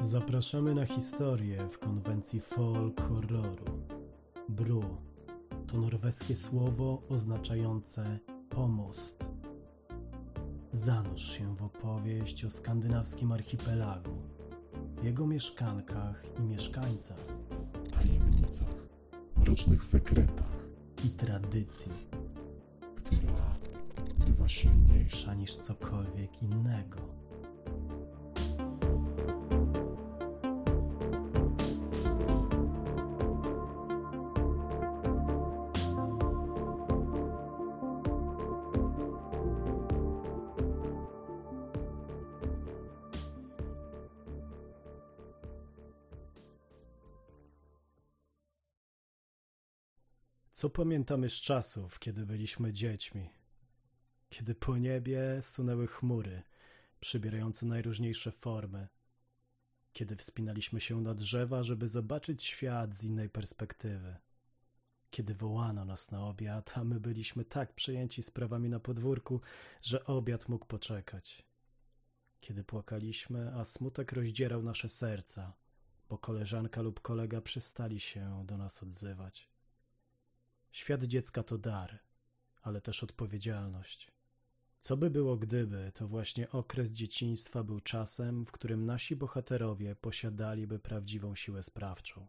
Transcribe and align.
Zapraszamy 0.00 0.74
na 0.74 0.86
historię 0.86 1.68
w 1.68 1.78
konwencji 1.78 2.40
folk 2.40 3.00
horroru. 3.08 3.64
Bru 4.48 4.84
to 5.66 5.78
norweskie 5.78 6.36
słowo 6.36 7.02
oznaczające 7.08 8.18
pomost. 8.48 9.24
Zanurz 10.72 11.32
się 11.38 11.56
w 11.56 11.62
opowieść 11.62 12.44
o 12.44 12.50
skandynawskim 12.50 13.32
archipelagu, 13.32 14.16
jego 15.02 15.26
mieszkankach 15.26 16.24
i 16.38 16.42
mieszkańcach 16.42 17.24
tajemnicach, 17.92 18.74
mrocznych 19.36 19.82
sekretach, 19.82 20.56
i 21.04 21.08
tradycji, 21.08 21.92
która 22.94 23.56
bywa 24.26 24.48
silniejsza. 24.48 25.34
niż 25.34 25.56
cokolwiek 25.56 26.42
innego. 26.42 27.09
Co 50.70 50.74
pamiętamy 50.74 51.30
z 51.30 51.32
czasów, 51.32 51.98
kiedy 51.98 52.26
byliśmy 52.26 52.72
dziećmi? 52.72 53.30
Kiedy 54.28 54.54
po 54.54 54.78
niebie 54.78 55.38
sunęły 55.42 55.86
chmury, 55.86 56.42
przybierające 57.00 57.66
najróżniejsze 57.66 58.32
formy. 58.32 58.88
Kiedy 59.92 60.16
wspinaliśmy 60.16 60.80
się 60.80 61.00
na 61.00 61.14
drzewa, 61.14 61.62
żeby 61.62 61.88
zobaczyć 61.88 62.44
świat 62.44 62.94
z 62.94 63.04
innej 63.04 63.28
perspektywy. 63.28 64.16
Kiedy 65.10 65.34
wołano 65.34 65.84
nas 65.84 66.10
na 66.10 66.26
obiad, 66.26 66.72
a 66.74 66.84
my 66.84 67.00
byliśmy 67.00 67.44
tak 67.44 67.72
przejęci 67.74 68.22
sprawami 68.22 68.68
na 68.68 68.80
podwórku, 68.80 69.40
że 69.82 70.04
obiad 70.04 70.48
mógł 70.48 70.66
poczekać. 70.66 71.46
Kiedy 72.40 72.64
płakaliśmy, 72.64 73.54
a 73.54 73.64
smutek 73.64 74.12
rozdzierał 74.12 74.62
nasze 74.62 74.88
serca, 74.88 75.52
bo 76.08 76.18
koleżanka 76.18 76.82
lub 76.82 77.00
kolega 77.00 77.40
przestali 77.40 78.00
się 78.00 78.44
do 78.46 78.56
nas 78.56 78.82
odzywać. 78.82 79.49
Świat 80.70 81.04
dziecka 81.04 81.42
to 81.42 81.58
dar, 81.58 81.98
ale 82.62 82.80
też 82.80 83.02
odpowiedzialność. 83.02 84.10
Co 84.80 84.96
by 84.96 85.10
było 85.10 85.36
gdyby, 85.36 85.92
to 85.94 86.08
właśnie 86.08 86.50
okres 86.50 86.90
dzieciństwa 86.90 87.64
był 87.64 87.80
czasem, 87.80 88.46
w 88.46 88.52
którym 88.52 88.86
nasi 88.86 89.16
bohaterowie 89.16 89.96
posiadaliby 89.96 90.78
prawdziwą 90.78 91.34
siłę 91.34 91.62
sprawczą. 91.62 92.26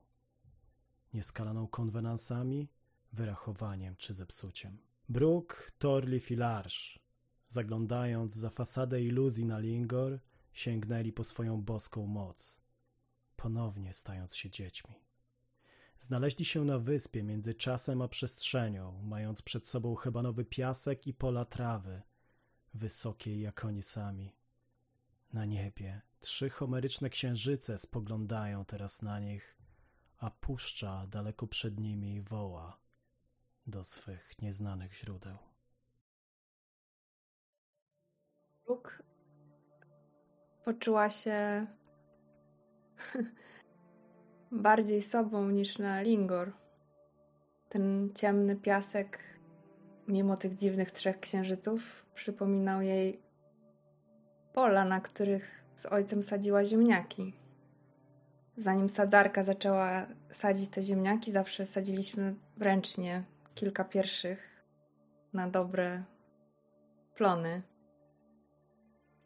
Nieskalaną 1.13 1.67
konwenansami, 1.67 2.69
wyrachowaniem 3.13 3.95
czy 3.95 4.13
zepsuciem. 4.13 4.77
Brooke, 5.09 5.55
Torlif 5.77 6.31
i 6.31 6.35
Larsz, 6.35 6.99
zaglądając 7.47 8.33
za 8.33 8.49
fasadę 8.49 9.01
iluzji 9.01 9.45
na 9.45 9.59
Lingor, 9.59 10.19
sięgnęli 10.53 11.13
po 11.13 11.23
swoją 11.23 11.61
boską 11.61 12.05
moc, 12.05 12.57
ponownie 13.35 13.93
stając 13.93 14.35
się 14.35 14.49
dziećmi. 14.49 15.10
Znaleźli 16.01 16.45
się 16.45 16.65
na 16.65 16.79
wyspie 16.79 17.23
między 17.23 17.53
czasem 17.53 18.01
a 18.01 18.07
przestrzenią, 18.07 19.01
mając 19.03 19.41
przed 19.41 19.67
sobą 19.67 19.95
hebanowy 19.95 20.45
piasek 20.45 21.07
i 21.07 21.13
pola 21.13 21.45
trawy, 21.45 22.01
wysokiej 22.73 23.41
jak 23.41 23.65
oni 23.65 23.83
sami. 23.83 24.35
Na 25.33 25.45
niebie 25.45 26.01
trzy 26.19 26.49
homeryczne 26.49 27.09
księżyce 27.09 27.77
spoglądają 27.77 28.65
teraz 28.65 29.01
na 29.01 29.19
nich, 29.19 29.57
a 30.17 30.31
puszcza 30.31 31.07
daleko 31.07 31.47
przed 31.47 31.79
nimi 31.79 32.21
woła 32.21 32.77
do 33.67 33.83
swych 33.83 34.41
nieznanych 34.41 34.93
źródeł. 34.93 35.37
Brooke 38.65 39.03
poczuła 40.65 41.09
się 41.09 41.67
bardziej 44.51 45.01
sobą 45.01 45.49
niż 45.49 45.79
na 45.79 46.01
Lingor. 46.01 46.51
Ten 47.69 48.09
ciemny 48.15 48.55
piasek, 48.55 49.19
mimo 50.07 50.37
tych 50.37 50.55
dziwnych 50.55 50.91
trzech 50.91 51.19
księżyców, 51.19 52.05
przypominał 52.13 52.81
jej 52.81 53.19
pola, 54.53 54.85
na 54.85 55.01
których 55.01 55.63
z 55.75 55.85
ojcem 55.85 56.23
sadziła 56.23 56.65
ziemniaki. 56.65 57.33
Zanim 58.57 58.89
sadzarka 58.89 59.43
zaczęła 59.43 60.05
sadzić 60.31 60.69
te 60.69 60.83
ziemniaki, 60.83 61.31
zawsze 61.31 61.65
sadziliśmy 61.65 62.35
ręcznie 62.59 63.23
kilka 63.55 63.83
pierwszych 63.83 64.63
na 65.33 65.49
dobre 65.49 66.03
plony. 67.15 67.61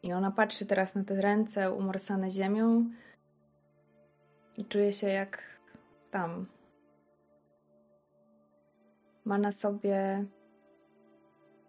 I 0.02 0.12
ona 0.12 0.30
patrzy 0.30 0.66
teraz 0.66 0.94
na 0.94 1.04
te 1.04 1.20
ręce 1.20 1.72
umorsane 1.72 2.30
ziemią 2.30 2.90
i 4.56 4.64
czuje 4.64 4.92
się 4.92 5.08
jak 5.08 5.42
tam. 6.10 6.46
Ma 9.24 9.38
na 9.38 9.52
sobie 9.52 10.24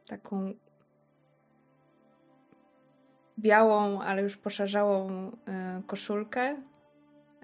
taką 0.07 0.53
białą, 3.39 4.01
ale 4.01 4.21
już 4.21 4.37
poszarzałą 4.37 5.31
e, 5.47 5.81
koszulkę 5.87 6.41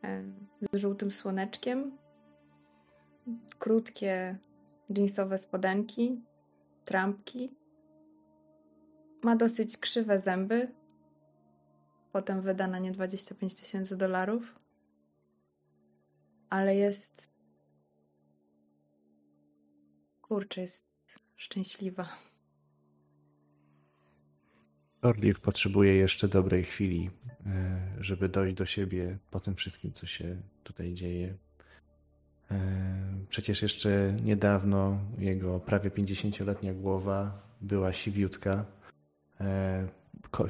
e, 0.04 0.24
z 0.74 0.78
żółtym 0.78 1.12
słoneczkiem, 1.12 1.98
krótkie 3.60 4.38
jeansowe 4.90 5.38
spodenki, 5.38 6.22
trampki. 6.86 7.56
Ma 9.24 9.36
dosyć 9.36 9.78
krzywe 9.78 10.20
zęby. 10.20 10.72
Potem 12.12 12.42
wyda 12.42 12.68
na 12.68 12.80
nie 12.80 12.92
25 12.92 13.56
tysięcy 13.56 13.98
dolarów. 13.98 14.63
Ale 16.54 16.76
jest. 16.76 17.30
Kurczę, 20.22 20.62
jest 20.62 20.86
szczęśliwa. 21.36 22.10
Orliw 25.02 25.40
potrzebuje 25.42 25.96
jeszcze 25.96 26.28
dobrej 26.28 26.64
chwili, 26.64 27.10
e, 27.46 27.82
żeby 28.00 28.30
dojść 28.30 28.56
do 28.56 28.66
siebie 28.66 29.18
po 29.32 29.40
tym 29.40 29.56
wszystkim, 29.56 29.94
co 29.94 30.08
się 30.08 30.42
tutaj 30.64 30.94
dzieje. 30.94 31.38
E, 32.52 33.26
Przecież 33.30 33.62
jeszcze 33.62 34.14
niedawno 34.24 35.00
jego 35.18 35.60
prawie 35.60 35.90
50-letnia 35.90 36.74
głowa 36.74 37.42
była 37.62 37.94
siwiutka. 37.94 38.66
E, 39.42 39.88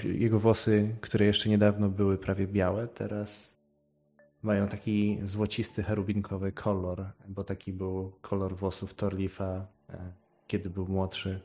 Jego 0.04 0.40
włosy, 0.40 0.96
które 1.02 1.26
jeszcze 1.26 1.50
niedawno 1.50 1.90
były 1.90 2.18
prawie 2.18 2.48
białe, 2.48 2.88
teraz 2.88 3.58
mają 4.44 4.68
taki 4.68 5.20
złocisty, 5.24 5.84
cherubinkowy 5.84 6.52
kolor, 6.52 7.06
bo 7.28 7.44
taki 7.44 7.74
był 7.74 8.12
kolor 8.22 8.56
włosów 8.56 8.94
Torlifa, 8.94 9.68
e, 9.90 10.14
kiedy 10.48 10.70
był 10.70 10.88
młodszy. 10.88 11.42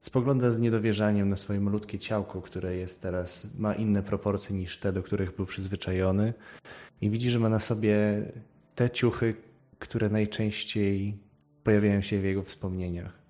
Spogląda 0.00 0.50
z 0.50 0.58
niedowierzaniem 0.58 1.28
na 1.28 1.36
swoje 1.36 1.60
malutkie 1.60 1.98
ciałko, 1.98 2.42
które 2.42 2.76
jest 2.76 3.02
teraz, 3.02 3.58
ma 3.58 3.74
inne 3.74 4.02
proporcje 4.02 4.56
niż 4.56 4.78
te, 4.78 4.92
do 4.92 5.02
których 5.02 5.36
był 5.36 5.46
przyzwyczajony. 5.46 6.34
I 7.00 7.10
widzi, 7.10 7.30
że 7.30 7.38
ma 7.38 7.48
na 7.48 7.60
sobie 7.60 8.22
te 8.74 8.90
ciuchy, 8.90 9.34
które 9.78 10.08
najczęściej 10.08 11.18
pojawiają 11.62 12.00
się 12.00 12.20
w 12.20 12.24
jego 12.24 12.42
wspomnieniach. 12.42 13.27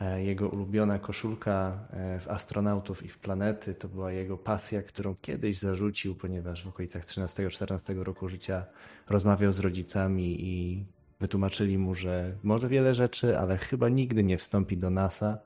E, 0.00 0.24
Jego 0.24 0.48
ulubiona 0.48 0.98
koszulka 0.98 1.78
e, 1.90 2.20
w 2.20 2.28
astronautów 2.28 3.02
i 3.02 3.08
w 3.08 3.18
planety 3.18 3.74
to 3.74 3.88
była 3.88 4.12
jego 4.12 4.38
pasja, 4.38 4.82
którą 4.82 5.16
kiedyś 5.20 5.58
zarzucił, 5.58 6.14
ponieważ 6.14 6.64
w 6.64 6.68
okolicach 6.68 7.04
13-14 7.04 8.02
roku 8.02 8.28
życia 8.28 8.64
rozmawiał 9.08 9.52
z 9.52 9.58
rodzicami 9.58 10.44
i 10.44 10.84
wytłumaczyli 11.20 11.78
mu, 11.78 11.94
że 11.94 12.34
może 12.42 12.68
wiele 12.68 12.94
rzeczy, 12.94 13.38
ale 13.38 13.56
chyba 13.56 13.88
nigdy 13.88 14.24
nie 14.24 14.38
wstąpi 14.38 14.76
do 14.76 14.90
NASA. 14.90 15.38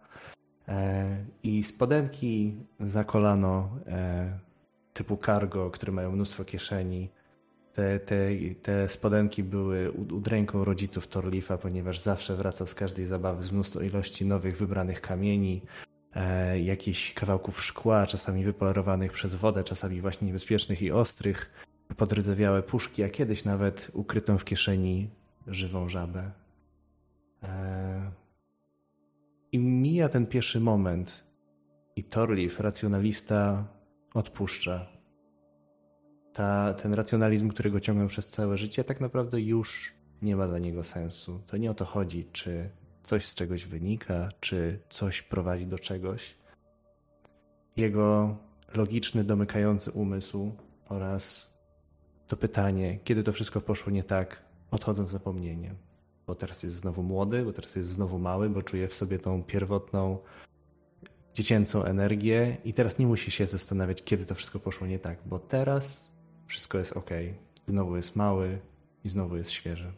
E, 0.69 1.25
I 1.43 1.63
spodenki 1.63 2.57
za 2.81 3.05
kolano 3.05 3.71
typu 4.93 5.17
cargo, 5.17 5.71
które 5.71 5.93
mają 5.93 6.13
mnóstwo 6.13 6.45
kieszeni. 6.45 7.09
Te, 7.75 8.01
te, 8.01 8.17
te 8.63 8.89
spodenki 8.89 9.43
były 9.43 9.91
ud- 9.93 10.13
udręką 10.13 10.65
rodziców 10.65 11.09
Torlifa, 11.09 11.59
ponieważ 11.59 12.01
zawsze 12.01 12.37
wracał 12.37 12.67
z 12.67 12.75
każdej 12.75 13.07
zabawy 13.07 13.43
z 13.43 13.53
mnóstwo 13.53 13.81
ilości 13.81 14.27
nowych 14.27 14.57
wybranych 14.59 15.01
kamieni, 15.01 15.63
e, 16.15 16.61
jakichś 16.61 17.15
kawałków 17.15 17.65
szkła, 17.65 18.07
czasami 18.07 18.45
wypolerowanych 18.45 19.13
przez 19.13 19.35
wodę, 19.35 19.65
czasami 19.65 20.01
właśnie 20.01 20.27
niebezpiecznych 20.27 20.83
i 20.83 20.91
ostrych, 20.91 21.51
podrdzewiałe 21.97 22.63
puszki, 22.63 23.03
a 23.03 23.09
kiedyś 23.09 23.45
nawet 23.45 23.91
ukrytą 23.93 24.39
w 24.39 24.45
kieszeni 24.45 25.11
żywą 25.47 25.89
żabę. 25.89 26.31
E, 27.43 28.11
I 29.53 29.59
mija 29.59 30.09
ten 30.09 30.27
pierwszy 30.27 30.61
moment 30.61 31.25
i 31.97 32.05
Torlif, 32.05 32.61
racjonalista, 32.61 33.65
odpuszcza. 34.15 34.94
Ta, 36.35 36.75
ten 36.75 36.95
racjonalizm, 36.95 37.49
którego 37.49 37.81
ciągnął 37.81 38.09
przez 38.09 38.27
całe 38.27 38.57
życie, 38.57 38.85
tak 38.85 39.01
naprawdę 39.01 39.41
już 39.41 39.95
nie 40.23 40.37
ma 40.37 40.47
dla 40.47 40.59
niego 40.59 40.85
sensu. 40.85 41.41
To 41.47 41.57
nie 41.57 41.71
o 41.71 41.75
to 41.75 41.85
chodzi, 41.85 42.29
czy 42.33 42.71
coś 43.03 43.27
z 43.27 43.35
czegoś 43.35 43.67
wynika, 43.67 44.29
czy 44.41 44.79
coś 44.89 45.23
prowadzi 45.23 45.67
do 45.67 45.79
czegoś. 45.79 46.35
Jego 47.77 48.37
logiczny, 48.75 49.25
domykający 49.25 49.91
umysł 49.91 50.53
oraz 50.89 51.55
to 52.29 52.37
pytanie, 52.37 52.99
kiedy 53.05 53.23
to 53.23 53.33
wszystko 53.33 53.61
poszło 53.61 53.93
nie 53.93 54.03
tak, 54.03 54.43
odchodzą 54.71 55.05
w 55.05 55.11
zapomnienie. 55.11 55.75
Bo 56.27 56.35
teraz 56.35 56.63
jest 56.63 56.77
znowu 56.77 57.03
młody, 57.03 57.45
bo 57.45 57.53
teraz 57.53 57.77
jest 57.77 57.89
znowu 57.89 58.19
mały, 58.19 58.51
bo 58.51 58.63
czuje 58.63 58.89
w 58.89 58.95
sobie 58.95 59.19
tą 59.19 59.43
pierwotną, 59.43 60.19
dziecięcą 61.35 61.85
energię 61.85 62.57
i 62.65 62.75
teraz 62.75 62.99
nie 62.99 63.07
musi 63.07 63.31
się 63.31 63.47
zastanawiać, 63.47 64.03
kiedy 64.03 64.27
to 64.27 64.35
wszystko 64.35 64.61
poszło 64.61 64.87
nie 64.87 64.99
tak, 64.99 65.19
bo 65.27 65.39
teraz 65.39 66.14
wszystko 66.47 66.79
jest 66.79 66.97
ok. 66.97 67.11
Znowu 67.67 67.97
jest 67.97 68.17
mały 68.17 68.61
i 69.05 69.09
znowu 69.09 69.37
jest 69.37 69.51
świeży. 69.51 69.93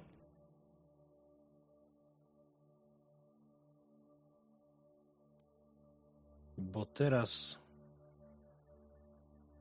Bo 6.59 6.87
teraz 6.87 7.59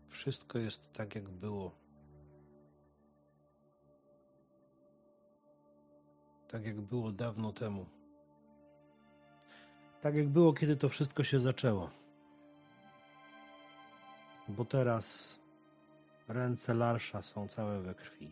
wszystko 0.10 0.60
jest 0.60 0.94
tak, 0.94 1.16
jak 1.16 1.30
było. 1.30 1.72
Tak, 6.48 6.66
jak 6.66 6.82
było 6.82 7.12
dawno 7.12 7.54
temu. 7.54 7.86
Tak, 10.02 10.16
jak 10.16 10.30
było, 10.30 10.54
kiedy 10.54 10.76
to 10.76 10.90
wszystko 10.90 11.24
się 11.24 11.40
zaczęło. 11.40 11.90
Bo 14.48 14.66
teraz 14.66 15.40
ręce 16.28 16.74
Larsza 16.74 17.22
są 17.22 17.48
całe 17.48 17.82
we 17.82 17.96
krwi. 17.96 18.32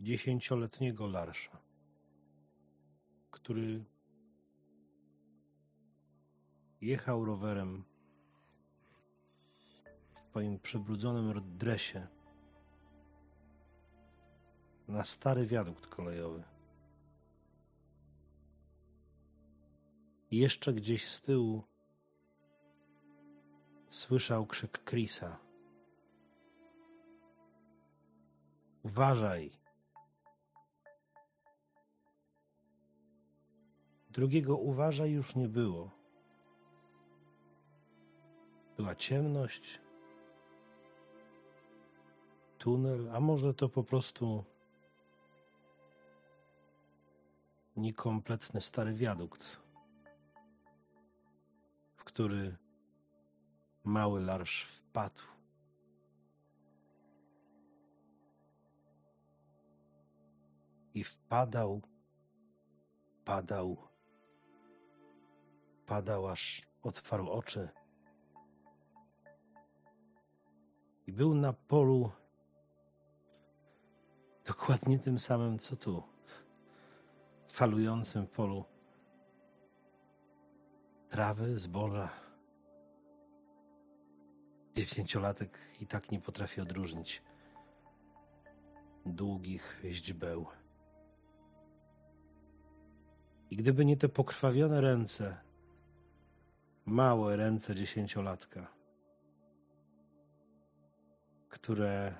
Dziesięcioletniego 0.00 1.06
Larsza, 1.06 1.58
który 3.30 3.84
jechał 6.80 7.24
rowerem 7.24 7.84
w 9.56 10.30
swoim 10.30 10.58
przebrudzonym 10.58 11.56
dresie 11.58 12.06
na 14.88 15.04
stary 15.04 15.46
wiadukt 15.46 15.86
kolejowy. 15.86 16.42
I 20.30 20.36
jeszcze 20.38 20.72
gdzieś 20.72 21.08
z 21.08 21.22
tyłu 21.22 21.69
słyszał 23.90 24.46
krzyk 24.46 24.84
Chrisa. 24.84 25.38
Uważaj! 28.82 29.50
Drugiego 34.10 34.56
uważaj 34.56 35.10
już 35.10 35.36
nie 35.36 35.48
było. 35.48 35.90
Była 38.76 38.94
ciemność, 38.94 39.80
tunel, 42.58 43.10
a 43.14 43.20
może 43.20 43.54
to 43.54 43.68
po 43.68 43.84
prostu 43.84 44.44
niekompletny 47.76 48.60
stary 48.60 48.94
wiadukt, 48.94 49.56
w 51.96 52.04
który 52.04 52.56
mały 53.84 54.20
larsz 54.20 54.64
wpadł. 54.64 55.22
I 60.94 61.04
wpadał, 61.04 61.80
padał, 63.24 63.76
padał, 65.86 66.28
aż 66.28 66.62
otwarł 66.82 67.30
oczy. 67.30 67.68
I 71.06 71.12
był 71.12 71.34
na 71.34 71.52
polu 71.52 72.10
dokładnie 74.46 74.98
tym 74.98 75.18
samym, 75.18 75.58
co 75.58 75.76
tu 75.76 76.02
falującym 77.48 78.26
polu 78.26 78.64
trawy, 81.08 81.58
zboża. 81.58 82.29
Dziewięciolatek 84.80 85.58
i 85.80 85.86
tak 85.86 86.10
nie 86.10 86.20
potrafi 86.20 86.60
odróżnić 86.60 87.22
długich 89.06 89.80
źdźbeł. 89.84 90.46
I 93.50 93.56
gdyby 93.56 93.84
nie 93.84 93.96
te 93.96 94.08
pokrwawione 94.08 94.80
ręce, 94.80 95.36
małe 96.84 97.36
ręce 97.36 97.74
dziesięciolatka, 97.74 98.72
które 101.48 102.14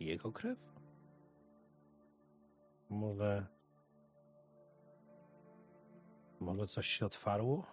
jego 0.00 0.32
krew? 0.32 0.58
Może. 2.90 3.59
Może 6.40 6.66
coś 6.66 6.86
się 6.86 7.06
otwarło? 7.06 7.66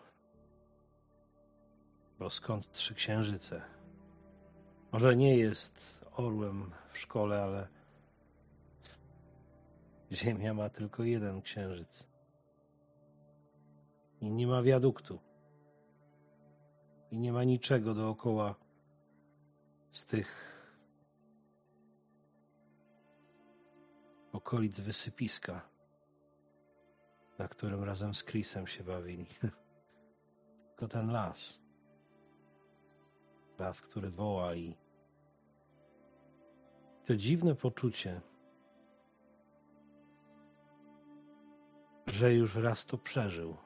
Bo 2.20 2.30
skąd 2.30 2.72
trzy 2.72 2.96
księżyce? 2.96 3.62
Może 4.92 5.16
nie 5.16 5.38
jest 5.38 6.06
orłem 6.12 6.72
w 6.92 6.98
szkole, 6.98 7.44
ale 7.44 7.68
Ziemia 10.12 10.54
ma 10.54 10.70
tylko 10.70 11.04
jeden 11.04 11.42
księżyc. 11.42 12.08
I 14.22 14.32
nie 14.32 14.48
ma 14.48 14.64
wiaduktu. 14.64 15.20
I 17.12 17.20
nie 17.20 17.32
ma 17.34 17.44
niczego 17.44 17.94
dookoła 17.94 18.56
z 19.92 20.06
tych 20.06 20.58
okolic 24.32 24.80
wysypiska, 24.80 25.70
na 27.38 27.48
którym 27.48 27.84
razem 27.84 28.14
z 28.14 28.24
Chrisem 28.24 28.68
się 28.68 28.84
bawili. 28.84 29.26
Tylko 30.70 30.88
ten 30.88 31.12
las. 31.12 31.60
Las, 33.60 33.82
który 33.82 34.10
woła 34.10 34.56
i 34.56 34.76
to 37.06 37.16
dziwne 37.16 37.56
poczucie, 37.56 38.22
że 42.08 42.34
już 42.34 42.56
raz 42.56 42.86
to 42.86 42.98
przeżył, 42.98 43.58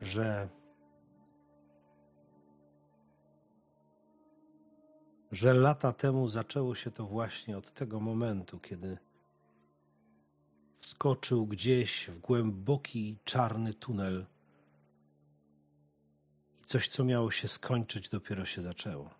że 0.00 0.48
że 5.32 5.54
lata 5.54 5.92
temu 5.92 6.28
zaczęło 6.28 6.74
się 6.74 6.90
to 6.90 7.06
właśnie 7.06 7.58
od 7.58 7.72
tego 7.72 8.00
momentu, 8.00 8.60
kiedy 8.60 8.98
wskoczył 10.80 11.46
gdzieś 11.46 12.06
w 12.08 12.18
głęboki, 12.18 13.16
czarny 13.24 13.74
tunel. 13.74 14.26
I 16.62 16.64
coś, 16.64 16.88
co 16.88 17.04
miało 17.04 17.30
się 17.30 17.48
skończyć, 17.48 18.08
dopiero 18.08 18.46
się 18.46 18.62
zaczęło. 18.62 19.10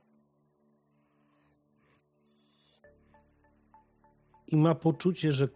I 4.46 4.56
ma 4.56 4.74
poczucie, 4.74 5.32
że 5.32 5.48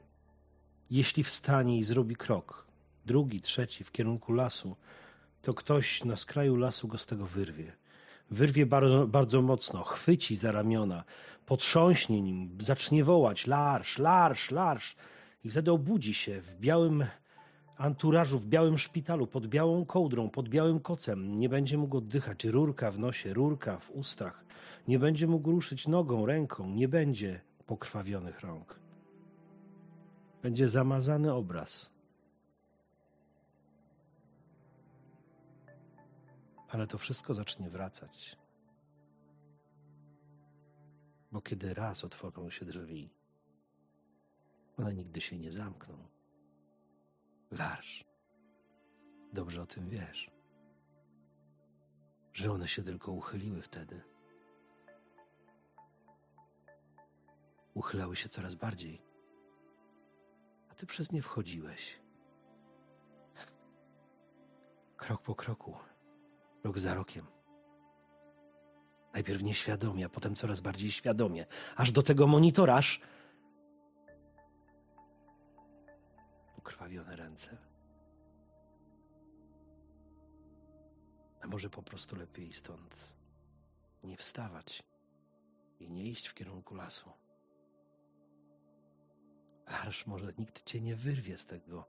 jeśli 0.90 1.22
wstanie 1.24 1.78
i 1.78 1.84
zrobi 1.84 2.16
krok, 2.16 2.66
drugi, 3.06 3.40
trzeci 3.40 3.84
w 3.84 3.92
kierunku 3.92 4.32
lasu, 4.32 4.76
to 5.42 5.54
ktoś 5.54 6.04
na 6.04 6.16
skraju 6.16 6.56
lasu 6.56 6.88
go 6.88 6.98
z 6.98 7.06
tego 7.06 7.26
wyrwie. 7.26 7.72
Wyrwie 8.30 8.66
bardzo, 8.66 9.06
bardzo 9.06 9.42
mocno, 9.42 9.82
chwyci 9.84 10.36
za 10.36 10.52
ramiona, 10.52 11.04
potrząśnie 11.46 12.22
nim, 12.22 12.58
zacznie 12.60 13.04
wołać 13.04 13.46
larsz, 13.46 13.98
larsz, 13.98 14.50
larsz 14.50 14.96
i 15.44 15.50
wtedy 15.50 15.72
obudzi 15.72 16.14
się 16.14 16.40
w 16.40 16.60
białym 16.60 17.04
anturażu, 17.76 18.38
w 18.38 18.46
białym 18.46 18.78
szpitalu, 18.78 19.26
pod 19.26 19.46
białą 19.46 19.84
kołdrą, 19.84 20.30
pod 20.30 20.48
białym 20.48 20.80
kocem. 20.80 21.38
Nie 21.38 21.48
będzie 21.48 21.78
mógł 21.78 21.96
oddychać, 21.96 22.44
rurka 22.44 22.90
w 22.90 22.98
nosie, 22.98 23.34
rurka 23.34 23.78
w 23.78 23.90
ustach. 23.90 24.44
Nie 24.88 24.98
będzie 24.98 25.26
mógł 25.26 25.50
ruszyć 25.50 25.88
nogą, 25.88 26.26
ręką, 26.26 26.70
nie 26.70 26.88
będzie 26.88 27.40
pokrwawionych 27.66 28.40
rąk. 28.40 28.80
Będzie 30.42 30.68
zamazany 30.68 31.34
obraz. 31.34 31.92
ale 36.72 36.86
to 36.86 36.98
wszystko 36.98 37.34
zacznie 37.34 37.70
wracać. 37.70 38.36
Bo 41.32 41.40
kiedy 41.40 41.74
raz 41.74 42.04
otworzą 42.04 42.50
się 42.50 42.64
drzwi, 42.64 43.10
one 44.82 44.94
nigdy 44.94 45.20
się 45.20 45.38
nie 45.38 45.52
zamkną. 45.52 46.08
Larsz, 47.50 48.04
dobrze 49.32 49.62
o 49.62 49.66
tym 49.66 49.88
wiesz, 49.88 50.30
że 52.32 52.52
one 52.52 52.68
się 52.68 52.82
tylko 52.82 53.12
uchyliły 53.12 53.62
wtedy. 53.62 54.02
Uchylały 57.74 58.16
się 58.16 58.28
coraz 58.28 58.54
bardziej, 58.54 59.02
a 60.70 60.74
ty 60.74 60.86
przez 60.86 61.12
nie 61.12 61.22
wchodziłeś. 61.22 62.00
Krok 64.96 65.22
po 65.22 65.34
kroku, 65.34 65.76
rok 66.64 66.78
za 66.78 66.94
rokiem. 66.94 67.26
Najpierw 69.12 69.42
nieświadomie, 69.42 70.06
a 70.06 70.08
potem 70.08 70.34
coraz 70.34 70.60
bardziej 70.60 70.90
świadomie, 70.90 71.46
aż 71.76 71.92
do 71.92 72.02
tego 72.02 72.26
monitoraż. 72.26 73.00
Pokrwawione 76.62 77.16
ręce. 77.16 77.56
A 81.40 81.46
może 81.46 81.70
po 81.70 81.82
prostu 81.82 82.16
lepiej 82.16 82.52
stąd 82.52 82.96
nie 84.02 84.16
wstawać 84.16 84.82
i 85.80 85.90
nie 85.90 86.04
iść 86.04 86.28
w 86.28 86.34
kierunku 86.34 86.74
lasu. 86.74 87.12
Aż 89.66 90.06
może 90.06 90.32
nikt 90.38 90.62
cię 90.62 90.80
nie 90.80 90.96
wyrwie 90.96 91.38
z 91.38 91.46
tego. 91.46 91.88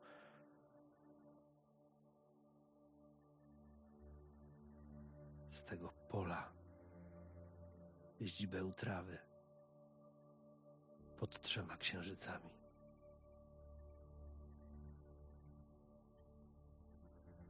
Z 5.51 5.63
tego 5.63 5.93
pola 6.09 6.51
ździbeł 8.21 8.73
trawy 8.73 9.17
pod 11.17 11.41
trzema 11.41 11.77
księżycami. 11.77 12.52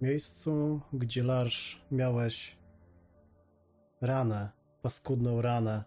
Miejscu, 0.04 0.82
gdzie 0.94 1.24
Larsz 1.24 1.86
miałeś 1.92 2.58
ranę, 4.02 4.50
paskudną 4.82 5.42
ranę, 5.42 5.84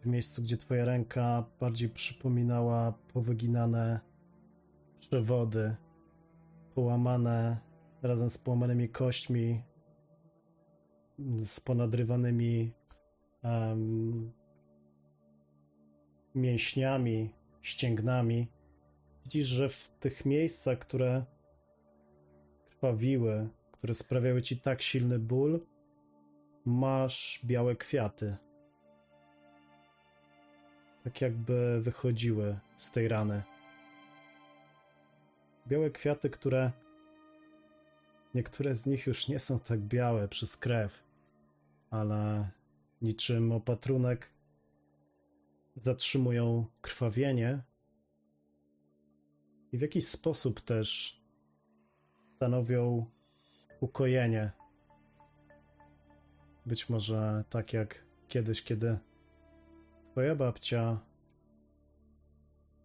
w 0.00 0.06
miejscu, 0.06 0.42
gdzie 0.42 0.56
twoja 0.56 0.84
ręka 0.84 1.44
bardziej 1.60 1.88
przypominała 1.88 2.92
powyginane 3.12 4.00
przewody, 4.98 5.76
połamane 6.74 7.58
razem 8.02 8.30
z 8.30 8.38
połamanymi 8.38 8.88
kośćmi, 8.88 9.62
z 11.44 11.60
ponadrywanymi 11.60 12.72
um, 13.42 14.32
mięśniami, 16.34 17.34
ścięgnami. 17.62 18.48
Widzisz, 19.24 19.46
że 19.46 19.68
w 19.68 19.90
tych 20.00 20.26
miejscach, 20.26 20.78
które 20.78 21.33
krwawiły, 22.84 23.48
które 23.72 23.94
sprawiały 23.94 24.42
ci 24.42 24.56
tak 24.56 24.82
silny 24.82 25.18
ból, 25.18 25.60
masz 26.64 27.40
białe 27.44 27.76
kwiaty. 27.76 28.36
Tak 31.04 31.20
jakby 31.20 31.80
wychodziły 31.80 32.58
z 32.76 32.90
tej 32.90 33.08
rany. 33.08 33.42
Białe 35.66 35.90
kwiaty, 35.90 36.30
które 36.30 36.72
niektóre 38.34 38.74
z 38.74 38.86
nich 38.86 39.06
już 39.06 39.28
nie 39.28 39.40
są 39.40 39.60
tak 39.60 39.80
białe 39.80 40.28
przez 40.28 40.56
krew, 40.56 41.02
ale 41.90 42.50
niczym 43.02 43.52
opatrunek 43.52 44.30
zatrzymują 45.74 46.66
krwawienie 46.80 47.62
i 49.72 49.78
w 49.78 49.80
jakiś 49.80 50.08
sposób 50.08 50.60
też 50.60 51.20
stanowią 52.44 53.06
ukojenie. 53.80 54.52
Być 56.66 56.88
może 56.88 57.44
tak 57.50 57.72
jak 57.72 58.04
kiedyś, 58.28 58.62
kiedy 58.62 58.98
twoja 60.10 60.34
babcia 60.34 60.98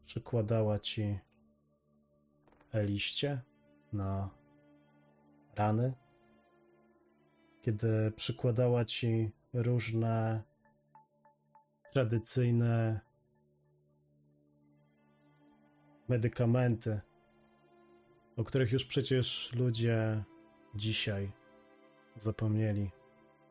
przykładała 0.05 0.79
ci 0.79 1.19
liście 2.73 3.41
na 3.93 4.29
rany, 5.55 5.93
kiedy 7.61 8.11
przykładała 8.11 8.85
ci 8.85 9.31
różne 9.53 10.43
tradycyjne 11.93 12.99
medykamenty, 16.07 17.01
o 18.39 18.43
których 18.43 18.71
już 18.71 18.85
przecież 18.85 19.53
ludzie 19.53 20.23
dzisiaj 20.75 21.31
zapomnieli. 22.15 22.91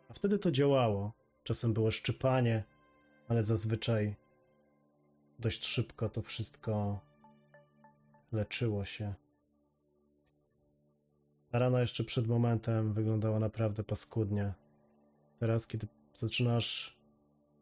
A 0.09 0.12
wtedy 0.12 0.38
to 0.38 0.50
działało. 0.50 1.12
Czasem 1.45 1.73
było 1.73 1.90
szczypanie, 1.90 2.64
ale 3.28 3.42
zazwyczaj 3.42 4.16
dość 5.38 5.66
szybko 5.66 6.09
to 6.09 6.23
wszystko 6.23 7.00
leczyło 8.33 8.85
się. 8.85 9.14
Ta 11.50 11.59
rana 11.59 11.80
jeszcze 11.80 12.04
przed 12.04 12.26
momentem 12.26 12.92
wyglądała 12.92 13.38
naprawdę 13.38 13.85
paskudnie. 13.85 14.54
Teraz, 15.38 15.66
kiedy 15.66 15.87
zaczynasz, 16.14 16.99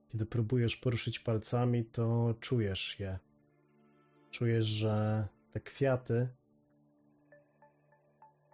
kiedy 0.08 0.26
próbujesz 0.26 0.76
poruszyć 0.76 1.18
palcami, 1.18 1.84
to 1.84 2.34
czujesz 2.40 3.00
je. 3.00 3.18
Czujesz, 4.30 4.66
że 4.66 5.26
te 5.52 5.60
kwiaty 5.60 6.28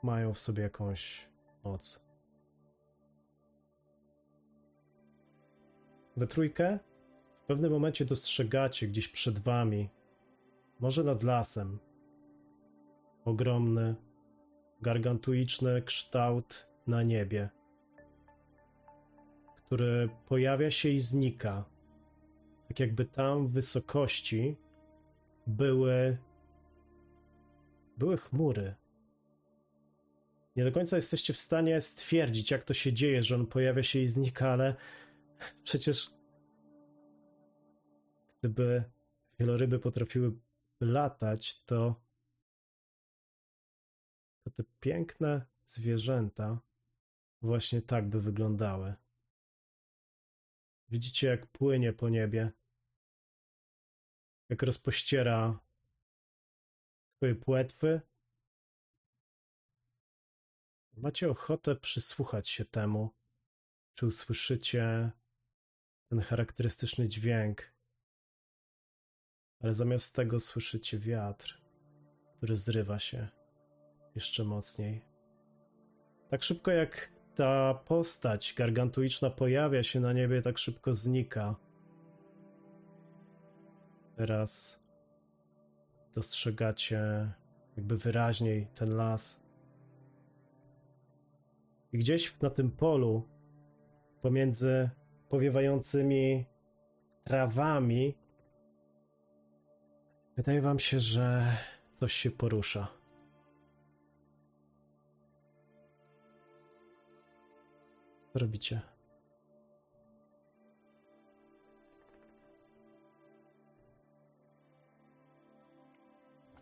mają 0.02 0.32
w 0.32 0.38
sobie 0.38 0.62
jakąś 0.62 1.28
moc. 1.64 2.02
We 6.16 6.26
trójkę 6.26 6.78
w 7.42 7.46
pewnym 7.46 7.72
momencie 7.72 8.04
dostrzegacie 8.04 8.88
gdzieś 8.88 9.08
przed 9.08 9.38
wami, 9.38 9.90
może 10.80 11.04
nad 11.04 11.22
lasem, 11.22 11.78
ogromny, 13.24 13.94
gargantuiczny 14.80 15.82
kształt 15.82 16.68
na 16.86 17.02
niebie 17.02 17.50
który 19.72 20.08
pojawia 20.26 20.70
się 20.70 20.88
i 20.88 21.00
znika. 21.00 21.64
Tak 22.68 22.80
jakby 22.80 23.04
tam 23.04 23.48
w 23.48 23.50
wysokości 23.50 24.56
były 25.46 26.18
były 27.98 28.16
chmury. 28.16 28.74
Nie 30.56 30.64
do 30.64 30.72
końca 30.72 30.96
jesteście 30.96 31.32
w 31.32 31.38
stanie 31.38 31.80
stwierdzić, 31.80 32.50
jak 32.50 32.64
to 32.64 32.74
się 32.74 32.92
dzieje, 32.92 33.22
że 33.22 33.34
on 33.34 33.46
pojawia 33.46 33.82
się 33.82 33.98
i 33.98 34.08
znika, 34.08 34.50
ale 34.50 34.74
przecież 35.64 36.10
gdyby 38.40 38.84
wieloryby 39.38 39.78
potrafiły 39.78 40.32
latać, 40.80 41.64
to 41.64 42.02
to 44.44 44.50
te 44.50 44.64
piękne 44.80 45.46
zwierzęta 45.66 46.60
właśnie 47.42 47.82
tak 47.82 48.08
by 48.08 48.20
wyglądały. 48.20 48.94
Widzicie, 50.88 51.26
jak 51.26 51.46
płynie 51.46 51.92
po 51.92 52.08
niebie, 52.08 52.52
jak 54.48 54.62
rozpościera 54.62 55.58
swoje 57.04 57.34
płetwy. 57.34 58.00
Macie 60.96 61.30
ochotę 61.30 61.76
przysłuchać 61.76 62.48
się 62.48 62.64
temu, 62.64 63.10
czy 63.94 64.06
usłyszycie 64.06 65.10
ten 66.08 66.20
charakterystyczny 66.20 67.08
dźwięk, 67.08 67.72
ale 69.60 69.74
zamiast 69.74 70.14
tego 70.14 70.40
słyszycie 70.40 70.98
wiatr, 70.98 71.62
który 72.36 72.56
zrywa 72.56 72.98
się 72.98 73.28
jeszcze 74.14 74.44
mocniej. 74.44 75.04
Tak 76.28 76.42
szybko 76.42 76.70
jak 76.70 77.12
ta 77.34 77.74
postać 77.74 78.54
gargantuiczna 78.56 79.30
pojawia 79.30 79.82
się 79.82 80.00
na 80.00 80.12
niebie, 80.12 80.42
tak 80.42 80.58
szybko 80.58 80.94
znika. 80.94 81.56
Teraz 84.16 84.82
dostrzegacie 86.14 87.32
jakby 87.76 87.98
wyraźniej 87.98 88.66
ten 88.74 88.96
las. 88.96 89.41
I 91.92 91.98
gdzieś 91.98 92.40
na 92.40 92.50
tym 92.50 92.70
polu, 92.70 93.28
pomiędzy 94.22 94.90
powiewającymi 95.28 96.46
trawami, 97.24 98.18
wydaje 100.36 100.60
wam 100.62 100.78
się, 100.78 101.00
że 101.00 101.56
coś 101.90 102.12
się 102.12 102.30
porusza. 102.30 102.88
Co 108.26 108.38
robicie? 108.38 108.80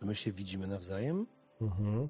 My 0.01 0.15
się 0.15 0.31
widzimy 0.31 0.67
nawzajem, 0.67 1.27
Mhm. 1.61 2.09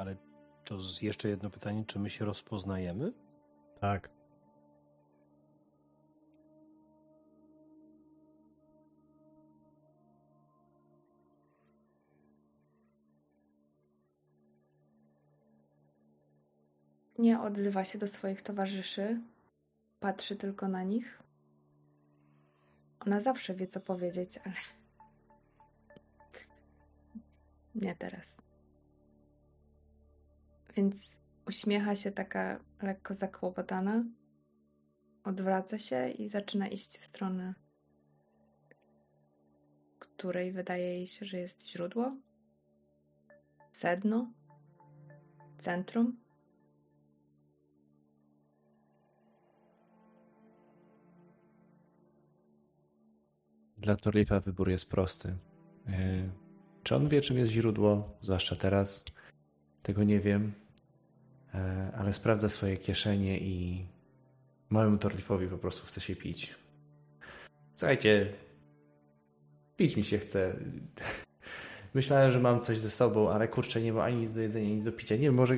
Ale 0.00 0.16
to 0.64 0.78
jeszcze 1.02 1.28
jedno 1.28 1.50
pytanie, 1.50 1.84
czy 1.84 1.98
my 1.98 2.10
się 2.10 2.24
rozpoznajemy? 2.24 3.12
Tak. 3.80 4.10
Nie 17.18 17.40
odzywa 17.40 17.84
się 17.84 17.98
do 17.98 18.08
swoich 18.08 18.42
towarzyszy, 18.42 19.20
patrzy 20.00 20.36
tylko 20.36 20.68
na 20.68 20.82
nich. 20.82 21.22
Ona 23.06 23.20
zawsze 23.20 23.54
wie, 23.54 23.66
co 23.66 23.80
powiedzieć, 23.80 24.38
ale. 24.44 24.54
Nie 27.74 27.94
teraz. 27.94 28.49
Więc 30.76 31.20
uśmiecha 31.46 31.96
się 31.96 32.12
taka 32.12 32.60
lekko 32.82 33.14
zakłopotana, 33.14 34.04
odwraca 35.24 35.78
się 35.78 36.08
i 36.08 36.28
zaczyna 36.28 36.68
iść 36.68 36.98
w 36.98 37.06
stronę, 37.06 37.54
której 39.98 40.52
wydaje 40.52 40.84
jej 40.84 41.06
się, 41.06 41.26
że 41.26 41.38
jest 41.38 41.68
źródło, 41.68 42.16
sedno, 43.72 44.32
centrum. 45.58 46.16
Dla 53.78 53.96
Torlifa 53.96 54.40
wybór 54.40 54.68
jest 54.70 54.90
prosty. 54.90 55.36
Yy, 55.86 55.94
Czy 56.82 56.96
on 56.96 57.08
wie, 57.08 57.20
czym 57.20 57.38
jest 57.38 57.52
źródło? 57.52 58.18
Zwłaszcza 58.20 58.56
teraz. 58.56 59.04
Tego 59.82 60.04
nie 60.04 60.20
wiem. 60.20 60.52
Yy, 61.54 61.60
Ale 61.98 62.12
sprawdza 62.12 62.48
swoje 62.48 62.76
kieszenie 62.76 63.38
i 63.38 63.84
małemu 64.70 64.98
Torlifowi 64.98 65.46
po 65.46 65.58
prostu 65.58 65.86
chce 65.86 66.00
się 66.00 66.16
pić. 66.16 66.54
Słuchajcie, 67.74 68.32
pić 69.76 69.96
mi 69.96 70.04
się 70.04 70.18
chce. 70.18 70.56
Myślałem, 71.94 72.32
że 72.32 72.40
mam 72.40 72.60
coś 72.60 72.78
ze 72.78 72.90
sobą, 72.90 73.30
ale 73.30 73.48
kurczę, 73.48 73.80
nie 73.80 73.92
ma 73.92 74.04
ani 74.04 74.16
nic 74.16 74.32
do 74.32 74.40
jedzenia, 74.40 74.66
ani 74.66 74.74
nic 74.76 74.84
do 74.84 74.92
picia. 74.92 75.14
Nie 75.14 75.20
wiem, 75.22 75.34
może. 75.34 75.56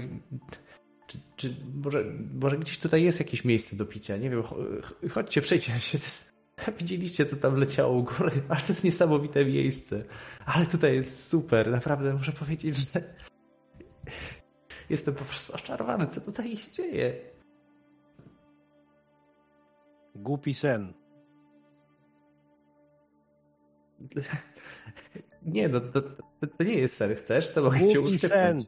Czy, 1.06 1.18
czy 1.36 1.54
może, 1.74 2.04
może 2.40 2.58
gdzieś 2.58 2.78
tutaj 2.78 3.02
jest 3.02 3.18
jakieś 3.18 3.44
miejsce 3.44 3.76
do 3.76 3.86
picia? 3.86 4.16
Nie 4.16 4.30
wiem, 4.30 4.42
cho- 4.42 4.82
ch- 4.82 5.12
chodźcie, 5.12 5.42
przejdźcie 5.42 5.80
się. 5.80 5.98
Jest... 5.98 6.32
Widzieliście, 6.78 7.26
co 7.26 7.36
tam 7.36 7.56
leciało 7.56 7.92
u 7.98 8.02
góry? 8.02 8.30
Ale 8.48 8.60
to 8.60 8.66
jest 8.68 8.84
niesamowite 8.84 9.44
miejsce. 9.44 10.04
Ale 10.46 10.66
tutaj 10.66 10.94
jest 10.94 11.28
super. 11.28 11.70
Naprawdę 11.70 12.14
muszę 12.14 12.32
powiedzieć, 12.32 12.76
że 12.76 13.02
jestem 14.90 15.14
po 15.14 15.24
prostu 15.24 15.54
oczarowany, 15.54 16.06
co 16.06 16.20
tutaj 16.20 16.56
się 16.56 16.70
dzieje. 16.70 17.14
Głupi 20.14 20.54
sen. 20.54 20.92
Nie, 25.42 25.68
no 25.68 25.80
to, 25.80 26.02
to, 26.02 26.46
to 26.58 26.64
nie 26.64 26.74
jest 26.74 26.96
sen. 26.96 27.14
Chcesz? 27.14 27.52
To 27.52 27.62
mogę 27.62 27.78
cię 27.78 28.00
Głupi 28.00 28.14
uszczypnąć. 28.14 28.64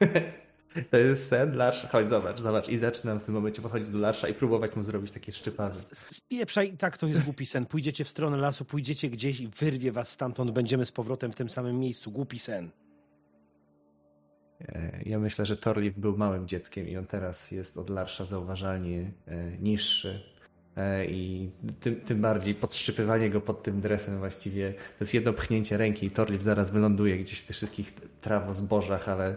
To 0.90 0.96
jest 0.96 1.28
sen, 1.28 1.56
Larsz. 1.56 1.86
Chodź, 1.86 2.08
zobacz, 2.08 2.40
zobacz. 2.40 2.68
I 2.68 2.76
zaczynam 2.76 3.20
w 3.20 3.24
tym 3.24 3.34
momencie 3.34 3.62
podchodzić 3.62 3.88
do 3.88 3.98
Larsza 3.98 4.28
i 4.28 4.34
próbować 4.34 4.76
mu 4.76 4.84
zrobić 4.84 5.10
takie 5.10 5.32
szczypany. 5.32 5.74
Spieprzaj, 5.92 6.74
i 6.74 6.76
tak 6.76 6.98
to 6.98 7.06
jest 7.06 7.22
głupi 7.22 7.46
sen. 7.46 7.66
Pójdziecie 7.66 8.04
w 8.04 8.08
stronę 8.08 8.36
lasu, 8.36 8.64
pójdziecie 8.64 9.08
gdzieś 9.08 9.40
i 9.40 9.48
wyrwie 9.48 9.92
was 9.92 10.08
stamtąd, 10.08 10.50
będziemy 10.50 10.86
z 10.86 10.92
powrotem 10.92 11.32
w 11.32 11.36
tym 11.36 11.50
samym 11.50 11.78
miejscu. 11.78 12.10
Głupi 12.10 12.38
sen. 12.38 12.70
E, 14.68 15.02
Ja 15.06 15.18
myślę, 15.18 15.46
że 15.46 15.56
Torlif 15.56 15.98
był 15.98 16.16
małym 16.16 16.48
dzieckiem 16.48 16.88
i 16.88 16.96
on 16.96 17.06
teraz 17.06 17.50
jest 17.50 17.78
od 17.78 17.90
Larsza 17.90 18.24
zauważalnie 18.24 19.12
e, 19.26 19.58
niższy. 19.58 20.22
E, 20.76 21.06
I 21.06 21.50
tym, 21.80 21.96
tym 22.00 22.20
bardziej 22.20 22.54
podszczypywanie 22.54 23.30
go 23.30 23.40
pod 23.40 23.62
tym 23.62 23.80
dresem 23.80 24.18
właściwie. 24.18 24.72
To 24.72 24.96
jest 25.00 25.14
jedno 25.14 25.32
pchnięcie 25.32 25.76
ręki 25.76 26.06
i 26.06 26.10
Torlif 26.10 26.42
zaraz 26.42 26.70
wyląduje 26.70 27.18
gdzieś 27.18 27.40
w 27.40 27.46
tych 27.46 27.56
wszystkich 27.56 27.94
trawozbożach, 28.20 29.08
ale 29.08 29.36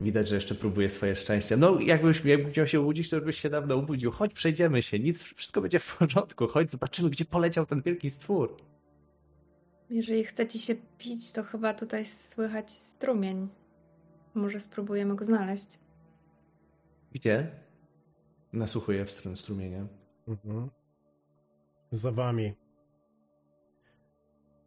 widać, 0.00 0.28
że 0.28 0.34
jeszcze 0.34 0.54
próbuje 0.54 0.90
swoje 0.90 1.16
szczęście. 1.16 1.56
No, 1.56 1.80
jakbyś, 1.80 2.24
jakbyś 2.24 2.56
miał 2.56 2.66
się 2.66 2.80
obudzić, 2.80 3.10
to 3.10 3.16
już 3.16 3.24
byś 3.24 3.40
się 3.40 3.50
dawno 3.50 3.74
obudził. 3.74 4.10
Chodź, 4.10 4.32
przejdziemy 4.34 4.82
się, 4.82 4.98
nic, 4.98 5.22
wszystko 5.22 5.60
będzie 5.60 5.78
w 5.78 5.96
porządku. 5.96 6.48
Chodź, 6.48 6.70
zobaczymy, 6.70 7.10
gdzie 7.10 7.24
poleciał 7.24 7.66
ten 7.66 7.82
wielki 7.82 8.10
stwór. 8.10 8.56
Jeżeli 9.90 10.24
chcecie 10.24 10.58
się 10.58 10.74
pić, 10.98 11.32
to 11.32 11.42
chyba 11.42 11.74
tutaj 11.74 12.04
słychać 12.04 12.70
strumień. 12.70 13.48
Może 14.34 14.60
spróbujemy 14.60 15.16
go 15.16 15.24
znaleźć. 15.24 15.78
Gdzie? 17.12 17.50
Nasłuchuję 18.52 19.04
w 19.04 19.10
stronę 19.10 19.36
strumienia. 19.36 19.86
Mhm. 20.28 20.70
Za 21.90 22.12
wami. 22.12 22.54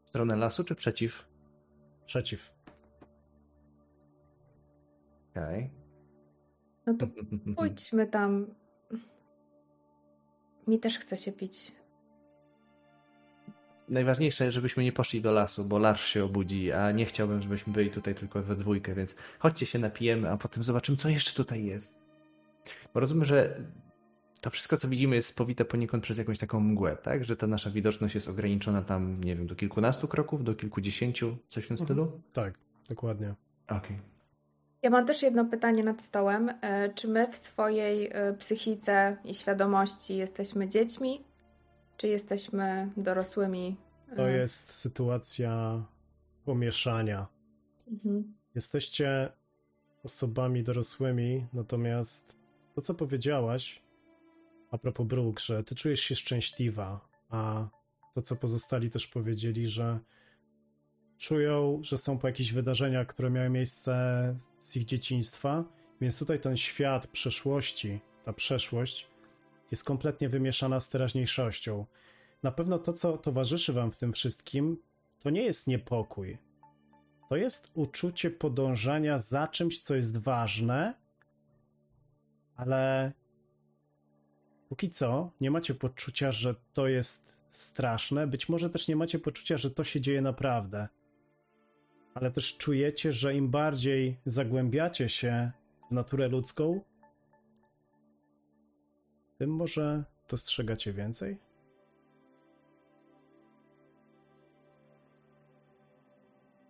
W 0.03 0.09
stronę 0.09 0.35
lasu 0.35 0.63
czy 0.63 0.75
przeciw? 0.75 1.27
Przeciw. 2.05 2.53
Okej. 5.31 5.71
No 6.85 6.93
to 6.93 7.07
pójdźmy 7.55 8.07
tam. 8.07 8.55
Mi 10.67 10.79
też 10.79 10.99
chce 10.99 11.17
się 11.17 11.31
pić. 11.31 11.75
Najważniejsze, 13.89 14.51
żebyśmy 14.51 14.83
nie 14.83 14.91
poszli 14.91 15.21
do 15.21 15.31
lasu, 15.31 15.65
bo 15.65 15.79
Larsz 15.79 16.05
się 16.05 16.23
obudzi, 16.23 16.71
a 16.71 16.91
nie 16.91 17.05
chciałbym, 17.05 17.41
żebyśmy 17.41 17.73
byli 17.73 17.89
tutaj 17.89 18.15
tylko 18.15 18.41
we 18.41 18.55
dwójkę, 18.55 18.95
więc 18.95 19.15
chodźcie 19.39 19.65
się 19.65 19.79
napijemy, 19.79 20.29
a 20.29 20.37
potem 20.37 20.63
zobaczymy, 20.63 20.97
co 20.97 21.09
jeszcze 21.09 21.33
tutaj 21.33 21.65
jest. 21.65 22.03
Bo 22.93 22.99
rozumiem, 22.99 23.25
że 23.25 23.61
to 24.41 24.49
wszystko, 24.49 24.77
co 24.77 24.87
widzimy, 24.87 25.15
jest 25.15 25.29
spowite 25.29 25.65
poniekąd 25.65 26.03
przez 26.03 26.17
jakąś 26.17 26.39
taką 26.39 26.59
mgłę, 26.59 26.97
tak? 27.03 27.25
Że 27.25 27.37
ta 27.37 27.47
nasza 27.47 27.69
widoczność 27.69 28.15
jest 28.15 28.27
ograniczona 28.27 28.81
tam, 28.81 29.23
nie 29.23 29.35
wiem, 29.35 29.47
do 29.47 29.55
kilkunastu 29.55 30.07
kroków, 30.07 30.43
do 30.43 30.55
kilkudziesięciu, 30.55 31.37
coś 31.49 31.65
w 31.65 31.67
tym 31.67 31.77
stylu? 31.77 32.21
Tak, 32.33 32.53
dokładnie. 32.89 33.33
Okej. 33.67 33.99
Ja 34.81 34.89
mam 34.89 35.05
też 35.05 35.21
jedno 35.21 35.45
pytanie 35.45 35.83
nad 35.83 36.01
stołem. 36.01 36.51
E, 36.61 36.93
Czy 36.93 37.07
my 37.07 37.27
w 37.31 37.35
swojej 37.35 38.09
e, 38.11 38.33
psychice 38.33 39.17
i 39.25 39.33
świadomości 39.33 40.17
jesteśmy 40.17 40.67
dziećmi, 40.67 41.23
czy 41.97 42.07
jesteśmy 42.07 42.91
dorosłymi? 42.97 43.77
e, 44.11 44.15
To 44.15 44.27
jest 44.27 44.71
sytuacja 44.71 45.83
pomieszania. 46.45 47.27
Mhm. 47.87 48.33
Jesteście 48.55 49.31
osobami 50.03 50.63
dorosłymi, 50.63 51.45
natomiast 51.53 52.37
to, 52.75 52.81
co 52.81 52.93
powiedziałaś 52.93 53.83
a 54.71 54.77
propos 54.77 55.07
Brooke, 55.07 55.43
że 55.45 55.63
ty 55.63 55.75
czujesz 55.75 55.99
się 55.99 56.15
szczęśliwa, 56.15 57.07
a 57.29 57.69
to, 58.13 58.21
co 58.21 58.35
pozostali 58.35 58.89
też 58.89 59.07
powiedzieli, 59.07 59.67
że 59.67 59.99
czują, 61.17 61.79
że 61.81 61.97
są 61.97 62.17
po 62.17 62.27
jakichś 62.27 62.51
wydarzeniach, 62.51 63.07
które 63.07 63.29
miały 63.29 63.49
miejsce 63.49 63.93
z 64.59 64.75
ich 64.75 64.85
dzieciństwa, 64.85 65.63
więc 66.01 66.19
tutaj 66.19 66.39
ten 66.39 66.57
świat 66.57 67.07
przeszłości, 67.07 67.99
ta 68.23 68.33
przeszłość 68.33 69.07
jest 69.73 69.83
kompletnie 69.83 70.29
wymieszana 70.29 70.79
z 70.79 70.89
teraźniejszością. 70.89 71.85
Na 72.43 72.51
pewno 72.51 72.79
to, 72.79 72.93
co 72.93 73.17
towarzyszy 73.17 73.73
wam 73.73 73.91
w 73.91 73.97
tym 73.97 74.13
wszystkim, 74.13 74.77
to 75.19 75.29
nie 75.29 75.41
jest 75.41 75.67
niepokój. 75.67 76.37
To 77.29 77.35
jest 77.35 77.71
uczucie 77.73 78.31
podążania 78.31 79.17
za 79.17 79.47
czymś, 79.47 79.79
co 79.79 79.95
jest 79.95 80.17
ważne, 80.17 80.93
ale 82.55 83.11
póki 84.69 84.89
co 84.89 85.31
nie 85.41 85.51
macie 85.51 85.75
poczucia, 85.75 86.31
że 86.31 86.55
to 86.73 86.87
jest 86.87 87.37
straszne. 87.49 88.27
Być 88.27 88.49
może 88.49 88.69
też 88.69 88.87
nie 88.87 88.95
macie 88.95 89.19
poczucia, 89.19 89.57
że 89.57 89.71
to 89.71 89.83
się 89.83 90.01
dzieje 90.01 90.21
naprawdę. 90.21 90.87
Ale 92.13 92.31
też 92.31 92.57
czujecie, 92.57 93.13
że 93.13 93.35
im 93.35 93.49
bardziej 93.49 94.19
zagłębiacie 94.25 95.09
się 95.09 95.51
w 95.89 95.93
naturę 95.93 96.27
ludzką, 96.27 96.81
tym 99.37 99.49
może 99.49 100.03
dostrzegacie 100.29 100.93
więcej? 100.93 101.37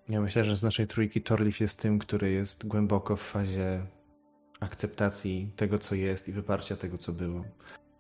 Ja 0.09 0.21
myślę, 0.21 0.43
że 0.43 0.57
z 0.57 0.63
naszej 0.63 0.87
trójki 0.87 1.21
Torlif 1.21 1.59
jest 1.59 1.79
tym, 1.79 1.99
który 1.99 2.31
jest 2.31 2.67
głęboko 2.67 3.15
w 3.15 3.21
fazie 3.21 3.85
akceptacji 4.59 5.51
tego, 5.55 5.79
co 5.79 5.95
jest 5.95 6.29
i 6.29 6.31
wyparcia 6.31 6.75
tego, 6.75 6.97
co 6.97 7.11
było. 7.11 7.45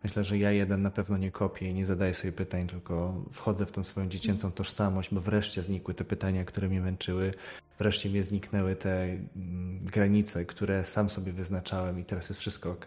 Myślę, 0.03 0.23
że 0.23 0.37
ja 0.37 0.51
jeden 0.51 0.81
na 0.81 0.91
pewno 0.91 1.17
nie 1.17 1.31
kopię 1.31 1.69
i 1.69 1.73
nie 1.73 1.85
zadaję 1.85 2.13
sobie 2.13 2.31
pytań, 2.31 2.67
tylko 2.67 3.25
wchodzę 3.31 3.65
w 3.65 3.71
tą 3.71 3.83
swoją 3.83 4.09
dziecięcą 4.09 4.51
tożsamość, 4.51 5.13
bo 5.13 5.21
wreszcie 5.21 5.63
znikły 5.63 5.93
te 5.93 6.03
pytania, 6.03 6.45
które 6.45 6.69
mnie 6.69 6.81
męczyły. 6.81 7.33
Wreszcie 7.79 8.09
mnie 8.09 8.23
zniknęły 8.23 8.75
te 8.75 9.03
mm, 9.03 9.85
granice, 9.85 10.45
które 10.45 10.85
sam 10.85 11.09
sobie 11.09 11.31
wyznaczałem 11.31 11.99
i 11.99 12.05
teraz 12.05 12.29
jest 12.29 12.41
wszystko 12.41 12.71
ok. 12.71 12.85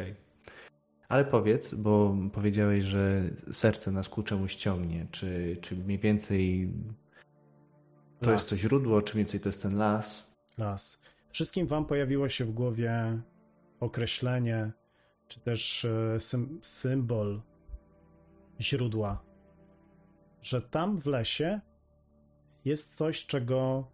Ale 1.09 1.25
powiedz, 1.25 1.75
bo 1.75 2.16
powiedziałeś, 2.33 2.85
że 2.85 3.23
serce 3.51 3.92
nas 3.92 4.09
ku 4.09 4.23
czemuś 4.23 4.55
ciągnie. 4.55 5.07
Czy, 5.11 5.57
czy 5.61 5.77
mniej 5.77 5.99
więcej 5.99 6.73
To 8.21 8.31
Las. 8.31 8.40
jest 8.40 8.51
to 8.51 8.57
źródło, 8.57 9.03
czy 9.03 9.16
więcej 9.16 9.40
to 9.40 9.49
jest 9.49 9.62
ten 9.62 9.77
las. 9.77 10.31
Las. 10.59 11.03
Wszystkim 11.31 11.66
wam 11.66 11.85
pojawiło 11.87 12.29
się 12.29 12.45
w 12.45 12.53
głowie 12.53 13.21
określenie, 13.81 14.73
czy 15.29 15.40
też 15.40 15.85
e, 15.85 16.21
sym 16.21 16.59
symbol 16.62 17.40
źródła. 18.61 19.23
Że 20.42 20.62
tam 20.62 20.99
w 20.99 21.07
lesie 21.07 21.61
jest 22.64 22.97
coś, 22.97 23.27
czego 23.27 23.90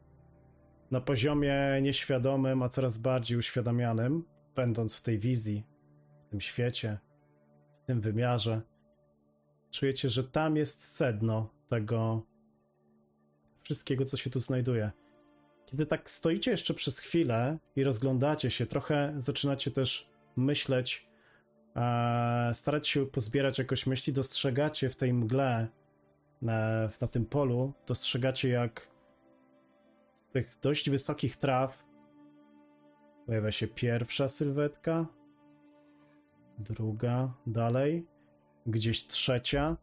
na 0.91 1.01
poziomie 1.01 1.81
nieświadomym, 1.83 2.63
a 2.63 2.69
coraz 2.69 2.99
bardziej 2.99 3.39
uświadamianym, 3.39 4.25
będąc 4.55 4.95
w 4.95 5.03
tej 5.03 5.19
wizji, 5.19 5.65
tym 6.33 6.41
świecie, 6.41 6.99
w 7.83 7.87
tym 7.87 8.01
wymiarze, 8.01 8.63
czujecie, 9.71 10.09
że 10.09 10.25
tam 10.25 10.57
jest 10.57 10.85
sedno 10.85 11.49
tego 11.69 12.23
wszystkiego, 13.63 14.05
co 14.05 14.17
się 14.17 14.31
tu 14.31 14.41
znajduje. 14.41 14.91
Kiedy 15.67 15.87
tak 15.87 16.11
stoicie 16.11 16.51
jeszcze 16.51 16.75
przez 16.75 16.99
chwilę 16.99 17.59
i 17.77 17.85
rozglądacie 17.85 18.51
się, 18.51 18.67
trochę 18.67 19.15
zaczynacie 19.19 19.71
też 19.71 20.11
myśleć, 20.37 21.07
e, 21.77 22.51
starać 22.55 22.89
się 22.89 23.07
pozbierać 23.07 23.59
jakoś 23.59 23.87
myśli, 23.87 24.13
dostrzegacie 24.13 24.91
w 24.91 24.97
tej 24.97 25.13
mgle, 25.13 25.69
e, 26.43 26.91
na 27.01 27.09
tym 27.09 27.27
polu, 27.27 27.73
dostrzegacie 27.87 28.49
jak 28.49 28.89
z 30.15 30.27
tych 30.27 30.51
dość 30.63 30.91
wysokich 30.91 31.37
traw 31.37 31.85
pojawia 33.27 33.51
się 33.51 33.69
pierwsza 33.69 34.29
sylwetka, 34.29 35.07
druga, 36.59 37.35
dalej, 37.47 38.07
gdzieś 38.67 39.07
trzecia. 39.07 39.77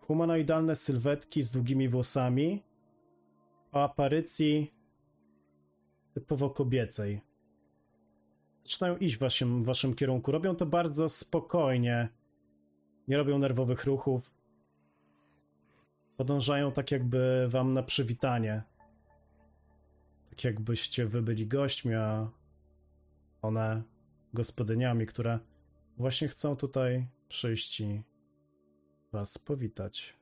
Humanoidalne 0.00 0.76
sylwetki 0.76 1.42
z 1.42 1.50
długimi 1.50 1.88
włosami, 1.88 2.62
o 3.72 3.82
aparycji 3.82 4.74
typowo 6.14 6.50
kobiecej. 6.50 7.20
Zaczynają 8.62 8.96
iść 8.96 9.16
w 9.16 9.20
waszym, 9.20 9.62
w 9.62 9.66
waszym 9.66 9.94
kierunku. 9.94 10.32
Robią 10.32 10.56
to 10.56 10.66
bardzo 10.66 11.08
spokojnie. 11.08 12.08
Nie 13.08 13.16
robią 13.16 13.38
nerwowych 13.38 13.84
ruchów. 13.84 14.34
Podążają 16.16 16.72
tak 16.72 16.90
jakby 16.90 17.48
wam 17.48 17.74
na 17.74 17.82
przywitanie. 17.82 18.62
Tak 20.30 20.44
jakbyście 20.44 21.06
wy 21.06 21.22
byli 21.22 21.46
gośćmi, 21.46 21.94
a 21.94 22.30
one 23.42 23.82
gospodyniami, 24.34 25.06
które 25.06 25.38
właśnie 25.96 26.28
chcą 26.28 26.56
tutaj 26.56 27.06
przyjść 27.28 27.80
i 27.80 28.02
was 29.12 29.38
powitać. 29.38 30.16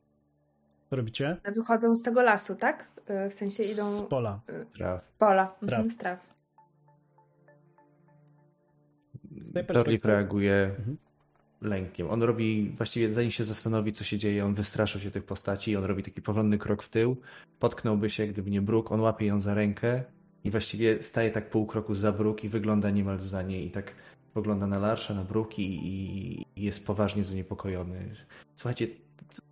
Co 0.91 0.97
robicie? 0.97 1.37
Wychodzą 1.55 1.95
z 1.95 2.03
tego 2.03 2.23
lasu, 2.23 2.57
tak? 2.57 2.89
Y, 3.27 3.31
W 3.31 3.35
sensie 3.35 3.65
Z 3.65 3.73
idą 3.73 4.07
pola. 4.09 4.41
Traw. 4.75 5.13
pola, 5.19 5.47
Traw. 5.47 5.63
mhm, 5.73 5.91
z 5.91 5.97
traw. 5.97 6.35
Z 9.45 9.53
tej 9.53 9.67
Torlip 9.67 9.67
perspektywy- 10.03 10.09
reaguje 10.09 10.55
Mhm. 10.79 10.97
lękiem. 11.61 12.11
On 12.11 12.23
robi, 12.23 12.71
właściwie 12.77 13.13
zanim 13.13 13.31
się 13.31 13.45
zastanowi, 13.45 13.93
co 13.93 14.05
się 14.05 14.19
dzieje, 14.19 14.45
on 14.47 14.55
wystraszył 14.55 15.01
się 15.01 15.11
tych 15.11 15.25
postaci, 15.25 15.77
on 15.77 15.85
robi 15.85 16.03
taki 16.03 16.23
porządny 16.23 16.59
krok 16.59 16.83
w 16.83 16.89
tył, 16.89 17.17
potknąłby 17.59 18.11
się, 18.11 18.27
gdyby 18.27 18.51
nie 18.51 18.63
Brooke, 18.63 18.95
on 18.95 19.01
łapie 19.01 19.27
ją 19.27 19.41
za 19.41 19.55
rękę 19.55 20.05
i 20.45 20.51
właściwie 20.51 21.03
staje 21.03 21.31
tak 21.31 21.51
pół 21.51 21.67
kroku 21.67 21.95
za 21.95 22.13
Brooke 22.13 22.43
i 22.47 22.49
wygląda 22.49 22.91
niemal 22.91 23.21
za 23.21 23.43
niej 23.43 23.67
i 23.67 23.71
tak 23.71 23.93
pogląda 24.35 24.67
na 24.67 24.79
Larsza, 24.79 25.15
na 25.15 25.25
Brooke 25.25 25.63
i, 25.63 25.81
i- 25.89 26.65
jest 26.65 26.87
poważnie 26.87 27.25
zaniepokojony. 27.25 28.15
Słuchajcie, 28.57 28.89
co, 29.31 29.43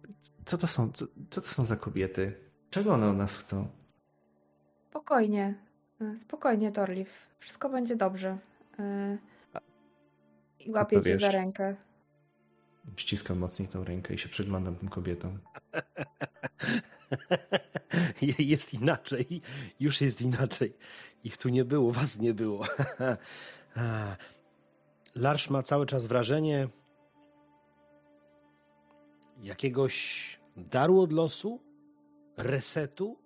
co 0.44 0.58
to 0.58 0.66
są, 0.66 0.90
co, 0.92 1.06
co 1.30 1.40
to 1.40 1.46
są 1.46 1.64
za 1.64 1.76
kobiety? 1.76 2.32
Czego 2.70 2.94
one 2.94 3.08
od 3.10 3.16
nas 3.16 3.36
chcą? 3.36 3.68
Spokojnie, 4.90 5.54
y, 6.02 6.18
spokojnie, 6.18 6.72
Torlif. 6.72 7.26
Wszystko 7.38 7.68
będzie 7.68 7.96
dobrze. 7.96 8.38
Y, 8.80 9.18
I 10.60 10.70
łapię 10.70 10.96
cię 11.02 11.16
za 11.16 11.30
rękę. 11.30 11.76
Ściskam 12.96 13.38
mocniej 13.38 13.68
tą 13.68 13.84
rękę 13.84 14.14
i 14.14 14.18
się 14.18 14.28
przyglądam 14.28 14.76
tym 14.76 14.88
kobietom. 14.88 15.38
Jest 18.38 18.74
inaczej, 18.74 19.40
już 19.80 20.00
jest 20.00 20.22
inaczej. 20.22 20.76
Ich 21.24 21.36
tu 21.36 21.48
nie 21.48 21.64
było, 21.64 21.92
was 21.92 22.18
nie 22.18 22.34
było. 22.34 22.64
Larsz 25.14 25.50
ma 25.50 25.62
cały 25.62 25.86
czas 25.86 26.06
wrażenie 26.06 26.68
jakiegoś 29.42 30.38
daru 30.56 31.00
od 31.00 31.12
losu, 31.12 31.60
resetu, 32.36 33.18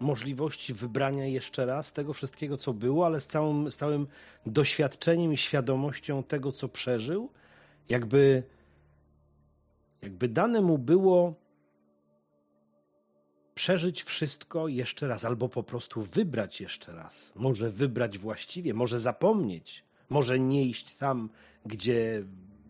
możliwości 0.00 0.74
wybrania 0.74 1.26
jeszcze 1.26 1.66
raz 1.66 1.92
tego 1.92 2.12
wszystkiego, 2.12 2.56
co 2.56 2.72
było, 2.72 3.06
ale 3.06 3.20
z 3.20 3.26
całym, 3.26 3.70
z 3.70 3.78
doświadczeniem 4.46 5.32
i 5.32 5.36
świadomością 5.36 6.22
tego, 6.22 6.52
co 6.52 6.68
przeżył, 6.68 7.30
jakby, 7.88 8.42
jakby 10.04 10.28
dane 10.28 10.60
mu 10.60 10.78
było 10.78 11.34
przeżyć 13.54 14.02
wszystko 14.02 14.68
jeszcze 14.68 15.08
raz, 15.08 15.24
albo 15.24 15.48
po 15.48 15.62
prostu 15.62 16.02
wybrać 16.02 16.60
jeszcze 16.60 16.92
raz. 16.92 17.32
Może 17.36 17.70
wybrać 17.70 18.18
właściwie, 18.18 18.74
może 18.74 19.00
zapomnieć, 19.00 19.84
może 20.08 20.38
nie 20.38 20.64
iść 20.64 20.94
tam, 20.94 21.30
gdzie 21.66 22.24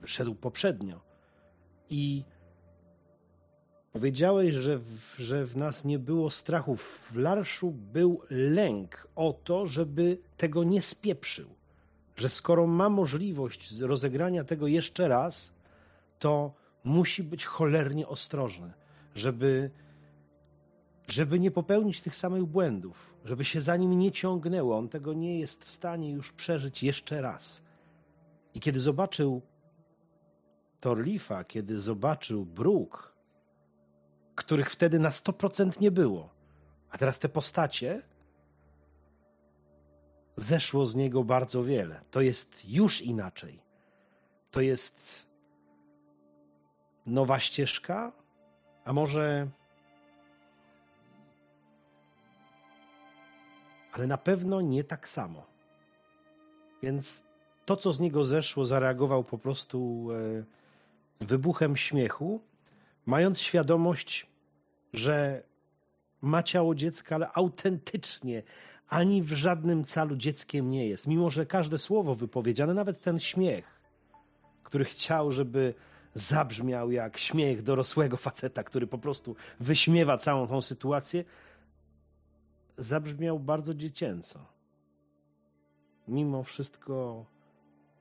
szedł 0.04 0.34
poprzednio. 0.34 1.00
I 1.90 2.24
powiedziałeś, 3.92 4.54
że 4.54 4.78
w, 4.78 5.14
że 5.18 5.46
w 5.46 5.56
nas 5.56 5.84
nie 5.84 5.98
było 5.98 6.30
strachu. 6.30 6.76
W 6.76 7.16
Larszu 7.16 7.70
był 7.70 8.20
lęk 8.30 9.08
o 9.16 9.32
to, 9.32 9.66
żeby 9.66 10.18
tego 10.36 10.64
nie 10.64 10.82
spieprzył. 10.82 11.48
Że 12.16 12.28
skoro 12.28 12.66
ma 12.66 12.88
możliwość 12.88 13.80
rozegrania 13.80 14.44
tego 14.44 14.66
jeszcze 14.66 15.08
raz, 15.08 15.52
to 16.18 16.63
musi 16.84 17.22
być 17.22 17.44
cholernie 17.44 18.08
ostrożny, 18.08 18.72
żeby 19.14 19.70
żeby 21.06 21.40
nie 21.40 21.50
popełnić 21.50 22.02
tych 22.02 22.16
samych 22.16 22.44
błędów, 22.44 23.14
żeby 23.24 23.44
się 23.44 23.60
za 23.60 23.76
nim 23.76 23.98
nie 23.98 24.12
ciągnęło. 24.12 24.78
On 24.78 24.88
tego 24.88 25.12
nie 25.12 25.38
jest 25.38 25.64
w 25.64 25.70
stanie 25.70 26.10
już 26.10 26.32
przeżyć 26.32 26.82
jeszcze 26.82 27.20
raz. 27.20 27.62
I 28.54 28.60
kiedy 28.60 28.80
zobaczył 28.80 29.42
Torlifa, 30.80 31.44
kiedy 31.44 31.80
zobaczył 31.80 32.44
Brooke, 32.44 32.98
których 34.34 34.70
wtedy 34.70 34.98
na 34.98 35.10
100% 35.10 35.80
nie 35.80 35.90
było, 35.90 36.30
a 36.90 36.98
teraz 36.98 37.18
te 37.18 37.28
postacie, 37.28 38.02
zeszło 40.36 40.86
z 40.86 40.94
niego 40.94 41.24
bardzo 41.24 41.64
wiele. 41.64 42.00
To 42.10 42.20
jest 42.20 42.68
już 42.68 43.02
inaczej. 43.02 43.62
To 44.50 44.60
jest 44.60 45.23
nowa 47.06 47.40
ścieżka, 47.40 48.12
a 48.84 48.92
może 48.92 49.48
ale 53.92 54.06
na 54.06 54.18
pewno 54.18 54.60
nie 54.60 54.84
tak 54.84 55.08
samo. 55.08 55.46
Więc 56.82 57.22
to, 57.66 57.76
co 57.76 57.92
z 57.92 58.00
niego 58.00 58.24
zeszło, 58.24 58.64
zareagował 58.64 59.24
po 59.24 59.38
prostu 59.38 60.08
e, 61.20 61.24
wybuchem 61.24 61.76
śmiechu, 61.76 62.40
mając 63.06 63.40
świadomość, 63.40 64.26
że 64.92 65.42
ma 66.22 66.42
ciało 66.42 66.74
dziecka, 66.74 67.14
ale 67.14 67.32
autentycznie 67.32 68.42
ani 68.88 69.22
w 69.22 69.32
żadnym 69.32 69.84
calu 69.84 70.16
dzieckiem 70.16 70.70
nie 70.70 70.88
jest. 70.88 71.06
Mimo, 71.06 71.30
że 71.30 71.46
każde 71.46 71.78
słowo 71.78 72.14
wypowiedziane, 72.14 72.74
nawet 72.74 73.00
ten 73.00 73.20
śmiech, 73.20 73.80
który 74.62 74.84
chciał, 74.84 75.32
żeby 75.32 75.74
zabrzmiał 76.14 76.90
jak 76.90 77.18
śmiech 77.18 77.62
dorosłego 77.62 78.16
faceta, 78.16 78.64
który 78.64 78.86
po 78.86 78.98
prostu 78.98 79.36
wyśmiewa 79.60 80.16
całą 80.16 80.46
tą 80.46 80.60
sytuację, 80.60 81.24
zabrzmiał 82.78 83.40
bardzo 83.40 83.74
dziecięco. 83.74 84.46
Mimo 86.08 86.42
wszystko 86.42 87.26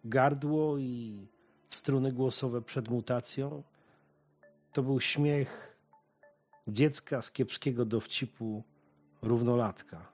gardło 0.05 0.77
i 0.77 1.27
struny 1.69 2.11
głosowe 2.11 2.61
przed 2.61 2.89
mutacją 2.89 3.63
to 4.73 4.83
był 4.83 4.99
śmiech 4.99 5.77
dziecka 6.67 7.21
z 7.21 7.31
kiepskiego 7.31 7.85
dowcipu 7.85 8.63
równolatka. 9.21 10.11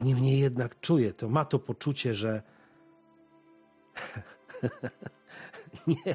Niemniej 0.00 0.38
jednak 0.40 0.80
czuje 0.80 1.12
to, 1.12 1.28
ma 1.28 1.44
to 1.44 1.58
poczucie, 1.58 2.14
że 2.14 2.42
nie, 5.86 6.14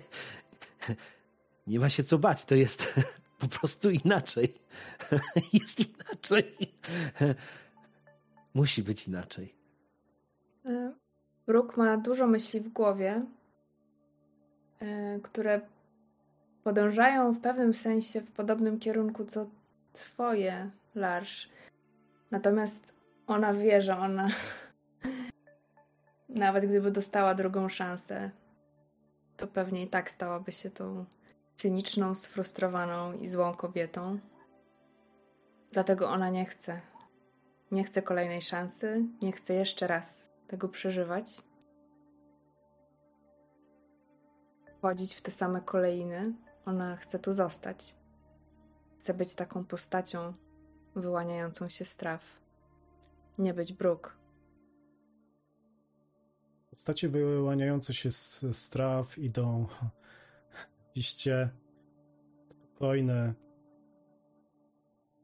nie 1.68 1.80
ma 1.80 1.90
się 1.90 2.04
co 2.04 2.18
bać, 2.18 2.46
to 2.46 2.56
jest 2.56 2.94
po 3.40 3.48
prostu 3.48 3.90
inaczej. 3.90 4.54
Jest 5.54 5.80
inaczej. 5.80 6.56
Musi 8.54 8.84
być 8.84 9.08
inaczej. 9.08 9.56
Y, 10.66 10.92
Brooke 11.48 11.78
ma 11.78 11.98
dużo 11.98 12.28
myśli 12.28 12.60
w 12.60 12.70
głowie, 12.70 13.26
y, 14.82 15.20
które 15.24 15.62
podążają 16.64 17.32
w 17.32 17.42
pewnym 17.42 17.74
sensie 17.74 18.22
w 18.22 18.32
podobnym 18.32 18.80
kierunku 18.80 19.26
co 19.26 19.48
twoje, 19.94 20.70
Larsz. 20.96 21.50
Natomiast 22.32 22.94
ona 23.28 23.54
wie, 23.54 23.82
że 23.82 23.98
ona 23.98 24.28
nawet 26.30 26.66
gdyby 26.66 26.92
dostała 26.92 27.36
drugą 27.36 27.70
szansę, 27.70 28.32
to 29.38 29.48
pewnie 29.48 29.84
i 29.84 29.88
tak 29.88 30.12
stałaby 30.12 30.52
się 30.52 30.70
tą 30.70 31.06
cyniczną, 31.56 32.16
sfrustrowaną 32.16 33.14
i 33.14 33.30
złą 33.30 33.54
kobietą. 33.54 34.20
Dlatego 35.72 36.10
ona 36.10 36.30
nie 36.30 36.46
chce. 36.46 36.82
Nie 37.72 37.84
chce 37.84 38.02
kolejnej 38.02 38.42
szansy, 38.42 39.06
nie 39.22 39.32
chce 39.32 39.54
jeszcze 39.54 39.88
raz 39.88 40.32
tego 40.48 40.70
przeżywać. 40.70 41.42
Wchodzić 44.78 45.16
w 45.16 45.22
te 45.22 45.32
same 45.32 45.62
kolejny. 45.62 46.34
Ona 46.66 46.98
chce 46.98 47.20
tu 47.20 47.34
zostać. 47.34 47.96
Chce 49.00 49.14
być 49.14 49.36
taką 49.36 49.66
postacią 49.66 50.34
wyłaniającą 50.96 51.70
się 51.70 51.86
z 51.86 51.98
traw. 51.98 52.22
Nie 53.38 53.54
być 53.54 53.74
bruk. 53.74 54.18
Postacie 56.78 57.10
wyłaniające 57.10 57.94
się 57.94 58.12
z, 58.12 58.46
z 58.52 58.70
traw 58.70 59.18
idą 59.18 59.68
oczywiście 60.90 61.50
spokojny, 62.42 63.34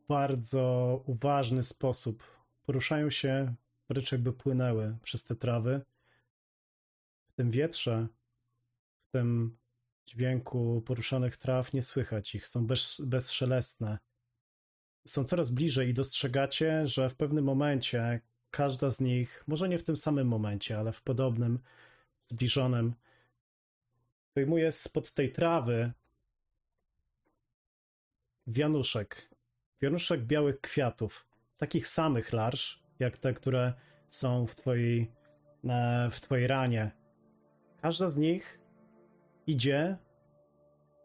bardzo 0.08 1.02
uważny 1.06 1.64
sposób. 1.64 2.24
Poruszają 2.66 3.10
się 3.10 3.56
wręcz 3.90 4.12
jakby 4.12 4.34
płynęły 4.34 4.98
przez 5.04 5.24
te 5.24 5.36
trawy. 5.36 5.82
W 7.28 7.34
tym 7.34 7.52
wietrze, 7.52 8.08
w 9.02 9.12
tym 9.12 9.58
dźwięku 10.06 10.82
poruszanych 10.86 11.38
traw 11.38 11.74
nie 11.74 11.84
słychać 11.84 12.36
ich, 12.36 12.48
są 12.48 12.68
bez, 12.68 13.02
bezszelestne. 13.06 13.98
Są 15.08 15.24
coraz 15.24 15.52
bliżej 15.52 15.90
i 15.90 15.94
dostrzegacie, 15.94 16.88
że 16.88 17.10
w 17.10 17.16
pewnym 17.16 17.46
momencie 17.46 18.22
każda 18.54 18.92
z 18.92 19.00
nich, 19.00 19.44
może 19.48 19.70
nie 19.70 19.80
w 19.80 19.84
tym 19.84 19.98
samym 19.98 20.28
momencie, 20.28 20.80
ale 20.80 20.92
w 20.92 21.02
podobnym, 21.02 21.60
zbliżonym, 22.26 22.94
wyjmuje 24.36 24.72
spod 24.72 25.14
tej 25.14 25.32
trawy 25.32 25.92
wianuszek. 28.48 29.30
Wianuszek 29.82 30.26
białych 30.26 30.62
kwiatów, 30.62 31.28
takich 31.58 31.88
samych 31.88 32.34
larsz, 32.34 32.84
jak 33.00 33.18
te, 33.18 33.34
które 33.34 33.74
są 34.10 34.48
w 34.48 34.56
twojej, 34.56 35.12
w 36.12 36.22
twojej 36.22 36.48
ranie. 36.48 36.92
Każda 37.82 38.12
z 38.12 38.18
nich 38.18 38.60
idzie 39.48 39.98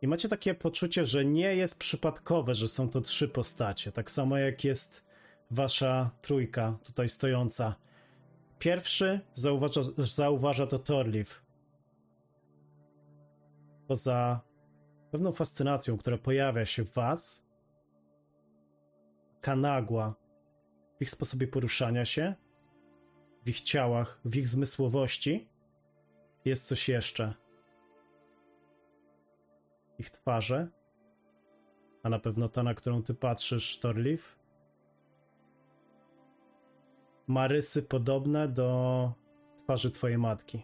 i 0.03 0.09
macie 0.09 0.29
takie 0.29 0.55
poczucie, 0.55 1.05
że 1.05 1.25
nie 1.25 1.57
jest 1.57 1.79
przypadkowe, 1.79 2.55
że 2.55 2.69
są 2.69 2.89
to 2.89 3.01
trzy 3.01 3.29
postacie. 3.29 3.93
Tak 3.93 4.11
samo 4.11 4.39
jak 4.39 4.65
jest 4.65 5.08
wasza 5.51 6.11
trójka 6.23 6.79
tutaj 6.85 7.09
stojąca. 7.09 7.75
Pierwszy 8.59 9.21
zauważa, 9.35 9.81
zauważa 9.99 10.67
to 10.67 10.79
Torliv. 10.79 11.43
Poza 13.87 14.41
pewną 15.11 15.33
fascynacją, 15.33 15.99
która 15.99 16.19
pojawia 16.19 16.65
się 16.65 16.85
w 16.85 16.93
was, 16.93 17.47
kanagła 19.41 20.15
w 20.99 21.03
ich 21.03 21.11
sposobie 21.11 21.47
poruszania 21.47 22.05
się, 22.05 22.35
w 23.45 23.49
ich 23.49 23.61
ciałach, 23.61 24.21
w 24.25 24.37
ich 24.37 24.49
zmysłowości, 24.49 25.49
jest 26.45 26.67
coś 26.67 26.89
jeszcze. 26.89 27.35
Ich 29.99 30.11
twarze, 30.11 30.69
a 32.03 32.09
na 32.09 32.19
pewno 32.19 32.49
ta, 32.49 32.63
na 32.63 32.75
którą 32.75 33.03
ty 33.03 33.15
patrzysz, 33.15 33.79
Torliv, 33.79 34.38
ma 37.29 37.47
rysy 37.47 37.83
podobne 37.83 38.49
do 38.49 39.12
twarzy 39.64 39.91
twojej 39.91 40.19
matki. 40.19 40.62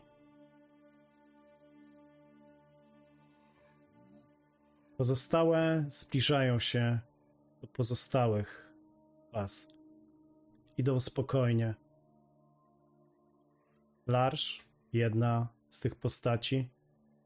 Pozostałe 4.96 5.84
zbliżają 5.86 6.58
się 6.58 6.98
do 7.60 7.66
pozostałych 7.66 8.74
was. 9.32 9.74
Idą 10.78 11.00
spokojnie. 11.00 11.74
Larsz, 14.06 14.60
jedna 14.92 15.48
z 15.68 15.80
tych 15.80 15.94
postaci, 15.94 16.68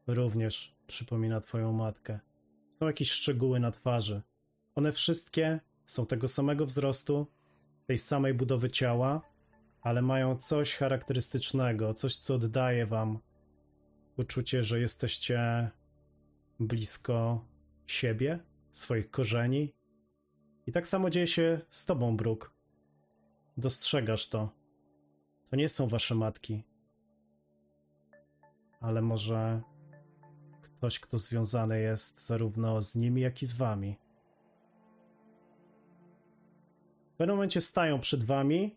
również 0.07 0.75
przypomina 0.87 1.39
twoją 1.39 1.71
matkę. 1.71 2.19
Są 2.69 2.87
jakieś 2.87 3.11
szczegóły 3.11 3.59
na 3.59 3.71
twarzy. 3.71 4.21
One 4.75 4.91
wszystkie 4.91 5.59
są 5.85 6.05
tego 6.05 6.27
samego 6.27 6.65
wzrostu, 6.65 7.27
tej 7.89 7.97
samej 7.97 8.33
budowy 8.33 8.69
ciała, 8.69 9.21
ale 9.81 10.01
mają 10.01 10.37
coś 10.37 10.75
charakterystycznego, 10.75 11.93
coś, 11.93 12.15
co 12.15 12.35
oddaje 12.35 12.85
wam 12.85 13.19
uczucie, 14.17 14.63
że 14.63 14.79
jesteście 14.79 15.69
blisko 16.59 17.45
siebie, 17.87 18.39
swoich 18.71 19.11
korzeni. 19.11 19.73
I 20.67 20.71
tak 20.71 20.87
samo 20.87 21.09
dzieje 21.09 21.27
się 21.27 21.61
z 21.69 21.85
tobą, 21.85 22.17
Brooke. 22.17 22.49
Dostrzegasz 23.57 24.29
to. 24.29 24.49
To 25.49 25.55
nie 25.55 25.69
są 25.69 25.87
wasze 25.87 26.15
matki. 26.15 26.63
Ale 28.79 29.01
może 29.01 29.61
ktoś, 30.61 30.99
kto 30.99 31.17
związany 31.17 31.81
jest 31.81 32.25
zarówno 32.25 32.81
z 32.81 32.95
nimi, 32.95 33.21
jak 33.21 33.41
i 33.41 33.45
z 33.45 33.53
wami. 33.53 34.08
Pewnym 37.19 37.35
momencie 37.35 37.61
stają 37.61 37.99
przed 37.99 38.23
wami. 38.23 38.75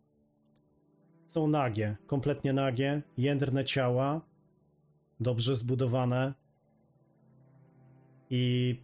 Są 1.26 1.46
nagie, 1.46 1.96
kompletnie 2.06 2.52
nagie, 2.52 3.02
jędrne 3.16 3.64
ciała, 3.64 4.20
dobrze 5.20 5.56
zbudowane. 5.56 6.34
I 8.30 8.76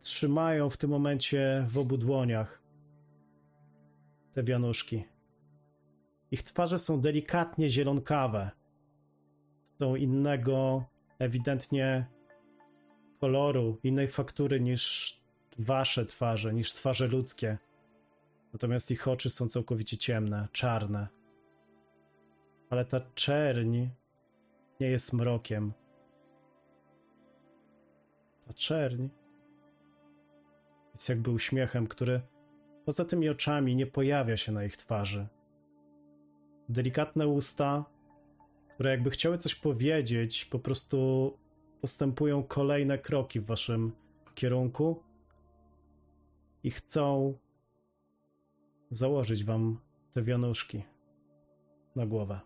trzymają 0.00 0.70
w 0.70 0.76
tym 0.76 0.90
momencie 0.90 1.64
w 1.68 1.78
obu 1.78 1.98
dłoniach 1.98 2.62
te 4.32 4.42
wianuszki. 4.42 5.04
Ich 6.30 6.42
twarze 6.42 6.78
są 6.78 7.00
delikatnie 7.00 7.68
zielonkawe. 7.68 8.50
Są 9.78 9.94
innego, 9.94 10.84
ewidentnie 11.18 12.06
koloru, 13.20 13.78
innej 13.82 14.08
faktury 14.08 14.60
niż 14.60 15.14
wasze 15.58 16.06
twarze, 16.06 16.54
niż 16.54 16.72
twarze 16.72 17.08
ludzkie. 17.08 17.58
Natomiast 18.56 18.90
ich 18.90 19.08
oczy 19.08 19.30
są 19.30 19.48
całkowicie 19.48 19.96
ciemne, 19.98 20.48
czarne. 20.52 21.08
Ale 22.70 22.84
ta 22.84 23.00
czerń 23.14 23.88
nie 24.80 24.86
jest 24.86 25.12
mrokiem. 25.12 25.72
Ta 28.46 28.52
czerń 28.52 29.08
jest 30.92 31.08
jakby 31.08 31.30
uśmiechem, 31.30 31.86
który 31.86 32.20
poza 32.84 33.04
tymi 33.04 33.28
oczami 33.28 33.76
nie 33.76 33.86
pojawia 33.86 34.36
się 34.36 34.52
na 34.52 34.64
ich 34.64 34.76
twarzy. 34.76 35.26
Delikatne 36.68 37.28
usta, 37.28 37.84
które 38.74 38.90
jakby 38.90 39.10
chciały 39.10 39.38
coś 39.38 39.54
powiedzieć, 39.54 40.44
po 40.44 40.58
prostu 40.58 41.38
postępują 41.80 42.44
kolejne 42.44 42.98
kroki 42.98 43.40
w 43.40 43.46
waszym 43.46 43.92
kierunku 44.34 45.02
i 46.62 46.70
chcą 46.70 47.38
założyć 48.90 49.44
wam 49.44 49.80
te 50.14 50.22
wianuszki 50.22 50.82
na 51.96 52.06
głowę. 52.06 52.40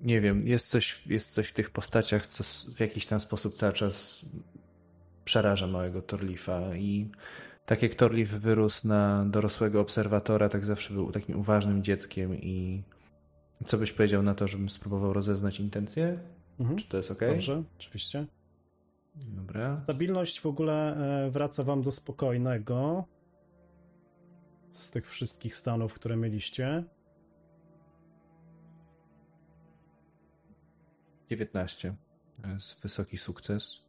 Nie 0.00 0.20
wiem, 0.20 0.46
jest 0.46 0.70
coś, 0.70 1.06
jest 1.06 1.34
coś 1.34 1.48
w 1.48 1.52
tych 1.52 1.70
postaciach, 1.70 2.26
co 2.26 2.44
w 2.74 2.80
jakiś 2.80 3.06
tam 3.06 3.20
sposób 3.20 3.54
cały 3.54 3.72
czas 3.72 4.26
przeraża 5.24 5.66
małego 5.66 6.02
Torlifa 6.02 6.76
i 6.76 7.10
tak 7.66 7.82
jak 7.82 7.94
Torlif 7.94 8.30
wyrósł 8.30 8.88
na 8.88 9.24
dorosłego 9.24 9.80
obserwatora, 9.80 10.48
tak 10.48 10.64
zawsze 10.64 10.94
był 10.94 11.12
takim 11.12 11.38
uważnym 11.38 11.82
dzieckiem 11.82 12.34
i 12.34 12.82
co 13.64 13.78
byś 13.78 13.92
powiedział 13.92 14.22
na 14.22 14.34
to, 14.34 14.48
żebym 14.48 14.68
spróbował 14.68 15.12
rozeznać 15.12 15.60
intencje? 15.60 16.18
Mhm. 16.60 16.78
Czy 16.78 16.88
to 16.88 16.96
jest 16.96 17.10
ok? 17.10 17.20
Dobrze, 17.20 17.62
oczywiście. 17.78 18.26
Dobra. 19.16 19.76
Stabilność 19.76 20.40
w 20.40 20.46
ogóle 20.46 20.96
e, 21.26 21.30
wraca 21.30 21.64
wam 21.64 21.82
do 21.82 21.92
spokojnego 21.92 23.04
z 24.72 24.90
tych 24.90 25.10
wszystkich 25.10 25.56
stanów, 25.56 25.94
które 25.94 26.16
mieliście. 26.16 26.84
19. 31.30 31.94
To 32.42 32.48
jest 32.48 32.82
wysoki 32.82 33.18
sukces. 33.18 33.86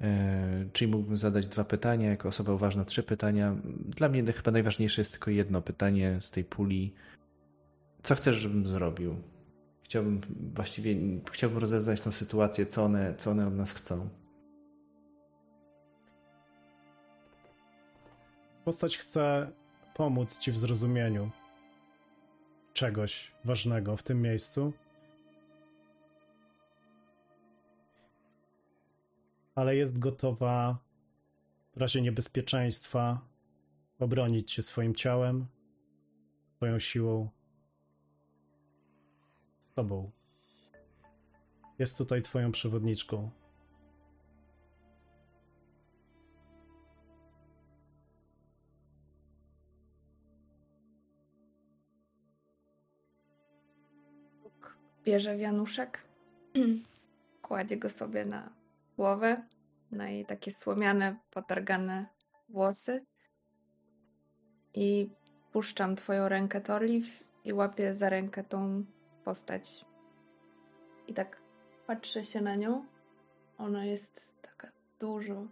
E, 0.00 0.64
czyli 0.72 0.90
mógłbym 0.90 1.16
zadać 1.16 1.46
dwa 1.46 1.64
pytania, 1.64 2.10
jako 2.10 2.28
osoba 2.28 2.52
uważna 2.52 2.84
trzy 2.84 3.02
pytania. 3.02 3.56
Dla 3.84 4.08
mnie 4.08 4.32
chyba 4.32 4.50
najważniejsze 4.50 5.00
jest 5.00 5.12
tylko 5.12 5.30
jedno 5.30 5.62
pytanie 5.62 6.16
z 6.20 6.30
tej 6.30 6.44
puli. 6.44 6.94
Co 8.02 8.14
chcesz, 8.14 8.36
żebym 8.36 8.66
zrobił? 8.66 9.16
Chciałbym 9.82 10.20
właściwie, 10.54 10.96
chciałbym 11.32 11.58
rozeznać 11.58 12.00
tę 12.00 12.12
sytuację, 12.12 12.66
co 12.66 12.84
one, 12.84 13.14
co 13.18 13.30
one 13.30 13.46
od 13.46 13.54
nas 13.54 13.72
chcą. 13.72 14.08
Postać 18.70 18.98
chce 18.98 19.52
pomóc 19.94 20.38
ci 20.38 20.52
w 20.52 20.58
zrozumieniu 20.58 21.30
czegoś 22.72 23.32
ważnego 23.44 23.96
w 23.96 24.02
tym 24.02 24.22
miejscu. 24.22 24.72
Ale 29.54 29.76
jest 29.76 29.98
gotowa 29.98 30.78
w 31.76 31.80
razie 31.80 32.02
niebezpieczeństwa 32.02 33.20
obronić 33.98 34.52
się 34.52 34.62
swoim 34.62 34.94
ciałem, 34.94 35.46
swoją 36.44 36.78
siłą, 36.78 37.28
sobą. 39.60 40.10
Jest 41.78 41.98
tutaj 41.98 42.22
twoją 42.22 42.52
przewodniczką. 42.52 43.30
Bierze 55.04 55.36
wianuszek, 55.36 56.04
kładzie 57.42 57.76
go 57.76 57.88
sobie 57.88 58.24
na 58.24 58.50
głowę, 58.96 59.42
na 59.92 60.08
jej 60.08 60.26
takie 60.26 60.50
słomiane, 60.50 61.16
potargane 61.30 62.06
włosy 62.48 63.04
i 64.74 65.10
puszczam 65.52 65.96
twoją 65.96 66.28
rękę, 66.28 66.60
Torliv, 66.60 67.06
i 67.44 67.52
łapię 67.52 67.94
za 67.94 68.08
rękę 68.08 68.44
tą 68.44 68.84
postać. 69.24 69.84
I 71.08 71.14
tak 71.14 71.42
patrzę 71.86 72.24
się 72.24 72.40
na 72.40 72.56
nią. 72.56 72.86
Ona 73.58 73.84
jest 73.84 74.20
taka 74.42 74.72
dużo, 75.00 75.46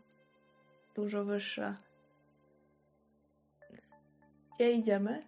dużo 0.95 1.25
wyższa. 1.25 1.77
Gdzie 4.55 4.73
idziemy? 4.73 5.23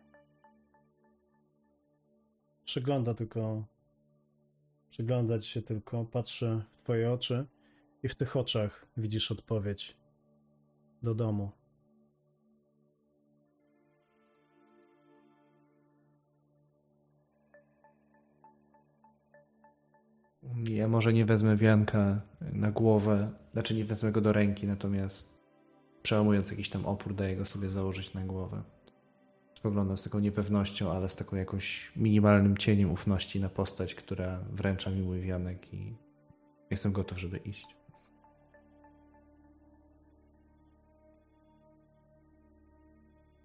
Przygląda 2.64 3.14
tylko. 3.14 3.64
Przyglądać 5.00 5.46
się 5.46 5.62
tylko, 5.62 6.04
patrzy 6.04 6.62
w 6.76 6.82
twoje 6.82 7.12
oczy 7.12 7.46
i 8.02 8.08
w 8.08 8.14
tych 8.14 8.36
oczach 8.36 8.86
widzisz 8.96 9.30
odpowiedź. 9.30 9.96
Do 11.02 11.14
domu. 11.14 11.50
Ja 20.64 20.88
może 20.88 21.12
nie 21.12 21.24
wezmę 21.24 21.56
wianka 21.56 22.20
na 22.52 22.70
głowę, 22.70 23.32
znaczy 23.52 23.74
nie 23.74 23.84
wezmę 23.84 24.12
go 24.12 24.20
do 24.20 24.32
ręki, 24.32 24.66
natomiast 24.66 25.40
przełamując 26.02 26.50
jakiś 26.50 26.70
tam 26.70 26.86
opór, 26.86 27.14
daję 27.14 27.36
go 27.36 27.44
sobie 27.44 27.70
założyć 27.70 28.14
na 28.14 28.24
głowę. 28.24 28.62
Spoglądam 29.60 29.98
z 29.98 30.02
taką 30.02 30.18
niepewnością, 30.18 30.92
ale 30.92 31.08
z 31.08 31.16
taką 31.16 31.36
jakąś 31.36 31.92
minimalnym 31.96 32.56
cieniem 32.56 32.90
ufności 32.90 33.40
na 33.40 33.48
postać, 33.48 33.94
która 33.94 34.40
wręcza 34.50 34.90
mi 34.90 35.02
mój 35.02 35.20
wianek 35.20 35.74
i 35.74 35.96
jestem 36.70 36.92
gotów, 36.92 37.18
żeby 37.18 37.36
iść. 37.36 37.66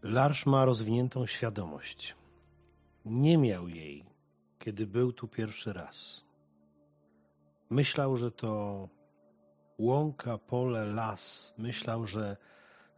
Larsz 0.03 0.45
ma 0.45 0.65
rozwiniętą 0.65 1.25
świadomość. 1.25 2.15
Nie 3.05 3.37
miał 3.37 3.67
jej, 3.67 4.05
kiedy 4.59 4.87
był 4.87 5.13
tu 5.13 5.27
pierwszy 5.27 5.73
raz. 5.73 6.25
Myślał, 7.69 8.17
że 8.17 8.31
to 8.31 8.89
łąka, 9.77 10.37
pole, 10.37 10.85
las. 10.85 11.53
Myślał, 11.57 12.07
że 12.07 12.37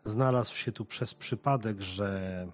znalazł 0.06 0.56
się 0.56 0.72
tu 0.72 0.86
przez 0.86 1.14
przypadek, 1.14 1.82
że, 1.82 2.48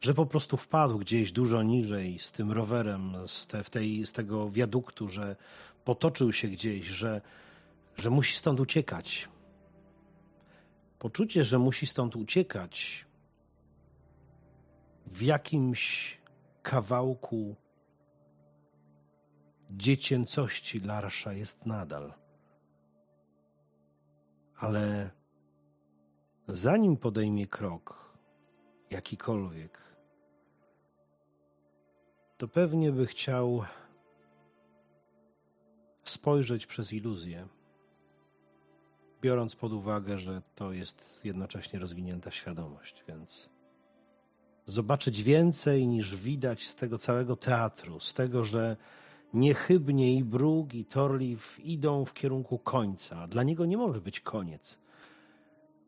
że 0.00 0.14
po 0.14 0.26
prostu 0.26 0.56
wpadł 0.56 0.98
gdzieś 0.98 1.32
dużo 1.32 1.62
niżej 1.62 2.18
z 2.18 2.32
tym 2.32 2.52
rowerem, 2.52 3.16
z, 3.26 3.46
te, 3.46 3.64
w 3.64 3.70
tej, 3.70 4.06
z 4.06 4.12
tego 4.12 4.50
wiaduktu, 4.50 5.08
że 5.08 5.36
potoczył 5.84 6.32
się 6.32 6.48
gdzieś, 6.48 6.86
że, 6.86 7.20
że 7.96 8.10
musi 8.10 8.36
stąd 8.36 8.60
uciekać. 8.60 9.28
Poczucie, 10.98 11.44
że 11.44 11.58
musi 11.58 11.86
stąd 11.86 12.16
uciekać, 12.16 13.06
w 15.06 15.22
jakimś 15.22 16.18
kawałku 16.62 17.56
dziecięcości 19.70 20.80
Larsza 20.80 21.32
jest 21.32 21.66
nadal. 21.66 22.14
Ale 24.56 25.10
zanim 26.48 26.96
podejmie 26.96 27.46
krok, 27.46 28.18
jakikolwiek, 28.90 29.87
to 32.38 32.48
pewnie 32.48 32.92
by 32.92 33.06
chciał 33.06 33.64
spojrzeć 36.04 36.66
przez 36.66 36.92
iluzję, 36.92 37.48
biorąc 39.22 39.56
pod 39.56 39.72
uwagę, 39.72 40.18
że 40.18 40.42
to 40.54 40.72
jest 40.72 41.20
jednocześnie 41.24 41.78
rozwinięta 41.78 42.30
świadomość, 42.30 43.04
więc 43.08 43.50
zobaczyć 44.66 45.22
więcej 45.22 45.86
niż 45.86 46.16
widać 46.16 46.66
z 46.66 46.74
tego 46.74 46.98
całego 46.98 47.36
teatru, 47.36 48.00
z 48.00 48.14
tego, 48.14 48.44
że 48.44 48.76
niechybnie 49.34 50.14
i 50.14 50.24
Brug, 50.24 50.74
i 50.74 50.84
Torliv 50.84 51.40
idą 51.58 52.04
w 52.04 52.12
kierunku 52.12 52.58
końca. 52.58 53.26
Dla 53.26 53.42
niego 53.42 53.66
nie 53.66 53.76
może 53.76 54.00
być 54.00 54.20
koniec. 54.20 54.80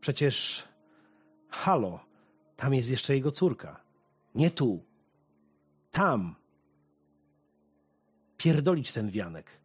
Przecież, 0.00 0.64
halo, 1.48 2.00
tam 2.56 2.74
jest 2.74 2.90
jeszcze 2.90 3.14
jego 3.14 3.30
córka. 3.30 3.80
Nie 4.34 4.50
tu. 4.50 4.84
Tam. 5.90 6.39
Pierdolić 8.40 8.92
ten 8.92 9.10
wianek. 9.10 9.60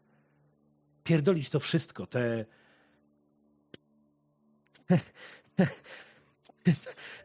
Pierdolić 1.04 1.50
to 1.50 1.60
wszystko, 1.60 2.08
te... 2.08 2.46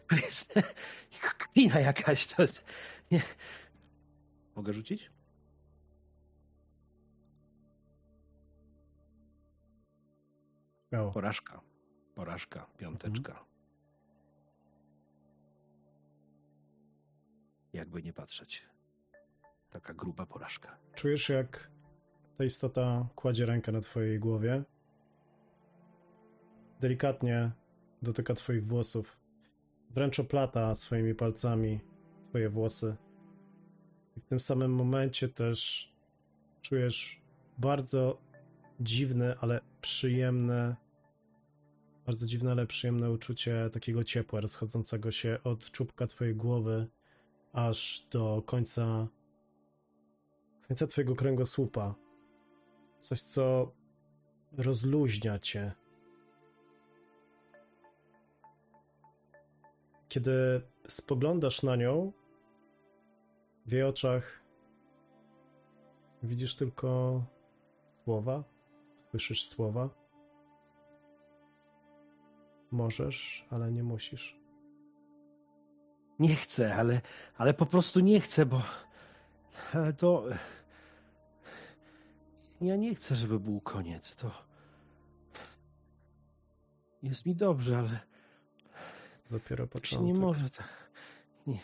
To 0.08 0.16
jest 0.16 0.54
kpina 1.38 1.80
jakaś. 1.80 2.26
To 2.26 2.42
jest... 2.42 2.64
Nie. 3.10 3.22
Mogę 4.56 4.72
rzucić? 4.72 5.10
Śmiało. 10.88 11.12
Porażka. 11.12 11.60
Porażka. 12.14 12.66
Piąteczka. 12.78 13.44
Jakby 17.72 18.02
nie 18.02 18.12
patrzeć. 18.12 18.66
Taka 19.70 19.94
gruba 19.94 20.26
porażka. 20.26 20.76
Czujesz, 20.94 21.28
jak 21.28 21.70
ta 22.38 22.44
istota 22.44 23.08
kładzie 23.14 23.46
rękę 23.46 23.72
na 23.72 23.80
twojej 23.80 24.18
głowie. 24.18 24.62
Delikatnie 26.80 27.50
dotyka 28.02 28.34
twoich 28.34 28.66
włosów. 28.66 29.16
Wręcz 29.90 30.20
oplata 30.20 30.74
swoimi 30.74 31.14
palcami 31.14 31.80
twoje 32.28 32.50
włosy. 32.50 32.96
I 34.16 34.20
w 34.20 34.24
tym 34.24 34.40
samym 34.40 34.74
momencie 34.74 35.28
też 35.28 35.90
czujesz 36.62 37.22
bardzo 37.58 38.20
dziwne, 38.80 39.36
ale 39.40 39.60
przyjemne, 39.80 40.76
bardzo 42.06 42.26
dziwne, 42.26 42.50
ale 42.50 42.66
przyjemne 42.66 43.10
uczucie 43.10 43.70
takiego 43.72 44.04
ciepła 44.04 44.40
rozchodzącego 44.40 45.10
się 45.10 45.38
od 45.44 45.70
czubka 45.70 46.06
twojej 46.06 46.34
głowy 46.34 46.86
aż 47.52 48.06
do 48.10 48.42
końca 48.46 49.08
końca 50.70 50.86
twojego 50.86 51.14
kręgosłupa. 51.14 51.94
Coś, 53.00 53.22
co 53.22 53.72
rozluźnia 54.52 55.38
cię. 55.38 55.72
Kiedy 60.08 60.62
spoglądasz 60.88 61.62
na 61.62 61.76
nią, 61.76 62.12
w 63.66 63.72
jej 63.72 63.82
oczach 63.82 64.42
widzisz 66.22 66.54
tylko 66.54 67.22
słowa, 68.04 68.44
słyszysz 69.10 69.46
słowa. 69.46 69.88
Możesz, 72.70 73.46
ale 73.50 73.72
nie 73.72 73.82
musisz. 73.82 74.40
Nie 76.18 76.34
chcę, 76.34 76.74
ale, 76.74 77.00
ale 77.36 77.54
po 77.54 77.66
prostu 77.66 78.00
nie 78.00 78.20
chcę, 78.20 78.46
bo 78.46 78.62
to. 79.98 80.24
Ja 82.60 82.76
nie 82.76 82.94
chcę, 82.94 83.16
żeby 83.16 83.40
był 83.40 83.60
koniec. 83.60 84.16
To. 84.16 84.44
Jest 87.02 87.26
mi 87.26 87.34
dobrze, 87.36 87.78
ale 87.78 88.00
Dopiero 89.30 89.66
początek. 89.66 90.06
nie 90.06 90.14
może 90.20 90.50
tak. 90.50 90.90
Nie. 91.46 91.58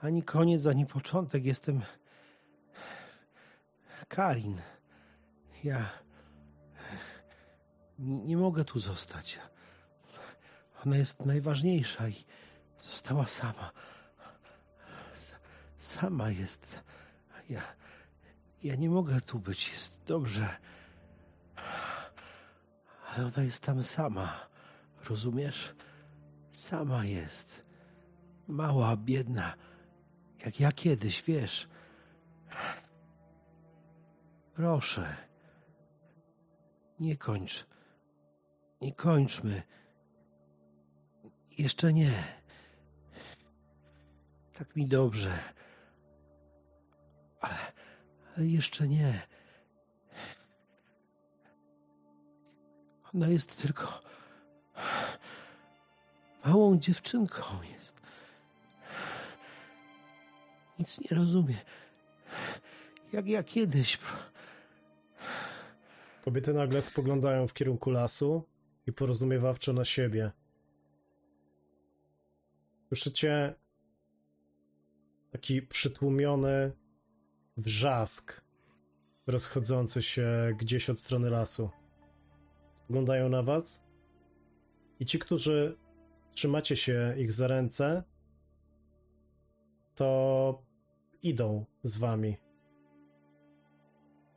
Ani 0.00 0.22
koniec, 0.22 0.66
ani 0.66 0.86
początek. 0.86 1.44
Jestem. 1.44 1.82
Karin. 4.08 4.60
Ja. 5.64 5.90
Nie 7.98 8.36
mogę 8.36 8.64
tu 8.64 8.78
zostać. 8.78 9.38
Ona 10.86 10.96
jest 10.96 11.26
najważniejsza 11.26 12.08
i 12.08 12.24
została 12.80 13.26
sama. 13.26 13.70
Sama 15.78 16.30
jest. 16.30 16.80
Ja, 17.48 17.62
ja 18.62 18.74
nie 18.74 18.90
mogę 18.90 19.20
tu 19.20 19.38
być. 19.38 19.72
Jest 19.72 20.04
dobrze. 20.06 20.56
Ale 23.08 23.26
ona 23.26 23.42
jest 23.42 23.62
tam 23.62 23.82
sama. 23.82 24.48
Rozumiesz? 25.08 25.74
Sama 26.50 27.04
jest. 27.04 27.64
Mała, 28.48 28.96
biedna. 28.96 29.54
Jak 30.44 30.60
ja 30.60 30.72
kiedyś, 30.72 31.22
wiesz. 31.22 31.68
Proszę. 34.54 35.16
Nie 37.00 37.16
kończ. 37.16 37.66
Nie 38.80 38.92
kończmy. 38.94 39.62
Jeszcze 41.58 41.92
nie. 41.92 42.24
Tak 44.52 44.76
mi 44.76 44.86
dobrze. 44.86 45.38
Ale, 47.40 47.72
ale 48.38 48.46
jeszcze 48.46 48.88
nie. 48.88 49.26
Ona 53.14 53.28
jest 53.28 53.62
tylko 53.62 54.02
małą 56.44 56.78
dziewczynką 56.78 57.42
jest. 57.72 58.00
Nic 60.78 61.00
nie 61.00 61.16
rozumie. 61.16 61.56
Jak 63.12 63.28
ja 63.28 63.42
kiedyś. 63.42 63.98
Kobiety 66.24 66.54
nagle 66.54 66.82
spoglądają 66.82 67.48
w 67.48 67.54
kierunku 67.54 67.90
lasu 67.90 68.44
i 68.86 68.92
porozumiewawczo 68.92 69.72
na 69.72 69.84
siebie. 69.84 70.30
Słyszycie 72.88 73.54
taki 75.30 75.62
przytłumiony 75.62 76.72
wrzask 77.58 78.40
rozchodzący 79.26 80.02
się 80.02 80.54
gdzieś 80.58 80.90
od 80.90 80.98
strony 80.98 81.30
lasu. 81.30 81.70
Spoglądają 82.72 83.28
na 83.28 83.42
was 83.42 83.84
i 85.00 85.06
ci, 85.06 85.18
którzy 85.18 85.78
trzymacie 86.34 86.76
się 86.76 87.14
ich 87.18 87.32
za 87.32 87.46
ręce, 87.46 88.02
to 89.94 90.62
idą 91.22 91.64
z 91.82 91.96
wami. 91.96 92.36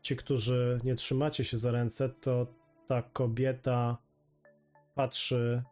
Ci, 0.01 0.15
którzy 0.15 0.80
nie 0.84 0.95
trzymacie 0.95 1.45
się 1.45 1.57
za 1.57 1.72
ręce, 1.72 2.09
to 2.09 2.47
ta 2.88 3.01
kobieta 3.01 3.97
patrzy, 4.95 5.63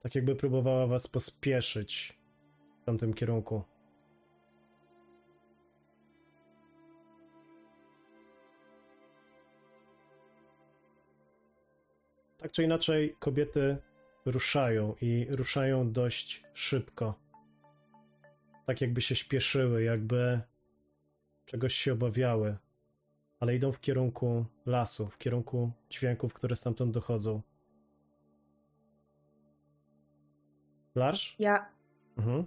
tak 0.00 0.14
jakby 0.14 0.36
próbowała 0.36 0.86
was 0.86 1.08
pospieszyć 1.08 2.18
w 2.82 2.84
tamtym 2.84 3.14
kierunku. 3.14 3.69
Tak 12.40 12.52
czy 12.52 12.64
inaczej, 12.64 13.16
kobiety 13.18 13.76
ruszają 14.24 14.94
i 15.00 15.26
ruszają 15.30 15.92
dość 15.92 16.44
szybko. 16.54 17.14
Tak 18.66 18.80
jakby 18.80 19.02
się 19.02 19.14
śpieszyły, 19.14 19.82
jakby 19.82 20.40
czegoś 21.46 21.74
się 21.74 21.92
obawiały, 21.92 22.56
ale 23.40 23.54
idą 23.54 23.72
w 23.72 23.80
kierunku 23.80 24.44
lasu, 24.66 25.08
w 25.08 25.18
kierunku 25.18 25.72
dźwięków, 25.90 26.34
które 26.34 26.56
stamtąd 26.56 26.94
dochodzą. 26.94 27.42
Larsz? 30.94 31.36
Ja. 31.38 31.68
Mhm. 32.18 32.44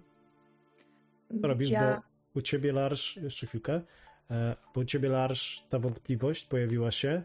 Co 1.41 1.47
robisz? 1.47 1.69
Ja, 1.69 2.01
Bo 2.33 2.39
u 2.39 2.41
ciebie, 2.41 2.71
Larsz, 2.71 3.17
jeszcze 3.17 3.47
chwilkę, 3.47 3.81
e, 4.31 4.55
bo 4.75 4.81
u 4.81 4.85
ciebie, 4.85 5.09
Larsz, 5.09 5.65
ta 5.69 5.79
wątpliwość 5.79 6.45
pojawiła 6.45 6.91
się. 6.91 7.23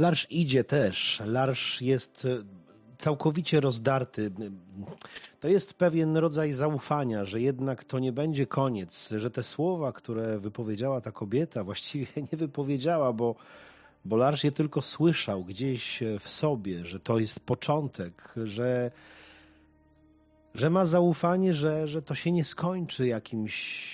Larsz 0.00 0.26
idzie 0.30 0.64
też. 0.64 1.22
Larsz 1.26 1.82
jest 1.82 2.24
e, 2.24 2.44
całkowicie 2.98 3.60
rozdarty. 3.60 4.30
To 5.40 5.48
jest 5.48 5.74
pewien 5.74 6.16
rodzaj 6.16 6.52
zaufania, 6.52 7.24
że 7.24 7.40
jednak 7.40 7.84
to 7.84 7.98
nie 7.98 8.12
będzie 8.12 8.46
koniec, 8.46 9.10
że 9.16 9.30
te 9.30 9.42
słowa, 9.42 9.92
które 9.92 10.38
wypowiedziała 10.38 11.00
ta 11.00 11.12
kobieta, 11.12 11.64
właściwie 11.70 12.06
nie 12.32 12.38
wypowiedziała, 12.38 13.12
bo, 13.12 13.34
bo 14.04 14.16
Larsz 14.16 14.44
je 14.44 14.52
tylko 14.52 14.82
słyszał 14.82 15.44
gdzieś 15.44 16.02
w 16.20 16.28
sobie, 16.28 16.84
że 16.84 17.00
to 17.00 17.18
jest 17.18 17.40
początek, 17.40 18.34
że, 18.44 18.90
że 20.54 20.70
ma 20.70 20.86
zaufanie, 20.86 21.54
że, 21.54 21.88
że 21.88 22.02
to 22.02 22.14
się 22.14 22.32
nie 22.32 22.44
skończy 22.44 23.06
jakimś 23.06 23.90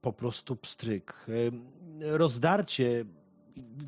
po 0.00 0.12
prostu 0.12 0.56
pstryk. 0.56 1.26
E, 1.28 2.16
Rozdarcie 2.18 3.04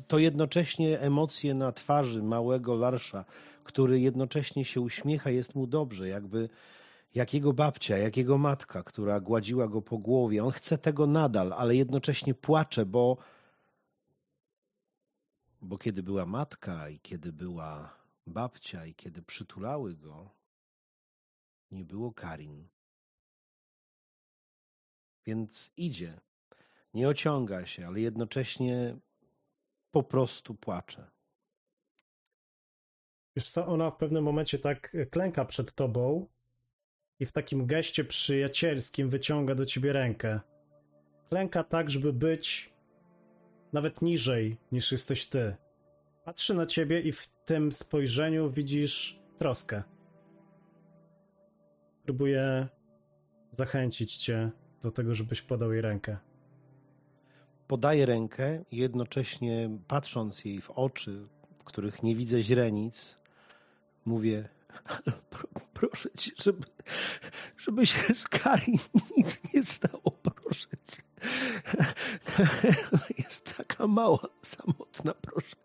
to 0.07 0.19
jednocześnie 0.19 0.99
emocje 0.99 1.53
na 1.53 1.71
twarzy 1.71 2.23
małego 2.23 2.75
Larsza, 2.75 3.25
który 3.63 3.99
jednocześnie 3.99 4.65
się 4.65 4.81
uśmiecha, 4.81 5.29
jest 5.29 5.55
mu 5.55 5.67
dobrze, 5.67 6.07
jakby 6.07 6.49
jak 7.15 7.33
jego 7.33 7.53
babcia, 7.53 7.97
jak 7.97 8.17
jego 8.17 8.37
matka, 8.37 8.83
która 8.83 9.19
gładziła 9.19 9.67
go 9.67 9.81
po 9.81 9.97
głowie. 9.97 10.43
On 10.43 10.51
chce 10.51 10.77
tego 10.77 11.07
nadal, 11.07 11.53
ale 11.53 11.75
jednocześnie 11.75 12.33
płacze, 12.33 12.85
bo, 12.85 13.17
bo 15.61 15.77
kiedy 15.77 16.03
była 16.03 16.25
matka 16.25 16.89
i 16.89 16.99
kiedy 16.99 17.33
była 17.33 17.93
babcia 18.27 18.85
i 18.85 18.95
kiedy 18.95 19.21
przytulały 19.21 19.95
go, 19.95 20.29
nie 21.71 21.85
było 21.85 22.11
Karin. 22.11 22.67
Więc 25.25 25.71
idzie, 25.77 26.19
nie 26.93 27.07
ociąga 27.07 27.65
się, 27.65 27.87
ale 27.87 27.99
jednocześnie 27.99 28.97
po 29.95 30.03
prostu 30.03 30.55
płacze. 30.55 31.11
Wiesz 33.35 33.51
co, 33.51 33.67
ona 33.67 33.91
w 33.91 33.97
pewnym 33.97 34.23
momencie 34.23 34.59
tak 34.59 34.97
klęka 35.11 35.45
przed 35.45 35.75
tobą 35.75 36.27
i 37.19 37.25
w 37.25 37.31
takim 37.31 37.65
geście 37.65 38.05
przyjacielskim 38.05 39.09
wyciąga 39.09 39.55
do 39.55 39.65
ciebie 39.65 39.93
rękę. 39.93 40.39
Klęka 41.29 41.63
tak, 41.63 41.89
żeby 41.89 42.13
być 42.13 42.73
nawet 43.73 44.01
niżej 44.01 44.57
niż 44.71 44.91
jesteś 44.91 45.27
ty. 45.27 45.55
Patrzy 46.25 46.53
na 46.53 46.65
ciebie 46.65 47.01
i 47.01 47.11
w 47.11 47.27
tym 47.27 47.71
spojrzeniu 47.71 48.51
widzisz 48.51 49.19
troskę. 49.37 49.83
Próbuje 52.03 52.67
zachęcić 53.51 54.17
cię 54.17 54.51
do 54.81 54.91
tego, 54.91 55.15
żebyś 55.15 55.41
podał 55.41 55.71
jej 55.71 55.81
rękę. 55.81 56.17
Podaję 57.67 58.05
rękę 58.05 58.63
jednocześnie 58.71 59.69
patrząc 59.87 60.45
jej 60.45 60.61
w 60.61 60.71
oczy, 60.71 61.27
w 61.59 61.63
których 61.63 62.03
nie 62.03 62.15
widzę 62.15 62.43
źrenic, 62.43 63.15
mówię, 64.05 64.49
"Ale 64.85 65.17
pro, 65.29 65.47
proszę 65.73 66.09
cię, 66.17 66.31
żeby, 66.43 66.67
żeby 67.57 67.85
się 67.85 68.13
z 68.13 68.23
Karin 68.27 68.77
nic 69.17 69.53
nie 69.53 69.65
stało, 69.65 70.11
proszę 70.23 70.67
cię. 70.87 71.03
Jest 73.17 73.57
taka 73.57 73.87
mała, 73.87 74.27
samotna, 74.41 75.13
proszę, 75.13 75.55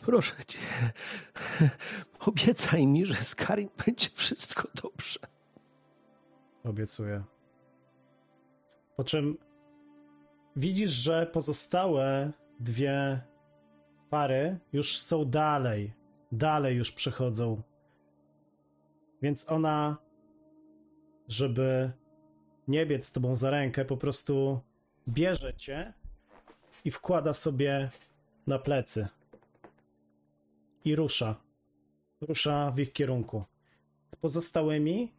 proszę 0.00 0.44
cię. 0.46 0.58
Obiecaj 2.20 2.86
mi, 2.86 3.06
że 3.06 3.24
z 3.24 3.34
Karin 3.34 3.68
będzie 3.86 4.08
wszystko 4.14 4.68
dobrze. 4.82 5.20
Obiecuję. 6.64 7.24
Po 8.96 9.04
czym 9.04 9.38
widzisz, 10.58 10.90
że 10.90 11.26
pozostałe 11.26 12.32
dwie 12.60 13.20
pary 14.10 14.58
już 14.72 14.98
są 14.98 15.24
dalej. 15.24 15.92
Dalej 16.32 16.76
już 16.76 16.92
przechodzą. 16.92 17.62
Więc 19.22 19.50
ona, 19.50 19.96
żeby 21.28 21.92
nie 22.68 22.86
biec 22.86 23.06
z 23.06 23.12
tobą 23.12 23.34
za 23.34 23.50
rękę, 23.50 23.84
po 23.84 23.96
prostu 23.96 24.60
bierze 25.08 25.54
cię 25.54 25.92
i 26.84 26.90
wkłada 26.90 27.32
sobie 27.32 27.88
na 28.46 28.58
plecy. 28.58 29.08
I 30.84 30.96
rusza. 30.96 31.34
Rusza 32.20 32.70
w 32.70 32.78
ich 32.78 32.92
kierunku. 32.92 33.44
Z 34.06 34.16
pozostałymi 34.16 35.12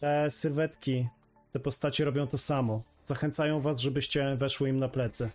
te 0.00 0.30
sylwetki, 0.30 1.08
te 1.52 1.60
postacie 1.60 2.04
robią 2.04 2.26
to 2.26 2.38
samo. 2.38 2.82
Zachęcają 3.08 3.60
was, 3.60 3.80
żebyście 3.80 4.36
weszły 4.36 4.68
im 4.68 4.78
na 4.78 4.88
plecy. 4.88 5.30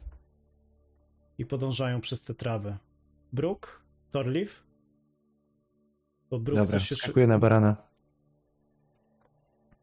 I 1.38 1.46
podążają 1.46 2.02
przez 2.02 2.24
te 2.24 2.34
trawy. 2.34 2.78
Brook, 3.34 3.82
Torliv. 4.12 4.52
Bo 6.30 6.40
Brook 6.40 6.60
Dobra, 6.60 6.80
się 6.80 7.28
na 7.28 7.40
barana. 7.40 7.76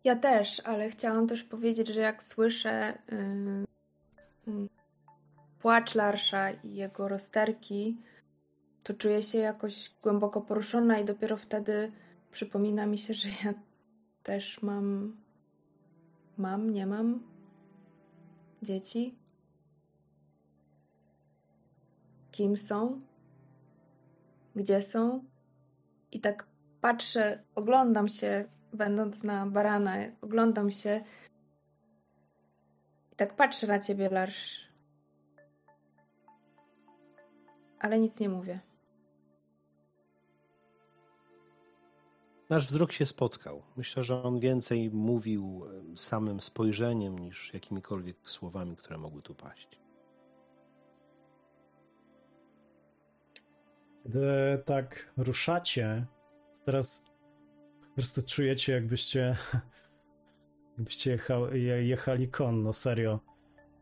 ja 0.05 0.17
też, 0.17 0.61
ale 0.61 0.91
chciałam 0.91 1.27
też 1.27 1.45
powiedzieć, 1.45 1.89
że 1.89 2.01
jak 2.01 2.23
słyszę 2.23 2.99
yy, 4.47 4.55
yy, 4.55 4.69
płacz 5.59 5.95
Larsza 5.95 6.51
i 6.51 6.75
jego 6.75 7.09
rozterki, 7.09 7.97
to 8.83 8.95
czuję 8.95 9.23
się 9.23 9.39
jakoś 9.39 9.91
głęboko 10.03 10.41
poruszona 10.41 10.99
i 10.99 11.05
dopiero 11.05 11.37
wtedy 11.37 11.93
przypomina 12.31 12.87
mi 12.87 12.99
się, 12.99 13.15
że 13.15 13.29
ja 13.45 13.55
też 14.23 14.63
mam. 14.63 15.17
Mam, 16.39 16.71
nie 16.71 16.87
mam 16.87 17.30
dzieci. 18.63 19.19
Kim 22.31 22.57
są? 22.57 23.01
Gdzie 24.57 24.83
są? 24.83 25.25
I 26.13 26.21
tak 26.21 26.47
patrzę, 26.81 27.43
oglądam 27.55 28.09
się, 28.09 28.45
będąc 28.73 29.23
na 29.23 29.47
barana, 29.47 29.97
oglądam 30.21 30.71
się 30.71 31.05
i 33.13 33.17
tak 33.17 33.37
patrzę 33.37 33.67
na 33.67 33.79
ciebie, 33.79 34.09
Larsz. 34.09 34.71
Ale 37.79 37.99
nic 37.99 38.21
nie 38.21 38.29
mówię. 38.29 38.61
Nasz 42.51 42.67
wzrok 42.67 42.93
się 42.93 43.07
spotkał. 43.07 43.63
Myślę, 43.77 44.05
że 44.05 44.23
on 44.23 44.41
więcej 44.41 44.91
mówił 44.91 45.65
samym 45.97 46.41
spojrzeniem 46.41 47.19
niż 47.19 47.55
jakimikolwiek 47.55 48.17
słowami, 48.23 48.77
które 48.77 48.99
mogły 48.99 49.23
tu 49.23 49.35
paść. 49.35 49.69
Kiedy 54.03 54.29
tak 54.65 55.13
ruszacie, 55.17 56.07
teraz 56.65 57.05
po 57.89 57.95
prostu 57.95 58.23
czujecie, 58.23 58.73
jakbyście, 58.73 59.37
jakbyście 60.79 61.11
jechali, 61.11 61.89
jechali 61.89 62.29
konno, 62.29 62.73
serio. 62.73 63.21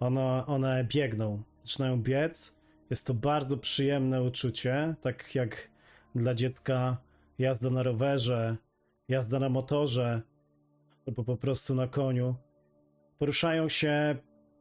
One, 0.01 0.47
one 0.47 0.85
biegną, 0.85 1.43
zaczynają 1.63 2.03
biec. 2.03 2.59
Jest 2.91 3.07
to 3.07 3.15
bardzo 3.15 3.57
przyjemne 3.57 4.23
uczucie, 4.23 4.95
tak 5.01 5.35
jak 5.35 5.71
dla 6.15 6.35
dziecka 6.35 7.08
jazda 7.39 7.71
na 7.71 7.83
rowerze, 7.83 8.57
jazda 9.09 9.39
na 9.39 9.49
motorze, 9.49 10.23
albo 11.07 11.25
po 11.25 11.37
prostu 11.37 11.75
na 11.75 11.89
koniu. 11.89 12.35
Poruszają 13.19 13.69
się 13.69 14.17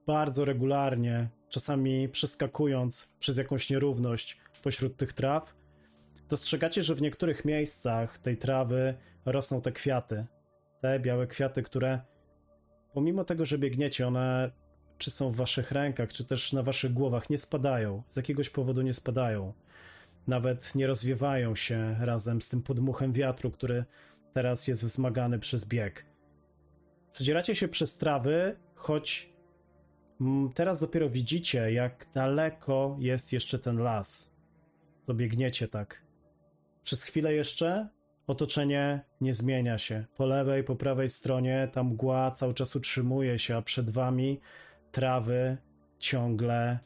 bardzo 0.07 0.45
regularnie, 0.45 1.30
czasami 1.49 2.09
przeskakując 2.09 3.13
przez 3.19 3.38
jakąś 3.38 3.69
nierówność 3.69 4.38
pośród 4.63 4.97
tych 4.97 5.13
traw. 5.13 5.55
Dostrzegacie, 6.30 6.84
że 6.84 6.95
w 6.95 7.01
niektórych 7.01 7.45
miejscach 7.45 8.17
tej 8.17 8.38
trawy 8.38 8.97
rosną 9.25 9.61
te 9.61 9.71
kwiaty. 9.71 10.25
Te 10.82 10.99
białe 10.99 11.28
kwiaty, 11.28 11.63
które 11.63 12.01
pomimo 12.93 13.23
tego, 13.23 13.45
że 13.45 13.57
biegniecie, 13.57 14.07
one 14.07 14.51
czy 14.97 15.11
są 15.11 15.32
w 15.32 15.36
waszych 15.36 15.71
rękach, 15.71 16.13
czy 16.13 16.25
też 16.25 16.53
na 16.53 16.63
waszych 16.63 16.93
głowach, 16.93 17.30
nie 17.30 17.38
spadają. 17.38 18.03
Z 18.09 18.15
jakiegoś 18.15 18.49
powodu 18.49 18.82
nie 18.82 18.93
spadają. 18.93 19.53
Nawet 20.28 20.75
nie 20.75 20.88
rozwiewają 20.88 21.55
się 21.55 21.95
razem 21.99 22.41
z 22.41 22.49
tym 22.49 22.61
podmuchem 22.61 23.13
wiatru, 23.13 23.51
który 23.51 23.86
teraz 24.34 24.67
jest 24.67 24.86
wzmagany 24.86 25.39
przez 25.39 25.67
bieg. 25.67 26.05
Przedzieracie 27.11 27.55
się 27.55 27.67
przez 27.67 27.97
trawy, 27.97 28.55
choć 28.75 29.34
teraz 30.53 30.80
dopiero 30.80 31.09
widzicie, 31.09 31.71
jak 31.71 32.07
daleko 32.13 32.97
jest 32.99 33.34
jeszcze 33.34 33.59
ten 33.59 33.78
las. 33.78 34.32
To 35.05 35.13
biegniecie 35.13 35.67
tak. 35.67 36.01
Przez 36.84 37.03
chwilę 37.03 37.34
jeszcze 37.34 37.89
otoczenie 38.28 39.01
nie 39.21 39.34
zmienia 39.34 39.78
się. 39.78 40.05
Po 40.15 40.25
lewej, 40.25 40.63
po 40.63 40.75
prawej 40.75 41.09
stronie 41.09 41.69
ta 41.73 41.84
mgła 41.84 42.32
cały 42.32 42.53
czas 42.53 42.75
utrzymuje 42.75 43.39
się, 43.39 43.57
a 43.57 43.61
przed 43.61 43.89
wami 43.89 44.39
trawy 44.91 45.57
ciągle 45.99 46.80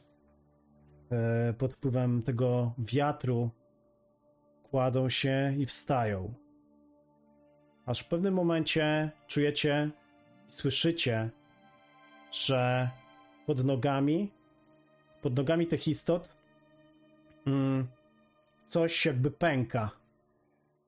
pod 1.58 1.72
wpływem 1.72 2.22
tego 2.22 2.74
wiatru 2.78 3.50
kładą 4.62 5.08
się 5.08 5.54
i 5.58 5.66
wstają. 5.66 6.34
Aż 7.86 8.00
w 8.00 8.08
pewnym 8.08 8.34
momencie 8.34 9.10
czujecie, 9.26 9.90
słyszycie, 10.48 11.30
że 12.30 12.90
pod 13.46 13.64
nogami, 13.64 14.32
pod 15.22 15.36
nogami 15.36 15.66
tych 15.66 15.88
istot, 15.88 16.28
mm, 17.46 17.86
coś 18.64 19.06
jakby 19.06 19.30
pęka. 19.30 19.90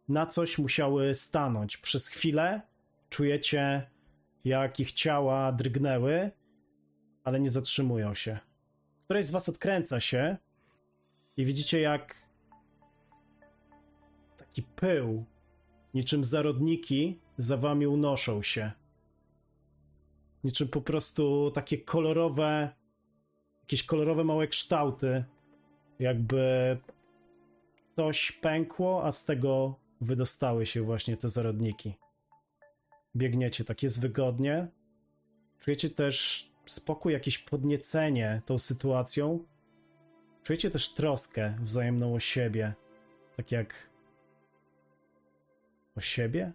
Na 0.09 0.27
coś 0.27 0.59
musiały 0.59 1.15
stanąć. 1.15 1.77
Przez 1.77 2.09
chwilę 2.09 2.61
czujecie, 3.09 3.91
jak 4.45 4.81
ich 4.81 4.93
ciała 4.93 5.53
drgnęły, 5.53 6.31
ale 7.25 7.41
nie 7.41 7.51
zatrzymują 7.51 8.15
się. 8.15 8.39
Któreś 9.05 9.27
z 9.27 9.31
was 9.31 9.49
odkręca 9.49 10.01
się 10.01 10.37
i 11.37 11.45
widzicie, 11.45 11.81
jak 11.81 12.17
taki 14.37 14.63
pył, 14.63 15.25
niczym 15.95 16.25
zarodniki, 16.25 17.21
za 17.39 17.57
wami 17.57 17.87
unoszą 17.87 18.43
się. 18.43 18.71
Niczym 20.45 20.69
po 20.69 20.81
prostu 20.81 21.51
takie 21.51 21.79
kolorowe, 21.79 22.71
jakieś 23.61 23.83
kolorowe 23.83 24.25
małe 24.25 24.49
kształty, 24.49 25.25
jakby 25.99 26.79
coś 27.97 28.33
pękło, 28.33 29.05
a 29.05 29.13
z 29.13 29.25
tego 29.25 29.81
wydostały 30.01 30.67
się 30.67 30.83
właśnie 30.83 31.17
te 31.17 31.29
zarodniki. 31.29 31.95
Biegniecie, 33.17 33.65
tak 33.65 33.83
jest 33.83 34.01
wygodnie. 34.01 34.69
Czujecie 35.59 35.91
też 35.91 36.51
spokój, 36.67 37.13
jakieś 37.13 37.39
podniecenie 37.39 38.43
tą 38.47 38.59
sytuacją. 38.59 39.45
Czujecie 40.43 40.71
też 40.71 40.95
troskę 40.95 41.57
wzajemną 41.61 42.15
o 42.15 42.21
siebie, 42.21 42.75
tak 43.37 43.53
jak 43.53 43.75
o 45.97 46.01
siebie, 46.01 46.53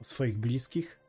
o 0.00 0.04
swoich 0.04 0.38
bliskich. 0.38 1.00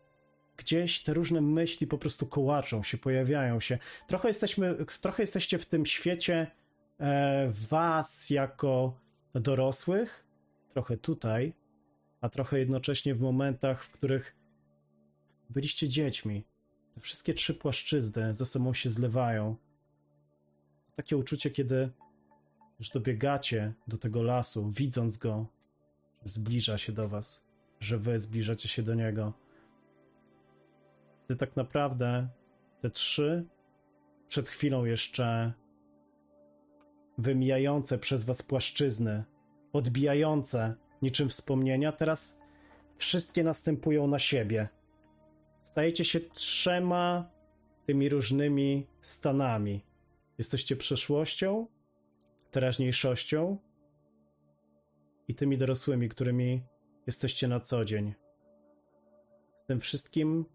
Gdzieś 0.57 1.03
te 1.03 1.13
różne 1.13 1.41
myśli 1.41 1.87
po 1.87 1.97
prostu 1.97 2.27
kołaczą 2.27 2.83
się, 2.83 2.97
pojawiają 2.97 3.59
się. 3.59 3.77
Trochę, 4.07 4.27
jesteśmy, 4.27 4.85
trochę 5.01 5.23
jesteście 5.23 5.57
w 5.57 5.65
tym 5.65 5.85
świecie 5.85 6.51
e, 6.99 7.51
was 7.69 8.29
jako 8.29 8.99
dorosłych, 9.33 10.25
trochę 10.73 10.97
tutaj, 10.97 11.53
a 12.21 12.29
trochę 12.29 12.59
jednocześnie 12.59 13.15
w 13.15 13.21
momentach, 13.21 13.83
w 13.83 13.91
których 13.91 14.35
byliście 15.49 15.87
dziećmi. 15.87 16.45
Te 16.93 16.99
wszystkie 16.99 17.33
trzy 17.33 17.53
płaszczyzny 17.53 18.33
ze 18.33 18.45
sobą 18.45 18.73
się 18.73 18.89
zlewają. 18.89 19.55
Takie 20.95 21.17
uczucie, 21.17 21.51
kiedy 21.51 21.89
już 22.79 22.89
dobiegacie 22.89 23.73
do 23.87 23.97
tego 23.97 24.23
lasu, 24.23 24.69
widząc 24.69 25.17
go, 25.17 25.45
zbliża 26.23 26.77
się 26.77 26.91
do 26.93 27.09
was, 27.09 27.45
że 27.79 27.97
wy 27.97 28.19
zbliżacie 28.19 28.69
się 28.69 28.83
do 28.83 28.93
niego. 28.93 29.33
Gdy 31.25 31.35
tak 31.35 31.55
naprawdę 31.55 32.27
te 32.81 32.89
trzy 32.89 33.45
przed 34.27 34.49
chwilą 34.49 34.85
jeszcze 34.85 35.53
wymijające 37.17 37.97
przez 37.97 38.23
was 38.23 38.41
płaszczyzny, 38.41 39.23
odbijające 39.73 40.75
niczym 41.01 41.29
wspomnienia, 41.29 41.91
teraz 41.91 42.41
wszystkie 42.97 43.43
następują 43.43 44.07
na 44.07 44.19
siebie. 44.19 44.69
Stajecie 45.63 46.05
się 46.05 46.19
trzema 46.19 47.31
tymi 47.85 48.09
różnymi 48.09 48.87
stanami. 49.01 49.85
Jesteście 50.37 50.75
przeszłością, 50.75 51.67
teraźniejszością 52.51 53.57
i 55.27 55.35
tymi 55.35 55.57
dorosłymi, 55.57 56.09
którymi 56.09 56.63
jesteście 57.07 57.47
na 57.47 57.59
co 57.59 57.85
dzień. 57.85 58.13
W 59.57 59.63
tym 59.63 59.79
wszystkim 59.79 60.45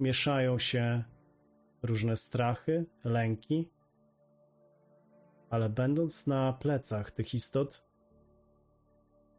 mieszają 0.00 0.58
się 0.58 1.04
różne 1.82 2.16
strachy, 2.16 2.86
lęki, 3.04 3.70
ale 5.50 5.68
będąc 5.68 6.26
na 6.26 6.52
plecach 6.52 7.10
tych 7.10 7.34
istot, 7.34 7.84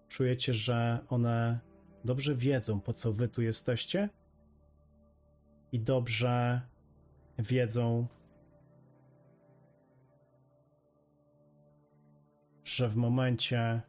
czujecie, 0.07 0.53
że 0.53 1.05
one 1.09 1.59
dobrze 2.05 2.35
wiedzą, 2.35 2.81
po 2.81 2.93
co 2.93 3.13
wy 3.13 3.27
tu 3.27 3.41
jesteście 3.41 4.09
i 5.73 5.79
dobrze 5.79 6.61
wiedzą, 7.39 8.07
że 12.63 12.89
w 12.89 12.95
momencie, 12.95 13.81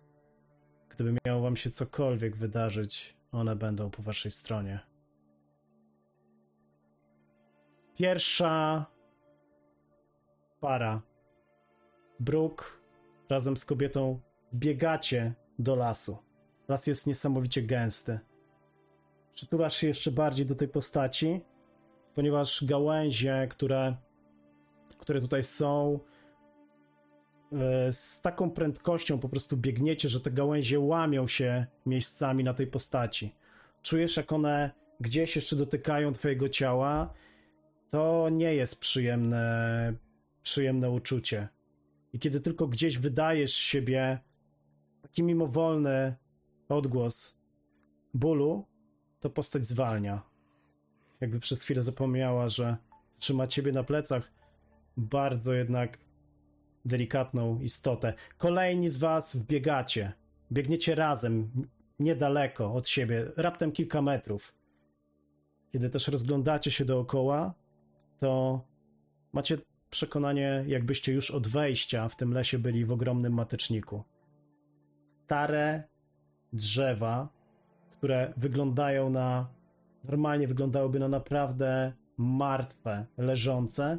gdyby 0.88 1.18
miało 1.26 1.42
wam 1.42 1.56
się 1.56 1.70
cokolwiek 1.70 2.36
wydarzyć, 2.36 3.16
one 3.32 3.56
będą 3.56 3.90
po 3.90 4.02
waszej 4.02 4.30
stronie. 4.30 4.80
Pierwsza 7.94 8.86
para. 10.60 11.02
Brooke 12.20 12.64
razem 13.28 13.56
z 13.56 13.64
kobietą 13.64 14.20
biegacie 14.54 15.34
do 15.58 15.76
lasu. 15.76 16.18
Las 16.68 16.86
jest 16.86 17.06
niesamowicie 17.06 17.62
gęsty. 17.62 18.18
Przytulasz 19.32 19.76
się 19.76 19.86
jeszcze 19.86 20.10
bardziej 20.10 20.46
do 20.46 20.54
tej 20.54 20.68
postaci, 20.68 21.40
ponieważ 22.14 22.64
gałęzie, 22.64 23.46
które, 23.50 23.96
które 24.98 25.20
tutaj 25.20 25.42
są, 25.42 26.00
e, 27.52 27.92
z 27.92 28.20
taką 28.20 28.50
prędkością 28.50 29.18
po 29.18 29.28
prostu 29.28 29.56
biegniecie, 29.56 30.08
że 30.08 30.20
te 30.20 30.30
gałęzie 30.30 30.80
łamią 30.80 31.28
się 31.28 31.66
miejscami 31.86 32.44
na 32.44 32.54
tej 32.54 32.66
postaci. 32.66 33.34
Czujesz, 33.82 34.16
jak 34.16 34.32
one 34.32 34.70
gdzieś 35.00 35.36
jeszcze 35.36 35.56
dotykają 35.56 36.12
twojego 36.12 36.48
ciała. 36.48 37.14
To 37.90 38.28
nie 38.28 38.54
jest 38.54 38.80
przyjemne, 38.80 39.94
przyjemne 40.42 40.90
uczucie. 40.90 41.48
I 42.12 42.18
kiedy 42.18 42.40
tylko 42.40 42.66
gdzieś 42.66 42.98
wydajesz 42.98 43.52
z 43.52 43.56
siebie 43.56 44.18
taki 45.02 45.22
mimowolny 45.22 46.14
odgłos 46.68 47.38
bólu, 48.14 48.66
to 49.20 49.30
postać 49.30 49.64
zwalnia. 49.64 50.33
Jakby 51.24 51.40
przez 51.40 51.62
chwilę 51.62 51.82
zapomniała, 51.82 52.48
że 52.48 52.76
trzyma 53.18 53.46
ciebie 53.46 53.72
na 53.72 53.84
plecach 53.84 54.32
bardzo 54.96 55.54
jednak 55.54 55.98
delikatną 56.84 57.60
istotę. 57.60 58.14
Kolejni 58.38 58.90
z 58.90 58.96
was 58.96 59.36
wbiegacie. 59.36 60.12
Biegniecie 60.52 60.94
razem, 60.94 61.50
niedaleko 61.98 62.72
od 62.72 62.88
siebie, 62.88 63.32
raptem 63.36 63.72
kilka 63.72 64.02
metrów. 64.02 64.54
Kiedy 65.72 65.90
też 65.90 66.08
rozglądacie 66.08 66.70
się 66.70 66.84
dookoła, 66.84 67.54
to 68.18 68.60
macie 69.32 69.58
przekonanie, 69.90 70.64
jakbyście 70.66 71.12
już 71.12 71.30
od 71.30 71.48
wejścia 71.48 72.08
w 72.08 72.16
tym 72.16 72.32
lesie 72.32 72.58
byli 72.58 72.84
w 72.84 72.92
ogromnym 72.92 73.32
mateczniku. 73.32 74.04
Stare 75.24 75.82
drzewa, 76.52 77.28
które 77.90 78.32
wyglądają 78.36 79.10
na. 79.10 79.48
Normalnie 80.04 80.48
wyglądałyby 80.48 80.98
na 80.98 81.08
naprawdę 81.08 81.92
martwe, 82.16 83.06
leżące. 83.18 83.98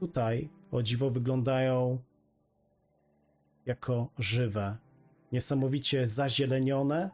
Tutaj, 0.00 0.48
o 0.70 0.82
dziwo, 0.82 1.10
wyglądają 1.10 1.98
jako 3.66 4.08
żywe, 4.18 4.76
niesamowicie 5.32 6.06
zazielenione, 6.06 7.10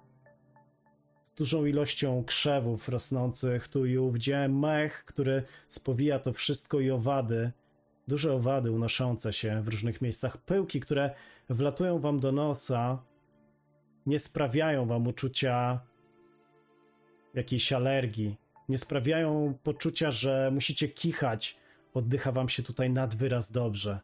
z 1.24 1.32
dużą 1.32 1.64
ilością 1.64 2.24
krzewów 2.24 2.88
rosnących 2.88 3.68
tu 3.68 3.86
i 3.86 3.98
ówdzie, 3.98 4.48
mech, 4.48 5.04
który 5.04 5.42
spowija 5.68 6.18
to 6.18 6.32
wszystko 6.32 6.80
i 6.80 6.90
owady, 6.90 7.52
duże 8.08 8.34
owady 8.34 8.70
unoszące 8.70 9.32
się 9.32 9.62
w 9.62 9.68
różnych 9.68 10.02
miejscach, 10.02 10.36
pyłki, 10.36 10.80
które 10.80 11.14
wlatują 11.48 11.98
wam 11.98 12.20
do 12.20 12.32
nosa, 12.32 13.02
nie 14.06 14.18
sprawiają 14.18 14.86
wam 14.86 15.06
uczucia 15.06 15.80
jakiejś 17.34 17.72
alergii, 17.72 18.36
nie 18.68 18.78
sprawiają 18.78 19.54
poczucia, 19.62 20.10
że 20.10 20.50
musicie 20.54 20.88
kichać, 20.88 21.56
oddycha 21.94 22.32
wam 22.32 22.48
się 22.48 22.62
tutaj 22.62 22.90
nad 22.90 23.16
wyraz 23.16 23.52
dobrze. 23.52 24.00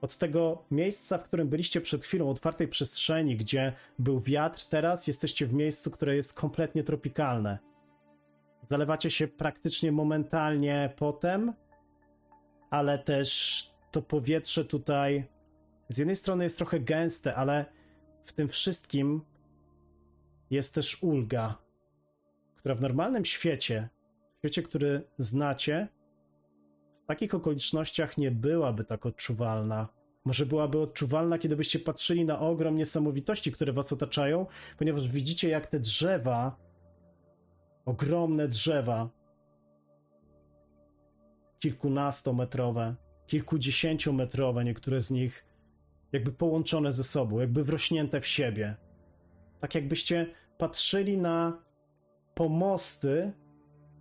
Od 0.00 0.16
tego 0.16 0.64
miejsca, 0.70 1.18
w 1.18 1.24
którym 1.24 1.48
byliście 1.48 1.80
przed 1.80 2.04
chwilą, 2.04 2.30
otwartej 2.30 2.68
przestrzeni, 2.68 3.36
gdzie 3.36 3.72
był 3.98 4.20
wiatr, 4.20 4.64
teraz 4.68 5.06
jesteście 5.06 5.46
w 5.46 5.52
miejscu, 5.52 5.90
które 5.90 6.16
jest 6.16 6.34
kompletnie 6.34 6.84
tropikalne. 6.84 7.58
Zalewacie 8.62 9.10
się 9.10 9.28
praktycznie 9.28 9.92
momentalnie 9.92 10.92
potem, 10.96 11.52
ale 12.70 12.98
też 12.98 13.70
to 13.90 14.02
powietrze 14.02 14.64
tutaj 14.64 15.24
z 15.88 15.98
jednej 15.98 16.16
strony 16.16 16.44
jest 16.44 16.58
trochę 16.58 16.80
gęste, 16.80 17.34
ale 17.34 17.64
w 18.24 18.32
tym 18.32 18.48
wszystkim 18.48 19.22
jest 20.50 20.74
też 20.74 21.02
ulga, 21.02 21.63
która 22.64 22.74
w 22.74 22.80
normalnym 22.80 23.24
świecie, 23.24 23.88
w 24.34 24.38
świecie, 24.38 24.62
który 24.62 25.02
znacie, 25.18 25.88
w 27.04 27.06
takich 27.06 27.34
okolicznościach 27.34 28.18
nie 28.18 28.30
byłaby 28.30 28.84
tak 28.84 29.06
odczuwalna. 29.06 29.88
Może 30.24 30.46
byłaby 30.46 30.80
odczuwalna, 30.80 31.38
kiedy 31.38 31.56
byście 31.56 31.78
patrzyli 31.78 32.24
na 32.24 32.40
ogrom 32.40 32.76
niesamowitości, 32.76 33.52
które 33.52 33.72
was 33.72 33.92
otaczają, 33.92 34.46
ponieważ 34.78 35.08
widzicie, 35.08 35.48
jak 35.48 35.66
te 35.66 35.80
drzewa, 35.80 36.56
ogromne 37.84 38.48
drzewa, 38.48 39.10
kilkunastometrowe, 41.58 42.94
kilkudziesięciometrowe, 43.26 44.64
niektóre 44.64 45.00
z 45.00 45.10
nich 45.10 45.46
jakby 46.12 46.32
połączone 46.32 46.92
ze 46.92 47.04
sobą, 47.04 47.40
jakby 47.40 47.64
wrośnięte 47.64 48.20
w 48.20 48.26
siebie. 48.26 48.76
Tak 49.60 49.74
jakbyście 49.74 50.26
patrzyli 50.58 51.18
na 51.18 51.63
pomosty 52.34 53.32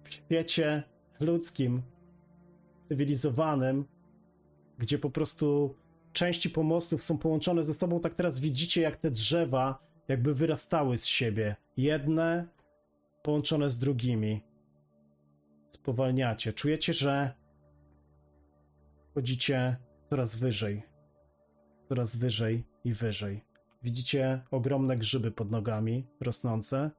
w 0.03 0.13
świecie 0.13 0.83
ludzkim, 1.19 1.81
cywilizowanym, 2.87 3.85
gdzie 4.77 4.99
po 4.99 5.09
prostu 5.09 5.75
części 6.13 6.49
pomostów 6.49 7.03
są 7.03 7.17
połączone 7.17 7.63
ze 7.63 7.73
sobą, 7.73 7.99
tak 7.99 8.15
teraz 8.15 8.39
widzicie, 8.39 8.81
jak 8.81 8.97
te 8.97 9.11
drzewa 9.11 9.79
jakby 10.07 10.33
wyrastały 10.35 10.97
z 10.97 11.05
siebie. 11.05 11.55
Jedne 11.77 12.47
połączone 13.23 13.69
z 13.69 13.77
drugimi. 13.77 14.41
Spowalniacie. 15.67 16.53
Czujecie, 16.53 16.93
że 16.93 17.33
chodzicie 19.13 19.77
coraz 20.09 20.35
wyżej. 20.35 20.83
Coraz 21.81 22.15
wyżej 22.15 22.63
i 22.83 22.93
wyżej. 22.93 23.45
Widzicie 23.83 24.41
ogromne 24.51 24.97
grzyby 24.97 25.31
pod 25.31 25.51
nogami 25.51 26.07
rosnące. 26.21 26.91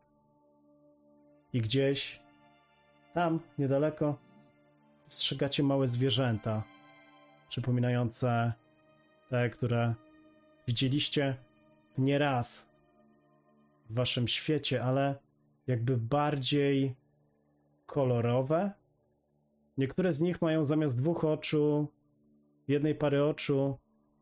I 1.54 1.60
gdzieś 1.60 2.20
tam, 3.12 3.40
niedaleko, 3.58 4.18
dostrzegacie 5.04 5.62
małe 5.62 5.86
zwierzęta, 5.86 6.62
przypominające 7.48 8.52
te, 9.28 9.50
które 9.50 9.94
widzieliście 10.66 11.36
nieraz 11.98 12.70
w 13.90 13.94
waszym 13.94 14.28
świecie, 14.28 14.84
ale 14.84 15.18
jakby 15.66 15.96
bardziej 15.96 16.94
kolorowe. 17.86 18.72
Niektóre 19.78 20.12
z 20.12 20.20
nich 20.20 20.42
mają 20.42 20.64
zamiast 20.64 20.98
dwóch 20.98 21.24
oczu, 21.24 21.88
jednej 22.68 22.94
pary 22.94 23.24
oczu, 23.24 23.78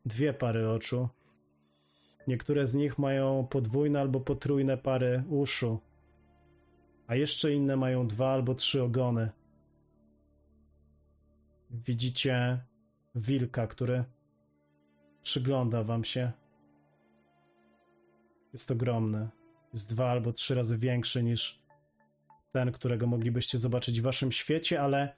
dwie 0.07 0.33
pary 0.33 0.71
oczu. 0.71 1.09
Niektóre 2.27 2.67
z 2.67 2.75
nich 2.75 2.99
mają 2.99 3.47
podwójne 3.51 4.01
albo 4.01 4.21
potrójne 4.21 4.79
pary 4.79 5.25
uszu, 5.29 5.81
a 7.13 7.17
jeszcze 7.17 7.53
inne 7.53 7.77
mają 7.77 8.07
dwa 8.07 8.33
albo 8.33 8.55
trzy 8.55 8.83
ogony. 8.83 9.31
Widzicie 11.71 12.61
wilka, 13.15 13.67
który 13.67 14.05
przygląda 15.23 15.85
wam 15.85 16.05
się. 16.05 16.33
Jest 18.53 18.71
ogromny. 18.71 19.29
Jest 19.73 19.91
dwa 19.91 20.11
albo 20.11 20.33
trzy 20.33 20.55
razy 20.55 20.79
większy 20.79 21.23
niż 21.23 21.63
ten, 22.53 22.73
którego 22.73 23.07
moglibyście 23.07 23.59
zobaczyć 23.59 24.01
w 24.01 24.05
waszym 24.05 24.33
świecie, 24.33 24.83
ale 24.83 25.17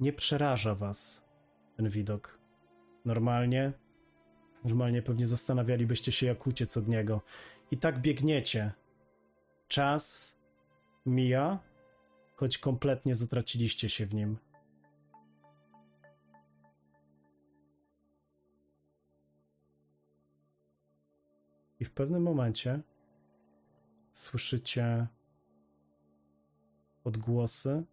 nie 0.00 0.12
przeraża 0.12 0.74
was 0.74 1.24
ten 1.76 1.88
widok. 1.88 2.38
Normalnie, 3.04 3.72
normalnie 4.64 5.02
pewnie 5.02 5.26
zastanawialibyście 5.26 6.12
się, 6.12 6.26
jak 6.26 6.46
uciec 6.46 6.76
od 6.76 6.88
niego. 6.88 7.20
I 7.70 7.76
tak 7.76 8.00
biegniecie. 8.00 8.72
Czas 9.68 10.35
mija, 11.06 11.58
choć 12.34 12.58
kompletnie 12.58 13.14
zatraciliście 13.14 13.88
się 13.88 14.06
w 14.06 14.14
nim. 14.14 14.38
I 21.80 21.84
w 21.84 21.92
pewnym 21.92 22.22
momencie 22.22 22.80
słyszycie 24.12 25.06
odgłosy 27.04 27.84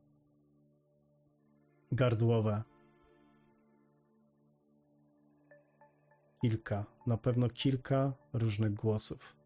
gardłowe. 1.91 2.63
Kilka, 6.41 6.85
na 7.07 7.17
pewno 7.17 7.49
kilka 7.49 8.13
różnych 8.33 8.73
głosów. 8.73 9.42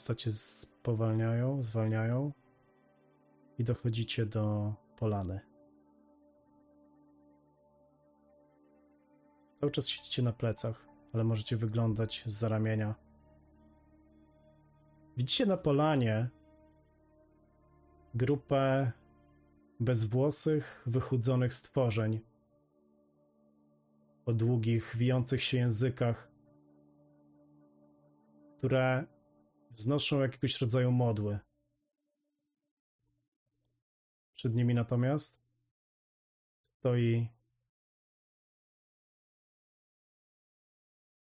Postacie 0.00 0.30
spowalniają, 0.32 1.62
zwalniają 1.62 2.32
i 3.58 3.64
dochodzicie 3.64 4.26
do 4.26 4.74
polany. 4.96 5.40
Cały 9.54 9.72
czas 9.72 9.88
siedzicie 9.88 10.22
na 10.22 10.32
plecach, 10.32 10.88
ale 11.12 11.24
możecie 11.24 11.56
wyglądać 11.56 12.22
z 12.26 12.42
ramienia. 12.42 12.94
Widzicie 15.16 15.46
na 15.46 15.56
polanie 15.56 16.30
grupę 18.14 18.92
bezwłosych, 19.80 20.82
wychudzonych 20.86 21.54
stworzeń 21.54 22.20
o 24.26 24.32
długich, 24.32 24.96
wijących 24.96 25.42
się 25.42 25.58
językach, 25.58 26.30
które 28.58 29.06
wznoszą 29.80 30.20
jakiegoś 30.20 30.60
rodzaju 30.60 30.92
modły. 30.92 31.38
Przed 34.34 34.54
nimi 34.54 34.74
natomiast 34.74 35.42
stoi 36.60 37.28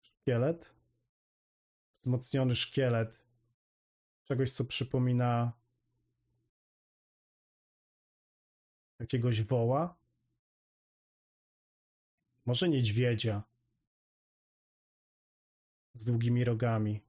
szkielet, 0.02 0.74
wzmocniony 1.96 2.56
szkielet 2.56 3.20
czegoś, 4.24 4.52
co 4.52 4.64
przypomina 4.64 5.52
jakiegoś 8.98 9.42
woła, 9.42 9.98
może 12.44 12.68
niedźwiedzia 12.68 13.42
z 15.94 16.04
długimi 16.04 16.44
rogami. 16.44 17.05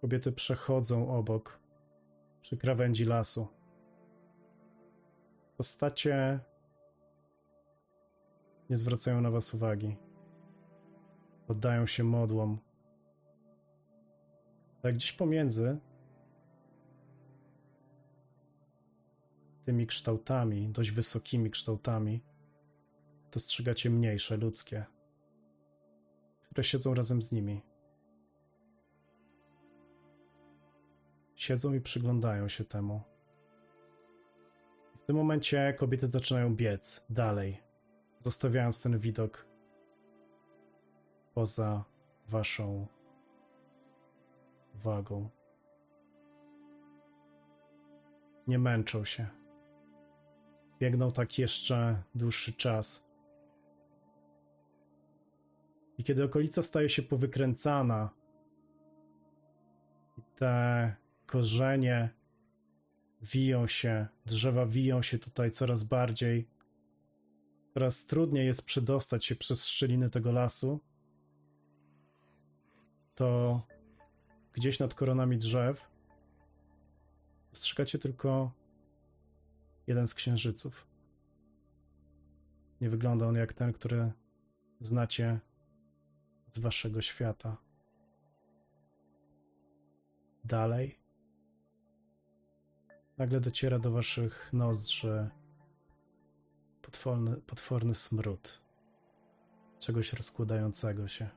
Kobiety 0.00 0.32
przechodzą 0.32 1.16
obok 1.16 1.58
przy 2.42 2.56
krawędzi 2.56 3.04
lasu. 3.04 3.48
Postacie 5.56 6.40
nie 8.70 8.76
zwracają 8.76 9.20
na 9.20 9.30
was 9.30 9.54
uwagi. 9.54 9.96
Oddają 11.48 11.86
się 11.86 12.04
modłom. 12.04 12.58
Ale 14.82 14.92
gdzieś 14.92 15.12
pomiędzy 15.12 15.78
tymi 19.64 19.86
kształtami, 19.86 20.68
dość 20.68 20.90
wysokimi 20.90 21.50
kształtami, 21.50 22.22
dostrzegacie 23.32 23.90
mniejsze, 23.90 24.36
ludzkie, 24.36 24.84
które 26.44 26.64
siedzą 26.64 26.94
razem 26.94 27.22
z 27.22 27.32
nimi. 27.32 27.67
Siedzą 31.38 31.74
i 31.74 31.80
przyglądają 31.80 32.48
się 32.48 32.64
temu. 32.64 33.02
W 34.96 35.02
tym 35.02 35.16
momencie 35.16 35.74
kobiety 35.78 36.06
zaczynają 36.06 36.56
biec 36.56 37.04
dalej, 37.10 37.62
zostawiając 38.18 38.82
ten 38.82 38.98
widok 38.98 39.46
poza 41.34 41.84
waszą 42.28 42.86
uwagą. 44.74 45.28
Nie 48.46 48.58
męczą 48.58 49.04
się. 49.04 49.26
Biegną 50.80 51.12
tak 51.12 51.38
jeszcze 51.38 52.02
dłuższy 52.14 52.52
czas. 52.52 53.10
I 55.98 56.04
kiedy 56.04 56.24
okolica 56.24 56.62
staje 56.62 56.88
się 56.88 57.02
powykręcana, 57.02 58.10
i 60.18 60.22
te 60.36 60.96
korzenie 61.28 62.10
wiją 63.22 63.66
się, 63.66 64.06
drzewa 64.26 64.66
wiją 64.66 65.02
się 65.02 65.18
tutaj 65.18 65.50
coraz 65.50 65.84
bardziej, 65.84 66.48
coraz 67.74 68.06
trudniej 68.06 68.46
jest 68.46 68.64
przedostać 68.64 69.24
się 69.24 69.36
przez 69.36 69.66
szczeliny 69.66 70.10
tego 70.10 70.32
lasu, 70.32 70.80
to 73.14 73.62
gdzieś 74.52 74.78
nad 74.78 74.94
koronami 74.94 75.38
drzew 75.38 75.90
dostrzegacie 77.50 77.98
tylko 77.98 78.52
jeden 79.86 80.06
z 80.06 80.14
księżyców. 80.14 80.86
Nie 82.80 82.90
wygląda 82.90 83.26
on 83.26 83.34
jak 83.34 83.52
ten, 83.52 83.72
który 83.72 84.12
znacie 84.80 85.40
z 86.48 86.58
waszego 86.58 87.02
świata. 87.02 87.56
Dalej 90.44 90.97
nagle 93.18 93.40
dociera 93.40 93.78
do 93.78 93.90
waszych 93.90 94.50
nozdrzy 94.52 95.28
potworny, 96.82 97.36
potworny 97.36 97.94
smród 97.94 98.60
czegoś 99.78 100.12
rozkładającego 100.12 101.08
się. 101.08 101.28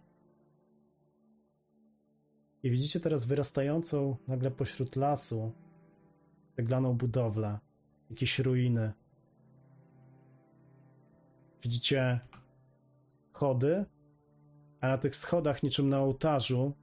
I 2.63 2.71
widzicie 2.71 2.99
teraz 2.99 3.25
wyrastającą 3.25 4.17
nagle 4.27 4.51
pośród 4.51 4.95
lasu 4.95 5.51
ceglaną 6.55 6.97
budowlę, 6.97 7.59
jakieś 8.09 8.39
ruiny. 8.39 8.93
Widzicie 11.63 12.19
schody, 13.33 13.85
a 14.81 14.87
na 14.87 14.97
tych 14.97 15.15
schodach, 15.15 15.63
niczym 15.63 15.89
na 15.89 15.99
ołtarzu, 15.99 16.73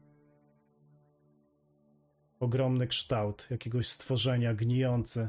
ogromny 2.40 2.86
kształt 2.86 3.46
jakiegoś 3.50 3.88
stworzenia 3.88 4.54
gnijący, 4.54 5.28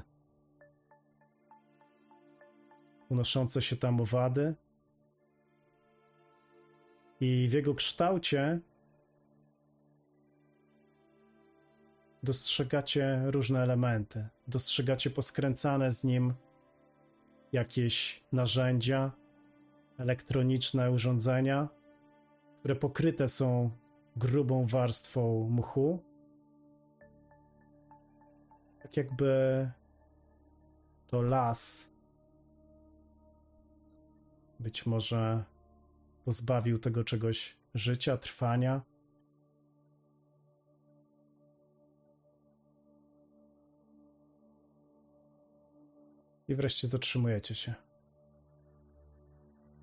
unoszące 3.10 3.62
się 3.62 3.76
tam 3.76 4.01
owady. 4.01 4.55
I 7.20 7.47
w 7.49 7.53
jego 7.53 7.76
kształcie 7.76 8.60
dostrzegacie 12.24 13.22
różne 13.26 13.64
elementy. 13.64 14.28
Dostrzegacie 14.47 15.10
poskręcane 15.10 15.91
z 15.91 16.03
nim 16.03 16.34
jakieś 17.51 18.24
narzędzia, 18.32 19.12
elektroniczne 19.97 20.91
urządzenia, 20.91 21.68
które 22.60 22.76
pokryte 22.76 23.28
są 23.28 23.70
grubą 24.16 24.68
warstwą 24.68 25.49
mchu. 25.49 26.09
Tak 28.89 28.97
jakby 28.97 29.71
to 31.07 31.21
las 31.21 31.93
być 34.59 34.85
może 34.85 35.43
pozbawił 36.25 36.79
tego 36.79 37.03
czegoś 37.03 37.57
życia, 37.73 38.17
trwania. 38.17 38.81
I 46.47 46.55
wreszcie 46.55 46.87
zatrzymujecie 46.87 47.55
się. 47.55 47.73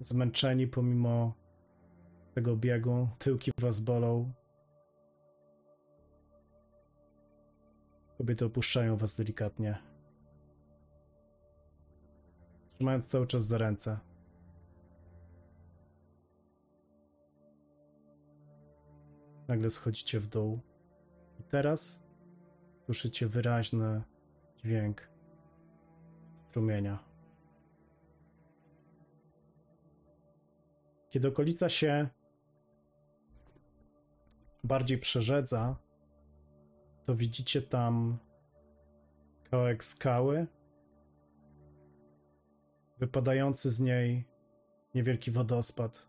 Zmęczeni 0.00 0.66
pomimo 0.66 1.34
tego 2.34 2.56
biegu, 2.56 3.08
tyłki 3.18 3.52
was 3.58 3.80
bolą. 3.80 4.32
Kobiety 8.18 8.44
opuszczają 8.44 8.96
was 8.96 9.16
delikatnie. 9.16 9.78
Trzymając 12.68 13.06
cały 13.06 13.26
czas 13.26 13.46
za 13.46 13.58
ręce. 13.58 13.98
Nagle 19.48 19.70
schodzicie 19.70 20.20
w 20.20 20.26
dół. 20.26 20.60
I 21.40 21.42
teraz 21.42 22.02
słyszycie 22.72 23.28
wyraźny 23.28 24.02
dźwięk 24.56 25.08
strumienia. 26.34 26.98
Kiedy 31.10 31.28
okolica 31.28 31.68
się 31.68 32.08
bardziej 34.64 34.98
przerzedza, 34.98 35.76
to 37.06 37.14
widzicie 37.14 37.62
tam 37.62 38.18
kawałek 39.50 39.84
skały, 39.84 40.46
wypadający 42.98 43.70
z 43.70 43.80
niej 43.80 44.24
niewielki 44.94 45.30
wodospad. 45.30 46.06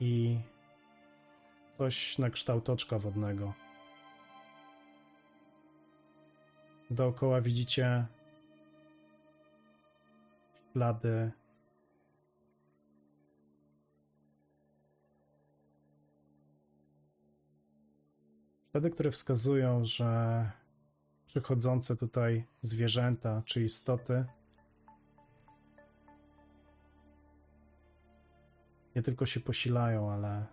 I 0.00 0.40
coś 1.78 2.18
na 2.18 2.30
kształt 2.30 2.70
oczka 2.70 2.98
wodnego. 2.98 3.52
Dookoła 6.90 7.40
widzicie 7.40 8.06
ślady 10.72 11.32
ślady, 18.76 18.90
które 18.90 19.10
wskazują, 19.10 19.84
że 19.84 20.50
przychodzące 21.26 21.96
tutaj 21.96 22.46
zwierzęta 22.62 23.42
czy 23.44 23.64
istoty 23.64 24.24
nie 28.96 29.02
tylko 29.02 29.26
się 29.26 29.40
posilają, 29.40 30.10
ale 30.12 30.46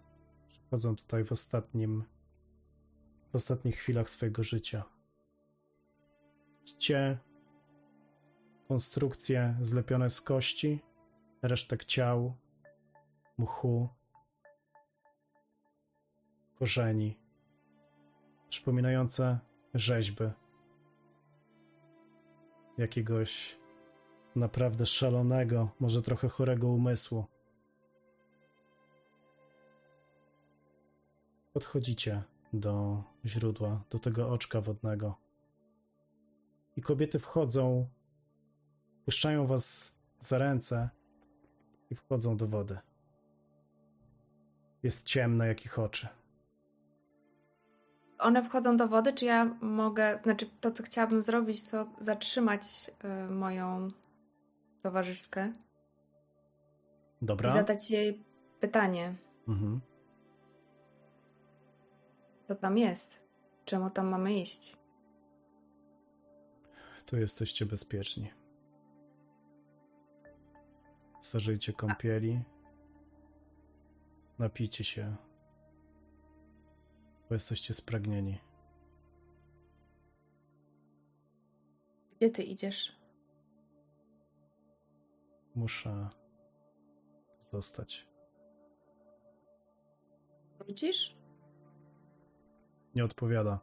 przychodzą 0.49 0.95
tutaj 0.95 1.23
w 1.23 1.31
ostatnim 1.31 2.03
w 3.31 3.35
ostatnich 3.35 3.75
chwilach 3.75 4.09
swojego 4.09 4.43
życia. 4.43 4.83
Widzicie 6.59 7.17
konstrukcje 8.67 9.57
zlepione 9.61 10.09
z 10.09 10.21
kości, 10.21 10.79
resztek 11.41 11.85
ciał, 11.85 12.35
mchu, 13.37 13.89
korzeni. 16.55 17.22
Przypominające 18.53 19.39
rzeźby 19.73 20.23
jakiegoś 22.77 23.57
naprawdę 24.35 24.85
szalonego, 24.85 25.69
może 25.79 26.01
trochę 26.01 26.29
chorego 26.29 26.67
umysłu. 26.67 27.25
Podchodzicie 31.53 32.23
do 32.53 33.03
źródła, 33.25 33.83
do 33.89 33.99
tego 33.99 34.29
oczka 34.29 34.61
wodnego. 34.61 35.17
I 36.75 36.81
kobiety 36.81 37.19
wchodzą, 37.19 37.87
puszczają 39.05 39.47
was 39.47 39.95
za 40.19 40.37
ręce 40.37 40.89
i 41.89 41.95
wchodzą 41.95 42.37
do 42.37 42.47
wody. 42.47 42.77
Jest 44.83 45.05
ciemno 45.05 45.45
jak 45.45 45.65
ich 45.65 45.79
oczy. 45.79 46.22
One 48.23 48.43
wchodzą 48.43 48.77
do 48.77 48.87
wody, 48.87 49.13
czy 49.13 49.25
ja 49.25 49.45
mogę, 49.61 50.19
znaczy 50.23 50.49
to, 50.61 50.71
co 50.71 50.83
chciałabym 50.83 51.21
zrobić, 51.21 51.65
to 51.65 51.85
zatrzymać 51.99 52.61
y, 53.27 53.31
moją 53.31 53.87
towarzyszkę 54.81 55.53
Dobra? 57.21 57.49
i 57.49 57.53
zadać 57.53 57.91
jej 57.91 58.23
pytanie, 58.59 59.15
Mhm. 59.47 59.81
co 62.47 62.55
tam 62.55 62.77
jest, 62.77 63.19
czemu 63.65 63.89
tam 63.89 64.07
mamy 64.07 64.33
iść. 64.33 64.77
Tu 67.05 67.17
jesteście 67.17 67.65
bezpieczni. 67.65 68.31
Zażyjcie 71.21 71.73
kąpieli. 71.73 72.41
Napijcie 74.39 74.83
się. 74.83 75.15
Bo 77.33 77.35
jesteście 77.35 77.73
spragnieni. 77.73 78.39
Gdzie 82.17 82.29
ty 82.29 82.43
idziesz? 82.43 82.95
Muszę 85.55 86.09
zostać. 87.39 88.07
Wrócisz? 90.59 91.15
Nie 92.95 93.05
odpowiada. 93.05 93.59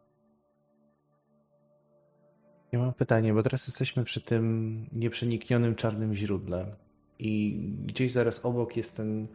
Ja 2.72 2.78
mam 2.78 2.94
pytanie, 2.94 3.34
bo 3.34 3.42
teraz 3.42 3.66
jesteśmy 3.66 4.04
przy 4.04 4.20
tym 4.20 4.86
nieprzeniknionym 4.92 5.74
czarnym 5.74 6.14
źródle 6.14 6.76
i 7.18 7.60
gdzieś 7.86 8.12
zaraz 8.12 8.44
obok 8.44 8.76
jest 8.76 8.96
ten 8.96 9.28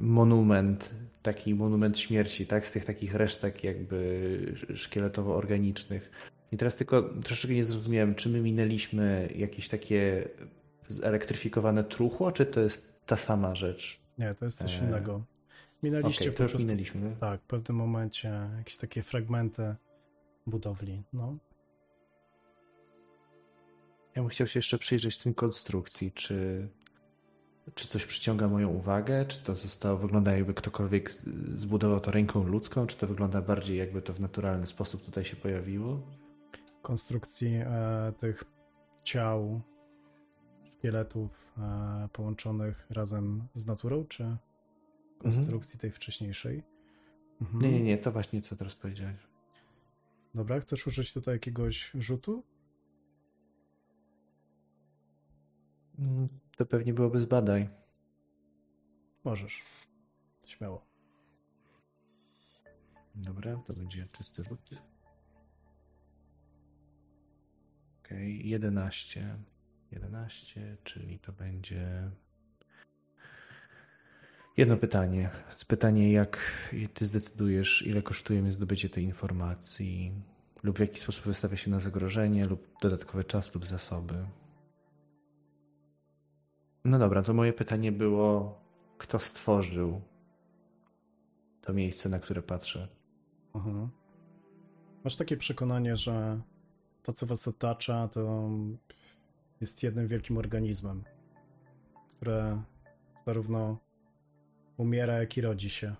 monument, 0.00 0.90
taki 1.22 1.54
monument 1.54 1.98
śmierci, 1.98 2.46
tak? 2.46 2.66
Z 2.66 2.72
tych 2.72 2.84
takich 2.84 3.14
resztek 3.14 3.64
jakby 3.64 4.38
szkieletowo-organicznych. 4.74 6.10
I 6.52 6.56
teraz 6.56 6.76
tylko 6.76 7.02
troszeczkę 7.24 7.54
nie 7.54 7.64
zrozumiałem, 7.64 8.14
czy 8.14 8.28
my 8.28 8.40
minęliśmy 8.40 9.32
jakieś 9.36 9.68
takie 9.68 10.28
zelektryfikowane 10.88 11.84
truchło, 11.84 12.32
czy 12.32 12.46
to 12.46 12.60
jest 12.60 12.94
ta 13.06 13.16
sama 13.16 13.54
rzecz? 13.54 14.00
Nie, 14.18 14.34
to 14.34 14.44
jest 14.44 14.58
coś 14.58 14.74
Eee, 14.78 14.84
innego. 14.84 15.22
Minęliście 15.82 16.24
Okej, 16.24 16.32
po 16.32 16.36
prostu. 16.36 16.58
minęliśmy. 16.58 17.16
Tak, 17.20 17.40
w 17.40 17.44
pewnym 17.44 17.76
momencie 17.76 18.48
jakieś 18.58 18.76
takie 18.76 19.02
fragmenty 19.02 19.74
budowli. 20.46 21.02
No. 21.12 21.36
Ja 24.16 24.22
bym 24.22 24.28
chciał 24.28 24.46
się 24.46 24.58
jeszcze 24.58 24.78
przyjrzeć 24.78 25.18
tej 25.18 25.34
konstrukcji, 25.34 26.12
czy, 26.12 26.68
czy 27.74 27.88
coś 27.88 28.06
przyciąga 28.06 28.48
moją 28.48 28.68
uwagę, 28.68 29.26
czy 29.26 29.44
to 29.44 29.56
zostało, 29.56 29.98
wygląda 29.98 30.36
jakby 30.36 30.54
ktokolwiek 30.54 31.10
zbudował 31.48 32.00
to 32.00 32.10
ręką 32.10 32.44
ludzką, 32.44 32.86
czy 32.86 32.96
to 32.96 33.06
wygląda 33.06 33.42
bardziej 33.42 33.78
jakby 33.78 34.02
to 34.02 34.12
w 34.12 34.20
naturalny 34.20 34.66
sposób 34.66 35.04
tutaj 35.04 35.24
się 35.24 35.36
pojawiło. 35.36 36.02
konstrukcji 36.82 37.54
e, 37.54 38.12
tych 38.18 38.44
ciał, 39.04 39.60
szkieletów 40.64 41.52
e, 41.58 42.08
połączonych 42.12 42.86
razem 42.90 43.48
z 43.54 43.66
naturą, 43.66 44.04
czy 44.04 44.36
konstrukcji 45.18 45.78
tej 45.78 45.90
wcześniejszej? 45.90 46.62
Mhm. 47.40 47.62
Nie, 47.62 47.72
nie, 47.72 47.82
nie, 47.82 47.98
to 47.98 48.12
właśnie 48.12 48.42
co 48.42 48.56
teraz 48.56 48.74
powiedziałeś. 48.74 49.16
Dobra, 50.34 50.60
chcesz 50.60 50.86
użyć 50.86 51.12
tutaj 51.12 51.34
jakiegoś 51.34 51.90
rzutu? 51.94 52.42
To 56.56 56.66
pewnie 56.66 56.94
byłoby 56.94 57.20
z 57.20 57.24
badań. 57.24 57.68
Możesz. 59.24 59.62
Śmiało. 60.46 60.86
Dobra, 63.14 63.62
to 63.66 63.72
będzie 63.72 64.08
czysty 64.12 64.44
rzut. 64.44 64.70
Okej, 68.04 68.48
11. 68.48 69.36
11, 69.90 70.76
czyli 70.84 71.18
to 71.18 71.32
będzie. 71.32 72.10
Jedno 74.56 74.76
pytanie. 74.76 75.30
Z 75.54 75.64
pytanie, 75.64 76.12
jak 76.12 76.38
ty 76.94 77.06
zdecydujesz, 77.06 77.86
ile 77.86 78.02
kosztuje 78.02 78.42
mnie 78.42 78.52
zdobycie 78.52 78.88
tej 78.88 79.04
informacji, 79.04 80.12
lub 80.62 80.76
w 80.76 80.80
jaki 80.80 81.00
sposób 81.00 81.24
wystawia 81.24 81.56
się 81.56 81.70
na 81.70 81.80
zagrożenie, 81.80 82.46
lub 82.46 82.68
dodatkowy 82.82 83.24
czas, 83.24 83.54
lub 83.54 83.66
zasoby. 83.66 84.26
No 86.84 86.98
dobra, 86.98 87.22
to 87.22 87.34
moje 87.34 87.52
pytanie 87.52 87.92
było, 87.92 88.60
kto 88.98 89.18
stworzył 89.18 90.00
to 91.60 91.72
miejsce, 91.72 92.08
na 92.08 92.18
które 92.18 92.42
patrzę. 92.42 92.88
Mhm. 93.54 93.88
Masz 95.04 95.16
takie 95.16 95.36
przekonanie, 95.36 95.96
że 95.96 96.40
to, 97.02 97.12
co 97.12 97.26
was 97.26 97.48
otacza, 97.48 98.08
to 98.08 98.50
jest 99.60 99.82
jednym 99.82 100.06
wielkim 100.06 100.38
organizmem, 100.38 101.04
które 102.16 102.62
zarówno 103.26 103.78
umiera, 104.76 105.14
jak 105.18 105.36
i 105.36 105.40
rodzi 105.40 105.70
się. 105.70 105.94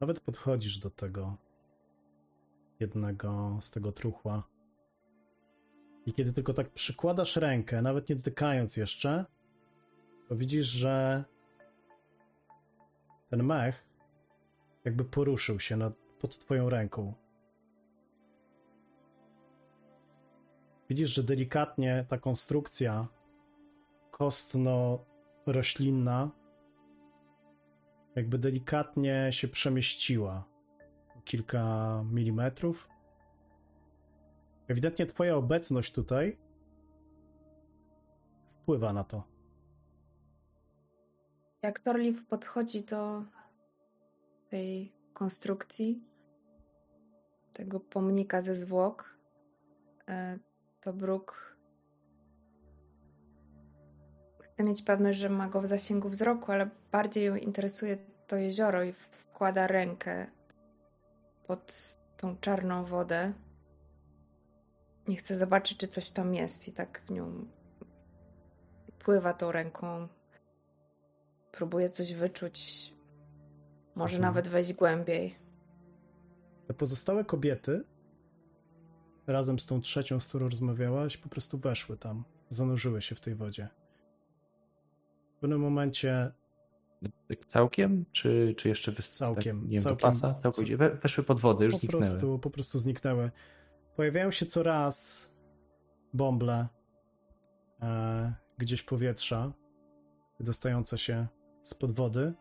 Nawet 0.00 0.20
podchodzisz 0.20 0.78
do 0.78 0.90
tego 0.90 1.36
jednego 2.80 3.58
z 3.60 3.70
tego 3.70 3.92
truchła. 3.92 4.57
I 6.08 6.12
kiedy 6.12 6.32
tylko 6.32 6.54
tak 6.54 6.70
przykładasz 6.70 7.36
rękę, 7.36 7.82
nawet 7.82 8.08
nie 8.08 8.16
dotykając 8.16 8.76
jeszcze, 8.76 9.24
to 10.28 10.36
widzisz, 10.36 10.66
że 10.66 11.24
ten 13.30 13.42
mech 13.42 13.86
jakby 14.84 15.04
poruszył 15.04 15.60
się 15.60 15.76
nad, 15.76 15.92
pod 16.20 16.38
twoją 16.38 16.70
ręką. 16.70 17.14
Widzisz, 20.88 21.14
że 21.14 21.22
delikatnie 21.22 22.04
ta 22.08 22.18
konstrukcja 22.18 23.08
kostno-roślinna 24.10 26.30
jakby 28.14 28.38
delikatnie 28.38 29.28
się 29.30 29.48
przemieściła 29.48 30.44
kilka 31.24 32.04
milimetrów. 32.10 32.88
Ewidentnie 34.68 35.06
twoja 35.06 35.36
obecność 35.36 35.92
tutaj 35.92 36.38
wpływa 38.62 38.92
na 38.92 39.04
to. 39.04 39.22
Jak 41.62 41.80
Torliv 41.80 42.26
podchodzi 42.26 42.84
do 42.84 43.24
tej 44.50 44.92
konstrukcji, 45.12 46.02
tego 47.52 47.80
pomnika 47.80 48.40
ze 48.40 48.56
zwłok, 48.56 49.18
e, 50.08 50.38
to 50.80 50.92
Brooke 50.92 51.34
chce 54.40 54.64
mieć 54.64 54.82
pewność, 54.82 55.18
że 55.18 55.28
ma 55.28 55.48
go 55.48 55.60
w 55.60 55.66
zasięgu 55.66 56.08
wzroku, 56.08 56.52
ale 56.52 56.70
bardziej 56.92 57.24
ją 57.24 57.36
interesuje 57.36 57.98
to 58.26 58.36
jezioro 58.36 58.84
i 58.84 58.92
wkłada 58.92 59.66
rękę 59.66 60.26
pod 61.46 61.96
tą 62.16 62.36
czarną 62.36 62.84
wodę. 62.84 63.32
Nie 65.08 65.16
chce 65.16 65.36
zobaczyć, 65.36 65.78
czy 65.78 65.88
coś 65.88 66.10
tam 66.10 66.34
jest 66.34 66.68
i 66.68 66.72
tak 66.72 67.10
nią 67.10 67.46
pływa 68.98 69.32
tą 69.32 69.52
ręką. 69.52 70.08
Próbuje 71.52 71.90
coś 71.90 72.14
wyczuć. 72.14 72.92
Może 73.94 74.16
Mhm. 74.16 74.32
nawet 74.34 74.48
wejść 74.48 74.72
głębiej. 74.72 75.34
Te 76.66 76.74
pozostałe 76.74 77.24
kobiety, 77.24 77.84
razem 79.26 79.58
z 79.58 79.66
tą 79.66 79.80
trzecią, 79.80 80.20
z 80.20 80.26
którą 80.26 80.48
rozmawiałaś, 80.48 81.16
po 81.16 81.28
prostu 81.28 81.58
weszły 81.58 81.96
tam, 81.96 82.24
zanurzyły 82.50 83.02
się 83.02 83.14
w 83.14 83.20
tej 83.20 83.34
wodzie. 83.34 83.68
W 85.36 85.40
pewnym 85.40 85.60
momencie 85.60 86.32
Całkiem? 87.48 88.04
Czy, 88.12 88.54
czy 88.56 88.68
jeszcze 88.68 88.92
wys... 88.92 89.10
Całkiem, 89.10 89.60
Tak, 89.60 89.68
nie 89.70 89.76
wiem, 89.76 89.84
całkiem. 89.84 89.96
do 90.10 90.14
pasa? 90.20 90.34
Całkowicie. 90.34 90.76
We, 90.76 90.90
weszły 90.90 91.24
pod 91.24 91.40
wodę, 91.40 91.64
już 91.64 91.74
po 91.74 91.78
zniknęły. 91.78 92.02
prostu, 92.04 92.38
po 92.38 92.50
prostu 92.50 92.78
zniknęły. 92.78 93.30
Pojawiają 93.98 94.30
się 94.30 94.46
coraz 94.46 95.30
bąble 96.14 96.68
e, 97.82 98.34
gdzieś 98.58 98.82
powietrza, 98.82 99.52
dostające 100.40 100.98
się 100.98 101.26
spod 101.62 101.92
wody, 101.92 102.32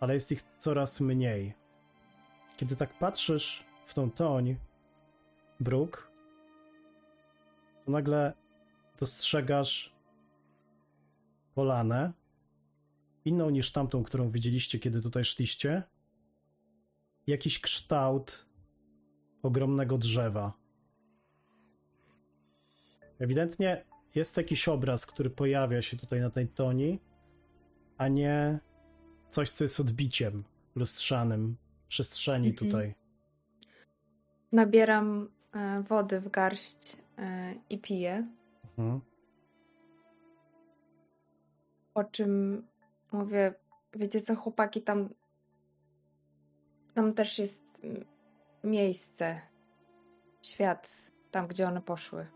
ale 0.00 0.14
jest 0.14 0.32
ich 0.32 0.42
coraz 0.42 1.00
mniej. 1.00 1.54
Kiedy 2.56 2.76
tak 2.76 2.98
patrzysz 2.98 3.64
w 3.86 3.94
tą 3.94 4.10
toń, 4.10 4.56
bruk, 5.60 6.10
to 7.84 7.90
nagle 7.90 8.32
dostrzegasz 8.98 9.94
polanę, 11.54 12.12
inną 13.24 13.50
niż 13.50 13.72
tamtą, 13.72 14.04
którą 14.04 14.30
widzieliście, 14.30 14.78
kiedy 14.78 15.02
tutaj 15.02 15.24
szliście. 15.24 15.82
Jakiś 17.26 17.60
kształt 17.60 18.49
ogromnego 19.42 19.98
drzewa. 19.98 20.52
Ewidentnie 23.18 23.84
jest 24.14 24.36
jakiś 24.36 24.68
obraz, 24.68 25.06
który 25.06 25.30
pojawia 25.30 25.82
się 25.82 25.96
tutaj 25.96 26.20
na 26.20 26.30
tej 26.30 26.48
toni, 26.48 27.00
a 27.98 28.08
nie 28.08 28.58
coś, 29.28 29.50
co 29.50 29.64
jest 29.64 29.80
odbiciem 29.80 30.44
lustrzanym 30.74 31.56
przestrzeni 31.88 32.48
Mhm. 32.48 32.70
tutaj. 32.70 32.94
Nabieram 34.52 35.28
e, 35.52 35.82
wody 35.82 36.20
w 36.20 36.30
garść 36.30 36.96
e, 37.18 37.54
i 37.70 37.78
piję. 37.78 38.26
Mhm. 38.78 39.00
Po 41.94 42.04
czym 42.04 42.62
mówię, 43.12 43.54
wiecie 43.94 44.20
co, 44.20 44.36
chłopaki, 44.36 44.82
tam, 44.82 45.08
tam 46.94 47.14
też 47.14 47.38
jest 47.38 47.80
mm, 47.84 48.04
miejsce, 48.64 49.40
świat, 50.42 51.12
tam 51.30 51.46
gdzie 51.46 51.68
one 51.68 51.82
poszły. 51.82 52.26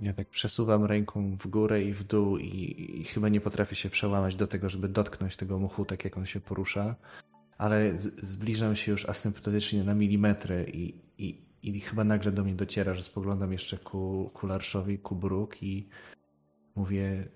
Ja 0.00 0.12
tak 0.12 0.28
przesuwam 0.28 0.84
ręką 0.84 1.36
w 1.36 1.46
górę 1.46 1.82
i 1.82 1.92
w 1.92 2.04
dół 2.04 2.38
i, 2.38 3.00
i 3.00 3.04
chyba 3.04 3.28
nie 3.28 3.40
potrafię 3.40 3.76
się 3.76 3.90
przełamać 3.90 4.36
do 4.36 4.46
tego, 4.46 4.68
żeby 4.68 4.88
dotknąć 4.88 5.36
tego 5.36 5.58
muchu, 5.58 5.84
tak 5.84 6.04
jak 6.04 6.16
on 6.16 6.26
się 6.26 6.40
porusza, 6.40 6.96
ale 7.58 7.98
z, 7.98 8.26
zbliżam 8.26 8.76
się 8.76 8.92
już 8.92 9.08
asymptotycznie 9.08 9.84
na 9.84 9.94
milimetry 9.94 10.70
i, 10.72 10.94
i, 11.18 11.42
i 11.62 11.80
chyba 11.80 12.04
nagle 12.04 12.32
do 12.32 12.44
mnie 12.44 12.54
dociera, 12.54 12.94
że 12.94 13.02
spoglądam 13.02 13.52
jeszcze 13.52 13.78
ku, 13.78 14.30
ku 14.34 14.46
Larszowi, 14.46 14.98
ku 14.98 15.16
Bruk 15.16 15.62
i 15.62 15.88
mówię 16.74 17.28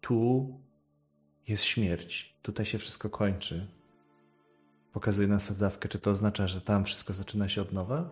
tu 0.00 0.48
jest 1.48 1.64
śmierć, 1.64 2.38
tutaj 2.42 2.66
się 2.66 2.78
wszystko 2.78 3.10
kończy. 3.10 3.77
Pokazuję 4.98 5.28
na 5.28 5.38
sadzawkę, 5.38 5.88
czy 5.88 5.98
to 5.98 6.10
oznacza, 6.10 6.46
że 6.46 6.60
tam 6.60 6.84
wszystko 6.84 7.12
zaczyna 7.12 7.48
się 7.48 7.62
od 7.62 7.72
nowa? 7.72 8.08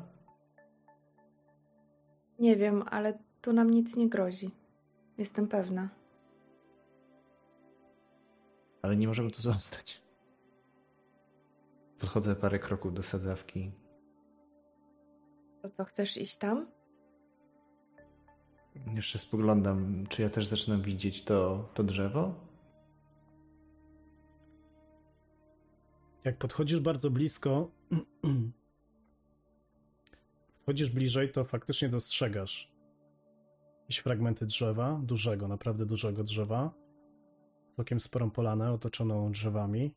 Nie 2.39 2.57
wiem, 2.57 2.85
ale 2.91 3.19
tu 3.43 3.53
nam 3.53 3.71
nic 3.71 3.97
nie 3.97 4.09
grozi. 4.09 4.51
Jestem 5.19 5.49
pewna. 5.49 5.89
Ale 8.83 8.97
nie 8.97 9.07
możemy 9.07 9.31
tu 9.31 9.43
zostać. 9.43 10.03
Podchodzę 11.99 12.37
parę 12.37 12.59
kroków 12.59 12.95
do 12.95 13.03
sadzawki. 13.03 13.73
To 15.63 15.69
co, 15.69 15.85
chcesz 15.85 16.17
iść 16.17 16.37
tam? 16.37 16.67
Jeszcze 18.95 19.19
spoglądam, 19.19 20.07
czy 20.09 20.23
ja 20.23 20.31
też 20.31 20.47
zaczynam 20.47 20.83
widzieć 20.83 21.25
to, 21.25 21.69
to 21.75 21.85
drzewo? 21.85 22.46
Jak 26.27 26.39
podchodzisz 26.39 26.81
bardzo 26.81 27.11
blisko, 27.11 27.71
podchodzisz 30.59 30.91
bliżej, 30.91 31.33
to 31.33 31.45
faktycznie 31.45 31.89
dostrzegasz 31.89 32.73
jakieś 33.81 33.99
fragmenty 33.99 34.47
drzewa, 34.47 35.01
dużego, 35.03 35.49
naprawdę 35.49 35.87
dużego 35.87 36.25
drzewa. 36.25 36.75
Całkiem 37.69 38.01
sporą 38.01 38.31
polanę 38.31 38.73
otoczoną 38.73 39.33
drzewami. 39.33 39.95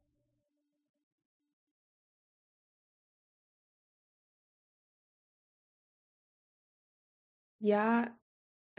Ja 7.62 8.18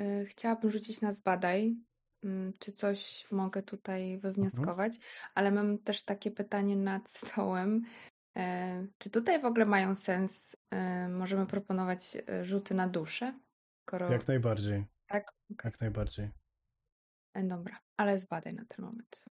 y, 0.00 0.26
chciałabym 0.26 0.70
rzucić 0.70 1.00
na 1.00 1.12
zbadaj, 1.12 1.76
czy 2.58 2.72
coś 2.72 3.26
mogę 3.30 3.62
tutaj 3.62 4.18
wywnioskować, 4.18 4.92
ale 5.34 5.50
mam 5.50 5.78
też 5.78 6.02
takie 6.02 6.30
pytanie 6.30 6.76
nad 6.76 7.10
stołem. 7.10 7.82
E, 8.36 8.86
czy 8.98 9.10
tutaj 9.10 9.40
w 9.40 9.44
ogóle 9.44 9.66
mają 9.66 9.94
sens? 9.94 10.56
E, 10.70 11.08
możemy 11.08 11.46
proponować 11.46 12.16
e, 12.28 12.44
rzuty 12.44 12.74
na 12.74 12.88
duszę? 12.88 13.40
Skoro... 13.82 14.12
Jak 14.12 14.28
najbardziej, 14.28 14.84
Tak? 15.06 15.32
Okej. 15.52 15.70
jak 15.70 15.80
najbardziej. 15.80 16.30
Dobra, 17.34 17.78
ale 17.96 18.18
zbadaj 18.18 18.54
na 18.54 18.64
ten 18.64 18.84
moment. 18.84 19.24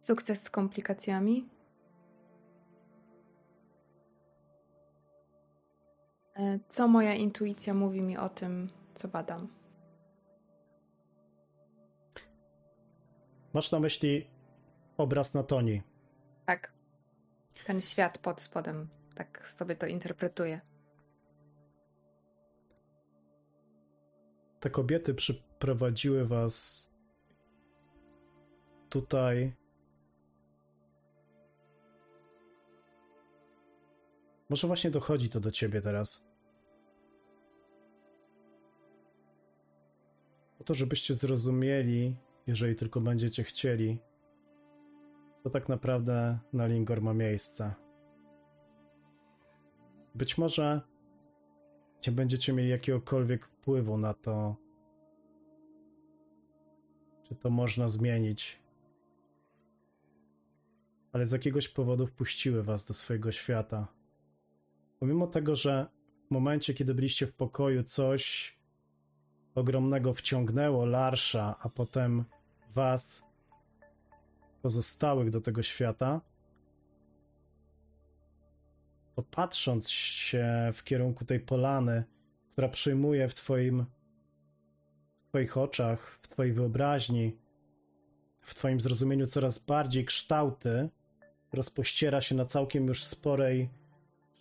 Sukces 0.00 0.42
z 0.42 0.50
komplikacjami. 0.50 1.55
Co 6.68 6.88
moja 6.88 7.14
intuicja 7.14 7.74
mówi 7.74 8.02
mi 8.02 8.16
o 8.16 8.28
tym, 8.28 8.70
co 8.94 9.08
badam? 9.08 9.48
Masz 13.52 13.72
na 13.72 13.80
myśli 13.80 14.26
obraz 14.96 15.34
na 15.34 15.42
toni. 15.42 15.82
Tak. 16.46 16.72
Ten 17.66 17.80
świat 17.80 18.18
pod 18.18 18.40
spodem. 18.40 18.88
Tak 19.14 19.48
sobie 19.48 19.76
to 19.76 19.86
interpretuję. 19.86 20.60
Te 24.60 24.70
kobiety 24.70 25.14
przyprowadziły 25.14 26.26
was 26.26 26.90
tutaj. 28.88 29.56
Może 34.50 34.66
właśnie 34.66 34.90
dochodzi 34.90 35.28
to 35.28 35.40
do 35.40 35.50
ciebie 35.50 35.80
teraz. 35.80 36.25
To, 40.66 40.74
żebyście 40.74 41.14
zrozumieli, 41.14 42.16
jeżeli 42.46 42.76
tylko 42.76 43.00
będziecie 43.00 43.44
chcieli, 43.44 43.98
co 45.32 45.50
tak 45.50 45.68
naprawdę 45.68 46.38
na 46.52 46.66
Lingor 46.66 47.02
ma 47.02 47.14
miejsce. 47.14 47.74
Być 50.14 50.38
może 50.38 50.80
nie 52.06 52.12
będziecie 52.12 52.52
mieli 52.52 52.68
jakiegokolwiek 52.68 53.46
wpływu 53.46 53.98
na 53.98 54.14
to, 54.14 54.56
czy 57.22 57.34
to 57.34 57.50
można 57.50 57.88
zmienić. 57.88 58.62
Ale 61.12 61.26
z 61.26 61.32
jakiegoś 61.32 61.68
powodu 61.68 62.06
wpuściły 62.06 62.62
was 62.62 62.84
do 62.84 62.94
swojego 62.94 63.32
świata. 63.32 63.88
Pomimo 64.98 65.26
tego, 65.26 65.54
że 65.54 65.86
w 66.26 66.30
momencie, 66.30 66.74
kiedy 66.74 66.94
byliście 66.94 67.26
w 67.26 67.34
pokoju, 67.34 67.82
coś 67.82 68.56
ogromnego 69.56 70.14
wciągnęło 70.14 70.84
Larsza, 70.84 71.56
a 71.62 71.68
potem 71.68 72.24
was, 72.74 73.26
pozostałych 74.62 75.30
do 75.30 75.40
tego 75.40 75.62
świata, 75.62 76.20
to 79.14 79.22
patrząc 79.22 79.90
się 79.90 80.70
w 80.74 80.84
kierunku 80.84 81.24
tej 81.24 81.40
polany, 81.40 82.04
która 82.52 82.68
przyjmuje 82.68 83.28
w 83.28 83.34
twoim 83.34 83.86
w 85.24 85.28
twoich 85.28 85.56
oczach, 85.56 86.18
w 86.22 86.28
twojej 86.28 86.52
wyobraźni, 86.52 87.36
w 88.40 88.54
twoim 88.54 88.80
zrozumieniu 88.80 89.26
coraz 89.26 89.58
bardziej 89.58 90.04
kształty, 90.04 90.88
rozpościera 91.52 92.20
się 92.20 92.34
na 92.34 92.44
całkiem 92.44 92.86
już 92.86 93.04
sporej 93.04 93.70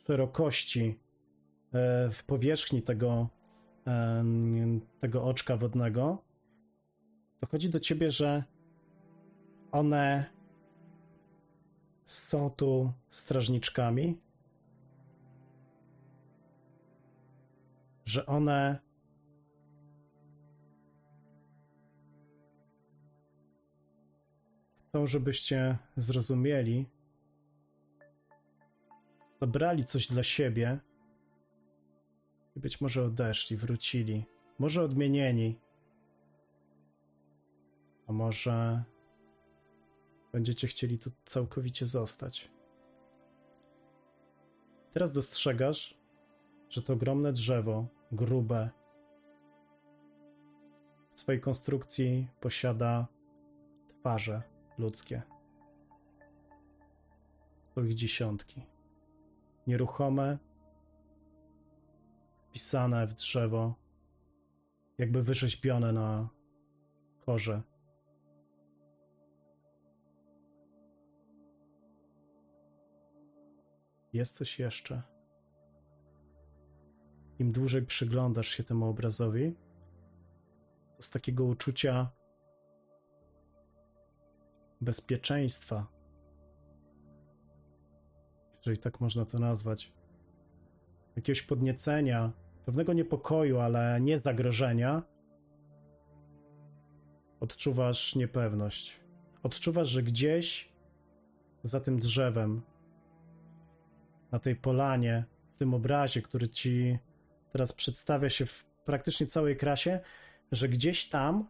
szerokości 0.05 0.99
e, 1.73 2.09
w 2.11 2.23
powierzchni 2.23 2.81
tego, 2.81 3.29
tego 4.99 5.23
oczka 5.23 5.57
wodnego, 5.57 6.23
dochodzi 7.41 7.69
do 7.69 7.79
ciebie, 7.79 8.11
że 8.11 8.43
one 9.71 10.25
są 12.05 12.49
tu 12.49 12.93
strażniczkami, 13.09 14.21
że 18.05 18.25
one 18.25 18.79
chcą, 24.85 25.07
żebyście 25.07 25.77
zrozumieli, 25.97 26.89
zabrali 29.39 29.85
coś 29.85 30.07
dla 30.07 30.23
siebie 30.23 30.79
i 32.55 32.59
być 32.59 32.81
może 32.81 33.03
odeszli, 33.03 33.57
wrócili, 33.57 34.25
może 34.59 34.83
odmienieni, 34.83 35.59
a 38.07 38.11
może 38.11 38.83
będziecie 40.31 40.67
chcieli 40.67 40.99
tu 40.99 41.11
całkowicie 41.25 41.85
zostać. 41.85 42.51
Teraz 44.91 45.13
dostrzegasz, 45.13 45.97
że 46.69 46.81
to 46.81 46.93
ogromne 46.93 47.33
drzewo, 47.33 47.87
grube, 48.11 48.69
w 51.11 51.19
swojej 51.19 51.41
konstrukcji 51.41 52.27
posiada 52.39 53.07
twarze 53.87 54.41
ludzkie. 54.77 55.21
Są 57.63 57.83
ich 57.83 57.93
dziesiątki. 57.93 58.61
Nieruchome, 59.67 60.37
wpisane 62.55 63.07
w 63.07 63.13
drzewo, 63.13 63.75
jakby 64.97 65.23
wyrzeźbione 65.23 65.91
na 65.91 66.29
korze. 67.25 67.61
Jest 74.13 74.35
coś 74.35 74.59
jeszcze. 74.59 75.01
Im 77.39 77.51
dłużej 77.51 77.85
przyglądasz 77.85 78.47
się 78.47 78.63
temu 78.63 78.89
obrazowi, 78.89 79.55
to 80.97 81.03
z 81.03 81.09
takiego 81.09 81.45
uczucia 81.45 82.09
bezpieczeństwa, 84.81 85.87
jeżeli 88.55 88.77
tak 88.77 88.99
można 88.99 89.25
to 89.25 89.39
nazwać, 89.39 89.93
jakiegoś 91.15 91.41
podniecenia, 91.41 92.44
pewnego 92.65 92.93
niepokoju, 92.93 93.59
ale 93.59 94.01
nie 94.01 94.19
zagrożenia, 94.19 95.03
odczuwasz 97.39 98.15
niepewność. 98.15 98.99
Odczuwasz, 99.43 99.89
że 99.89 100.03
gdzieś 100.03 100.73
za 101.63 101.79
tym 101.79 101.99
drzewem, 101.99 102.61
na 104.31 104.39
tej 104.39 104.55
polanie, 104.55 105.25
w 105.55 105.57
tym 105.57 105.73
obrazie, 105.73 106.21
który 106.21 106.49
ci 106.49 106.99
teraz 107.51 107.73
przedstawia 107.73 108.29
się 108.29 108.45
w 108.45 108.65
praktycznie 108.85 109.27
całej 109.27 109.57
krasie, 109.57 109.99
że 110.51 110.69
gdzieś 110.69 111.09
tam 111.09 111.49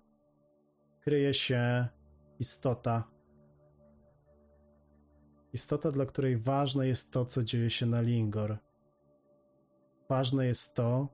kryje 1.01 1.33
się 1.33 1.87
istota. 2.39 3.03
Istota, 5.53 5.91
dla 5.91 6.05
której 6.05 6.37
ważne 6.37 6.87
jest 6.87 7.11
to, 7.11 7.25
co 7.25 7.43
dzieje 7.43 7.69
się 7.69 7.85
na 7.85 8.01
Lingor. 8.01 8.57
Ważne 10.09 10.45
jest 10.45 10.75
to, 10.75 11.07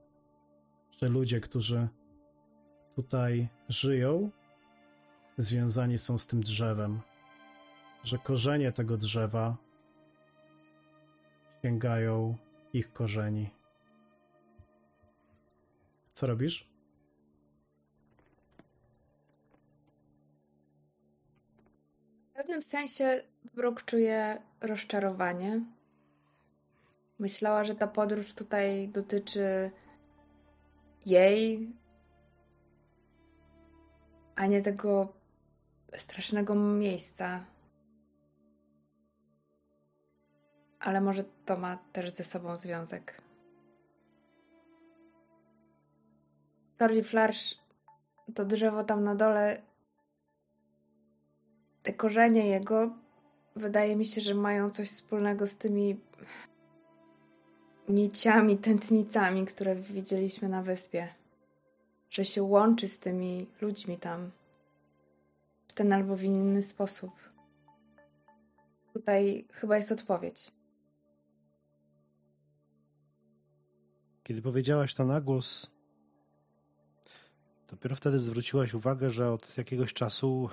że 0.90 1.08
ludzie, 1.08 1.40
którzy 1.40 1.88
tutaj 2.94 3.48
żyją, 3.68 4.30
związani 5.38 5.98
są 5.98 6.18
z 6.18 6.26
tym 6.26 6.40
drzewem, 6.40 7.00
że 8.04 8.18
korzenie 8.18 8.72
tego 8.72 8.96
drzewa 8.96 9.56
sięgają 11.62 12.36
ich 12.72 12.92
korzeni. 12.92 13.50
Co 16.12 16.26
robisz? 16.26 16.72
W 22.30 22.34
pewnym 22.34 22.62
sensie 22.62 23.22
Brooke 23.54 23.82
czuje 23.86 24.42
rozczarowanie. 24.60 25.60
Myślała, 27.22 27.64
że 27.64 27.74
ta 27.74 27.86
podróż 27.86 28.34
tutaj 28.34 28.88
dotyczy 28.88 29.70
jej, 31.06 31.72
a 34.36 34.46
nie 34.46 34.62
tego 34.62 35.12
strasznego 35.96 36.54
miejsca. 36.54 37.44
Ale 40.80 41.00
może 41.00 41.24
to 41.46 41.56
ma 41.56 41.78
też 41.92 42.12
ze 42.12 42.24
sobą 42.24 42.56
związek. 42.56 43.22
Torli 46.78 47.02
Flarsz, 47.04 47.58
to 48.34 48.44
drzewo 48.44 48.84
tam 48.84 49.04
na 49.04 49.14
dole, 49.14 49.62
te 51.82 51.92
korzenie 51.92 52.46
jego, 52.46 52.90
wydaje 53.56 53.96
mi 53.96 54.06
się, 54.06 54.20
że 54.20 54.34
mają 54.34 54.70
coś 54.70 54.88
wspólnego 54.88 55.46
z 55.46 55.56
tymi 55.56 56.00
niciami, 57.88 58.58
tętnicami, 58.58 59.46
które 59.46 59.76
widzieliśmy 59.76 60.48
na 60.48 60.62
wyspie. 60.62 61.08
Że 62.10 62.24
się 62.24 62.42
łączy 62.42 62.88
z 62.88 62.98
tymi 62.98 63.46
ludźmi 63.60 63.98
tam 63.98 64.30
w 65.68 65.72
ten 65.72 65.92
albo 65.92 66.16
w 66.16 66.22
inny 66.22 66.62
sposób. 66.62 67.10
Tutaj 68.92 69.44
chyba 69.52 69.76
jest 69.76 69.92
odpowiedź. 69.92 70.52
Kiedy 74.22 74.42
powiedziałaś 74.42 74.94
to 74.94 75.04
na 75.04 75.20
głos, 75.20 75.70
dopiero 77.70 77.96
wtedy 77.96 78.18
zwróciłaś 78.18 78.74
uwagę, 78.74 79.10
że 79.10 79.32
od 79.32 79.58
jakiegoś 79.58 79.92
czasu 79.92 80.48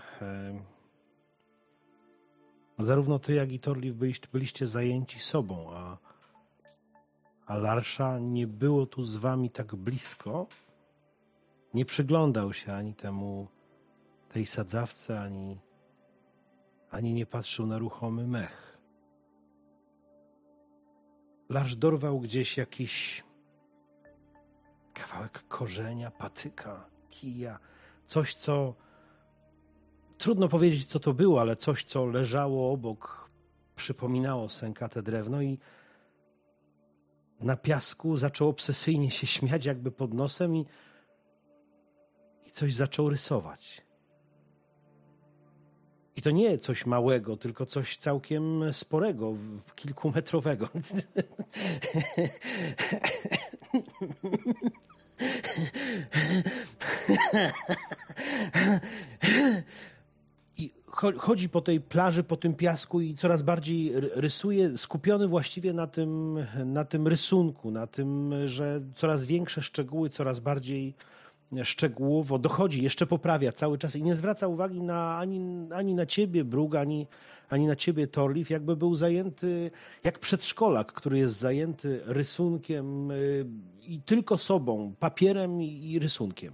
zarówno 2.79 3.19
ty, 3.19 3.33
jak 3.33 3.51
i 3.51 3.59
Torliv 3.59 3.95
byliście, 3.95 4.27
byliście 4.31 4.67
zajęci 4.67 5.19
sobą, 5.19 5.71
a, 5.73 5.97
a 7.49 7.57
Larsza 7.57 8.19
nie 8.19 8.47
było 8.47 8.85
tu 8.85 9.03
z 9.03 9.15
wami 9.15 9.49
tak 9.49 9.75
blisko. 9.75 10.47
Nie 11.73 11.85
przyglądał 11.85 12.53
się 12.53 12.73
ani 12.73 12.93
temu, 12.93 13.47
tej 14.29 14.45
sadzawce, 14.45 15.21
ani, 15.21 15.59
ani 16.91 17.13
nie 17.13 17.25
patrzył 17.25 17.67
na 17.67 17.77
ruchomy 17.77 18.27
mech. 18.27 18.77
Larsz 21.49 21.75
dorwał 21.75 22.19
gdzieś 22.19 22.57
jakiś 22.57 23.23
kawałek 24.93 25.47
korzenia, 25.47 26.11
patyka, 26.11 26.85
kija, 27.09 27.59
coś, 28.05 28.33
co 28.33 28.75
trudno 30.17 30.47
powiedzieć, 30.47 30.85
co 30.85 30.99
to 30.99 31.13
było, 31.13 31.41
ale 31.41 31.55
coś, 31.55 31.83
co 31.83 32.05
leżało 32.05 32.71
obok, 32.71 33.29
przypominało 33.75 34.49
sękate 34.49 35.01
drewno 35.01 35.41
i 35.41 35.59
na 37.39 37.57
piasku 37.57 38.17
zaczął 38.17 38.49
obsesyjnie 38.49 39.11
się 39.11 39.27
śmiać 39.27 39.65
jakby 39.65 39.91
pod 39.91 40.13
nosem 40.13 40.55
i, 40.55 40.65
i 42.45 42.51
coś 42.51 42.75
zaczął 42.75 43.09
rysować. 43.09 43.81
I 46.15 46.21
to 46.21 46.31
nie 46.31 46.57
coś 46.57 46.85
małego, 46.85 47.37
tylko 47.37 47.65
coś 47.65 47.97
całkiem 47.97 48.73
sporego, 48.73 49.33
kilkumetrowego. 49.75 50.69
I 60.59 60.73
chodzi 61.17 61.49
po 61.49 61.61
tej 61.61 61.81
plaży, 61.81 62.23
po 62.23 62.37
tym 62.37 62.53
piasku 62.55 63.01
i 63.01 63.15
coraz 63.15 63.41
bardziej 63.41 63.93
rysuje, 63.95 64.77
skupiony 64.77 65.27
właściwie 65.27 65.73
na 65.73 65.87
tym, 65.87 66.39
na 66.65 66.85
tym 66.85 67.07
rysunku, 67.07 67.71
na 67.71 67.87
tym, 67.87 68.33
że 68.45 68.81
coraz 68.95 69.25
większe 69.25 69.61
szczegóły, 69.61 70.09
coraz 70.09 70.39
bardziej 70.39 70.93
szczegółowo 71.63 72.39
dochodzi, 72.39 72.83
jeszcze 72.83 73.05
poprawia 73.07 73.51
cały 73.51 73.77
czas 73.77 73.95
i 73.95 74.03
nie 74.03 74.15
zwraca 74.15 74.47
uwagi 74.47 74.81
na, 74.81 75.17
ani, 75.17 75.67
ani 75.73 75.95
na 75.95 76.05
ciebie, 76.05 76.43
Brug, 76.43 76.75
ani, 76.75 77.07
ani 77.49 77.67
na 77.67 77.75
ciebie, 77.75 78.07
Torlif, 78.07 78.49
jakby 78.49 78.75
był 78.75 78.95
zajęty 78.95 79.71
jak 80.03 80.19
przedszkolak, 80.19 80.93
który 80.93 81.17
jest 81.17 81.35
zajęty 81.35 82.01
rysunkiem 82.05 83.11
y, 83.11 83.45
i 83.81 84.01
tylko 84.01 84.37
sobą, 84.37 84.93
papierem 84.99 85.61
i, 85.61 85.99
rysunkiem. 85.99 86.53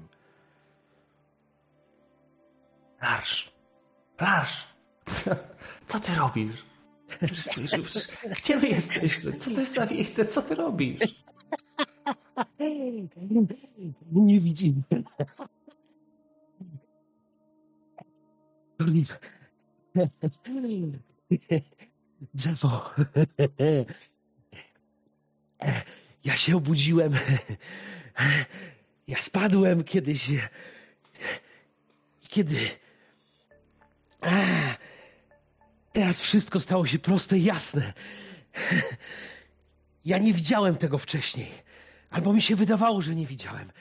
Larsz, 3.01 3.54
Larsz, 4.19 4.67
co, 5.05 5.31
co 5.85 5.99
ty 5.99 6.15
robisz? 6.15 6.65
Gdzie 8.37 8.57
my 8.57 8.67
jesteśmy? 8.69 9.33
Co 9.37 9.51
to 9.51 9.59
jest 9.59 9.73
za 9.73 9.85
miejsce? 9.85 10.25
Co 10.25 10.41
ty 10.41 10.55
robisz? 10.55 11.23
Nie 14.11 14.39
widzimy. 14.39 14.81
Drzewo. 22.33 22.93
Ja 26.23 26.37
się 26.37 26.57
obudziłem. 26.57 27.13
Ja 29.07 29.21
spadłem 29.21 29.83
kiedyś. 29.83 30.31
Kiedy. 32.21 32.57
Teraz 35.93 36.21
wszystko 36.21 36.59
stało 36.59 36.85
się 36.85 36.99
proste 36.99 37.37
i 37.37 37.43
jasne. 37.43 37.93
Ja 40.05 40.17
nie 40.17 40.33
widziałem 40.33 40.75
tego 40.75 40.97
wcześniej. 40.97 41.51
Albo 42.09 42.33
mi 42.33 42.41
się 42.41 42.55
wydawało, 42.55 43.01
że 43.01 43.15
nie 43.15 43.25
widziałem. 43.25 43.71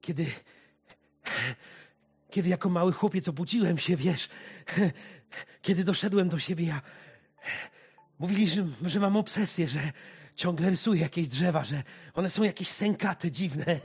Kiedy. 0.00 0.26
Kiedy 2.30 2.48
jako 2.48 2.68
mały 2.68 2.92
chłopiec 2.92 3.28
obudziłem 3.28 3.78
się, 3.78 3.96
wiesz. 3.96 4.28
Kiedy 5.62 5.84
doszedłem 5.84 6.28
do 6.28 6.38
siebie, 6.38 6.66
ja. 6.66 6.82
Mówili, 8.18 8.48
że, 8.48 8.66
że 8.84 9.00
mam 9.00 9.16
obsesję, 9.16 9.68
że, 9.68 9.92
ciągle 10.36 10.70
rysuje 10.70 11.00
jakieś 11.00 11.28
drzewa, 11.28 11.64
że 11.64 11.82
one 12.14 12.30
są 12.30 12.42
jakieś 12.42 12.68
sękate, 12.68 13.30
dziwne, 13.30 13.80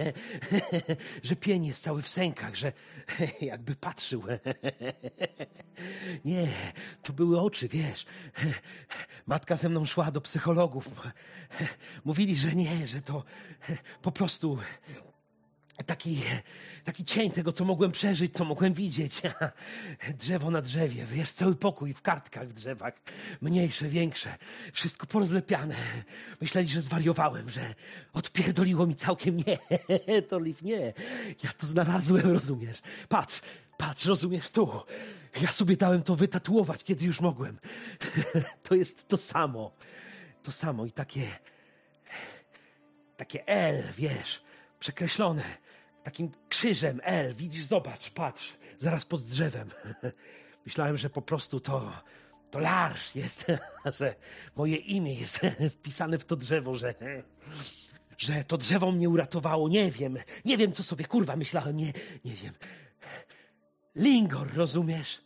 że 1.24 1.36
pień 1.36 1.66
jest 1.66 1.84
cały 1.84 2.02
w 2.02 2.08
sękach, 2.08 2.56
że 2.56 2.74
jakby 3.42 3.76
patrzył. 3.76 4.24
Nie, 6.26 6.48
to 7.04 7.14
były 7.14 7.42
oczy, 7.42 7.68
wiesz. 7.68 8.06
Matka 9.26 9.56
ze 9.56 9.70
mną 9.70 9.86
szła 9.86 10.12
do 10.12 10.22
psychologów. 10.22 10.90
Mówili, 12.06 12.36
że 12.36 12.56
nie, 12.56 12.88
że 12.88 13.02
to 13.02 13.24
po 14.02 14.12
prostu 14.12 14.58
taki, 15.86 16.22
taki 16.84 17.06
cień 17.06 17.32
tego, 17.32 17.52
co 17.52 17.66
mogłem 17.66 17.92
przeżyć, 17.92 18.34
co 18.34 18.46
mogłem 18.46 18.74
widzieć. 18.74 19.22
Drzewo 20.20 20.52
na 20.52 20.62
drzewie, 20.62 21.06
wiesz, 21.06 21.32
cały 21.32 21.56
pokój 21.56 21.94
w 21.94 22.02
kartkach 22.02 22.48
w 22.48 22.54
drzewach, 22.54 22.94
mniejsze, 23.42 23.90
większe, 23.90 24.36
wszystko 24.74 25.08
porozlepiane. 25.08 25.76
Myśleli, 26.42 26.68
że 26.68 26.82
zwariowałem, 26.82 27.50
że 27.50 27.76
odpierdoliło 28.14 28.88
mi 28.88 28.96
całkiem. 28.96 29.38
Nie, 30.08 30.22
to 30.22 30.40
liw 30.40 30.62
nie. 30.62 30.94
Ja 31.44 31.54
to 31.58 31.68
znalazłem, 31.68 32.32
rozumiesz? 32.32 32.82
Patrz, 33.10 33.42
patrz, 33.78 34.06
rozumiesz, 34.06 34.50
tu. 34.50 34.72
Ja 35.42 35.52
sobie 35.52 35.78
dałem 35.78 36.04
to 36.04 36.16
wytatuować, 36.16 36.84
kiedy 36.84 37.06
już 37.06 37.22
mogłem. 37.22 37.58
To 38.64 38.76
jest 38.76 39.08
to 39.08 39.18
samo. 39.18 39.72
To 40.44 40.52
samo 40.52 40.86
i 40.86 40.92
takie... 40.92 41.28
Takie 43.18 43.48
L, 43.48 43.84
wiesz, 43.98 44.42
przekreślone 44.80 45.44
takim 46.04 46.32
krzyżem 46.50 47.02
L. 47.04 47.34
Widzisz, 47.34 47.66
zobacz, 47.66 48.10
patrz, 48.10 48.54
zaraz 48.78 49.06
pod 49.06 49.24
drzewem. 49.24 49.70
Myślałem, 50.66 50.98
że 50.98 51.10
po 51.10 51.22
prostu 51.22 51.60
to, 51.60 51.92
to 52.52 52.60
Larsz 52.60 53.16
jest, 53.16 53.46
że 54.00 54.16
moje 54.56 54.76
imię 54.76 55.14
jest 55.14 55.40
wpisane 55.80 56.18
w 56.18 56.26
to 56.26 56.36
drzewo, 56.36 56.76
że, 56.76 56.94
że 58.18 58.44
to 58.44 58.58
drzewo 58.58 58.92
mnie 58.92 59.10
uratowało. 59.10 59.70
Nie 59.70 59.92
wiem, 59.92 60.18
nie 60.46 60.58
wiem, 60.58 60.72
co 60.72 60.84
sobie 60.84 61.06
kurwa 61.06 61.36
myślałem, 61.36 61.78
nie, 61.78 61.94
nie 62.26 62.34
wiem. 62.34 62.54
Lingor, 63.96 64.54
rozumiesz? 64.54 65.22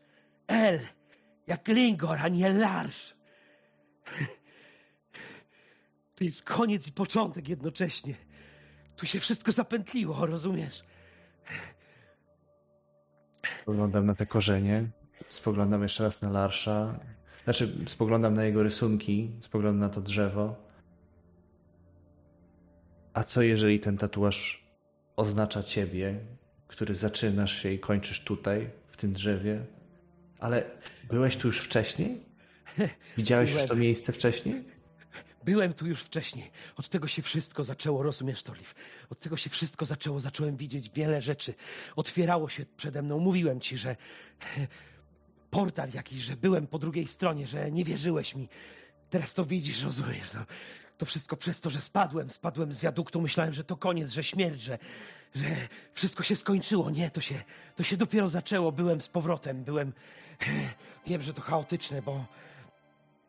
L, 0.48 0.80
jak 1.48 1.68
Lingor, 1.68 2.18
a 2.20 2.28
nie 2.28 2.54
Larsz. 2.54 3.16
To 6.16 6.24
jest 6.24 6.44
koniec 6.44 6.88
i 6.88 6.92
początek 6.92 7.50
jednocześnie. 7.50 8.16
Tu 9.02 9.08
się 9.08 9.20
wszystko 9.20 9.52
zapętliło, 9.52 10.26
rozumiesz? 10.26 10.84
Spoglądam 13.62 14.06
na 14.06 14.16
te 14.16 14.26
korzenie, 14.26 14.90
spoglądam 15.30 15.84
jeszcze 15.84 16.04
raz 16.04 16.22
na 16.22 16.30
Larsza. 16.30 17.00
Znaczy, 17.44 17.76
spoglądam 17.88 18.34
na 18.34 18.44
jego 18.44 18.64
rysunki, 18.64 19.32
spoglądam 19.40 19.80
na 19.80 19.90
to 19.90 20.02
drzewo. 20.02 20.56
A 23.14 23.24
co 23.24 23.42
jeżeli 23.42 23.80
ten 23.80 23.98
tatuaż 23.98 24.68
oznacza 25.16 25.64
ciebie, 25.64 26.20
który 26.68 26.96
zaczynasz 26.96 27.62
się 27.62 27.72
i 27.72 27.80
kończysz 27.80 28.24
tutaj, 28.24 28.70
w 28.88 28.98
tym 28.98 29.14
drzewie? 29.14 29.66
Ale 30.40 30.64
byłeś 31.10 31.38
tu 31.38 31.48
już 31.48 31.60
wcześniej? 31.60 32.26
Widziałeś 33.18 33.54
już 33.54 33.66
to 33.66 33.76
miejsce 33.76 34.12
wcześniej? 34.12 34.64
Byłem 35.44 35.74
tu 35.74 35.88
już 35.88 36.02
wcześniej. 36.02 36.52
Od 36.78 36.90
tego 36.90 37.08
się 37.08 37.22
wszystko 37.22 37.64
zaczęło, 37.64 38.04
rozumiesz, 38.04 38.44
Torliv? 38.44 38.74
Od 39.10 39.20
tego 39.20 39.38
się 39.38 39.50
wszystko 39.50 39.86
zaczęło. 39.86 40.20
Zacząłem 40.20 40.58
widzieć 40.58 40.90
wiele 40.90 41.22
rzeczy. 41.22 41.54
Otwierało 41.96 42.50
się 42.50 42.66
przede 42.78 43.02
mną. 43.02 43.20
Mówiłem 43.20 43.62
ci, 43.62 43.78
że 43.78 43.96
portal 45.52 45.90
jakiś, 45.94 46.20
że 46.20 46.38
byłem 46.38 46.68
po 46.68 46.80
drugiej 46.80 47.08
stronie, 47.08 47.48
że 47.48 47.72
nie 47.72 47.86
wierzyłeś 47.86 48.36
mi. 48.36 48.50
Teraz 49.10 49.34
to 49.34 49.46
widzisz, 49.46 49.84
rozumiesz? 49.84 50.34
No, 50.34 50.46
to 50.98 51.06
wszystko 51.06 51.38
przez 51.38 51.62
to, 51.62 51.70
że 51.70 51.82
spadłem. 51.82 52.30
Spadłem 52.30 52.74
z 52.74 52.80
wiaduktu. 52.80 53.22
Myślałem, 53.22 53.54
że 53.54 53.64
to 53.64 53.78
koniec, 53.78 54.12
że 54.12 54.24
śmierć, 54.24 54.62
że, 54.62 54.78
że 55.36 55.48
wszystko 55.94 56.24
się 56.24 56.36
skończyło. 56.36 56.92
Nie, 56.92 57.10
to 57.10 57.22
się, 57.22 57.44
to 57.76 57.84
się 57.84 57.98
dopiero 57.98 58.30
zaczęło. 58.30 58.72
Byłem 58.72 59.02
z 59.02 59.10
powrotem. 59.10 59.64
Byłem... 59.64 59.94
Wiem, 61.08 61.22
że 61.22 61.34
to 61.34 61.42
chaotyczne, 61.42 62.02
bo 62.02 62.26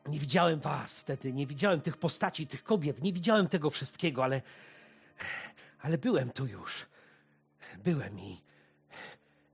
nie 0.08 0.18
widziałem 0.18 0.60
was 0.60 0.98
wtedy, 0.98 1.32
nie 1.32 1.46
widziałem 1.46 1.80
tych 1.80 1.96
postaci, 1.96 2.46
tych 2.46 2.62
kobiet, 2.62 3.02
nie 3.02 3.12
widziałem 3.12 3.48
tego 3.48 3.70
wszystkiego, 3.70 4.24
ale. 4.24 4.42
Ale 5.80 5.98
byłem 5.98 6.30
tu 6.30 6.46
już. 6.46 6.86
Byłem 7.84 8.20
i. 8.20 8.42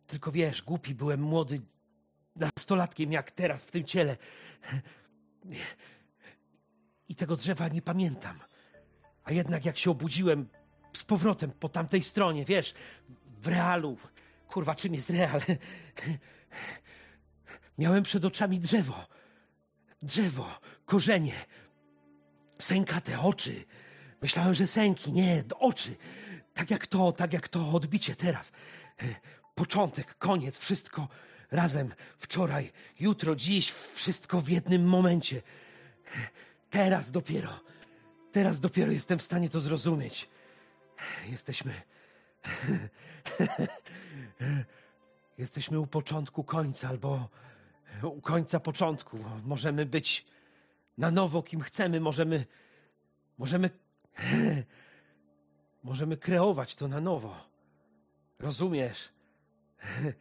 Tylko 0.07 0.33
wiesz, 0.33 0.63
głupi 0.63 0.95
byłem 0.95 1.21
młody, 1.21 1.61
nastolatkiem 2.37 3.13
jak 3.13 3.31
teraz 3.31 3.65
w 3.65 3.71
tym 3.71 3.85
ciele. 3.85 4.17
I 7.09 7.15
tego 7.15 7.37
drzewa 7.37 7.69
nie 7.69 7.83
pamiętam. 7.83 8.39
A 9.25 9.33
jednak 9.33 9.65
jak 9.65 9.79
się 9.79 9.91
obudziłem 9.91 10.49
z 10.93 11.05
powrotem 11.05 11.51
po 11.51 11.69
tamtej 11.69 12.03
stronie, 12.03 12.45
wiesz, 12.45 12.75
w 13.43 13.47
realu. 13.47 13.97
Kurwa, 14.49 14.75
czym 14.75 14.95
jest 14.95 15.11
real? 15.11 15.41
Miałem 17.79 18.03
przed 18.03 18.25
oczami 18.25 18.61
drzewo 18.61 19.18
drzewo, 20.03 20.61
korzenie, 20.85 21.47
sękate 22.59 23.21
oczy. 23.21 23.65
Myślałem, 24.23 24.55
że 24.55 24.67
sęki, 24.67 25.13
nie, 25.13 25.45
oczy. 25.59 25.97
Tak 26.55 26.71
jak 26.71 26.87
to, 26.87 27.13
tak 27.13 27.33
jak 27.33 27.49
to 27.49 27.73
odbicie 27.73 28.17
teraz. 28.17 28.53
Początek, 29.55 30.19
koniec, 30.19 30.59
wszystko 30.59 31.09
razem. 31.51 31.95
Wczoraj, 32.19 32.73
jutro, 33.01 33.37
dziś, 33.37 33.71
wszystko 33.71 34.41
w 34.41 34.49
jednym 34.49 34.85
momencie. 34.85 35.43
Teraz 36.71 37.11
dopiero, 37.11 37.61
teraz 38.33 38.61
dopiero 38.61 38.93
jestem 38.93 39.19
w 39.19 39.23
stanie 39.23 39.49
to 39.51 39.61
zrozumieć. 39.61 40.29
Jesteśmy. 41.29 41.75
Jesteśmy 45.39 45.81
u 45.81 45.87
początku 45.87 46.45
końca, 46.45 46.89
albo 46.89 47.29
u 48.03 48.21
końca 48.21 48.61
początku. 48.61 49.19
Możemy 49.45 49.87
być 49.87 50.27
na 50.99 51.11
nowo 51.11 51.43
kim 51.43 51.61
chcemy, 51.61 52.01
możemy 52.01 52.47
możemy 53.39 53.71
możemy 55.85 56.17
kreować 56.17 56.75
to 56.75 56.89
na 56.89 57.01
nowo. 57.01 57.49
Rozumiesz? 58.39 59.09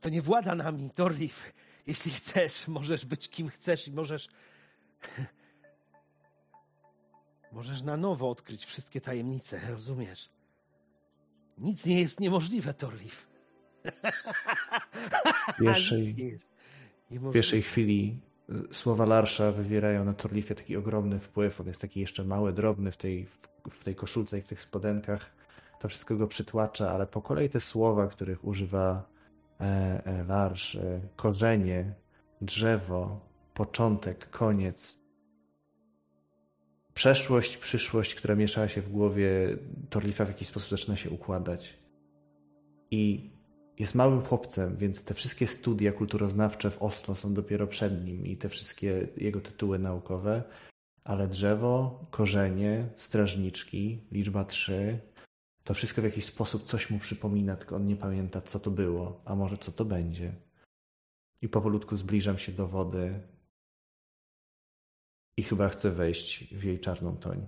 To 0.00 0.08
nie 0.08 0.22
włada 0.22 0.54
nami, 0.54 0.90
Torlif. 0.90 1.52
Jeśli 1.86 2.10
chcesz, 2.12 2.68
możesz 2.68 3.06
być 3.06 3.28
kim 3.28 3.48
chcesz 3.48 3.88
i 3.88 3.92
możesz 3.92 4.28
możesz 7.52 7.82
na 7.82 7.96
nowo 7.96 8.30
odkryć 8.30 8.64
wszystkie 8.64 9.00
tajemnice, 9.00 9.60
rozumiesz? 9.70 10.28
Nic 11.58 11.86
nie 11.86 12.00
jest 12.00 12.20
niemożliwe, 12.20 12.74
Torlif. 12.74 13.26
Pierwszej- 15.60 15.98
Nic 15.98 16.16
nie 16.16 16.24
jest 16.24 16.48
W 17.10 17.32
pierwszej 17.32 17.62
chwili 17.62 18.20
y, 18.70 18.74
słowa 18.74 19.06
Larsza 19.06 19.52
wywierają 19.52 20.04
na 20.04 20.12
Torlifie 20.12 20.54
taki 20.54 20.76
ogromny 20.76 21.20
wpływ. 21.20 21.60
On 21.60 21.66
jest 21.66 21.80
taki 21.80 22.00
jeszcze 22.00 22.24
mały, 22.24 22.52
drobny 22.52 22.92
w 22.92 22.96
tej, 22.96 23.26
w 23.70 23.84
tej 23.84 23.94
koszulce 23.94 24.38
i 24.38 24.42
w 24.42 24.46
tych 24.46 24.60
spodenkach. 24.60 25.30
To 25.80 25.88
wszystko 25.88 26.16
go 26.16 26.26
przytłacza, 26.26 26.90
ale 26.90 27.06
po 27.06 27.22
kolei 27.22 27.48
te 27.48 27.60
słowa, 27.60 28.06
których 28.06 28.44
używa 28.44 29.08
e, 29.60 29.64
e, 30.04 30.24
Larsz, 30.24 30.74
e, 30.76 31.00
korzenie, 31.16 31.94
drzewo, 32.40 33.20
początek, 33.54 34.30
koniec, 34.30 35.02
przeszłość, 36.94 37.56
przyszłość, 37.56 38.14
która 38.14 38.34
mieszała 38.34 38.68
się 38.68 38.82
w 38.82 38.90
głowie 38.90 39.56
Torlifa 39.90 40.24
w 40.24 40.28
jakiś 40.28 40.48
sposób 40.48 40.70
zaczyna 40.70 40.96
się 40.96 41.10
układać. 41.10 41.78
I 42.90 43.30
jest 43.78 43.94
małym 43.94 44.22
chłopcem, 44.22 44.76
więc 44.76 45.04
te 45.04 45.14
wszystkie 45.14 45.46
studia 45.46 45.92
kulturoznawcze 45.92 46.70
w 46.70 46.82
Oslo 46.82 47.14
są 47.14 47.34
dopiero 47.34 47.66
przed 47.66 48.04
nim 48.04 48.26
i 48.26 48.36
te 48.36 48.48
wszystkie 48.48 49.08
jego 49.16 49.40
tytuły 49.40 49.78
naukowe, 49.78 50.42
ale 51.04 51.28
drzewo, 51.28 52.04
korzenie, 52.10 52.88
strażniczki, 52.96 54.04
liczba 54.12 54.44
3, 54.44 55.00
to 55.64 55.74
wszystko 55.74 56.02
w 56.02 56.04
jakiś 56.04 56.24
sposób 56.24 56.64
coś 56.64 56.90
mu 56.90 56.98
przypomina, 56.98 57.56
tylko 57.56 57.76
on 57.76 57.86
nie 57.86 57.96
pamięta, 57.96 58.40
co 58.40 58.60
to 58.60 58.70
było, 58.70 59.22
a 59.24 59.34
może 59.34 59.58
co 59.58 59.72
to 59.72 59.84
będzie. 59.84 60.32
I 61.42 61.48
powolutku 61.48 61.96
zbliżam 61.96 62.38
się 62.38 62.52
do 62.52 62.68
wody 62.68 63.20
i 65.36 65.42
chyba 65.42 65.68
chcę 65.68 65.90
wejść 65.90 66.54
w 66.54 66.64
jej 66.64 66.80
czarną 66.80 67.16
toń. 67.16 67.46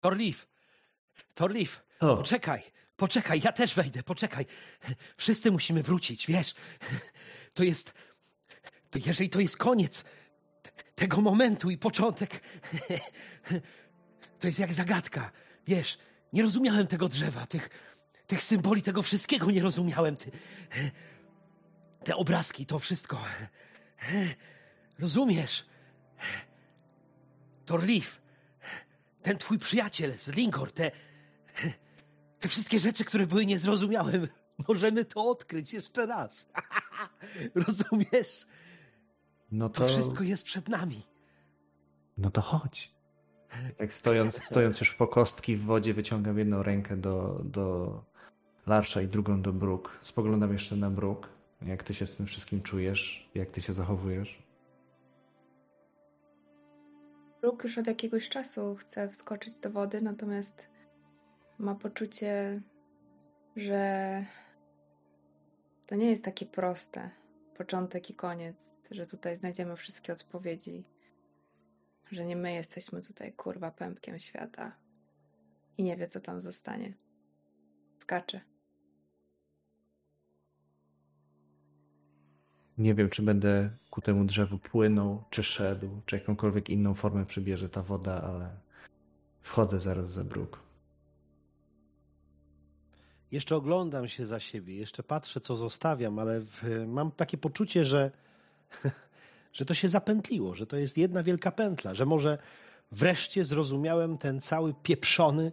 Torlif! 0.00 0.48
Torlif! 1.34 1.86
O, 2.00 2.16
Poczekaj, 2.16 2.71
poczekaj, 2.96 3.40
ja 3.44 3.52
też 3.52 3.74
wejdę, 3.74 4.02
poczekaj. 4.02 4.46
Wszyscy 5.16 5.50
musimy 5.50 5.82
wrócić, 5.82 6.26
wiesz? 6.26 6.54
To 7.54 7.62
jest. 7.62 7.92
To 8.90 8.98
jeżeli 9.06 9.30
to 9.30 9.40
jest 9.40 9.56
koniec 9.56 10.04
te- 10.62 10.70
tego 10.94 11.20
momentu 11.20 11.70
i 11.70 11.78
początek, 11.78 12.40
to 14.38 14.46
jest 14.46 14.58
jak 14.58 14.72
zagadka, 14.72 15.32
wiesz? 15.66 15.98
Nie 16.32 16.42
rozumiałem 16.42 16.86
tego 16.86 17.08
drzewa, 17.08 17.46
tych, 17.46 17.68
tych 18.26 18.44
symboli, 18.44 18.82
tego 18.82 19.02
wszystkiego 19.02 19.50
nie 19.50 19.62
rozumiałem. 19.62 20.16
Ty, 20.16 20.30
te 22.04 22.16
obrazki, 22.16 22.66
to 22.66 22.78
wszystko. 22.78 23.24
Rozumiesz? 24.98 25.66
Torlif, 27.64 28.20
ten 29.22 29.38
twój 29.38 29.58
przyjaciel 29.58 30.18
z 30.18 30.28
Lingor, 30.28 30.72
te, 30.72 30.90
te 32.42 32.48
wszystkie 32.48 32.78
rzeczy, 32.78 33.04
które 33.04 33.26
były 33.26 33.46
niezrozumiałe, 33.46 34.12
możemy 34.68 35.04
to 35.04 35.30
odkryć 35.30 35.72
jeszcze 35.72 36.06
raz. 36.06 36.46
Rozumiesz? 37.66 38.46
No 39.52 39.68
To 39.68 39.80
to, 39.80 39.88
wszystko 39.88 40.22
jest 40.24 40.44
przed 40.44 40.68
nami. 40.68 41.02
no 42.18 42.30
to 42.30 42.40
chodź. 42.40 42.92
Jak 43.78 43.92
stojąc, 43.92 44.44
stojąc 44.44 44.80
już 44.80 44.94
po 44.94 45.06
kostki 45.08 45.56
w 45.56 45.64
wodzie, 45.64 45.94
wyciągam 45.94 46.38
jedną 46.38 46.62
rękę 46.62 46.96
do, 46.96 47.40
do 47.44 48.04
Larsza 48.66 49.02
i 49.02 49.08
drugą 49.08 49.42
do 49.42 49.52
Bruk. 49.52 49.98
Spoglądam 50.00 50.52
jeszcze 50.52 50.76
na 50.76 50.90
Bruk. 50.90 51.28
Jak 51.66 51.82
ty 51.82 51.94
się 51.94 52.06
z 52.06 52.16
tym 52.16 52.26
wszystkim 52.26 52.62
czujesz? 52.62 53.30
Jak 53.34 53.50
ty 53.50 53.60
się 53.60 53.72
zachowujesz? 53.72 54.42
Brooke 57.40 57.68
już 57.68 57.78
od 57.78 57.86
jakiegoś 57.86 58.28
czasu 58.28 58.76
chce 58.76 59.08
wskoczyć 59.08 59.54
do 59.54 59.70
wody, 59.70 60.00
natomiast 60.02 60.68
ma 61.62 61.74
poczucie, 61.74 62.62
że 63.56 64.24
to 65.86 65.94
nie 65.94 66.10
jest 66.10 66.24
takie 66.24 66.46
proste. 66.46 67.10
Początek 67.56 68.10
i 68.10 68.14
koniec, 68.14 68.78
że 68.90 69.06
tutaj 69.06 69.36
znajdziemy 69.36 69.76
wszystkie 69.76 70.12
odpowiedzi, 70.12 70.84
że 72.10 72.24
nie 72.24 72.36
my 72.36 72.52
jesteśmy 72.52 73.02
tutaj 73.02 73.32
kurwa 73.32 73.70
pępkiem 73.70 74.18
świata 74.18 74.76
i 75.78 75.84
nie 75.84 75.96
wie, 75.96 76.06
co 76.06 76.20
tam 76.20 76.42
zostanie. 76.42 76.94
Skacze. 77.98 78.40
Nie 82.78 82.94
wiem, 82.94 83.10
czy 83.10 83.22
będę 83.22 83.70
ku 83.90 84.00
temu 84.00 84.24
drzewu 84.24 84.58
płynął, 84.58 85.24
czy 85.30 85.42
szedł, 85.42 86.00
czy 86.06 86.16
jakąkolwiek 86.16 86.70
inną 86.70 86.94
formę 86.94 87.26
przybierze 87.26 87.68
ta 87.68 87.82
woda, 87.82 88.22
ale 88.22 88.56
wchodzę 89.42 89.80
zaraz 89.80 90.12
za 90.12 90.24
Bruk. 90.24 90.61
Jeszcze 93.32 93.56
oglądam 93.56 94.08
się 94.08 94.26
za 94.26 94.40
siebie, 94.40 94.76
jeszcze 94.76 95.02
patrzę, 95.02 95.40
co 95.40 95.56
zostawiam, 95.56 96.18
ale 96.18 96.40
w, 96.40 96.84
mam 96.86 97.10
takie 97.10 97.38
poczucie, 97.38 97.84
że, 97.84 98.10
że 99.52 99.64
to 99.64 99.74
się 99.74 99.88
zapętliło, 99.88 100.54
że 100.54 100.66
to 100.66 100.76
jest 100.76 100.98
jedna 100.98 101.22
wielka 101.22 101.52
pętla, 101.52 101.94
że 101.94 102.06
może 102.06 102.38
wreszcie 102.90 103.44
zrozumiałem 103.44 104.18
ten 104.18 104.40
cały 104.40 104.74
pieprzony, 104.82 105.52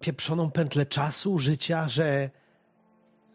pieprzoną 0.00 0.50
pętlę 0.50 0.86
czasu, 0.86 1.38
życia, 1.38 1.88
że, 1.88 2.30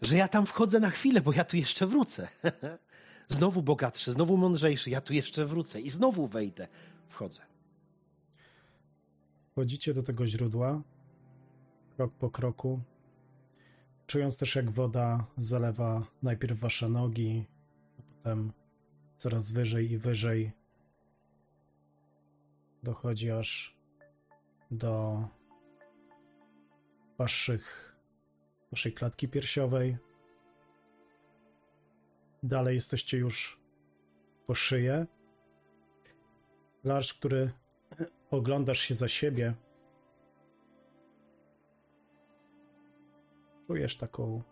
że 0.01 0.15
ja 0.15 0.27
tam 0.27 0.45
wchodzę 0.45 0.79
na 0.79 0.89
chwilę, 0.89 1.21
bo 1.21 1.33
ja 1.33 1.45
tu 1.45 1.57
jeszcze 1.57 1.87
wrócę. 1.87 2.27
Znowu 3.27 3.61
bogatszy, 3.61 4.11
znowu 4.11 4.37
mądrzejszy, 4.37 4.89
ja 4.89 5.01
tu 5.01 5.13
jeszcze 5.13 5.45
wrócę 5.45 5.81
i 5.81 5.89
znowu 5.89 6.27
wejdę. 6.27 6.67
Wchodzę. 7.09 7.41
Wchodzicie 9.51 9.93
do 9.93 10.03
tego 10.03 10.27
źródła, 10.27 10.81
krok 12.01 12.13
po 12.13 12.29
kroku, 12.29 12.81
czując 14.07 14.37
też 14.37 14.55
jak 14.55 14.71
woda 14.71 15.25
zalewa 15.37 16.07
najpierw 16.23 16.59
wasze 16.59 16.89
nogi, 16.89 17.45
a 17.99 18.01
potem 18.01 18.53
coraz 19.15 19.51
wyżej 19.51 19.91
i 19.91 19.97
wyżej. 19.97 20.51
Dochodzi 22.83 23.31
aż 23.31 23.77
do 24.71 25.23
waszych, 27.17 27.95
waszej 28.71 28.93
klatki 28.93 29.27
piersiowej. 29.27 29.97
Dalej 32.43 32.75
jesteście 32.75 33.17
już 33.17 33.59
po 34.47 34.55
szyję. 34.55 35.05
Larsz, 36.83 37.13
który 37.13 37.51
oglądasz 38.31 38.79
się 38.79 38.95
za 38.95 39.07
siebie, 39.07 39.53
czujesz 43.71 43.97
taką. 43.97 44.43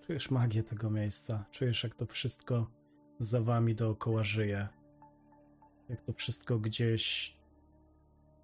Czujesz 0.00 0.30
magię 0.30 0.62
tego 0.62 0.90
miejsca. 0.90 1.44
Czujesz, 1.50 1.84
jak 1.84 1.94
to 1.94 2.06
wszystko 2.06 2.70
za 3.18 3.40
wami 3.40 3.74
dookoła 3.74 4.24
żyje. 4.24 4.68
Jak 5.88 6.00
to 6.00 6.12
wszystko 6.12 6.58
gdzieś 6.58 7.36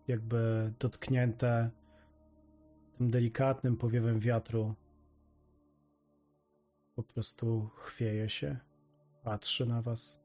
jakby 0.08 0.72
dotknięte 0.78 1.70
tym 2.98 3.10
delikatnym 3.10 3.76
powiewem 3.76 4.20
wiatru 4.20 4.74
po 6.94 7.02
prostu 7.02 7.70
chwieje 7.74 8.28
się, 8.28 8.56
patrzy 9.22 9.66
na 9.66 9.82
was. 9.82 10.24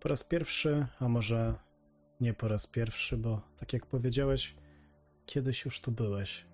Po 0.00 0.08
raz 0.08 0.24
pierwszy, 0.24 0.86
a 1.00 1.08
może 1.08 1.54
nie 2.20 2.34
po 2.34 2.48
raz 2.48 2.66
pierwszy, 2.66 3.16
bo 3.16 3.40
tak 3.56 3.72
jak 3.72 3.86
powiedziałeś, 3.86 4.63
kiedyś 5.26 5.64
już 5.64 5.80
tu 5.80 5.92
byłeś. 5.92 6.46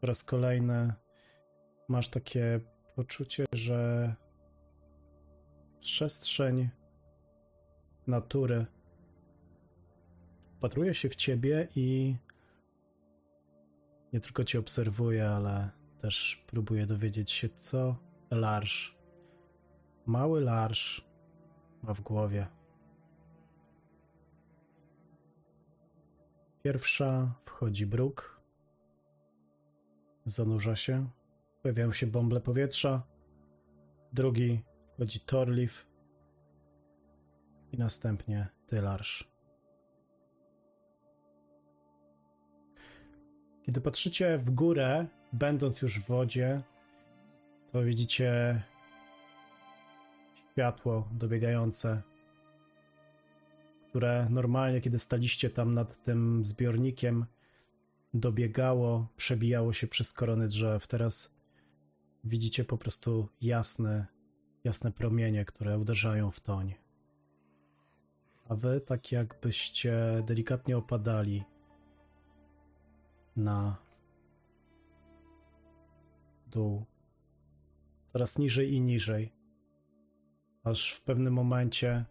Po 0.00 0.06
raz 0.06 0.24
kolejny 0.24 0.92
masz 1.88 2.08
takie 2.08 2.60
poczucie, 2.94 3.44
że 3.52 4.14
przestrzeń 5.80 6.68
natury 8.06 8.66
patruje 10.60 10.94
się 10.94 11.08
w 11.08 11.16
ciebie 11.16 11.68
i 11.76 12.16
nie 14.12 14.20
tylko 14.20 14.44
cię 14.44 14.58
obserwuje, 14.58 15.28
ale 15.28 15.70
też 15.98 16.44
próbuje 16.46 16.86
dowiedzieć 16.86 17.30
się, 17.30 17.48
co 17.48 17.96
Larsz, 18.30 18.98
mały 20.06 20.40
Larsz, 20.40 21.08
ma 21.82 21.94
w 21.94 22.00
głowie. 22.00 22.46
Pierwsza 26.62 27.34
wchodzi 27.42 27.86
bruk, 27.86 28.40
zanurza 30.24 30.76
się, 30.76 31.10
pojawiają 31.62 31.92
się 31.92 32.06
bąble 32.06 32.40
powietrza. 32.40 33.02
Drugi 34.12 34.62
wchodzi 34.94 35.20
Torlif 35.20 35.86
i 37.72 37.78
następnie 37.78 38.48
Tylarz. 38.66 39.30
Kiedy 43.62 43.80
patrzycie 43.80 44.38
w 44.38 44.50
górę, 44.50 45.06
będąc 45.32 45.82
już 45.82 46.00
w 46.00 46.06
wodzie, 46.06 46.62
to 47.72 47.82
widzicie 47.82 48.62
światło 50.52 51.08
dobiegające, 51.12 52.02
które 53.90 54.26
normalnie, 54.30 54.80
kiedy 54.80 54.98
staliście 54.98 55.50
tam 55.50 55.74
nad 55.74 56.02
tym 56.02 56.44
zbiornikiem, 56.44 57.26
dobiegało, 58.14 59.08
przebijało 59.16 59.72
się 59.72 59.86
przez 59.86 60.12
korony 60.12 60.46
drzew. 60.46 60.86
Teraz 60.88 61.34
widzicie 62.24 62.64
po 62.64 62.78
prostu 62.78 63.28
jasne, 63.40 64.06
jasne 64.64 64.92
promienie, 64.92 65.44
które 65.44 65.78
uderzają 65.78 66.30
w 66.30 66.40
toń. 66.40 66.74
A 68.48 68.54
wy 68.54 68.80
tak 68.80 69.12
jakbyście 69.12 70.22
delikatnie 70.26 70.76
opadali 70.76 71.44
na 73.36 73.76
dół. 76.46 76.84
Coraz 78.04 78.38
niżej 78.38 78.72
i 78.72 78.80
niżej. 78.80 79.32
Aż 80.64 80.92
w 80.92 81.02
pewnym 81.02 81.34
momencie 81.34 82.04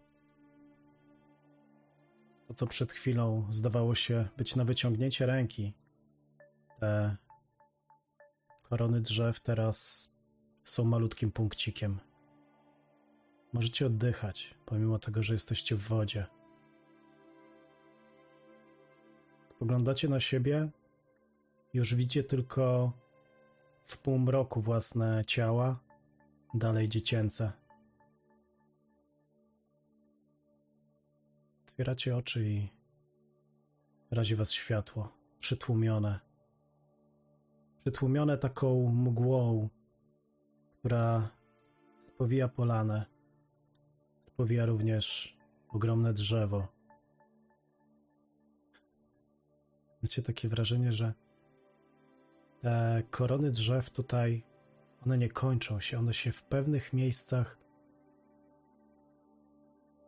to, 2.50 2.54
co 2.54 2.66
przed 2.66 2.92
chwilą 2.92 3.46
zdawało 3.50 3.94
się 3.94 4.28
być 4.36 4.56
na 4.56 4.64
wyciągnięcie 4.64 5.26
ręki, 5.26 5.72
te 6.80 7.16
korony 8.62 9.00
drzew 9.00 9.40
teraz 9.40 10.08
są 10.64 10.84
malutkim 10.84 11.32
punkcikiem. 11.32 12.00
Możecie 13.52 13.86
oddychać, 13.86 14.54
pomimo 14.66 14.98
tego, 14.98 15.22
że 15.22 15.32
jesteście 15.32 15.76
w 15.76 15.80
wodzie. 15.80 16.26
Spoglądacie 19.42 20.08
na 20.08 20.20
siebie, 20.20 20.68
już 21.74 21.94
widzicie 21.94 22.24
tylko 22.24 22.92
w 23.84 23.98
półmroku 23.98 24.60
własne 24.60 25.24
ciała, 25.26 25.80
dalej 26.54 26.88
dziecięce. 26.88 27.59
Otwieracie 31.80 32.16
oczy 32.16 32.48
i 32.48 32.68
razi 34.10 34.36
was 34.36 34.52
światło, 34.52 35.12
przytłumione. 35.38 36.20
Przytłumione 37.78 38.38
taką 38.38 38.92
mgłą, 38.92 39.68
która 40.78 41.30
spowija 41.98 42.48
polanę. 42.48 43.06
Spowija 44.24 44.66
również 44.66 45.36
ogromne 45.68 46.12
drzewo. 46.12 46.68
Macie 50.02 50.22
takie 50.22 50.48
wrażenie, 50.48 50.92
że 50.92 51.14
te 52.60 53.02
korony 53.10 53.50
drzew 53.50 53.90
tutaj, 53.90 54.42
one 55.06 55.18
nie 55.18 55.28
kończą 55.28 55.80
się, 55.80 55.98
one 55.98 56.14
się 56.14 56.32
w 56.32 56.44
pewnych 56.44 56.92
miejscach 56.92 57.58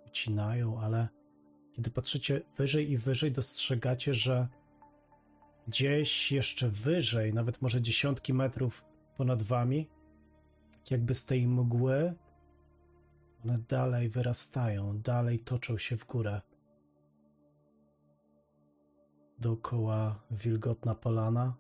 ucinają, 0.07 0.81
ale 0.81 1.22
kiedy 1.73 1.91
patrzycie 1.91 2.41
wyżej 2.57 2.91
i 2.91 2.99
wyżej, 2.99 3.33
dostrzegacie, 3.33 4.15
że 4.15 4.49
gdzieś 5.69 6.33
jeszcze 6.33 6.69
wyżej, 6.69 7.35
nawet 7.35 7.63
może 7.63 7.83
dziesiątki 7.83 8.35
metrów 8.35 8.85
ponad 9.17 9.43
wami, 9.43 9.89
tak 10.73 10.91
jakby 10.91 11.15
z 11.15 11.25
tej 11.25 11.47
mgły, 11.47 12.15
one 13.45 13.59
dalej 13.59 14.09
wyrastają, 14.09 14.99
dalej 14.99 15.39
toczą 15.39 15.79
się 15.79 15.97
w 15.97 16.07
górę. 16.07 16.41
Dookoła 19.39 20.23
wilgotna 20.31 20.95
polana, 20.95 21.57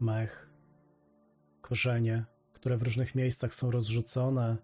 mech, 0.00 0.50
korzenie, 1.60 2.24
które 2.52 2.76
w 2.76 2.82
różnych 2.82 3.14
miejscach 3.14 3.54
są 3.54 3.70
rozrzucone, 3.70 4.56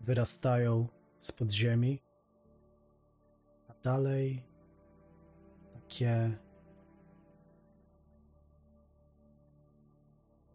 wyrastają 0.00 0.88
z 1.24 1.32
podziemi, 1.32 2.02
a 3.68 3.74
dalej 3.82 4.44
takie 5.74 6.38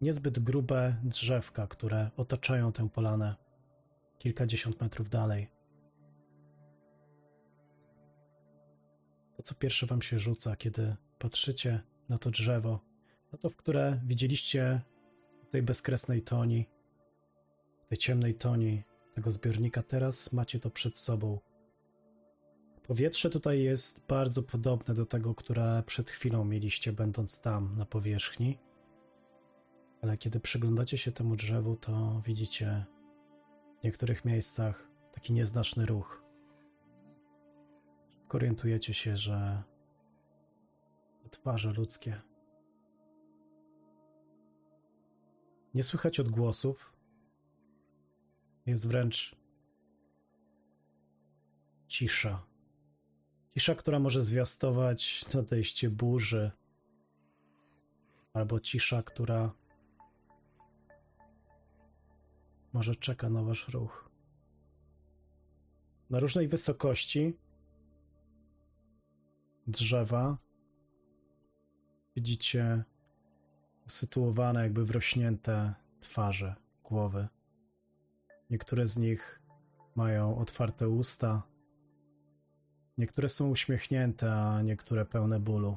niezbyt 0.00 0.38
grube 0.38 0.96
drzewka, 1.02 1.66
które 1.66 2.10
otaczają 2.16 2.72
tę 2.72 2.88
polanę 2.88 3.34
kilkadziesiąt 4.18 4.80
metrów 4.80 5.08
dalej. 5.08 5.48
To, 9.36 9.42
co 9.42 9.54
pierwsze 9.54 9.86
wam 9.86 10.02
się 10.02 10.18
rzuca, 10.18 10.56
kiedy 10.56 10.96
patrzycie 11.18 11.80
na 12.08 12.18
to 12.18 12.30
drzewo, 12.30 12.80
no 13.32 13.38
to 13.38 13.50
w 13.50 13.56
które 13.56 14.00
widzieliście 14.04 14.80
tej 15.50 15.62
bezkresnej 15.62 16.22
toni, 16.22 16.66
tej 17.88 17.98
ciemnej 17.98 18.34
toni 18.34 18.89
tego 19.20 19.30
zbiornika, 19.30 19.82
teraz 19.82 20.32
macie 20.32 20.60
to 20.60 20.70
przed 20.70 20.98
sobą. 20.98 21.38
Powietrze 22.82 23.30
tutaj 23.30 23.62
jest 23.62 24.06
bardzo 24.06 24.42
podobne 24.42 24.94
do 24.94 25.06
tego, 25.06 25.34
które 25.34 25.82
przed 25.86 26.10
chwilą 26.10 26.44
mieliście, 26.44 26.92
będąc 26.92 27.40
tam 27.40 27.76
na 27.76 27.86
powierzchni. 27.86 28.58
Ale 30.02 30.18
kiedy 30.18 30.40
przyglądacie 30.40 30.98
się 30.98 31.12
temu 31.12 31.36
drzewu, 31.36 31.76
to 31.76 32.22
widzicie 32.24 32.84
w 33.80 33.84
niektórych 33.84 34.24
miejscach 34.24 34.88
taki 35.12 35.32
nieznaczny 35.32 35.86
ruch. 35.86 36.24
Szybko 38.10 38.36
orientujecie 38.36 38.94
się, 38.94 39.16
że 39.16 39.62
to 41.22 41.28
twarze 41.28 41.72
ludzkie. 41.72 42.20
Nie 45.74 45.82
słychać 45.82 46.20
odgłosów. 46.20 46.99
Jest 48.70 48.88
wręcz 48.88 49.36
cisza. 51.88 52.46
Cisza, 53.50 53.74
która 53.74 53.98
może 53.98 54.24
zwiastować 54.24 55.24
nadejście 55.34 55.90
burzy, 55.90 56.50
albo 58.32 58.60
cisza, 58.60 59.02
która 59.02 59.52
może 62.72 62.94
czeka 62.94 63.30
na 63.30 63.42
wasz 63.42 63.68
ruch. 63.68 64.10
Na 66.10 66.20
różnej 66.20 66.48
wysokości 66.48 67.36
drzewa 69.66 70.38
widzicie 72.16 72.84
usytuowane, 73.86 74.62
jakby 74.62 74.84
wrośnięte 74.84 75.74
twarze, 76.00 76.56
głowy. 76.84 77.28
Niektóre 78.50 78.86
z 78.86 78.98
nich 78.98 79.40
mają 79.94 80.38
otwarte 80.38 80.88
usta, 80.88 81.42
niektóre 82.98 83.28
są 83.28 83.48
uśmiechnięte, 83.50 84.32
a 84.34 84.62
niektóre 84.62 85.04
pełne 85.06 85.40
bólu. 85.40 85.76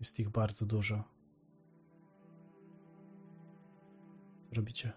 Jest 0.00 0.20
ich 0.20 0.28
bardzo 0.28 0.66
dużo. 0.66 1.04
Co 4.40 4.54
robicie? 4.54 4.92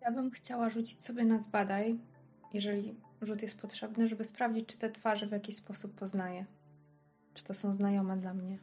Ja 0.00 0.10
bym 0.10 0.30
chciała 0.30 0.70
rzucić 0.70 1.04
sobie 1.04 1.24
na 1.24 1.40
zbadaj, 1.40 1.98
jeżeli 2.52 2.94
rzut 3.22 3.42
jest 3.42 3.58
potrzebny, 3.60 4.08
żeby 4.08 4.24
sprawdzić, 4.24 4.66
czy 4.68 4.78
te 4.78 4.90
twarze 4.90 5.26
w 5.26 5.32
jakiś 5.32 5.56
sposób 5.56 5.94
poznaję. 5.94 6.46
Czy 7.34 7.44
to 7.44 7.54
są 7.54 7.72
znajome 7.74 8.16
dla 8.16 8.34
mnie 8.34 8.58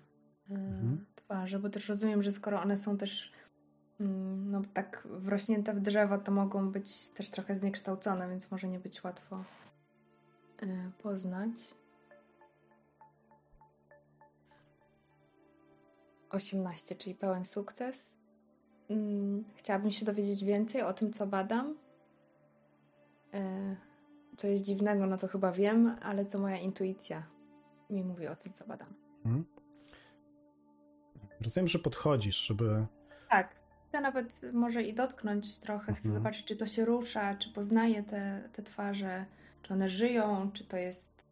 e, 0.49 0.53
Mhm. 0.53 1.05
twarze, 1.15 1.59
bo 1.59 1.69
też 1.69 1.89
rozumiem, 1.89 2.23
że 2.23 2.31
skoro 2.31 2.61
one 2.61 2.77
są 2.77 2.97
też 2.97 3.31
no, 4.51 4.61
tak 4.73 5.07
wrośnięte 5.11 5.73
w 5.73 5.79
drzewo, 5.79 6.17
to 6.17 6.31
mogą 6.31 6.71
być 6.71 7.09
też 7.09 7.29
trochę 7.29 7.55
zniekształcone, 7.57 8.29
więc 8.29 8.51
może 8.51 8.67
nie 8.67 8.79
być 8.79 9.03
łatwo 9.03 9.43
e, 10.61 10.91
poznać. 11.03 11.51
18, 16.29 16.95
czyli 16.95 17.15
pełen 17.15 17.45
sukces. 17.45 18.13
Mm, 18.89 19.43
Chciałabym 19.55 19.91
się 19.91 20.05
dowiedzieć 20.05 20.43
więcej 20.43 20.81
o 20.81 20.93
tym, 20.93 21.13
co 21.13 21.27
badam. 21.27 21.75
E, 23.33 23.75
Co 24.37 24.47
jest 24.47 24.65
dziwnego, 24.65 25.05
no 25.05 25.17
to 25.17 25.27
chyba 25.27 25.51
wiem, 25.51 25.95
ale 26.01 26.25
co 26.25 26.39
moja 26.39 26.57
intuicja 26.57 27.23
mi 27.89 28.03
mówi 28.03 28.27
o 28.27 28.35
tym, 28.35 28.53
co 28.53 28.65
badam. 28.67 28.93
Mhm. 29.25 29.45
Rozumiem, 31.41 31.67
że 31.67 31.79
podchodzisz, 31.79 32.47
żeby. 32.47 32.85
Tak, 33.29 33.55
chcę 33.91 34.01
nawet 34.01 34.41
może 34.53 34.83
i 34.83 34.93
dotknąć 34.93 35.59
trochę, 35.59 35.93
chcę 35.93 36.05
Mhm. 36.09 36.15
zobaczyć, 36.15 36.45
czy 36.45 36.55
to 36.55 36.67
się 36.67 36.85
rusza, 36.85 37.35
czy 37.35 37.49
poznaję 37.49 38.03
te, 38.03 38.49
te 38.53 38.63
twarze, 38.63 39.25
czy 39.61 39.73
one 39.73 39.89
żyją, 39.89 40.51
czy 40.53 40.65
to 40.65 40.77
jest 40.77 41.25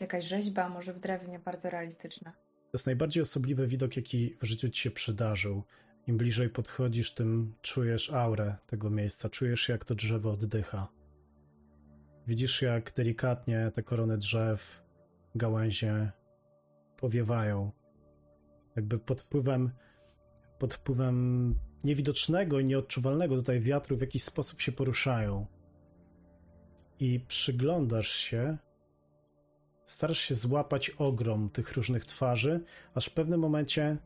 jakaś 0.00 0.24
rzeźba, 0.24 0.68
może 0.68 0.92
w 0.92 1.00
drewnie, 1.00 1.38
bardzo 1.38 1.70
realistyczna. 1.70 2.32
To 2.32 2.70
jest 2.72 2.86
najbardziej 2.86 3.22
osobliwy 3.22 3.66
widok, 3.66 3.96
jaki 3.96 4.36
w 4.40 4.44
życiu 4.44 4.68
ci 4.68 4.82
się 4.82 4.90
przydarzył. 4.90 5.62
Im 6.06 6.16
bliżej 6.16 6.48
podchodzisz, 6.48 7.14
tym 7.14 7.54
czujesz 7.62 8.12
aurę 8.12 8.56
tego 8.66 8.90
miejsca, 8.90 9.28
czujesz 9.28 9.68
jak 9.68 9.84
to 9.84 9.94
drzewo 9.94 10.30
oddycha. 10.30 10.88
Widzisz, 12.26 12.62
jak 12.62 12.92
delikatnie 12.92 13.70
te 13.74 13.82
korony 13.82 14.18
drzew, 14.18 14.82
gałęzie 15.34 16.12
powiewają. 16.96 17.70
Jakby 18.76 18.98
pod 18.98 19.22
wpływem, 19.22 19.70
pod 20.64 20.74
wpływem 20.74 21.54
niewidocznego 21.84 22.60
i 22.60 22.64
nieodczuwalnego 22.64 23.36
tutaj 23.36 23.60
wiatru 23.60 23.96
w 23.96 24.00
jakiś 24.00 24.24
sposób 24.24 24.60
się 24.60 24.72
poruszają. 24.72 25.46
I 27.00 27.20
przyglądasz 27.28 28.08
się, 28.08 28.58
starasz 29.86 30.18
się 30.18 30.34
złapać 30.34 30.90
ogrom 30.90 31.50
tych 31.50 31.72
różnych 31.72 32.04
twarzy, 32.04 32.64
aż 32.94 33.06
w 33.06 33.14
pewnym 33.14 33.40
momencie 33.40 33.96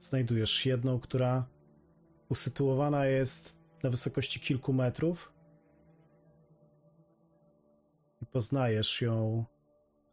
znajdujesz 0.00 0.66
jedną, 0.66 1.00
która 1.00 1.48
usytuowana 2.28 3.06
jest 3.06 3.58
na 3.82 3.90
wysokości 3.90 4.40
kilku 4.40 4.72
metrów 4.72 5.32
i 8.22 8.26
poznajesz 8.26 9.02
ją 9.02 9.44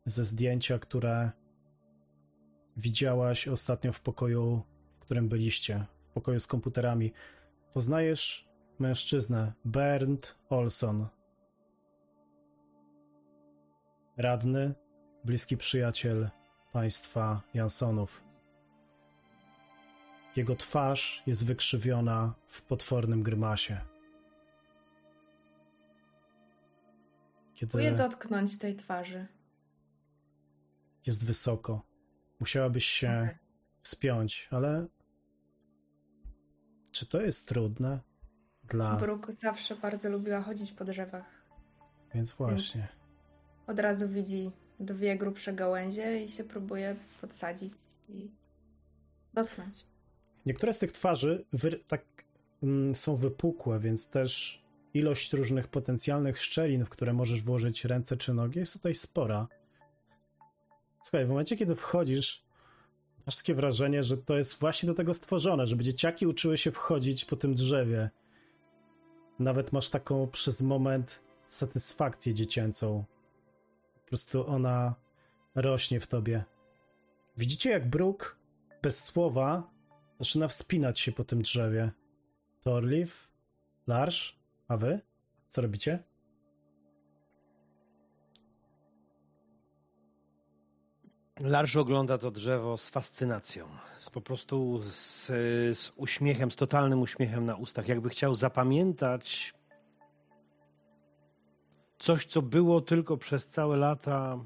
ze 0.06 0.26
zdjęcia, 0.26 0.80
które 0.80 1.32
widziałaś 2.78 3.48
ostatnio 3.48 3.94
w 3.94 4.02
pokoju, 4.02 4.71
którym 5.12 5.30
byliście, 5.30 5.86
w 6.10 6.14
pokoju 6.14 6.40
z 6.40 6.48
komputerami. 6.48 7.14
Poznajesz 7.74 8.50
mężczyznę 8.80 9.54
Bernd 9.66 10.36
Olson. 10.50 11.08
Radny, 14.18 14.74
bliski 15.24 15.58
przyjaciel 15.58 16.30
państwa 16.72 17.42
Jansonów. 17.54 18.24
Jego 20.36 20.56
twarz 20.56 21.24
jest 21.28 21.46
wykrzywiona 21.46 22.34
w 22.48 22.62
potwornym 22.62 23.24
grymasie. 23.24 23.82
Kiedy 27.56 27.72
Próbuję 27.72 27.92
dotknąć 27.92 28.58
tej 28.60 28.76
twarzy. 28.76 29.28
jest 31.06 31.26
wysoko, 31.26 31.82
musiałabyś 32.40 32.86
się 32.86 33.22
Okej. 33.24 33.38
wspiąć, 33.82 34.48
ale 34.52 34.88
czy 36.92 37.06
to 37.06 37.22
jest 37.22 37.48
trudne 37.48 38.00
dla... 38.64 38.96
Brooke 38.96 39.32
zawsze 39.32 39.76
bardzo 39.76 40.10
lubiła 40.10 40.42
chodzić 40.42 40.72
po 40.72 40.86
drzewach. 40.86 41.42
Więc 42.14 42.32
właśnie. 42.32 42.88
Od 43.68 43.80
razu 43.80 44.10
widzi 44.10 44.52
dwie 44.80 45.18
grubsze 45.18 45.54
gałęzie 45.54 46.24
i 46.24 46.30
się 46.30 46.44
próbuje 46.44 46.96
podsadzić 47.22 47.74
i 48.10 48.32
dotknąć. 49.34 49.86
Niektóre 50.46 50.74
z 50.74 50.80
tych 50.80 50.92
twarzy 50.92 51.46
wy, 51.54 51.80
tak 51.88 52.02
mm, 52.64 52.96
są 52.96 53.16
wypukłe, 53.16 53.80
więc 53.80 54.10
też 54.10 54.62
ilość 54.94 55.34
różnych 55.34 55.68
potencjalnych 55.68 56.40
szczelin, 56.40 56.86
w 56.86 56.90
które 56.90 57.14
możesz 57.14 57.42
włożyć 57.42 57.86
ręce 57.86 58.18
czy 58.18 58.34
nogi, 58.34 58.60
jest 58.60 58.74
tutaj 58.74 58.96
spora. 58.96 59.48
Słuchaj, 61.02 61.26
w 61.26 61.30
momencie, 61.30 61.58
kiedy 61.58 61.76
wchodzisz 61.76 62.44
Masz 63.26 63.38
takie 63.38 63.56
wrażenie, 63.56 64.04
że 64.04 64.18
to 64.18 64.38
jest 64.38 64.60
właśnie 64.60 64.88
do 64.88 64.94
tego 64.94 65.14
stworzone, 65.14 65.68
żeby 65.68 65.84
dzieciaki 65.84 66.28
uczyły 66.28 66.58
się 66.58 66.72
wchodzić 66.72 67.26
po 67.26 67.36
tym 67.36 67.54
drzewie. 67.54 68.10
Nawet 69.40 69.72
masz 69.72 69.90
taką 69.90 70.28
przez 70.28 70.62
moment 70.62 71.24
satysfakcję 71.48 72.34
dziecięcą. 72.34 73.06
Po 73.94 74.08
prostu 74.08 74.48
ona 74.48 74.96
rośnie 75.56 76.00
w 76.00 76.08
tobie. 76.08 76.44
Widzicie, 77.38 77.70
jak 77.70 77.90
Brooke 77.90 78.26
bez 78.82 79.04
słowa 79.04 79.72
zaczyna 80.20 80.48
wspinać 80.48 81.00
się 81.00 81.12
po 81.12 81.24
tym 81.24 81.42
drzewie. 81.42 81.92
Torliv, 82.62 83.32
Larsz, 83.88 84.40
a 84.68 84.78
wy? 84.78 85.00
Co 85.48 85.62
robicie? 85.62 86.04
Larsz 91.44 91.76
ogląda 91.76 92.18
to 92.18 92.32
drzewo 92.32 92.78
z 92.78 92.90
fascynacją, 92.90 93.68
z 93.98 94.10
po 94.10 94.22
prostu 94.22 94.82
z, 94.84 95.26
z 95.78 95.92
uśmiechem, 95.96 96.52
z 96.52 96.56
totalnym 96.56 97.02
uśmiechem 97.02 97.46
na 97.46 97.56
ustach, 97.56 97.88
jakby 97.88 98.10
chciał 98.10 98.34
zapamiętać 98.34 99.54
coś, 102.00 102.26
co 102.26 102.42
było 102.42 102.82
tylko 102.82 103.18
przez 103.18 103.48
całe 103.48 103.78
lata 103.78 104.40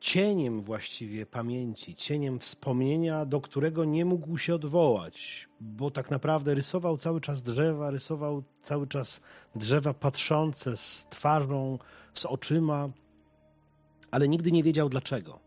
cieniem 0.00 0.62
właściwie 0.62 1.26
pamięci, 1.26 1.96
cieniem 1.96 2.38
wspomnienia, 2.38 3.24
do 3.26 3.40
którego 3.40 3.84
nie 3.84 4.04
mógł 4.04 4.38
się 4.38 4.54
odwołać, 4.54 5.48
bo 5.60 5.90
tak 5.90 6.10
naprawdę 6.10 6.54
rysował 6.54 6.96
cały 6.96 7.20
czas 7.20 7.42
drzewa, 7.42 7.90
rysował 7.90 8.42
cały 8.62 8.86
czas 8.86 9.20
drzewa 9.54 9.94
patrzące 9.94 10.76
z 10.76 11.06
twarzą, 11.10 11.78
z 12.18 12.24
oczyma, 12.24 12.88
ale 14.10 14.28
nigdy 14.28 14.52
nie 14.52 14.62
wiedział 14.62 14.88
dlaczego. 14.88 15.40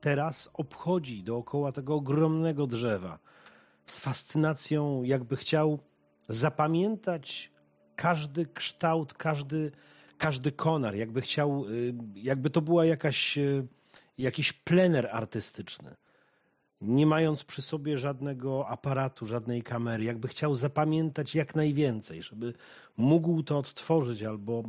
Teraz 0.00 0.50
obchodzi 0.54 1.22
dookoła 1.22 1.72
tego 1.72 1.94
ogromnego 1.94 2.66
drzewa 2.66 3.18
z 3.86 4.00
fascynacją, 4.00 5.02
jakby 5.02 5.36
chciał 5.36 5.78
zapamiętać 6.28 7.52
każdy 7.96 8.46
kształt, 8.46 9.14
każdy, 9.14 9.72
każdy 10.18 10.52
konar, 10.52 10.94
jakby 10.94 11.20
chciał, 11.20 11.64
y, 11.68 11.94
jakby 12.14 12.50
to 12.50 12.60
była 12.62 12.84
jakaś, 12.84 13.38
y, 13.38 13.66
jakiś 14.18 14.52
plener 14.52 15.08
artystyczny. 15.12 15.94
Nie 16.80 17.06
mając 17.06 17.44
przy 17.44 17.62
sobie 17.62 17.98
żadnego 17.98 18.68
aparatu, 18.68 19.26
żadnej 19.26 19.62
kamery, 19.62 20.04
jakby 20.04 20.28
chciał 20.28 20.54
zapamiętać 20.54 21.34
jak 21.34 21.54
najwięcej, 21.54 22.22
żeby 22.22 22.54
mógł 22.96 23.42
to 23.42 23.58
odtworzyć, 23.58 24.22
albo 24.22 24.62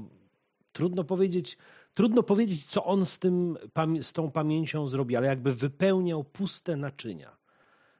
trudno 0.73 1.03
powiedzieć, 1.03 1.57
trudno 1.93 2.23
powiedzieć, 2.23 2.65
co 2.65 2.85
on 2.85 3.05
z, 3.05 3.19
tym, 3.19 3.57
z 4.01 4.13
tą 4.13 4.31
pamięcią 4.31 4.87
zrobi, 4.87 5.15
ale 5.15 5.27
jakby 5.27 5.53
wypełniał 5.53 6.23
puste 6.23 6.75
naczynia. 6.75 7.37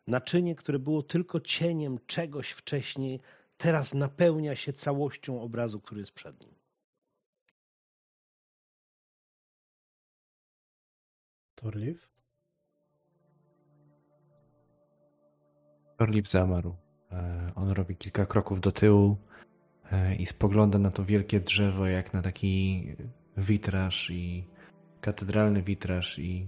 Naczynie, 0.07 0.55
które 0.55 0.79
było 0.79 1.03
tylko 1.03 1.39
cieniem 1.39 1.99
czegoś 2.07 2.51
wcześniej, 2.51 3.19
teraz 3.57 3.93
napełnia 3.93 4.55
się 4.55 4.73
całością 4.73 5.41
obrazu, 5.41 5.79
który 5.79 5.99
jest 5.99 6.11
przed 6.11 6.45
nim. 6.45 6.55
Torliv? 11.55 11.99
Torliv 15.97 16.27
zamarł. 16.27 16.75
E, 17.11 17.47
on 17.55 17.71
robi 17.71 17.95
kilka 17.95 18.25
kroków 18.25 18.61
do 18.61 18.71
tyłu 18.71 19.17
i 20.20 20.26
spogląda 20.26 20.80
na 20.80 20.91
to 20.91 21.06
wielkie 21.06 21.40
drzewo 21.40 21.88
jak 21.88 22.14
na 22.14 22.22
taki 22.22 22.88
witraż 23.38 24.10
i 24.10 24.48
katedralny 25.02 25.64
witraż 25.64 26.20
i 26.20 26.48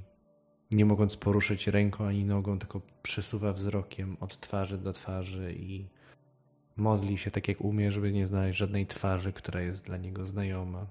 nie 0.71 0.85
mogąc 0.85 1.17
poruszyć 1.17 1.67
ręką 1.67 2.07
ani 2.07 2.25
nogą, 2.25 2.59
tylko 2.59 2.81
przesuwa 3.01 3.53
wzrokiem 3.53 4.17
od 4.19 4.39
twarzy 4.39 4.77
do 4.77 4.93
twarzy 4.93 5.53
i 5.53 5.87
modli 6.77 7.17
się 7.17 7.31
tak 7.31 7.47
jak 7.47 7.61
umie, 7.61 7.91
żeby 7.91 8.11
nie 8.11 8.27
znaleźć 8.27 8.59
żadnej 8.59 8.87
twarzy, 8.87 9.33
która 9.33 9.61
jest 9.61 9.85
dla 9.85 9.97
niego 9.97 10.25
znajoma. 10.25 10.87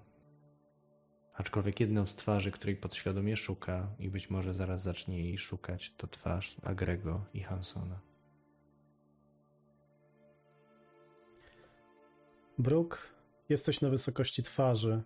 Aczkolwiek 1.35 1.81
jedną 1.81 2.07
z 2.07 2.17
twarzy, 2.17 2.51
której 2.51 2.77
podświadomie 2.77 3.37
szuka 3.37 3.89
i 3.99 4.11
być 4.11 4.31
może 4.31 4.55
zaraz 4.55 4.83
zacznie 4.83 5.21
jej 5.25 5.39
szukać, 5.39 5.95
to 5.97 6.07
twarz 6.07 6.57
Agrego 6.63 7.25
i 7.35 7.41
Hansona. 7.41 8.14
Brooke, 12.59 12.99
jesteś 13.49 13.81
na 13.81 13.89
wysokości 13.89 14.43
twarzy. 14.43 15.03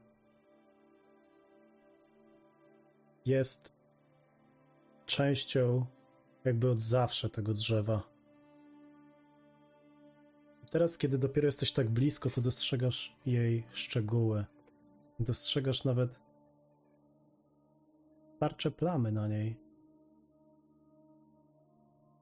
Jest 3.24 3.72
częścią 5.06 5.86
jakby 6.44 6.70
od 6.70 6.80
zawsze 6.80 7.30
tego 7.30 7.54
drzewa. 7.54 8.02
Teraz, 10.70 10.98
kiedy 10.98 11.18
dopiero 11.18 11.46
jesteś 11.46 11.72
tak 11.72 11.90
blisko, 11.90 12.30
to 12.30 12.40
dostrzegasz 12.40 13.16
jej 13.26 13.64
szczegóły. 13.72 14.44
Dostrzegasz 15.20 15.84
nawet 15.84 16.20
starcze 18.36 18.70
plamy 18.70 19.12
na 19.12 19.28
niej. 19.28 19.60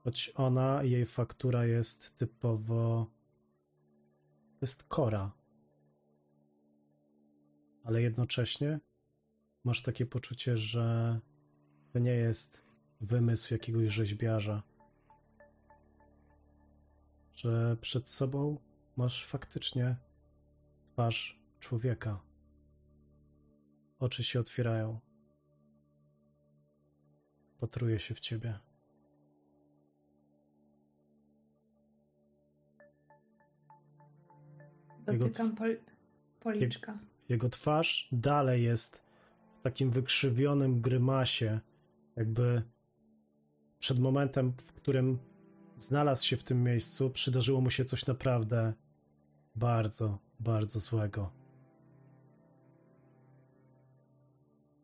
Choć 0.05 0.33
ona 0.35 0.83
jej 0.83 1.07
faktura 1.07 1.67
jest 1.67 2.17
typowo. 2.17 3.16
Jest 4.67 4.85
kora. 4.85 5.33
Ale 7.85 8.03
jednocześnie 8.03 8.81
masz 9.65 9.83
takie 9.83 10.07
poczucie, 10.07 10.57
że 10.57 11.21
to 11.93 11.99
nie 11.99 12.15
jest 12.15 12.65
wymysł 13.01 13.55
jakiegoś 13.55 13.89
rzeźbiarza. 13.89 14.63
Że 17.35 17.77
przed 17.81 18.09
sobą 18.09 18.59
masz 18.97 19.27
faktycznie 19.27 19.97
twarz 20.93 21.41
człowieka. 21.61 22.21
Oczy 23.99 24.25
się 24.25 24.41
otwierają. 24.41 25.01
Patruje 27.59 27.99
się 27.99 28.15
w 28.15 28.21
ciebie. 28.21 28.66
Dotykam 35.07 35.57
pol 35.57 35.77
policzka. 36.41 36.99
Jego 37.29 37.49
twarz 37.49 38.09
dalej 38.13 38.63
jest 38.63 39.03
w 39.55 39.61
takim 39.61 39.91
wykrzywionym 39.91 40.81
grymasie, 40.81 41.61
jakby 42.17 42.63
przed 43.79 43.99
momentem, 43.99 44.53
w 44.53 44.73
którym 44.73 45.19
znalazł 45.77 46.27
się 46.27 46.37
w 46.37 46.45
tym 46.45 46.63
miejscu, 46.63 47.11
przydarzyło 47.11 47.61
mu 47.61 47.71
się 47.71 47.85
coś 47.85 48.07
naprawdę 48.07 48.73
bardzo, 49.55 50.19
bardzo 50.41 50.81
złego. 50.81 51.33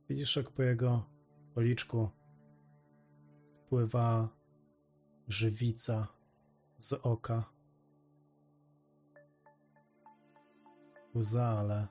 Widzisz, 0.09 0.37
jak 0.37 0.51
po 0.51 0.63
jego 0.63 1.07
policzku 1.55 2.09
spływa 3.67 4.29
żywica 5.29 6.09
z 6.79 6.93
oka. 6.93 7.52
Łza, 11.15 11.45
ale 11.45 11.87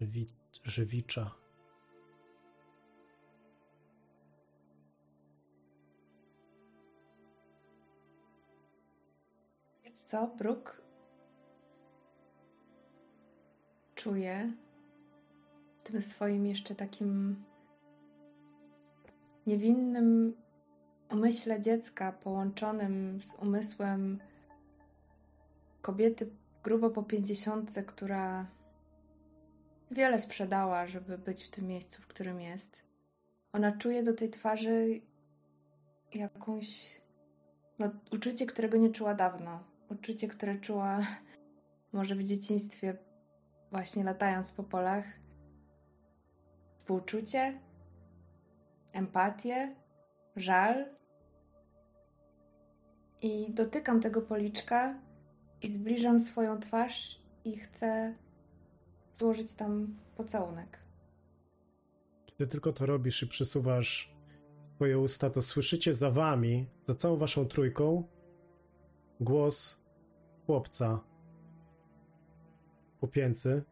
żywi, 0.00 0.26
żywicza. 0.64 1.30
Co, 10.06 10.26
Brooke? 10.26 10.72
Czuję 13.94 14.52
tym 15.84 16.02
swoim 16.02 16.46
jeszcze 16.46 16.74
takim 16.74 17.44
niewinnym 19.46 20.36
umyśle 21.10 21.60
dziecka 21.60 22.12
połączonym 22.12 23.22
z 23.22 23.34
umysłem 23.34 24.18
kobiety 25.82 26.30
grubo 26.66 26.90
po 26.90 27.02
pięćdziesiątce, 27.02 27.82
która 27.82 28.46
wiele 29.90 30.20
sprzedała, 30.20 30.86
żeby 30.86 31.18
być 31.18 31.44
w 31.44 31.50
tym 31.50 31.66
miejscu, 31.66 32.02
w 32.02 32.06
którym 32.06 32.40
jest. 32.40 32.82
Ona 33.52 33.72
czuje 33.72 34.02
do 34.02 34.14
tej 34.14 34.30
twarzy 34.30 35.00
jakąś 36.14 37.00
no, 37.78 37.90
uczucie, 38.12 38.46
którego 38.46 38.76
nie 38.76 38.90
czuła 38.90 39.14
dawno. 39.14 39.64
Uczucie, 39.90 40.28
które 40.28 40.58
czuła 40.58 41.00
może 41.92 42.14
w 42.14 42.22
dzieciństwie, 42.22 42.96
właśnie 43.70 44.04
latając 44.04 44.52
po 44.52 44.62
polach. 44.62 45.04
Współczucie, 46.78 47.60
empatię, 48.92 49.74
żal. 50.36 50.86
I 53.22 53.52
dotykam 53.52 54.00
tego 54.00 54.22
policzka 54.22 55.05
i 55.62 55.70
zbliżam 55.70 56.20
swoją 56.20 56.60
twarz 56.60 57.18
i 57.44 57.56
chcę 57.58 58.14
złożyć 59.14 59.54
tam 59.54 59.96
pocałunek. 60.16 60.78
Kiedy 62.26 62.46
tylko 62.46 62.72
to 62.72 62.86
robisz 62.86 63.22
i 63.22 63.26
przysuwasz 63.26 64.14
swoje 64.62 64.98
usta, 64.98 65.30
to 65.30 65.42
słyszycie 65.42 65.94
za 65.94 66.10
wami, 66.10 66.66
za 66.82 66.94
całą 66.94 67.16
waszą 67.16 67.46
trójką, 67.46 68.08
głos 69.20 69.80
chłopca 70.46 71.00
chłopięcy. 73.00 73.64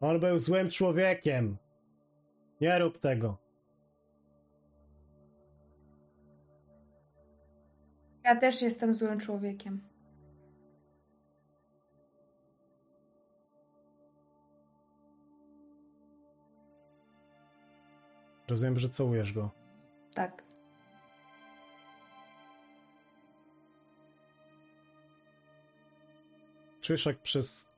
On 0.00 0.20
był 0.20 0.38
złym 0.38 0.70
człowiekiem. 0.70 1.56
Nie 2.60 2.78
rób 2.78 2.98
tego. 2.98 3.45
Ja 8.26 8.36
też 8.36 8.62
jestem 8.62 8.94
złym 8.94 9.20
człowiekiem. 9.20 9.80
Rozumiem, 18.48 18.78
że 18.78 18.88
całujesz 18.88 19.32
go. 19.32 19.50
Tak. 20.14 20.42
Czujesz, 26.80 27.06
jak 27.06 27.18
przez 27.18 27.72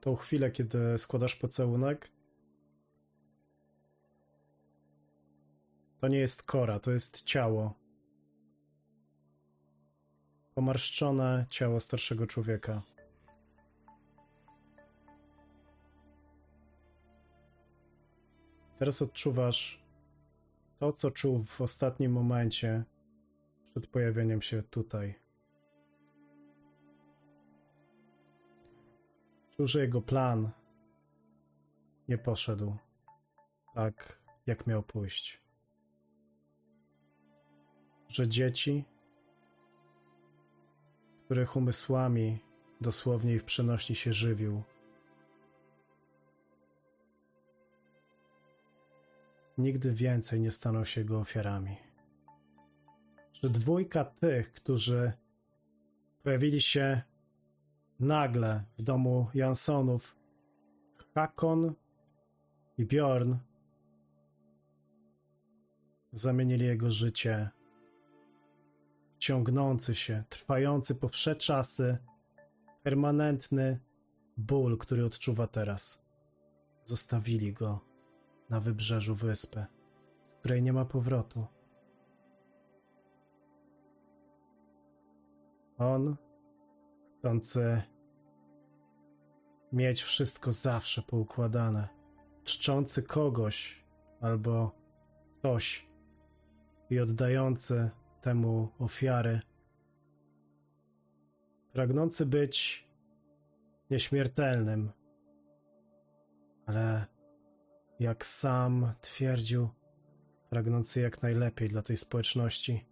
tą 0.00 0.16
chwilę, 0.16 0.50
kiedy 0.50 0.98
składasz 0.98 1.36
pocałunek, 1.36 2.10
to 6.00 6.08
nie 6.08 6.18
jest 6.18 6.42
kora, 6.42 6.80
to 6.80 6.90
jest 6.90 7.22
ciało. 7.22 7.83
Pomarszczone 10.54 11.46
ciało 11.50 11.80
starszego 11.80 12.26
człowieka. 12.26 12.82
Teraz 18.78 19.02
odczuwasz 19.02 19.84
to, 20.78 20.92
co 20.92 21.10
czuł 21.10 21.44
w 21.44 21.60
ostatnim 21.60 22.12
momencie 22.12 22.84
przed 23.70 23.86
pojawieniem 23.86 24.42
się 24.42 24.62
tutaj. 24.62 25.14
Czuł, 29.50 29.66
że 29.66 29.80
jego 29.80 30.02
plan 30.02 30.50
nie 32.08 32.18
poszedł 32.18 32.76
tak, 33.74 34.22
jak 34.46 34.66
miał 34.66 34.82
pójść. 34.82 35.42
Że 38.08 38.28
dzieci, 38.28 38.84
których 41.24 41.56
umysłami 41.56 42.38
dosłownie 42.80 43.34
i 43.34 43.38
w 43.38 43.44
przenośni 43.44 43.96
się 43.96 44.12
żywił, 44.12 44.62
nigdy 49.58 49.92
więcej 49.92 50.40
nie 50.40 50.50
staną 50.50 50.84
się 50.84 51.00
jego 51.00 51.20
ofiarami. 51.20 51.76
Że 53.32 53.50
dwójka 53.50 54.04
tych, 54.04 54.52
którzy 54.52 55.12
pojawili 56.22 56.60
się 56.60 57.02
nagle 58.00 58.64
w 58.78 58.82
domu 58.82 59.26
Jansonów, 59.34 60.16
Hakon 61.14 61.74
i 62.78 62.84
Bjorn, 62.84 63.34
zamienili 66.12 66.66
jego 66.66 66.90
życie 66.90 67.48
ciągnący 69.24 69.94
się, 69.94 70.24
trwający 70.28 70.94
po 70.94 71.08
wsze 71.08 71.36
czasy, 71.36 71.98
permanentny 72.82 73.80
ból, 74.36 74.78
który 74.78 75.04
odczuwa 75.04 75.46
teraz. 75.46 76.04
Zostawili 76.84 77.52
go 77.52 77.80
na 78.50 78.60
wybrzeżu 78.60 79.14
wyspy, 79.14 79.64
z 80.22 80.30
której 80.30 80.62
nie 80.62 80.72
ma 80.72 80.84
powrotu. 80.84 81.46
On, 85.78 86.16
chcący 87.18 87.82
mieć 89.72 90.02
wszystko 90.02 90.52
zawsze 90.52 91.02
poukładane, 91.02 91.88
czczący 92.44 93.02
kogoś 93.02 93.84
albo 94.20 94.72
coś 95.30 95.88
i 96.90 97.00
oddający 97.00 97.90
temu 98.24 98.68
ofiary, 98.78 99.40
pragnący 101.72 102.26
być 102.26 102.86
nieśmiertelnym, 103.90 104.92
ale 106.66 107.06
jak 108.00 108.24
sam 108.24 108.92
twierdził, 109.00 109.68
pragnący 110.50 111.00
jak 111.00 111.22
najlepiej 111.22 111.68
dla 111.68 111.82
tej 111.82 111.96
społeczności. 111.96 112.86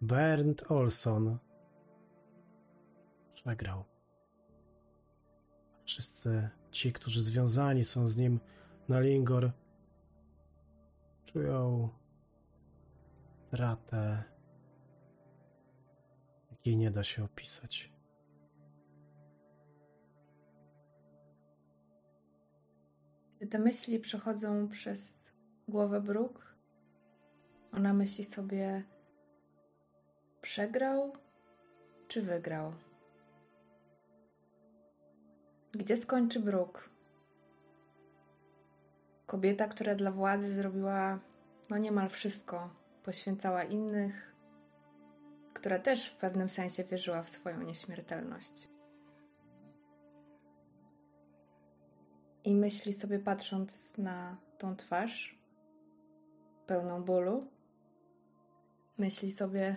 Bernd 0.00 0.70
Olson 0.70 1.38
przegrał. 3.32 3.84
Wszyscy 5.84 6.48
ci, 6.70 6.92
którzy 6.92 7.22
związani 7.22 7.84
są 7.84 8.08
z 8.08 8.16
nim 8.16 8.40
na 8.88 9.00
Lingor, 9.00 9.50
czują 11.24 11.88
stratę, 13.54 14.22
jakiej 16.50 16.76
nie 16.76 16.90
da 16.90 17.04
się 17.04 17.24
opisać. 17.24 17.92
Te 23.50 23.58
myśli 23.58 24.00
przechodzą 24.00 24.68
przez 24.68 25.14
głowę 25.68 26.00
Brooke, 26.00 26.42
ona 27.72 27.92
myśli 27.92 28.24
sobie, 28.24 28.84
przegrał 30.42 31.12
czy 32.08 32.22
wygrał? 32.22 32.72
Gdzie 35.72 35.96
skończy 35.96 36.40
Brooke? 36.40 36.80
Kobieta, 39.26 39.68
która 39.68 39.94
dla 39.94 40.10
władzy 40.10 40.54
zrobiła 40.54 41.18
no 41.70 41.78
niemal 41.78 42.08
wszystko, 42.08 42.83
poświęcała 43.04 43.64
innych, 43.64 44.34
która 45.54 45.78
też 45.78 46.10
w 46.10 46.16
pewnym 46.16 46.48
sensie 46.48 46.84
wierzyła 46.84 47.22
w 47.22 47.30
swoją 47.30 47.62
nieśmiertelność. 47.62 48.68
I 52.44 52.54
myśli 52.54 52.92
sobie, 52.92 53.18
patrząc 53.18 53.98
na 53.98 54.36
tą 54.58 54.76
twarz, 54.76 55.38
pełną 56.66 57.02
bólu, 57.02 57.46
myśli 58.98 59.32
sobie, 59.32 59.76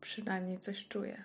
przynajmniej 0.00 0.58
coś 0.58 0.88
czuję. 0.88 1.24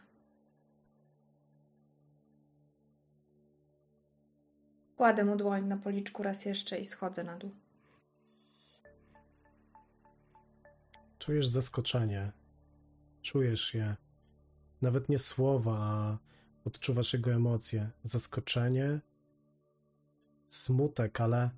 Kładę 4.98 5.26
mu 5.26 5.36
dłoń 5.36 5.68
na 5.68 5.78
policzku 5.78 6.24
raz 6.24 6.46
jeszcze 6.46 6.78
i 6.78 6.86
schodzę 6.86 7.24
na 7.24 7.38
dół. 7.38 7.52
Czujesz 11.22 11.48
zaskoczenie. 11.48 12.32
Czujesz 13.22 13.74
je. 13.74 13.96
Nawet 14.82 15.10
nie 15.10 15.20
słowa, 15.20 15.78
a 15.80 16.18
odczuwasz 16.66 17.14
jego 17.14 17.32
emocje. 17.32 17.92
Zaskoczenie, 18.04 19.00
smutek, 20.48 21.22
ale 21.22 21.50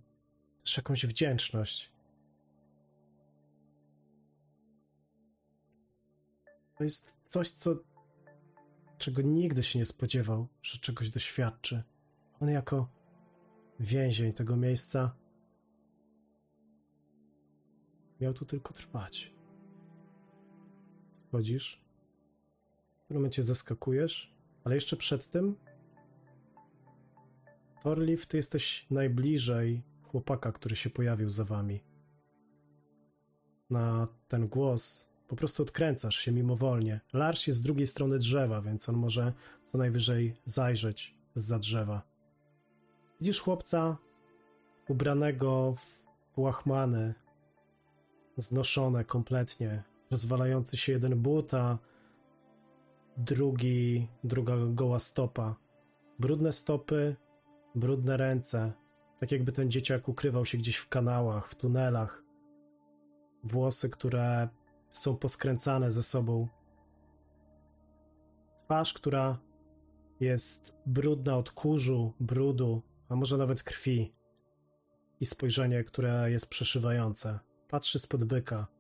też 0.64 0.78
jakąś 0.78 1.06
wdzięczność. 1.06 1.92
To 6.78 6.84
jest 6.84 7.14
coś, 7.26 7.50
co 7.50 7.76
czego 8.98 9.22
nigdy 9.22 9.64
się 9.64 9.80
nie 9.80 9.86
spodziewał, 9.86 10.48
że 10.62 10.80
czegoś 10.80 11.10
doświadczy. 11.10 11.84
On 12.40 12.50
jako 12.50 12.90
więzień 13.80 14.34
tego 14.34 14.56
miejsca 14.56 15.16
miał 18.22 18.34
tu 18.34 18.46
tylko 18.46 18.74
trwać. 18.74 19.33
Schodzisz, 21.34 21.82
w 22.98 23.08
pewnym 23.08 23.22
momencie 23.22 23.44
zaskakujesz, 23.44 24.34
ale 24.64 24.76
jeszcze 24.76 24.98
przed 24.98 25.28
tym 25.28 25.56
Torliv, 27.84 28.26
ty 28.28 28.38
jesteś 28.38 28.86
najbliżej 28.92 29.84
chłopaka, 30.04 30.52
który 30.52 30.76
się 30.76 30.90
pojawił 30.90 31.30
za 31.30 31.46
wami. 31.46 31.84
Na 33.70 34.08
ten 34.28 34.48
głos 34.48 35.10
po 35.28 35.36
prostu 35.36 35.64
odkręcasz 35.64 36.16
się 36.16 36.32
mimowolnie. 36.32 37.02
Lars 37.14 37.48
jest 37.48 37.60
z 37.60 37.64
drugiej 37.64 37.88
strony 37.88 38.18
drzewa, 38.18 38.62
więc 38.62 38.90
on 38.90 38.96
może 38.96 39.34
co 39.64 39.78
najwyżej 39.78 40.36
zajrzeć 40.46 41.16
za 41.36 41.60
drzewa. 41.60 42.02
Widzisz 43.20 43.40
chłopca 43.40 43.98
ubranego 44.88 45.76
w 45.78 46.40
łachmany, 46.40 47.14
znoszone 48.38 49.06
kompletnie, 49.06 49.93
rozwalający 50.14 50.78
się 50.78 50.92
jeden 50.92 51.16
but, 51.16 51.54
a 51.54 51.78
drugi, 53.18 54.08
druga 54.24 54.54
goła 54.70 55.00
stopa. 55.00 55.56
Brudne 56.20 56.52
stopy, 56.52 57.16
brudne 57.76 58.18
ręce, 58.18 58.74
tak 59.20 59.32
jakby 59.32 59.52
ten 59.52 59.72
dzieciak 59.72 60.10
ukrywał 60.10 60.46
się 60.46 60.58
gdzieś 60.58 60.78
w 60.78 60.90
kanałach, 60.90 61.50
w 61.50 61.56
tunelach. 61.56 62.24
Włosy, 63.44 63.90
które 63.90 64.50
są 64.92 65.18
poskręcane 65.18 65.92
ze 65.92 66.04
sobą. 66.04 66.48
Twarz, 68.58 68.94
która 68.94 69.40
jest 70.20 70.74
brudna 70.86 71.38
od 71.38 71.52
kurzu, 71.52 72.14
brudu, 72.20 72.82
a 73.10 73.16
może 73.16 73.38
nawet 73.38 73.64
krwi. 73.64 74.14
I 75.20 75.26
spojrzenie, 75.26 75.84
które 75.84 76.32
jest 76.32 76.50
przeszywające. 76.50 77.40
Patrzy 77.68 78.00
spod 78.00 78.24
byka. 78.24 78.73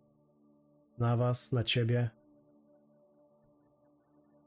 Na 0.98 1.18
was, 1.18 1.52
na 1.52 1.64
ciebie. 1.64 2.10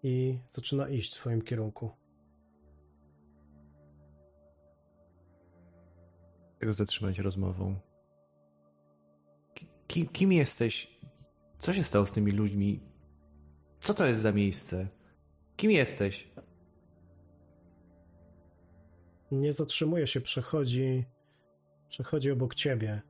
I 0.03 0.39
zaczyna 0.51 0.89
iść 0.89 1.13
w 1.13 1.21
twoim 1.21 1.43
kierunku. 1.43 1.91
Tego 6.59 6.75
zatrzymać 6.75 7.19
rozmową. 7.19 7.77
Kim, 9.87 10.09
kim 10.09 10.33
jesteś? 10.33 11.01
Co 11.59 11.73
się 11.73 11.83
stało 11.83 12.07
z 12.07 12.13
tymi 12.13 12.33
ludźmi? 12.33 12.81
Co 13.81 13.95
to 13.95 14.07
jest 14.07 14.21
za 14.21 14.33
miejsce? 14.33 14.89
Kim 15.57 15.71
jesteś? 15.71 16.31
Nie 19.31 19.53
zatrzymuje 19.53 20.07
się, 20.07 20.21
przechodzi. 20.21 21.05
Przechodzi 21.89 22.31
obok 22.31 22.55
ciebie. 22.55 23.03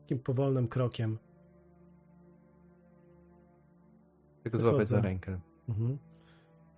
Takim 0.00 0.18
powolnym 0.18 0.68
krokiem. 0.68 1.18
Tylko 4.46 4.58
złapać 4.58 4.78
Wychodzę. 4.78 4.96
za 4.96 5.00
rękę. 5.00 5.40
Mhm. 5.68 5.98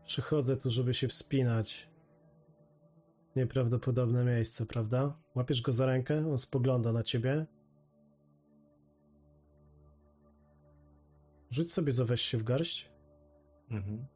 Przychodzę 0.04 0.56
tu, 0.56 0.70
żeby 0.70 0.94
się 0.94 1.08
wspinać. 1.08 1.88
Nieprawdopodobne 3.36 4.24
miejsce, 4.24 4.66
prawda? 4.66 5.16
Łapiesz 5.34 5.62
go 5.62 5.72
za 5.72 5.86
rękę, 5.86 6.30
on 6.30 6.38
spogląda 6.38 6.92
na 6.92 7.02
ciebie. 7.02 7.46
Rzuć 11.50 11.72
sobie 11.72 11.92
za 11.92 12.04
weź 12.04 12.22
się 12.22 12.38
w 12.38 12.44
garść. 12.44 12.90
Mhm. 13.70 14.06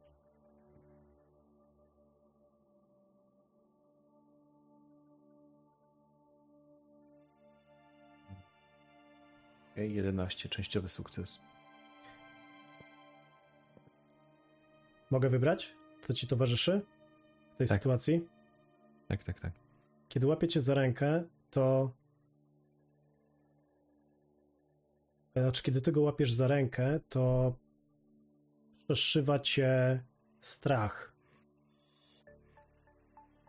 Okej, 9.71 9.93
11, 9.95 10.49
częściowy 10.49 10.89
sukces. 10.89 11.39
Mogę 15.13 15.29
wybrać, 15.29 15.75
co 16.01 16.13
ci 16.13 16.27
towarzyszy 16.27 16.81
w 17.53 17.57
tej 17.57 17.67
Tak. 17.67 17.77
sytuacji? 17.77 18.27
Tak, 19.07 19.23
tak, 19.23 19.39
tak. 19.39 19.51
Kiedy 20.09 20.27
łapie 20.27 20.47
cię 20.47 20.61
za 20.61 20.73
rękę, 20.73 21.23
to. 21.51 21.91
Znaczy, 25.35 25.63
kiedy 25.63 25.81
ty 25.81 25.91
go 25.91 26.01
łapiesz 26.01 26.33
za 26.33 26.47
rękę, 26.47 26.99
to 27.09 27.55
przeszywa 28.73 29.39
cię 29.39 30.03
strach. 30.41 31.15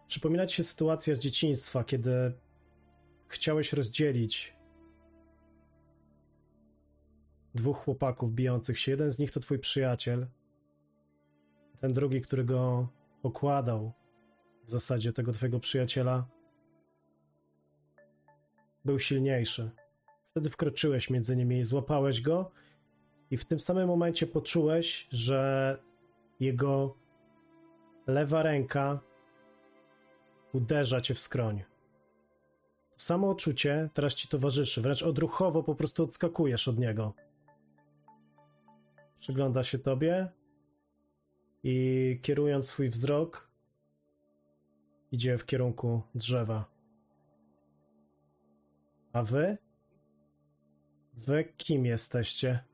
Przypomina 0.07 0.47
ci 0.47 0.57
się 0.57 0.65
sytuacja 0.65 1.15
z 1.15 1.21
dzieciństwa, 1.21 1.85
kiedy 1.85 2.33
chciałeś 3.29 3.73
rozdzielić 3.73 4.57
dwóch 7.55 7.77
chłopaków 7.77 8.35
bijących 8.35 8.79
się. 8.79 8.93
Jeden 8.93 9.11
z 9.11 9.19
nich 9.19 9.31
to 9.31 9.41
twój 9.41 9.59
przyjaciel, 9.59 10.27
ten 11.85 11.93
drugi, 11.93 12.21
który 12.21 12.45
go 12.45 12.89
okładał 13.23 13.93
w 14.65 14.71
zasadzie 14.71 15.13
tego 15.13 15.33
twojego 15.33 15.61
przyjaciela 15.61 16.27
był 18.85 18.99
silniejszy. 18.99 19.71
Wtedy 20.31 20.51
wkroczyłeś 20.51 21.11
między 21.11 21.37
nimi 21.37 21.59
i 21.59 21.65
złapałeś 21.65 22.21
go, 22.21 22.51
i 23.31 23.37
w 23.37 23.45
tym 23.45 23.61
samym 23.61 23.89
momencie 23.89 24.27
poczułeś, 24.27 25.09
że 25.11 25.79
jego 26.41 26.97
lewa 28.07 28.43
ręka 28.43 29.01
uderza 30.53 31.01
cię 31.01 31.15
w 31.15 31.19
skroń. 31.19 31.65
To 32.91 32.99
samo 32.99 33.31
uczucie 33.31 33.91
teraz 33.95 34.15
ci 34.15 34.29
towarzyszy, 34.29 34.81
wręcz 34.81 35.03
odruchowo 35.03 35.63
po 35.63 35.75
prostu 35.75 36.05
odskakujesz 36.05 36.69
od 36.69 36.79
niego. 36.79 37.15
Przygląda 39.19 39.63
się 39.63 39.79
tobie 39.79 40.29
i 41.65 42.19
kierując 42.23 42.67
swój 42.67 42.91
wzrok, 42.91 43.51
idzie 45.13 45.39
w 45.39 45.47
kierunku 45.47 46.03
drzewa. 46.15 46.65
A 49.13 49.23
wy? 49.23 49.59
Wy 51.15 51.45
kim 51.57 51.87
jesteście? 51.87 52.65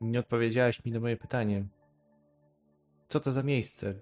Nie 0.00 0.18
odpowiedziałaś 0.18 0.84
mi 0.84 0.92
na 0.92 1.00
moje 1.00 1.16
pytanie. 1.16 1.66
Co 3.08 3.20
to 3.20 3.32
za 3.32 3.42
miejsce? 3.42 3.94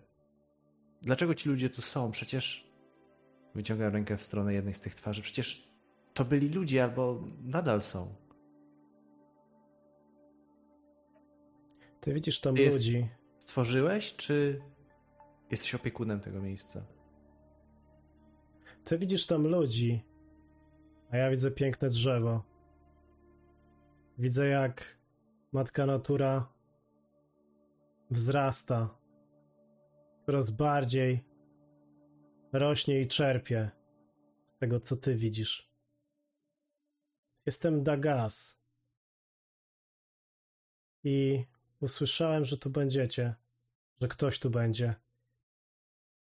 Dlaczego 1.03 1.35
ci 1.35 1.49
ludzie 1.49 1.71
tu 1.71 1.83
są? 1.83 2.11
Przecież 2.11 2.71
wyciągam 3.55 3.93
rękę 3.93 4.17
w 4.17 4.23
stronę 4.23 4.55
jednej 4.55 4.75
z 4.75 4.81
tych 4.81 4.95
twarzy. 4.95 5.23
Przecież 5.23 5.69
to 6.15 6.25
byli 6.25 6.49
ludzie 6.49 6.85
albo 6.85 7.25
nadal 7.43 7.83
są. 7.83 8.26
Ty 12.07 12.15
widzisz 12.15 12.41
tam 12.41 12.57
jest- 12.57 12.77
ludzi. 12.77 13.09
Stworzyłeś, 13.39 14.17
czy 14.17 14.63
jesteś 15.51 15.75
opiekunem 15.75 16.21
tego 16.21 16.41
miejsca? 16.43 16.87
Ty 18.85 18.99
widzisz 18.99 19.27
tam 19.27 19.47
ludzi. 19.47 20.05
A 21.11 21.17
ja 21.17 21.31
widzę 21.31 21.51
piękne 21.51 21.89
drzewo. 21.89 22.43
Widzę 24.19 24.47
jak 24.49 24.99
matka 25.53 25.87
natura 25.87 26.53
wzrasta. 28.11 28.99
Coraz 30.27 30.51
bardziej 30.51 31.25
rośnie 32.53 33.01
i 33.01 33.09
czerpie 33.09 33.71
z 34.47 34.57
tego, 34.57 34.81
co 34.81 34.97
ty 34.97 35.15
widzisz. 35.15 35.73
Jestem 37.47 37.83
Dagas. 37.83 38.61
I 41.05 41.45
usłyszałem, 41.81 42.45
że 42.45 42.59
tu 42.59 42.71
będziecie, 42.71 43.35
że 44.01 44.09
ktoś 44.09 44.41
tu 44.41 44.51
będzie. 44.51 44.95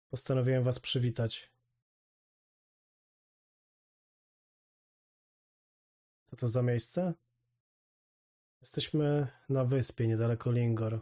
Postanowiłem 0.10 0.64
was 0.64 0.80
przywitać. 0.80 1.52
Co 6.26 6.36
to 6.36 6.48
za 6.48 6.62
miejsce? 6.62 7.14
Jesteśmy 8.62 9.28
na 9.50 9.66
wyspie 9.66 10.08
niedaleko 10.08 10.52
Lingor. 10.52 11.00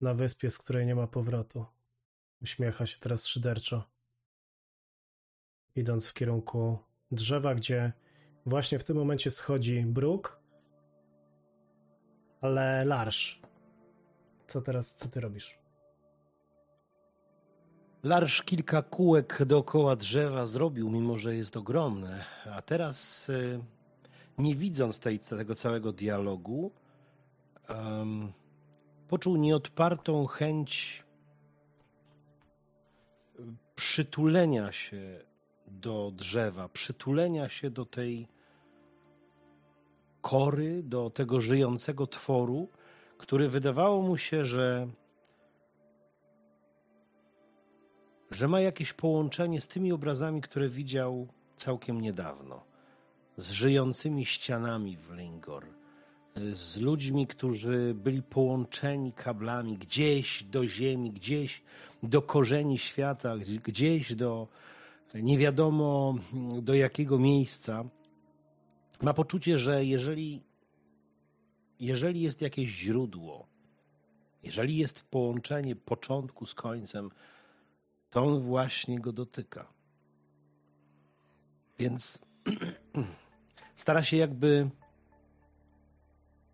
Na 0.00 0.14
wyspie, 0.14 0.50
z 0.50 0.58
której 0.58 0.86
nie 0.86 0.94
ma 0.94 1.06
powrotu. 1.06 1.66
Uśmiecha 2.42 2.86
się 2.86 2.98
teraz 2.98 3.26
szyderczo. 3.26 3.90
Idąc 5.74 6.08
w 6.08 6.14
kierunku 6.14 6.78
drzewa, 7.10 7.54
gdzie 7.54 7.92
właśnie 8.46 8.78
w 8.78 8.84
tym 8.84 8.96
momencie 8.96 9.30
schodzi 9.30 9.82
bruk, 9.82 10.43
ale 12.44 12.84
Larsz. 12.84 13.40
Co 14.46 14.60
teraz, 14.60 14.94
co 14.94 15.08
ty 15.08 15.20
robisz? 15.20 15.58
Larsz 18.02 18.42
kilka 18.42 18.82
kółek 18.82 19.44
dookoła 19.44 19.96
drzewa 19.96 20.46
zrobił, 20.46 20.90
mimo 20.90 21.18
że 21.18 21.36
jest 21.36 21.56
ogromne. 21.56 22.24
A 22.52 22.62
teraz, 22.62 23.28
y, 23.28 23.60
nie 24.38 24.54
widząc 24.54 24.98
tej, 24.98 25.18
tego 25.18 25.54
całego 25.54 25.92
dialogu, 25.92 26.70
em, 27.68 28.32
poczuł 29.08 29.36
nieodpartą 29.36 30.26
chęć 30.26 31.02
przytulenia 33.74 34.72
się 34.72 35.20
do 35.66 36.12
drzewa, 36.14 36.68
przytulenia 36.68 37.48
się 37.48 37.70
do 37.70 37.84
tej 37.84 38.28
kory, 40.24 40.82
do 40.82 41.10
tego 41.10 41.40
żyjącego 41.40 42.06
tworu, 42.06 42.68
który 43.18 43.48
wydawało 43.48 44.02
mu 44.02 44.18
się, 44.18 44.44
że 44.44 44.88
że 48.30 48.48
ma 48.48 48.60
jakieś 48.60 48.92
połączenie 48.92 49.60
z 49.60 49.68
tymi 49.68 49.92
obrazami, 49.92 50.40
które 50.40 50.68
widział 50.68 51.28
całkiem 51.56 52.00
niedawno. 52.00 52.64
Z 53.36 53.50
żyjącymi 53.50 54.26
ścianami 54.26 54.96
w 54.96 55.12
Lingor, 55.16 55.64
z 56.52 56.80
ludźmi, 56.80 57.26
którzy 57.26 57.94
byli 57.94 58.22
połączeni 58.22 59.12
kablami 59.12 59.78
gdzieś 59.78 60.44
do 60.44 60.66
ziemi, 60.66 61.10
gdzieś 61.10 61.62
do 62.02 62.22
korzeni 62.22 62.78
świata, 62.78 63.36
gdzieś 63.64 64.14
do 64.14 64.48
nie 65.14 65.38
wiadomo 65.38 66.14
do 66.62 66.74
jakiego 66.74 67.18
miejsca. 67.18 67.84
Ma 69.02 69.14
poczucie, 69.14 69.58
że 69.58 69.84
jeżeli, 69.84 70.42
jeżeli 71.80 72.20
jest 72.20 72.42
jakieś 72.42 72.70
źródło, 72.70 73.46
Jeżeli 74.42 74.76
jest 74.76 75.02
połączenie 75.02 75.76
początku 75.76 76.46
z 76.46 76.54
końcem, 76.54 77.10
to 78.10 78.24
on 78.24 78.40
właśnie 78.40 79.00
go 79.00 79.12
dotyka. 79.12 79.72
Więc 81.78 82.24
stara 83.76 84.02
się 84.02 84.16
jakby 84.16 84.70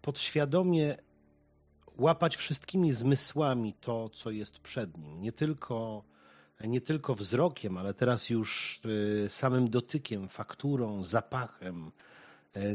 podświadomie 0.03 0.97
łapać 1.99 2.37
wszystkimi 2.37 2.93
zmysłami 2.93 3.75
to, 3.75 4.09
co 4.09 4.31
jest 4.31 4.59
przed 4.59 4.99
nim. 4.99 5.21
Nie 5.21 5.33
tylko, 5.33 6.05
nie 6.61 6.81
tylko 6.81 7.15
wzrokiem, 7.15 7.79
ale 7.79 7.95
teraz 7.95 8.31
już 8.31 8.81
y, 9.25 9.29
samym 9.29 9.71
dotykiem, 9.71 10.29
fakturą, 10.29 11.05
zapachem, 11.05 11.93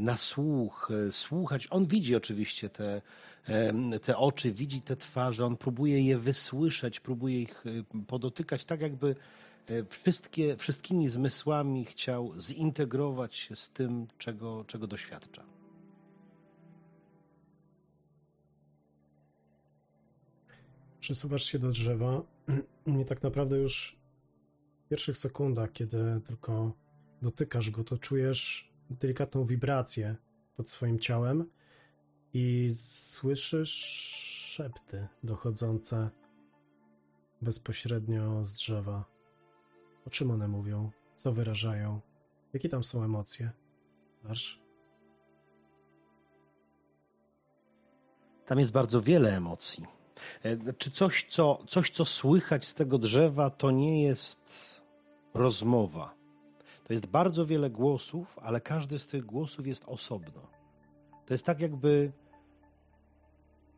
na 0.02 0.18
słuch, 0.18 0.92
y, 1.08 1.12
słuchać. 1.12 1.68
On 1.70 1.86
widzi 1.86 2.16
oczywiście 2.16 2.70
te, 2.70 3.02
te 4.02 4.18
oczy, 4.18 4.52
widzi 4.52 4.82
te 4.82 4.96
twarze, 4.96 5.46
on 5.46 5.58
próbuje 5.58 6.02
je 6.02 6.18
wysłyszeć, 6.18 7.00
próbuje 7.00 7.42
ich 7.42 7.64
podotykać, 8.08 8.66
tak 8.66 8.82
jakby 8.82 9.16
wszystkie, 9.90 10.58
wszystkimi 10.58 11.08
zmysłami 11.08 11.86
chciał 11.86 12.34
zintegrować 12.40 13.36
się 13.36 13.56
z 13.56 13.70
tym, 13.70 14.08
czego, 14.18 14.64
czego 14.68 14.88
doświadcza. 14.88 15.44
Przesuwasz 21.00 21.44
się 21.44 21.60
do 21.60 21.70
drzewa 21.70 22.22
i 23.02 23.06
tak 23.06 23.24
naprawdę 23.24 23.58
już 23.58 23.98
w 24.86 24.90
pierwszych 24.90 25.18
sekundach, 25.18 25.72
kiedy 25.72 26.22
tylko 26.28 26.72
dotykasz 27.22 27.70
go, 27.70 27.84
to 27.84 27.98
czujesz 27.98 28.75
delikatną 28.90 29.46
wibrację 29.46 30.16
pod 30.56 30.70
swoim 30.70 31.00
ciałem 31.00 31.50
i 32.34 32.74
słyszysz 32.76 33.74
szepty 34.56 35.08
dochodzące 35.24 36.10
bezpośrednio 37.42 38.46
z 38.46 38.54
drzewa. 38.54 39.06
O 40.08 40.10
czym 40.10 40.32
one 40.32 40.48
mówią? 40.48 40.92
Co 41.16 41.32
wyrażają? 41.34 42.02
Jakie 42.54 42.70
tam 42.70 42.84
są 42.84 43.04
emocje? 43.04 43.52
Darsz? 44.24 44.60
Tam 48.46 48.60
jest 48.60 48.72
bardzo 48.72 49.02
wiele 49.02 49.38
emocji. 49.38 49.86
E, 50.44 50.74
czy 50.74 50.92
coś 50.92 51.26
co, 51.30 51.64
coś, 51.68 51.90
co 51.90 52.06
słychać 52.06 52.66
z 52.66 52.74
tego 52.74 52.98
drzewa, 52.98 53.50
to 53.50 53.72
nie 53.72 54.04
jest 54.04 54.82
rozmowa. 55.34 56.16
To 56.88 56.94
jest 56.94 57.06
bardzo 57.06 57.46
wiele 57.46 57.70
głosów, 57.70 58.40
ale 58.42 58.62
każdy 58.62 59.00
z 59.00 59.08
tych 59.08 59.26
głosów 59.26 59.68
jest 59.68 59.86
osobno. 59.86 60.42
To 61.26 61.34
jest 61.34 61.46
tak, 61.46 61.60
jakby. 61.60 62.12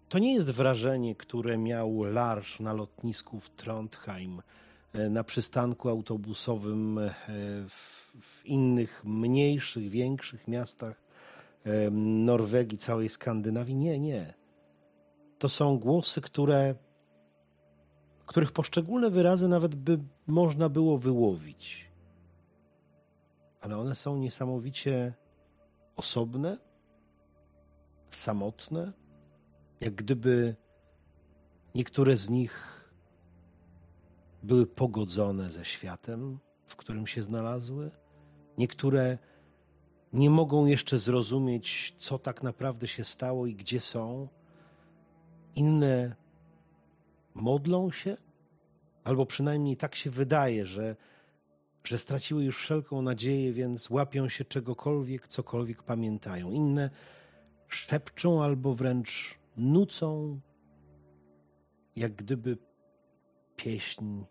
To 0.09 0.19
nie 0.19 0.33
jest 0.33 0.51
wrażenie, 0.51 1.15
które 1.15 1.57
miał 1.57 2.03
Lars 2.03 2.59
na 2.59 2.73
lotnisku 2.73 3.39
w 3.39 3.49
Trondheim, 3.49 4.41
e, 4.93 5.09
na 5.09 5.23
przystanku 5.23 5.89
autobusowym 5.89 6.97
e, 6.97 7.13
w, 7.69 8.11
w 8.21 8.45
innych 8.45 9.01
mniejszych, 9.05 9.89
większych 9.89 10.47
miastach 10.47 11.07
Norwegii, 11.91 12.77
całej 12.77 13.09
Skandynawii. 13.09 13.75
Nie, 13.75 13.99
nie 13.99 14.33
to 15.39 15.49
są 15.49 15.79
głosy, 15.79 16.21
które, 16.21 16.75
których 18.25 18.51
poszczególne 18.51 19.09
wyrazy 19.09 19.47
nawet 19.47 19.75
by 19.75 19.99
można 20.27 20.69
było 20.69 20.97
wyłowić. 20.97 21.86
Ale 23.67 23.77
one 23.77 23.95
są 23.95 24.17
niesamowicie 24.17 25.13
osobne, 25.95 26.57
samotne, 28.09 28.93
jak 29.81 29.95
gdyby 29.95 30.55
niektóre 31.75 32.17
z 32.17 32.29
nich 32.29 32.83
były 34.43 34.67
pogodzone 34.67 35.49
ze 35.49 35.65
światem, 35.65 36.39
w 36.65 36.75
którym 36.75 37.07
się 37.07 37.23
znalazły. 37.23 37.91
Niektóre 38.57 39.17
nie 40.13 40.29
mogą 40.29 40.65
jeszcze 40.65 40.97
zrozumieć, 40.99 41.95
co 41.97 42.19
tak 42.19 42.43
naprawdę 42.43 42.87
się 42.87 43.03
stało 43.03 43.45
i 43.45 43.55
gdzie 43.55 43.79
są, 43.79 44.27
inne 45.55 46.15
modlą 47.33 47.91
się, 47.91 48.17
albo 49.03 49.25
przynajmniej 49.25 49.77
tak 49.77 49.95
się 49.95 50.09
wydaje, 50.09 50.65
że, 50.65 50.95
że 51.87 51.97
straciły 51.97 52.43
już 52.43 52.57
wszelką 52.57 53.01
nadzieję, 53.01 53.53
więc 53.53 53.89
łapią 53.89 54.29
się 54.29 54.45
czegokolwiek, 54.45 55.27
cokolwiek 55.27 55.83
pamiętają. 55.83 56.51
Inne 56.51 56.89
szepczą 57.67 58.43
albo 58.43 58.73
wręcz 58.73 59.39
nucą, 59.57 60.39
jak 61.95 62.15
gdyby 62.15 62.57
pieśń 63.55 64.23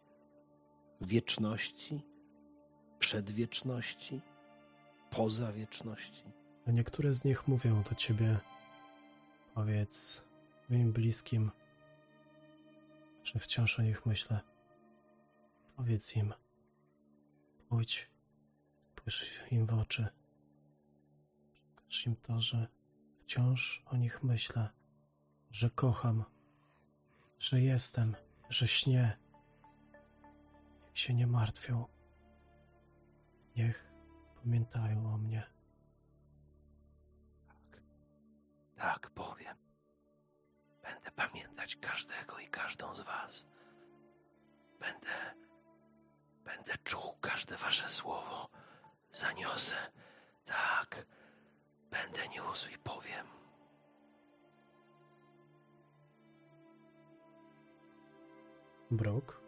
wieczności, 1.01 2.03
przedwieczności, 2.99 4.21
poza 5.11 5.53
wieczności. 5.53 6.25
A 6.67 6.71
niektóre 6.71 7.15
z 7.15 7.25
nich 7.25 7.49
mówią 7.49 7.83
do 7.83 7.95
ciebie, 7.95 8.39
powiedz, 9.55 10.23
moim 10.71 10.93
bliskim, 10.93 11.51
że 13.25 13.39
wciąż 13.39 13.79
o 13.79 13.83
nich 13.83 14.07
myślę. 14.07 14.41
Powiedz 15.77 16.17
im, 16.17 16.33
pójdź, 17.69 18.11
spójrz 18.81 19.27
im 19.51 19.67
w 19.67 19.75
oczy. 19.75 20.07
Pokaż 21.77 22.07
im 22.07 22.17
to, 22.17 22.41
że 22.41 22.69
wciąż 23.21 23.83
o 23.87 23.97
nich 23.97 24.23
myślę, 24.23 24.71
że 25.51 25.71
kocham, 25.71 26.25
że 27.39 27.61
jestem, 27.61 28.17
że 28.51 28.69
śnię. 28.69 29.19
Niech 30.87 30.99
się 30.99 31.15
nie 31.15 31.27
martwią. 31.27 31.87
Niech 33.57 33.93
pamiętają 34.43 35.15
o 35.15 35.19
mnie. 35.19 35.43
Tak, 37.47 37.81
tak 38.77 39.11
powiem. 39.11 39.57
Będę 40.83 41.11
pamiętać 41.11 41.77
każdego 41.77 42.39
i 42.39 42.49
każdą 42.49 42.95
z 42.95 43.01
was. 43.01 43.47
Będę, 44.81 45.09
będę 46.47 46.73
czuł 46.85 47.15
każde 47.21 47.57
wasze 47.57 47.89
słowo. 47.89 48.49
Zaniosę. 49.11 49.75
Tak, 50.45 51.07
będę 51.91 52.29
niósł 52.29 52.71
i 52.71 52.79
powiem. 52.79 53.27
Brok? 58.91 59.41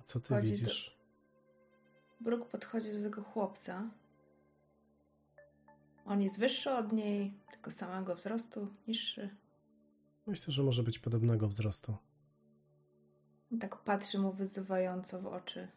A 0.00 0.02
co 0.02 0.20
ty 0.20 0.34
Chodzi 0.34 0.50
widzisz? 0.50 0.96
Do... 2.20 2.24
Brooke 2.24 2.44
podchodzi 2.50 2.92
do 2.92 3.02
tego 3.02 3.22
chłopca. 3.22 3.90
On 6.06 6.22
jest 6.22 6.38
wyższy 6.38 6.70
od 6.70 6.92
niej, 6.92 7.32
tylko 7.50 7.70
samego 7.70 8.16
wzrostu, 8.16 8.74
niższy. 8.88 9.36
Myślę, 10.26 10.52
że 10.52 10.62
może 10.62 10.82
być 10.82 10.98
podobnego 10.98 11.48
wzrostu. 11.48 11.96
Tak 13.58 13.76
patrzy 13.76 14.18
mu 14.18 14.32
wyzywająco 14.32 15.20
w 15.20 15.26
oczy. 15.26 15.68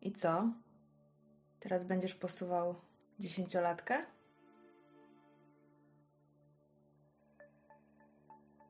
I 0.00 0.12
co? 0.12 0.52
Teraz 1.60 1.84
będziesz 1.84 2.14
posuwał 2.14 2.74
dziesięciolatkę? 3.18 4.06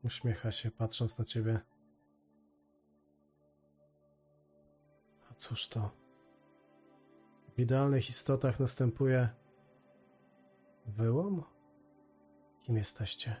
Uśmiecha 0.03 0.51
się, 0.51 0.71
patrząc 0.71 1.19
na 1.19 1.25
ciebie. 1.25 1.59
A 5.31 5.33
cóż 5.33 5.69
to? 5.69 5.91
W 7.55 7.59
idealnych 7.59 8.09
istotach 8.09 8.59
następuje 8.59 9.29
wyłom? 10.85 11.43
Kim 12.61 12.77
jesteście? 12.77 13.35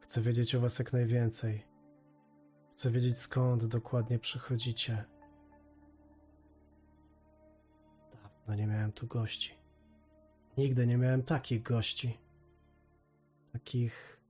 Chcę 0.00 0.20
wiedzieć 0.20 0.54
o 0.54 0.60
was 0.60 0.78
jak 0.78 0.92
najwięcej. 0.92 1.73
Chcę 2.74 2.90
wiedzieć 2.90 3.18
skąd 3.18 3.64
dokładnie 3.64 4.18
przychodzicie. 4.18 5.04
Dawno 8.12 8.54
nie 8.54 8.66
miałem 8.66 8.92
tu 8.92 9.06
gości. 9.06 9.54
Nigdy 10.56 10.86
nie 10.86 10.96
miałem 10.96 11.22
takich 11.22 11.62
gości. 11.62 12.18
Takich 13.52 14.20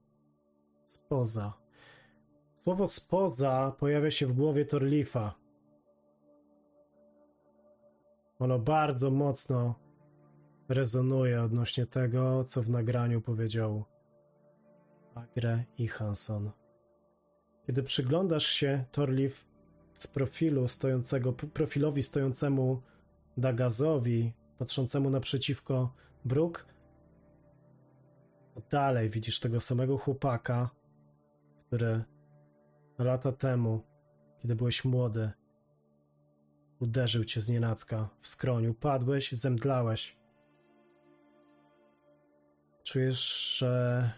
spoza. 0.83 1.53
Słowo 2.55 2.87
spoza 2.87 3.75
pojawia 3.79 4.11
się 4.11 4.27
w 4.27 4.33
głowie 4.33 4.65
Torlifa. 4.65 5.35
Ono 8.39 8.59
bardzo 8.59 9.11
mocno 9.11 9.75
rezonuje 10.69 11.43
odnośnie 11.43 11.85
tego, 11.85 12.43
co 12.43 12.61
w 12.61 12.69
nagraniu 12.69 13.21
powiedział 13.21 13.85
Agre 15.15 15.63
i 15.77 15.87
Hanson. 15.87 16.51
Kiedy 17.67 17.83
przyglądasz 17.83 18.47
się 18.47 18.85
Torlif 18.91 19.45
z 19.97 20.07
profilu 20.07 20.67
stojącego, 20.67 21.33
profilowi 21.33 22.03
stojącemu 22.03 22.81
Dagazowi, 23.37 24.33
patrzącemu 24.57 25.09
naprzeciwko 25.09 25.93
to 28.53 28.61
dalej 28.69 29.09
widzisz 29.09 29.39
tego 29.39 29.59
samego 29.59 29.97
chłopaka 29.97 30.69
który 31.67 32.03
lata 32.97 33.31
temu, 33.31 33.81
kiedy 34.41 34.55
byłeś 34.55 34.85
młody, 34.85 35.31
uderzył 36.79 37.23
cię 37.23 37.41
z 37.41 37.49
nienacka 37.49 38.09
w 38.19 38.27
skroniu. 38.27 38.73
Padłeś, 38.73 39.31
zemdlałeś. 39.31 40.17
Czujesz, 42.83 43.57
że 43.57 44.11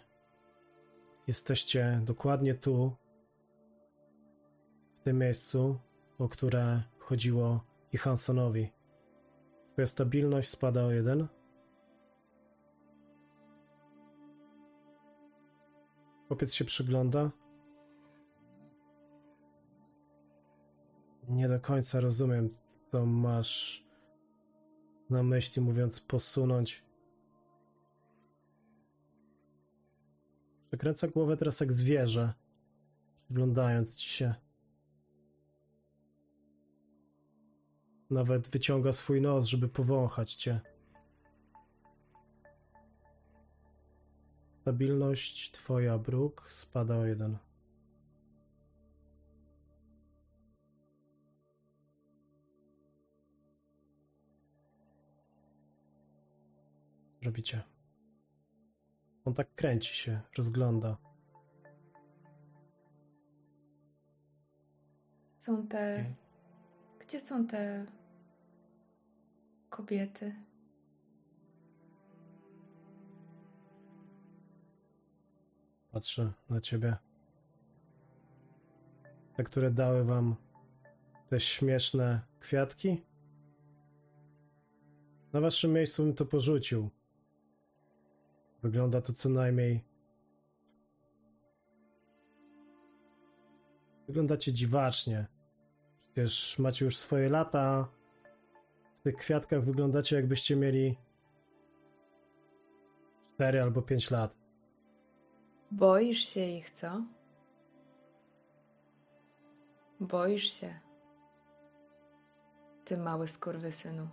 jesteście 1.28 2.02
dokładnie 2.04 2.54
tu, 2.54 2.96
tym 5.08 5.18
miejscu, 5.18 5.80
o 6.20 6.30
które 6.30 6.84
chodziło 7.00 7.64
i 7.94 7.98
Hansonowi. 7.98 8.72
Twoja 9.72 9.88
stabilność 9.88 10.50
spada 10.50 10.84
o 10.84 10.92
jeden. 10.92 11.28
Chłopiec 16.28 16.54
się 16.54 16.66
przygląda. 16.66 17.32
Nie 21.30 21.48
do 21.48 21.60
końca 21.60 22.00
rozumiem, 22.00 22.50
co 22.92 23.06
masz 23.06 23.86
na 25.10 25.24
myśli, 25.24 25.62
mówiąc 25.62 26.00
posunąć. 26.00 26.84
Przekręca 30.68 31.08
głowę 31.08 31.38
teraz 31.38 31.60
jak 31.60 31.74
zwierzę, 31.74 32.34
przyglądając 33.26 33.96
ci 33.96 34.10
się. 34.10 34.47
Nawet 38.10 38.48
wyciąga 38.48 38.94
swój 38.94 39.22
nos, 39.22 39.46
żeby 39.46 39.68
powąchać 39.68 40.34
cię. 40.34 40.60
Stabilność 44.52 45.52
twoja, 45.52 45.98
Brooke, 45.98 46.44
spada 46.48 46.96
o 46.98 47.06
jeden. 47.06 47.38
Robicie. 57.22 57.64
On 59.26 59.34
tak 59.34 59.56
kręci 59.56 59.96
się, 59.96 60.22
rozgląda. 60.38 60.98
Są 65.38 65.68
te. 65.68 66.16
Gdzie 67.08 67.22
są 67.22 67.48
te 67.48 67.86
kobiety? 69.70 70.36
Patrzę 75.92 76.34
na 76.50 76.62
ciebie. 76.62 76.98
Te, 79.36 79.44
które 79.44 79.72
dały 79.72 80.04
wam 80.04 80.36
te 81.30 81.40
śmieszne 81.40 82.22
kwiatki? 82.40 83.02
Na 85.34 85.42
waszym 85.42 85.74
miejscu 85.74 86.04
bym 86.04 86.14
to 86.14 86.26
porzucił. 86.26 86.90
Wygląda 88.64 89.02
to 89.02 89.14
co 89.14 89.30
najmniej. 89.30 89.84
Wyglądacie 94.08 94.54
dziwacznie. 94.54 95.37
Przecież 96.18 96.60
macie 96.60 96.86
już 96.86 96.98
swoje 96.98 97.30
lata. 97.30 97.88
W 99.00 99.04
tych 99.04 99.16
kwiatkach 99.16 99.64
wyglądacie 99.64 100.16
jakbyście 100.16 100.56
mieli 100.56 100.98
4 103.26 103.62
albo 103.62 103.82
5 103.82 104.12
lat. 104.12 104.36
Boisz 105.72 106.30
się 106.30 106.46
ich, 106.46 106.70
co? 106.70 107.04
Boisz 110.00 110.54
się. 110.54 110.80
Ty 112.86 112.98
mały 112.98 113.28
skurwysynu. 113.28 114.08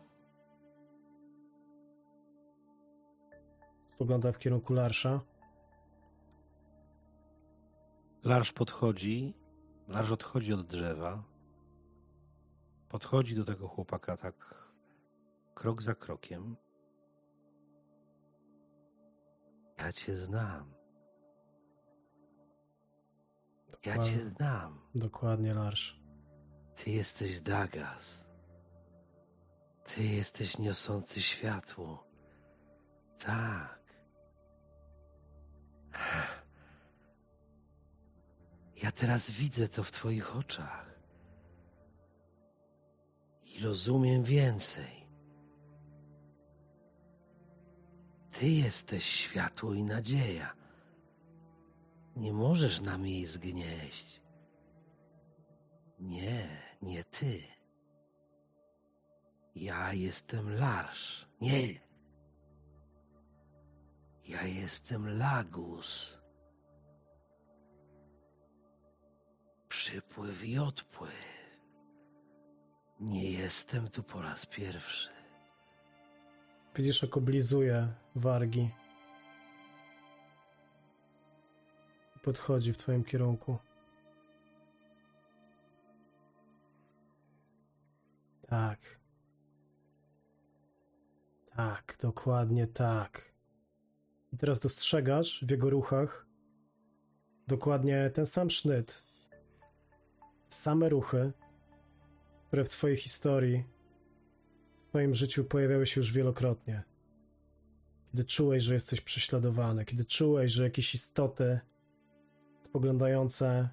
Spogląda 3.88 4.32
w 4.32 4.38
kierunku 4.38 4.74
Larsza. 4.74 5.20
Larsz 8.24 8.52
podchodzi, 8.52 9.34
Larsz 9.88 10.10
odchodzi 10.10 10.52
od 10.52 10.66
drzewa. 10.66 11.33
Podchodzi 12.94 13.34
do 13.34 13.44
tego 13.44 13.68
chłopaka 13.68 14.16
tak 14.16 14.68
krok 15.54 15.82
za 15.82 15.94
krokiem. 15.94 16.56
Ja 19.78 19.92
cię 19.92 20.16
znam. 20.16 20.74
Ja 23.86 23.98
cię 24.04 24.30
znam. 24.30 24.80
dokładnie 24.94 25.54
Larsz. 25.54 26.00
Ty 26.76 26.90
jesteś 26.90 27.40
Dagas. 27.40 28.26
Ty 29.84 30.04
jesteś 30.04 30.58
niosący 30.58 31.22
światło. 31.22 32.06
Tak. 33.18 33.84
Ja 38.82 38.92
teraz 38.92 39.30
widzę 39.30 39.68
to 39.68 39.82
w 39.82 39.92
Twoich 39.92 40.36
oczach. 40.36 40.93
I 43.54 43.62
rozumiem 43.62 44.22
więcej. 44.22 45.06
Ty 48.30 48.48
jesteś 48.48 49.04
światło 49.04 49.74
i 49.74 49.84
nadzieja. 49.84 50.54
Nie 52.16 52.32
możesz 52.32 52.80
nam 52.80 53.06
jej 53.06 53.26
zgnieść. 53.26 54.22
Nie, 55.98 56.62
nie 56.82 57.04
ty. 57.04 57.42
Ja 59.54 59.92
jestem 59.92 60.54
Larsz. 60.54 61.26
Nie. 61.40 61.80
Ja 64.28 64.42
jestem 64.42 65.18
Lagus. 65.18 66.18
Przypływ 69.68 70.44
i 70.44 70.58
odpływ. 70.58 71.33
Nie 73.04 73.30
jestem 73.30 73.88
tu 73.88 74.02
po 74.02 74.22
raz 74.22 74.46
pierwszy. 74.46 75.10
Widzisz, 76.74 77.02
jak 77.02 77.16
oblizuje 77.16 77.88
wargi. 78.14 78.70
Podchodzi 82.22 82.72
w 82.72 82.76
twoim 82.76 83.04
kierunku. 83.04 83.58
Tak. 88.48 89.00
Tak, 91.56 91.96
dokładnie 92.00 92.66
tak. 92.66 93.32
I 94.32 94.36
teraz 94.36 94.60
dostrzegasz 94.60 95.44
w 95.44 95.50
jego 95.50 95.70
ruchach 95.70 96.26
dokładnie 97.48 98.10
ten 98.14 98.26
sam 98.26 98.50
sznyt. 98.50 99.02
Same 100.48 100.88
ruchy, 100.88 101.32
które 102.54 102.64
w 102.64 102.70
twojej 102.70 102.96
historii 102.96 103.64
w 104.86 104.88
Twoim 104.88 105.14
życiu 105.14 105.44
pojawiały 105.44 105.86
się 105.86 106.00
już 106.00 106.12
wielokrotnie. 106.12 106.82
Kiedy 108.10 108.24
czułeś, 108.24 108.62
że 108.62 108.74
jesteś 108.74 109.00
prześladowany, 109.00 109.84
kiedy 109.84 110.04
czułeś, 110.04 110.52
że 110.52 110.62
jakieś 110.62 110.94
istoty 110.94 111.60
spoglądające 112.60 113.68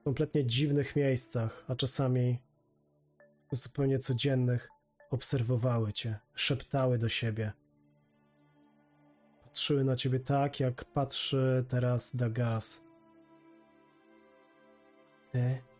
w 0.00 0.04
kompletnie 0.04 0.46
dziwnych 0.46 0.96
miejscach, 0.96 1.64
a 1.68 1.74
czasami 1.74 2.38
zupełnie 3.52 3.98
codziennych, 3.98 4.68
obserwowały 5.10 5.92
cię, 5.92 6.18
szeptały 6.34 6.98
do 6.98 7.08
siebie. 7.08 7.52
Patrzyły 9.44 9.84
na 9.84 9.96
ciebie 9.96 10.20
tak, 10.20 10.60
jak 10.60 10.84
patrzy 10.84 11.64
teraz 11.68 12.16
Dagas. 12.16 12.84
Ty 15.32 15.71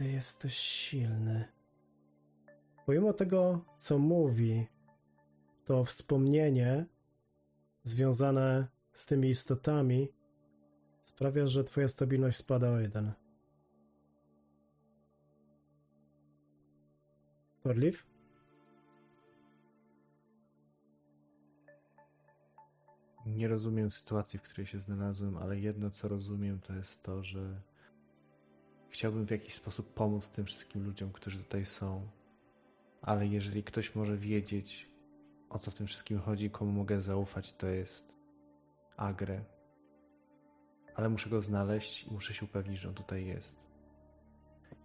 Ty 0.00 0.10
jesteś 0.10 0.54
silny. 0.54 1.44
Pomimo 2.86 3.12
tego, 3.12 3.64
co 3.78 3.98
mówi, 3.98 4.66
to 5.64 5.84
wspomnienie 5.84 6.86
związane 7.82 8.66
z 8.92 9.06
tymi 9.06 9.28
istotami 9.28 10.08
sprawia, 11.02 11.46
że 11.46 11.64
twoja 11.64 11.88
stabilność 11.88 12.38
spada 12.38 12.70
o 12.70 12.80
jeden. 12.80 13.12
Torliv? 17.62 18.06
Nie 23.26 23.48
rozumiem 23.48 23.90
sytuacji, 23.90 24.38
w 24.38 24.42
której 24.42 24.66
się 24.66 24.80
znalazłem, 24.80 25.36
ale 25.36 25.58
jedno 25.58 25.90
co 25.90 26.08
rozumiem 26.08 26.60
to 26.60 26.72
jest 26.72 27.02
to, 27.02 27.24
że 27.24 27.69
chciałbym 28.90 29.26
w 29.26 29.30
jakiś 29.30 29.54
sposób 29.54 29.94
pomóc 29.94 30.30
tym 30.30 30.46
wszystkim 30.46 30.84
ludziom, 30.84 31.12
którzy 31.12 31.38
tutaj 31.38 31.66
są. 31.66 32.08
Ale 33.02 33.26
jeżeli 33.26 33.62
ktoś 33.62 33.94
może 33.94 34.16
wiedzieć, 34.16 34.90
o 35.50 35.58
co 35.58 35.70
w 35.70 35.74
tym 35.74 35.86
wszystkim 35.86 36.18
chodzi, 36.18 36.50
komu 36.50 36.72
mogę 36.72 37.00
zaufać, 37.00 37.52
to 37.52 37.66
jest 37.66 38.12
Agre. 38.96 39.44
Ale 40.94 41.08
muszę 41.08 41.30
go 41.30 41.42
znaleźć 41.42 42.04
i 42.04 42.12
muszę 42.12 42.34
się 42.34 42.44
upewnić, 42.44 42.80
że 42.80 42.88
on 42.88 42.94
tutaj 42.94 43.26
jest. 43.26 43.56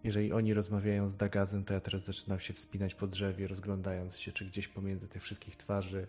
Jeżeli 0.03 0.33
oni 0.33 0.53
rozmawiają 0.53 1.09
z 1.09 1.17
Dagazem, 1.17 1.65
to 1.65 1.73
ja 1.73 1.79
teraz 1.79 2.05
zaczynam 2.05 2.39
się 2.39 2.53
wspinać 2.53 2.95
po 2.95 3.07
drzewie, 3.07 3.47
rozglądając 3.47 4.19
się, 4.19 4.31
czy 4.31 4.45
gdzieś 4.45 4.67
pomiędzy 4.67 5.07
tych 5.07 5.23
wszystkich 5.23 5.55
twarzy, 5.55 6.07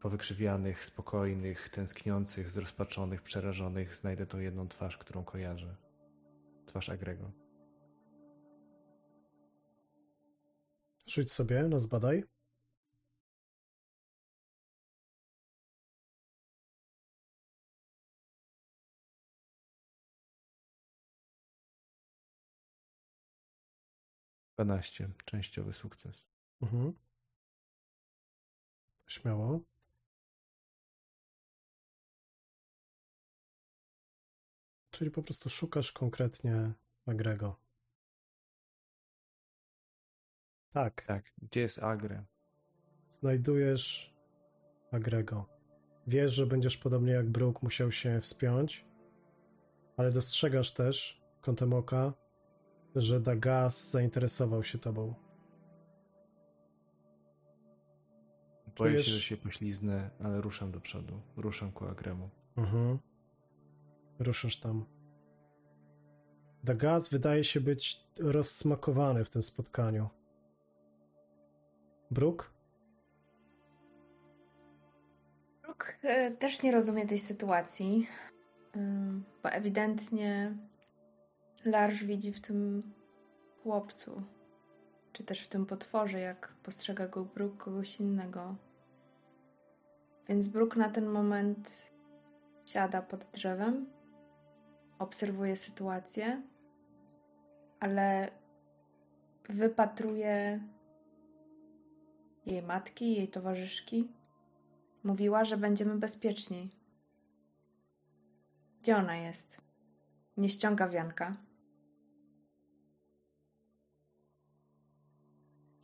powykrzywianych, 0.00 0.84
spokojnych, 0.84 1.68
tęskniących, 1.68 2.50
zrozpaczonych, 2.50 3.22
przerażonych, 3.22 3.94
znajdę 3.94 4.26
tą 4.26 4.38
jedną 4.38 4.68
twarz, 4.68 4.98
którą 4.98 5.24
kojarzę. 5.24 5.87
Twarz 6.68 6.88
Agrego. 6.88 7.32
Rzuć 11.06 11.32
sobie 11.32 11.62
na 11.62 11.78
zbadaj. 11.78 12.24
Dwanaście. 24.54 25.10
Częściowy 25.24 25.72
sukces. 25.72 26.26
Mhm. 26.62 26.92
Śmiało. 29.06 29.60
Czyli 34.98 35.10
po 35.10 35.22
prostu 35.22 35.48
szukasz 35.48 35.92
konkretnie 35.92 36.72
Agrego. 37.06 37.56
Tak, 40.72 41.04
Tak. 41.06 41.24
Gdzie 41.42 41.60
jest 41.60 41.78
Agre? 41.82 42.24
znajdujesz 43.08 44.14
Agrego. 44.92 45.46
Wiesz, 46.06 46.32
że 46.34 46.46
będziesz 46.46 46.76
podobnie 46.76 47.12
jak 47.12 47.30
Brook 47.30 47.62
musiał 47.62 47.92
się 47.92 48.20
wspiąć, 48.20 48.84
ale 49.96 50.12
dostrzegasz 50.12 50.74
też 50.74 51.22
kątem 51.40 51.72
oka, 51.72 52.12
że 52.96 53.20
Dagas 53.20 53.90
zainteresował 53.90 54.64
się 54.64 54.78
tobą. 54.78 55.14
Boję 58.78 58.92
Czujesz- 58.92 59.04
się, 59.06 59.10
że 59.12 59.20
się 59.20 59.36
pośliznę, 59.36 60.10
ale 60.24 60.40
ruszam 60.40 60.72
do 60.72 60.80
przodu. 60.80 61.20
Ruszam 61.36 61.72
ku 61.72 61.84
Agremu. 61.86 62.30
Mhm. 62.56 62.98
Ruszasz 64.18 64.60
tam. 64.60 64.84
Dagaz 66.64 67.08
wydaje 67.08 67.44
się 67.44 67.60
być 67.60 68.06
rozsmakowany 68.20 69.24
w 69.24 69.30
tym 69.30 69.42
spotkaniu. 69.42 70.08
Brook? 72.10 72.58
Brooke 75.62 75.94
e, 76.02 76.30
też 76.30 76.62
nie 76.62 76.72
rozumie 76.72 77.06
tej 77.06 77.18
sytuacji, 77.18 78.08
ym, 78.76 79.24
bo 79.42 79.50
ewidentnie 79.50 80.56
Larż 81.64 82.04
widzi 82.04 82.32
w 82.32 82.40
tym 82.40 82.82
chłopcu, 83.62 84.22
czy 85.12 85.24
też 85.24 85.40
w 85.40 85.48
tym 85.48 85.66
potworze, 85.66 86.20
jak 86.20 86.54
postrzega 86.62 87.08
go 87.08 87.24
Brooke, 87.24 87.64
kogoś 87.64 88.00
innego. 88.00 88.56
Więc 90.28 90.46
Brooke 90.46 90.78
na 90.78 90.90
ten 90.90 91.06
moment 91.06 91.90
siada 92.66 93.02
pod 93.02 93.24
drzewem, 93.24 93.86
obserwuje 94.98 95.56
sytuację, 95.56 96.42
ale 97.80 98.30
wypatruje 99.48 100.60
jej 102.46 102.62
matki, 102.62 103.16
jej 103.16 103.28
towarzyszki. 103.28 104.08
Mówiła, 105.04 105.44
że 105.44 105.56
będziemy 105.56 105.96
bezpieczniej. 105.96 106.70
Gdzie 108.82 108.96
ona 108.96 109.16
jest? 109.16 109.60
Nie 110.36 110.48
ściąga 110.48 110.88
wianka. 110.88 111.36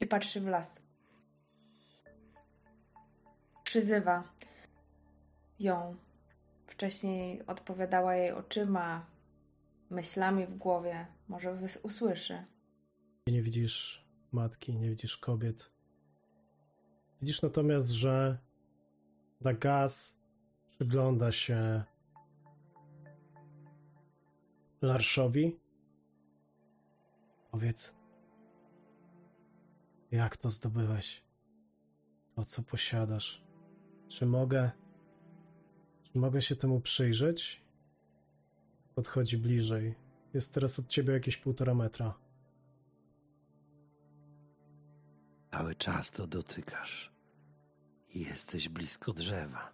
I 0.01 0.07
patrzy 0.07 0.41
w 0.41 0.47
las. 0.47 0.83
Przyzywa 3.65 4.25
ją. 5.59 5.97
Wcześniej 6.75 7.47
odpowiadała 7.47 8.15
jej 8.15 8.33
oczyma, 8.33 9.07
myślami 9.91 10.47
w 10.47 10.57
głowie. 10.57 11.07
Może 11.29 11.59
usłyszy. 11.83 12.45
Nie 13.27 13.43
widzisz 13.43 14.05
matki, 14.33 14.77
nie 14.79 14.91
widzisz 14.91 15.17
kobiet. 15.17 15.73
Widzisz 17.21 17.43
natomiast, 17.43 17.89
że 17.89 18.39
Dagaz 19.41 20.21
przygląda 20.67 21.33
się 21.33 21.85
Larszowi. 24.83 25.61
Powiedz, 27.51 27.97
jak 30.11 30.37
to 30.37 30.51
zdobyłeś? 30.51 31.25
To, 32.37 32.45
co 32.45 32.63
posiadasz. 32.63 33.45
Czy 34.09 34.27
mogę, 34.27 34.71
mogę 36.15 36.43
się 36.43 36.57
temu 36.57 36.81
przyjrzeć? 36.81 37.63
Podchodzi 38.95 39.39
bliżej. 39.39 39.95
Jest 40.35 40.55
teraz 40.55 40.79
od 40.79 40.89
ciebie 40.89 41.13
jakieś 41.13 41.37
półtora 41.37 41.75
metra. 41.75 42.15
Cały 45.51 45.75
czas 45.75 46.11
to 46.11 46.27
dotykasz. 46.27 47.13
Jesteś 48.15 48.69
blisko 48.69 49.13
drzewa. 49.13 49.73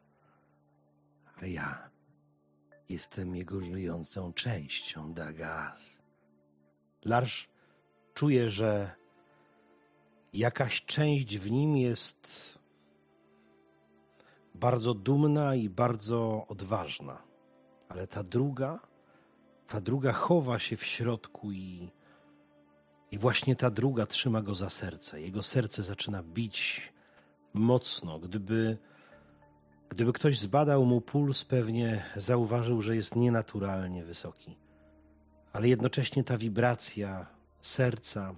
A 1.36 1.46
ja 1.46 1.90
jestem 2.88 3.36
jego 3.36 3.60
żyjącą 3.60 4.32
częścią, 4.32 5.14
Dagas. 5.14 5.98
Larsz 7.04 7.48
czuje, 8.14 8.50
że 8.50 8.94
jakaś 10.32 10.84
część 10.84 11.38
w 11.38 11.50
nim 11.50 11.76
jest 11.76 12.58
bardzo 14.54 14.94
dumna 14.94 15.54
i 15.54 15.68
bardzo 15.68 16.46
odważna. 16.48 17.22
Ale 17.88 18.06
ta 18.06 18.22
druga, 18.22 18.78
ta 19.68 19.80
druga 19.80 20.12
chowa 20.12 20.58
się 20.58 20.76
w 20.76 20.84
środku 20.84 21.52
i 21.52 21.90
i 23.10 23.18
właśnie 23.18 23.56
ta 23.56 23.70
druga 23.70 24.06
trzyma 24.06 24.42
go 24.42 24.54
za 24.54 24.70
serce. 24.70 25.20
Jego 25.20 25.42
serce 25.42 25.82
zaczyna 25.82 26.22
bić 26.22 26.92
mocno. 27.52 28.18
Gdyby, 28.18 28.78
gdyby 29.88 30.12
ktoś 30.12 30.38
zbadał 30.38 30.84
mu 30.84 31.00
puls, 31.00 31.44
pewnie 31.44 32.04
zauważył, 32.16 32.82
że 32.82 32.96
jest 32.96 33.16
nienaturalnie 33.16 34.04
wysoki. 34.04 34.56
Ale 35.52 35.68
jednocześnie 35.68 36.24
ta 36.24 36.38
wibracja 36.38 37.26
serca 37.62 38.34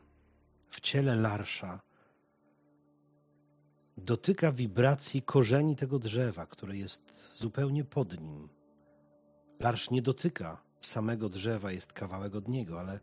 w 0.70 0.80
ciele 0.80 1.16
Larsza 1.16 1.80
dotyka 4.04 4.52
wibracji 4.52 5.22
korzeni 5.22 5.76
tego 5.76 5.98
drzewa, 5.98 6.46
które 6.46 6.76
jest 6.76 7.32
zupełnie 7.36 7.84
pod 7.84 8.20
nim. 8.20 8.48
Larsz 9.60 9.90
nie 9.90 10.02
dotyka 10.02 10.62
samego 10.80 11.28
drzewa, 11.28 11.72
jest 11.72 11.92
kawałek 11.92 12.34
od 12.34 12.48
niego, 12.48 12.80
ale 12.80 13.00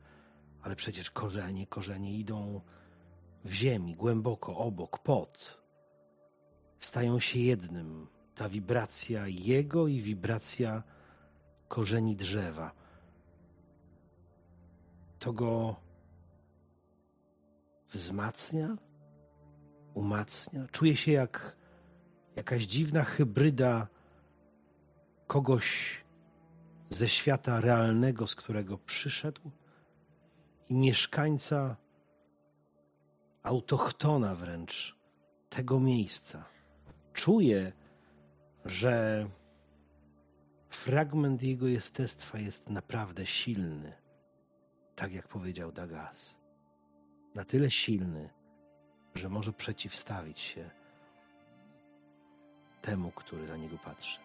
ale 0.62 0.76
przecież 0.76 1.12
korzenie, 1.12 1.68
korzenie 1.68 2.18
idą 2.18 2.62
w 3.46 3.52
ziemi, 3.52 3.96
głęboko, 3.96 4.58
obok, 4.58 5.00
pod. 5.00 5.62
Stają 6.80 7.20
się 7.20 7.40
jednym. 7.40 8.08
Ta 8.36 8.50
wibracja 8.50 9.28
jego 9.28 9.88
i 9.88 10.02
wibracja 10.02 10.84
korzeni 11.68 12.16
drzewa. 12.16 12.72
To 15.20 15.34
go 15.34 15.76
wzmacnia, 17.92 18.78
umacnia. 19.94 20.68
Czuje 20.72 20.96
się 20.96 21.12
jak 21.12 21.56
jakaś 22.36 22.64
dziwna 22.64 23.04
hybryda 23.04 23.88
kogoś 25.28 25.98
ze 26.90 27.10
świata 27.10 27.62
realnego, 27.62 28.28
z 28.28 28.36
którego 28.36 28.78
przyszedł 28.78 29.52
i 30.70 30.74
mieszkańca, 30.74 31.76
autochtona 33.44 34.36
wręcz 34.36 34.96
tego 35.50 35.80
miejsca. 35.80 36.46
Czuje, 37.14 37.72
że 38.66 39.28
fragment 40.70 41.44
jego 41.44 41.68
jestestwa 41.68 42.40
jest 42.40 42.70
naprawdę 42.70 43.26
silny, 43.26 43.94
tak 44.96 45.14
jak 45.14 45.28
powiedział 45.28 45.72
Dagas. 45.72 46.36
Na 47.36 47.46
tyle 47.46 47.72
silny, 47.72 48.30
że 49.16 49.30
może 49.30 49.54
przeciwstawić 49.54 50.40
się 50.40 50.70
temu, 52.82 53.12
który 53.12 53.48
na 53.48 53.58
niego 53.58 53.78
patrzy. 53.78 54.20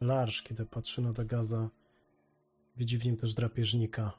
Larsz, 0.00 0.42
kiedy 0.42 0.66
patrzy 0.66 1.02
na 1.02 1.12
Dagaza, 1.12 1.68
widzi 2.76 2.98
w 2.98 3.04
nim 3.04 3.16
też 3.16 3.34
drapieżnika. 3.34 4.12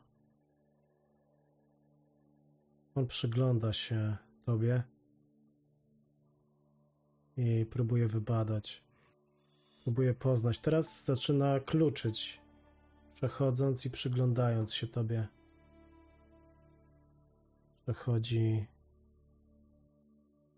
On 2.96 3.08
przygląda 3.08 3.74
się 3.74 4.18
tobie 4.46 4.84
i 7.38 7.66
próbuje 7.66 8.08
wybadać. 8.08 8.84
Próbuje 9.84 10.14
poznać. 10.14 10.60
Teraz 10.60 11.06
zaczyna 11.06 11.60
kluczyć, 11.60 12.42
przechodząc 13.16 13.86
i 13.86 13.90
przyglądając 13.90 14.74
się 14.74 14.88
tobie. 14.88 15.28
Przechodzi 17.84 18.68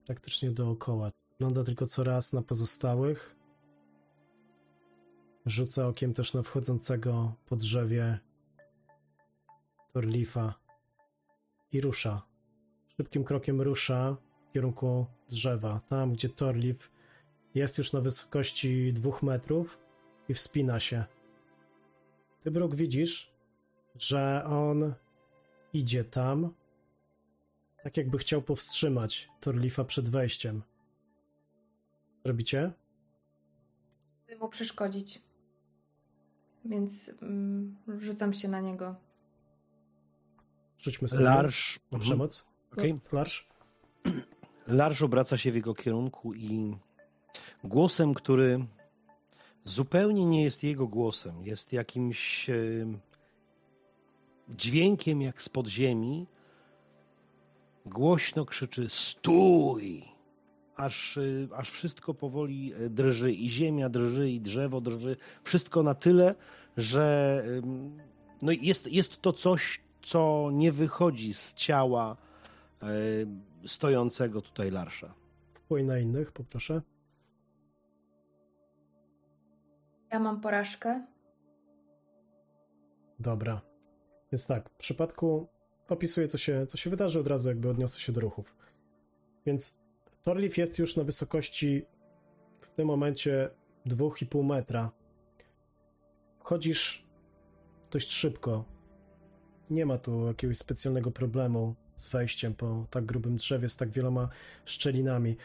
praktycznie 0.05 0.51
dookoła. 0.51 1.11
Wygląda 1.31 1.63
tylko 1.63 1.87
co 1.87 2.03
raz 2.03 2.33
na 2.33 2.41
pozostałych. 2.41 3.35
Rzuca 5.45 5.87
okiem 5.87 6.13
też 6.13 6.33
na 6.33 6.43
wchodzącego 6.43 7.33
po 7.45 7.55
drzewie 7.55 8.19
Torlifa 9.93 10.53
i 11.71 11.81
rusza. 11.81 12.21
Szybkim 12.87 13.23
krokiem 13.23 13.61
rusza 13.61 14.17
w 14.49 14.53
kierunku 14.53 15.05
drzewa, 15.29 15.81
tam 15.89 16.13
gdzie 16.13 16.29
Torlif 16.29 16.91
jest 17.55 17.77
już 17.77 17.93
na 17.93 18.01
wysokości 18.01 18.93
dwóch 18.93 19.23
metrów 19.23 19.79
i 20.29 20.33
wspina 20.33 20.79
się. 20.79 21.05
Ty, 22.47 22.51
Brooke, 22.51 22.75
widzisz, 22.75 23.31
że 23.95 24.43
on 24.45 24.93
idzie 25.73 26.03
tam, 26.03 26.53
tak 27.83 27.97
jakby 27.97 28.17
chciał 28.17 28.41
powstrzymać 28.41 29.29
Torlifa 29.39 29.83
przed 29.83 30.09
wejściem. 30.09 30.61
Co 32.15 32.29
robicie? 32.29 32.73
By 34.27 34.35
mu 34.35 34.49
przeszkodzić. 34.49 35.21
Więc 36.65 37.11
mm, 37.21 37.75
rzucam 37.97 38.33
się 38.33 38.47
na 38.47 38.61
niego. 38.61 38.95
Rzućmy 40.79 41.07
sobie 41.07 41.23
Larsz, 41.23 41.79
na 41.91 41.97
mhm. 41.97 42.01
przemoc. 42.01 42.47
Okej. 42.71 42.99
Larsz? 43.11 43.47
Larsz 44.67 45.01
obraca 45.01 45.37
się 45.37 45.51
w 45.51 45.55
jego 45.55 45.73
kierunku 45.73 46.33
i 46.33 46.77
głosem, 47.63 48.13
który 48.13 48.65
zupełnie 49.69 50.25
nie 50.25 50.43
jest 50.43 50.63
jego 50.63 50.87
głosem, 50.87 51.45
jest 51.45 51.73
jakimś 51.73 52.49
dźwiękiem 54.49 55.21
jak 55.21 55.41
z 55.41 55.49
podziemi, 55.49 56.27
głośno 57.85 58.45
krzyczy 58.45 58.85
stój! 58.89 60.03
Aż, 60.75 61.17
e, 61.17 61.21
aż 61.55 61.71
wszystko 61.71 62.13
powoli 62.13 62.73
e, 62.73 62.89
drży 62.89 63.31
i 63.31 63.49
ziemia 63.49 63.89
drży 63.89 64.29
i 64.29 64.41
drzewo 64.41 64.81
drży. 64.81 65.15
Wszystko 65.43 65.83
na 65.83 65.95
tyle, 65.95 66.35
że 66.77 67.43
no 68.41 68.51
jest, 68.51 68.87
jest 68.87 69.21
to 69.21 69.33
coś, 69.33 69.81
co 70.01 70.49
nie 70.53 70.71
wychodzi 70.71 71.33
z 71.33 71.53
ciała 71.53 72.17
e, 72.81 72.87
stojącego 73.65 74.41
tutaj 74.41 74.71
Larsza. 74.71 75.13
Wpływ 75.53 75.85
na 75.85 75.99
innych, 75.99 76.31
poproszę. 76.31 76.81
Ja 80.11 80.19
mam 80.19 80.41
porażkę. 80.41 81.05
Dobra. 83.19 83.61
Więc 84.31 84.47
tak, 84.47 84.69
w 84.69 84.75
przypadku 84.75 85.47
opisuję, 85.89 86.27
co 86.27 86.37
się, 86.37 86.67
co 86.67 86.77
się 86.77 86.89
wydarzy, 86.89 87.19
od 87.19 87.27
razu 87.27 87.49
jakby 87.49 87.69
odniosę 87.69 87.99
się 87.99 88.11
do 88.11 88.21
ruchów. 88.21 88.55
Więc 89.45 89.79
Torlif 90.23 90.57
jest 90.57 90.79
już 90.79 90.95
na 90.95 91.03
wysokości 91.03 91.85
w 92.61 92.67
tym 92.67 92.87
momencie 92.87 93.49
2,5 93.85 94.45
metra. 94.45 94.91
Chodzisz 96.39 97.05
dość 97.91 98.11
szybko. 98.11 98.65
Nie 99.69 99.85
ma 99.85 99.97
tu 99.97 100.27
jakiegoś 100.27 100.57
specjalnego 100.57 101.11
problemu 101.11 101.75
z 101.97 102.09
wejściem 102.09 102.53
po 102.53 102.85
tak 102.89 103.05
grubym 103.05 103.35
drzewie 103.35 103.69
z 103.69 103.75
tak 103.75 103.89
wieloma 103.89 104.29
szczelinami. 104.65 105.37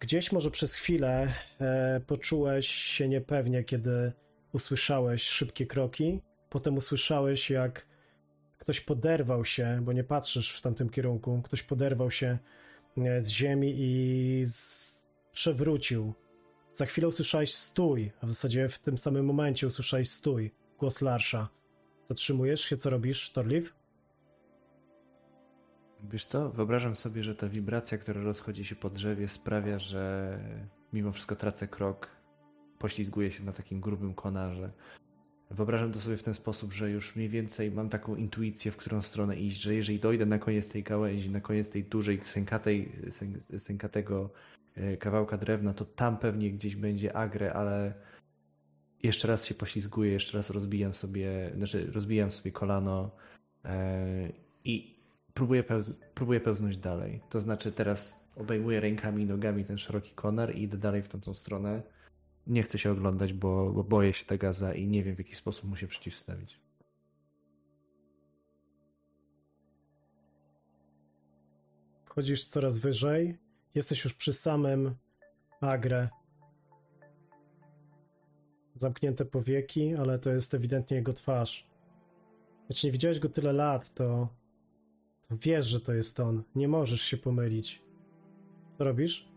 Gdzieś 0.00 0.32
może 0.32 0.50
przez 0.50 0.74
chwilę 0.74 1.32
e, 1.60 2.00
poczułeś 2.06 2.66
się 2.68 3.08
niepewnie, 3.08 3.64
kiedy 3.64 4.12
usłyszałeś 4.52 5.22
szybkie 5.22 5.66
kroki. 5.66 6.20
Potem 6.50 6.76
usłyszałeś, 6.76 7.50
jak 7.50 7.86
ktoś 8.58 8.80
poderwał 8.80 9.44
się, 9.44 9.80
bo 9.82 9.92
nie 9.92 10.04
patrzysz 10.04 10.56
w 10.56 10.62
tamtym 10.62 10.90
kierunku, 10.90 11.42
ktoś 11.42 11.62
poderwał 11.62 12.10
się 12.10 12.38
e, 12.98 13.20
z 13.20 13.28
ziemi 13.28 13.74
i 13.78 14.42
z... 14.44 15.06
przewrócił. 15.32 16.14
Za 16.72 16.86
chwilę 16.86 17.08
usłyszałeś 17.08 17.54
stój, 17.54 18.12
a 18.20 18.26
w 18.26 18.30
zasadzie 18.30 18.68
w 18.68 18.78
tym 18.78 18.98
samym 18.98 19.26
momencie 19.26 19.66
usłyszałeś 19.66 20.10
stój. 20.10 20.54
Głos 20.78 21.00
Larsza. 21.00 21.48
Zatrzymujesz 22.08 22.60
się, 22.60 22.76
co 22.76 22.90
robisz, 22.90 23.30
Torliv? 23.30 23.79
Wiesz 26.08 26.24
co, 26.24 26.50
wyobrażam 26.50 26.96
sobie, 26.96 27.24
że 27.24 27.34
ta 27.34 27.48
wibracja, 27.48 27.98
która 27.98 28.22
rozchodzi 28.22 28.64
się 28.64 28.76
po 28.76 28.90
drzewie 28.90 29.28
sprawia, 29.28 29.78
że 29.78 30.38
mimo 30.92 31.12
wszystko 31.12 31.36
tracę 31.36 31.68
krok, 31.68 32.08
poślizguję 32.78 33.32
się 33.32 33.44
na 33.44 33.52
takim 33.52 33.80
grubym 33.80 34.14
konarze. 34.14 34.70
Wyobrażam 35.50 35.92
to 35.92 36.00
sobie 36.00 36.16
w 36.16 36.22
ten 36.22 36.34
sposób, 36.34 36.72
że 36.72 36.90
już 36.90 37.16
mniej 37.16 37.28
więcej 37.28 37.70
mam 37.70 37.88
taką 37.88 38.16
intuicję, 38.16 38.70
w 38.70 38.76
którą 38.76 39.02
stronę 39.02 39.36
iść, 39.36 39.60
że 39.60 39.74
jeżeli 39.74 40.00
dojdę 40.00 40.26
na 40.26 40.38
koniec 40.38 40.68
tej 40.68 40.82
gałęzi, 40.82 41.30
na 41.30 41.40
koniec 41.40 41.70
tej 41.70 41.84
dużej, 41.84 42.20
sękatej, 42.24 42.92
sęk- 43.08 43.58
sękatego 43.58 44.30
e, 44.74 44.96
kawałka 44.96 45.38
drewna, 45.38 45.74
to 45.74 45.84
tam 45.84 46.18
pewnie 46.18 46.50
gdzieś 46.50 46.76
będzie 46.76 47.16
agrę, 47.16 47.52
ale 47.52 47.94
jeszcze 49.02 49.28
raz 49.28 49.44
się 49.44 49.54
poślizguję, 49.54 50.12
jeszcze 50.12 50.38
raz 50.38 50.50
rozbijam 50.50 50.94
sobie, 50.94 51.52
znaczy 51.56 51.90
rozbijam 51.92 52.30
sobie 52.30 52.52
kolano 52.52 53.10
e, 53.64 54.28
i 54.64 54.99
próbuję, 55.34 55.62
pełz, 55.62 55.92
próbuję 56.14 56.40
pełznąć 56.40 56.76
dalej. 56.76 57.20
To 57.30 57.40
znaczy 57.40 57.72
teraz 57.72 58.28
obejmuję 58.36 58.80
rękami 58.80 59.22
i 59.22 59.26
nogami 59.26 59.64
ten 59.64 59.78
szeroki 59.78 60.10
konar 60.14 60.56
i 60.56 60.62
idę 60.62 60.78
dalej 60.78 61.02
w 61.02 61.08
tamtą 61.08 61.34
stronę. 61.34 61.82
Nie 62.46 62.62
chcę 62.62 62.78
się 62.78 62.90
oglądać, 62.90 63.32
bo, 63.32 63.72
bo 63.72 63.84
boję 63.84 64.12
się 64.12 64.26
Tagaza 64.26 64.74
i 64.74 64.86
nie 64.86 65.02
wiem 65.02 65.14
w 65.14 65.18
jaki 65.18 65.34
sposób 65.34 65.64
mu 65.64 65.76
się 65.76 65.86
przeciwstawić. 65.86 66.60
Wchodzisz 72.04 72.44
coraz 72.44 72.78
wyżej. 72.78 73.38
Jesteś 73.74 74.04
już 74.04 74.14
przy 74.14 74.32
samym 74.32 74.94
Agre. 75.60 76.08
Zamknięte 78.74 79.24
powieki, 79.24 79.94
ale 79.94 80.18
to 80.18 80.30
jest 80.30 80.54
ewidentnie 80.54 80.96
jego 80.96 81.12
twarz. 81.12 81.70
Choć 82.68 82.84
nie 82.84 82.90
widziałeś 82.90 83.18
go 83.18 83.28
tyle 83.28 83.52
lat, 83.52 83.94
to 83.94 84.28
wiesz, 85.30 85.66
że 85.66 85.80
to 85.80 85.92
jest 85.92 86.20
on. 86.20 86.42
Nie 86.54 86.68
możesz 86.68 87.02
się 87.02 87.16
pomylić. 87.16 87.82
Co 88.70 88.84
robisz? 88.84 89.30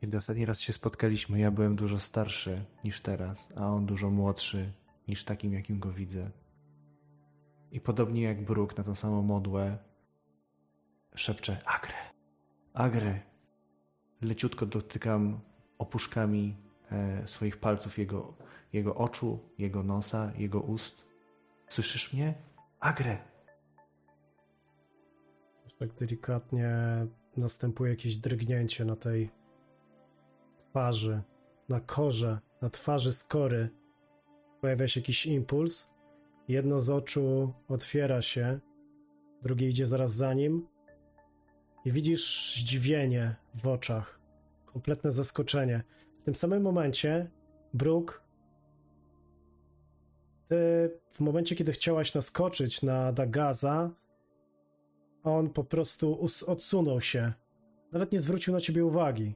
Kiedy 0.00 0.16
ostatni 0.16 0.46
raz 0.46 0.60
się 0.60 0.72
spotkaliśmy, 0.72 1.38
ja 1.38 1.50
byłem 1.50 1.76
dużo 1.76 1.98
starszy 1.98 2.64
niż 2.84 3.00
teraz, 3.00 3.52
a 3.56 3.66
on 3.66 3.86
dużo 3.86 4.10
młodszy 4.10 4.72
niż 5.08 5.24
takim, 5.24 5.52
jakim 5.52 5.78
go 5.78 5.92
widzę. 5.92 6.30
I 7.72 7.80
podobnie 7.80 8.22
jak 8.22 8.44
Brooke 8.44 8.74
na 8.78 8.84
tą 8.84 8.94
samą 8.94 9.22
modłę, 9.22 9.78
szepczę 11.14 11.58
Agre, 11.64 11.94
Agre. 12.74 13.20
Leciutko 14.22 14.66
dotykam 14.66 15.40
opuszkami 15.78 16.56
e, 16.90 17.28
swoich 17.28 17.56
palców 17.56 17.98
jego, 17.98 18.34
jego 18.72 18.94
oczu, 18.94 19.38
jego 19.58 19.82
nosa, 19.82 20.32
jego 20.38 20.60
ust. 20.60 21.04
Słyszysz 21.68 22.12
mnie? 22.12 22.34
Agre! 22.86 23.18
Tak 25.78 25.94
delikatnie 25.94 26.70
następuje 27.36 27.90
jakieś 27.90 28.16
drgnięcie 28.16 28.84
na 28.84 28.96
tej 28.96 29.30
twarzy, 30.58 31.22
na 31.68 31.80
korze, 31.80 32.38
na 32.62 32.70
twarzy 32.70 33.12
skory. 33.12 33.70
Pojawia 34.60 34.88
się 34.88 35.00
jakiś 35.00 35.26
impuls. 35.26 35.90
Jedno 36.48 36.80
z 36.80 36.90
oczu 36.90 37.52
otwiera 37.68 38.22
się, 38.22 38.60
drugie 39.42 39.68
idzie 39.68 39.86
zaraz 39.86 40.12
za 40.12 40.34
nim. 40.34 40.66
I 41.84 41.92
widzisz 41.92 42.54
zdziwienie 42.56 43.36
w 43.54 43.68
oczach, 43.68 44.20
kompletne 44.66 45.12
zaskoczenie. 45.12 45.82
W 46.20 46.24
tym 46.24 46.34
samym 46.34 46.62
momencie, 46.62 47.30
Brooke, 47.74 48.14
ty 50.48 50.90
w 51.08 51.20
momencie, 51.20 51.56
kiedy 51.56 51.72
chciałaś 51.72 52.14
naskoczyć 52.14 52.82
na 52.82 53.12
Dagaza, 53.12 53.90
on 55.22 55.50
po 55.50 55.64
prostu 55.64 56.26
odsunął 56.46 57.00
się. 57.00 57.32
Nawet 57.92 58.12
nie 58.12 58.20
zwrócił 58.20 58.54
na 58.54 58.60
ciebie 58.60 58.84
uwagi. 58.84 59.34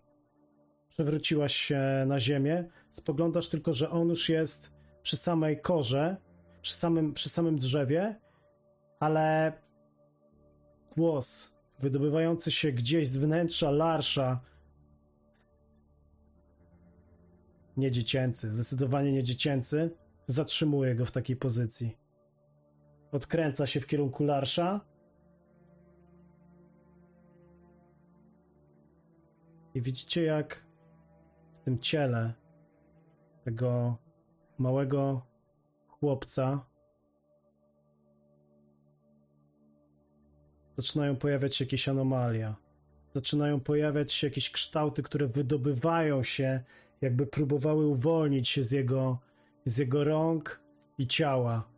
Przewróciłaś 0.89 1.57
się 1.57 2.05
na 2.07 2.21
ziemię, 2.21 2.65
spoglądasz 2.93 3.49
tylko, 3.49 3.75
że 3.75 3.91
on 3.91 4.09
już 4.09 4.29
jest 4.29 4.73
przy 5.03 5.17
samej 5.17 5.61
korze, 5.61 6.17
przy 6.63 6.75
samym, 6.75 7.15
przy 7.15 7.29
samym 7.29 7.59
drzewie, 7.59 8.17
ale 9.01 9.53
głos 10.97 11.53
wydobywający 11.79 12.51
się 12.51 12.73
gdzieś 12.73 13.09
z 13.09 13.19
wnętrza 13.19 13.71
Larsza 13.71 14.41
nie 17.77 17.91
dziecięcy, 17.91 18.53
zdecydowanie 18.53 19.13
nie 19.13 19.23
dziecięcy, 19.23 19.91
zatrzymuje 20.31 20.95
go 20.95 21.07
w 21.07 21.13
takiej 21.13 21.37
pozycji. 21.37 21.97
odkręca 23.13 23.67
się 23.67 23.81
w 23.81 23.87
kierunku 23.87 24.25
Larsza. 24.25 24.81
I 29.75 29.81
widzicie, 29.81 30.23
jak 30.23 30.67
w 31.61 31.65
tym 31.65 31.79
ciele 31.79 32.35
tego 33.45 33.97
małego 34.59 35.27
chłopca 35.89 36.67
zaczynają 40.77 41.17
pojawiać 41.17 41.57
się 41.57 41.65
jakieś 41.65 41.89
anomalia. 41.89 42.57
Zaczynają 43.15 43.61
pojawiać 43.61 44.13
się 44.13 44.27
jakieś 44.27 44.51
kształty, 44.51 45.03
które 45.03 45.27
wydobywają 45.27 46.23
się, 46.23 46.61
jakby 47.01 47.27
próbowały 47.27 47.87
uwolnić 47.87 48.49
się 48.49 48.65
z 48.65 48.73
jego, 48.73 49.19
z 49.67 49.79
jego 49.79 50.05
rąk 50.05 50.61
i 50.99 51.07
ciała. 51.07 51.69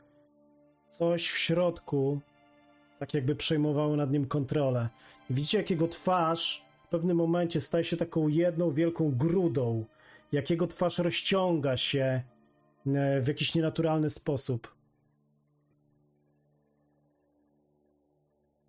Coś 0.87 1.31
w 1.31 1.39
środku, 1.39 2.21
tak 2.99 3.15
jakby 3.15 3.37
przejmowało 3.37 3.97
nad 3.97 4.11
nim 4.11 4.27
kontrolę. 4.27 4.89
Widzicie, 5.31 5.59
jak 5.59 5.71
jego 5.71 5.89
twarz 5.89 6.65
w 6.85 6.89
pewnym 6.89 7.17
momencie 7.17 7.61
staje 7.61 7.85
się 7.85 7.97
taką 7.97 8.29
jedną 8.29 8.73
wielką 8.73 9.11
grudą, 9.11 9.85
jak 10.33 10.51
jego 10.51 10.67
twarz 10.67 10.99
rozciąga 10.99 11.77
się 11.77 12.23
e, 12.87 13.21
w 13.21 13.29
jakiś 13.29 13.55
nienaturalny 13.55 14.11
sposób. 14.11 14.75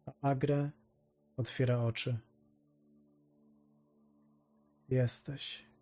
A 0.06 0.11
Agre 0.22 0.69
otwiera 1.38 1.84
oczy. 1.84 2.18
Jesteś. 4.90 5.73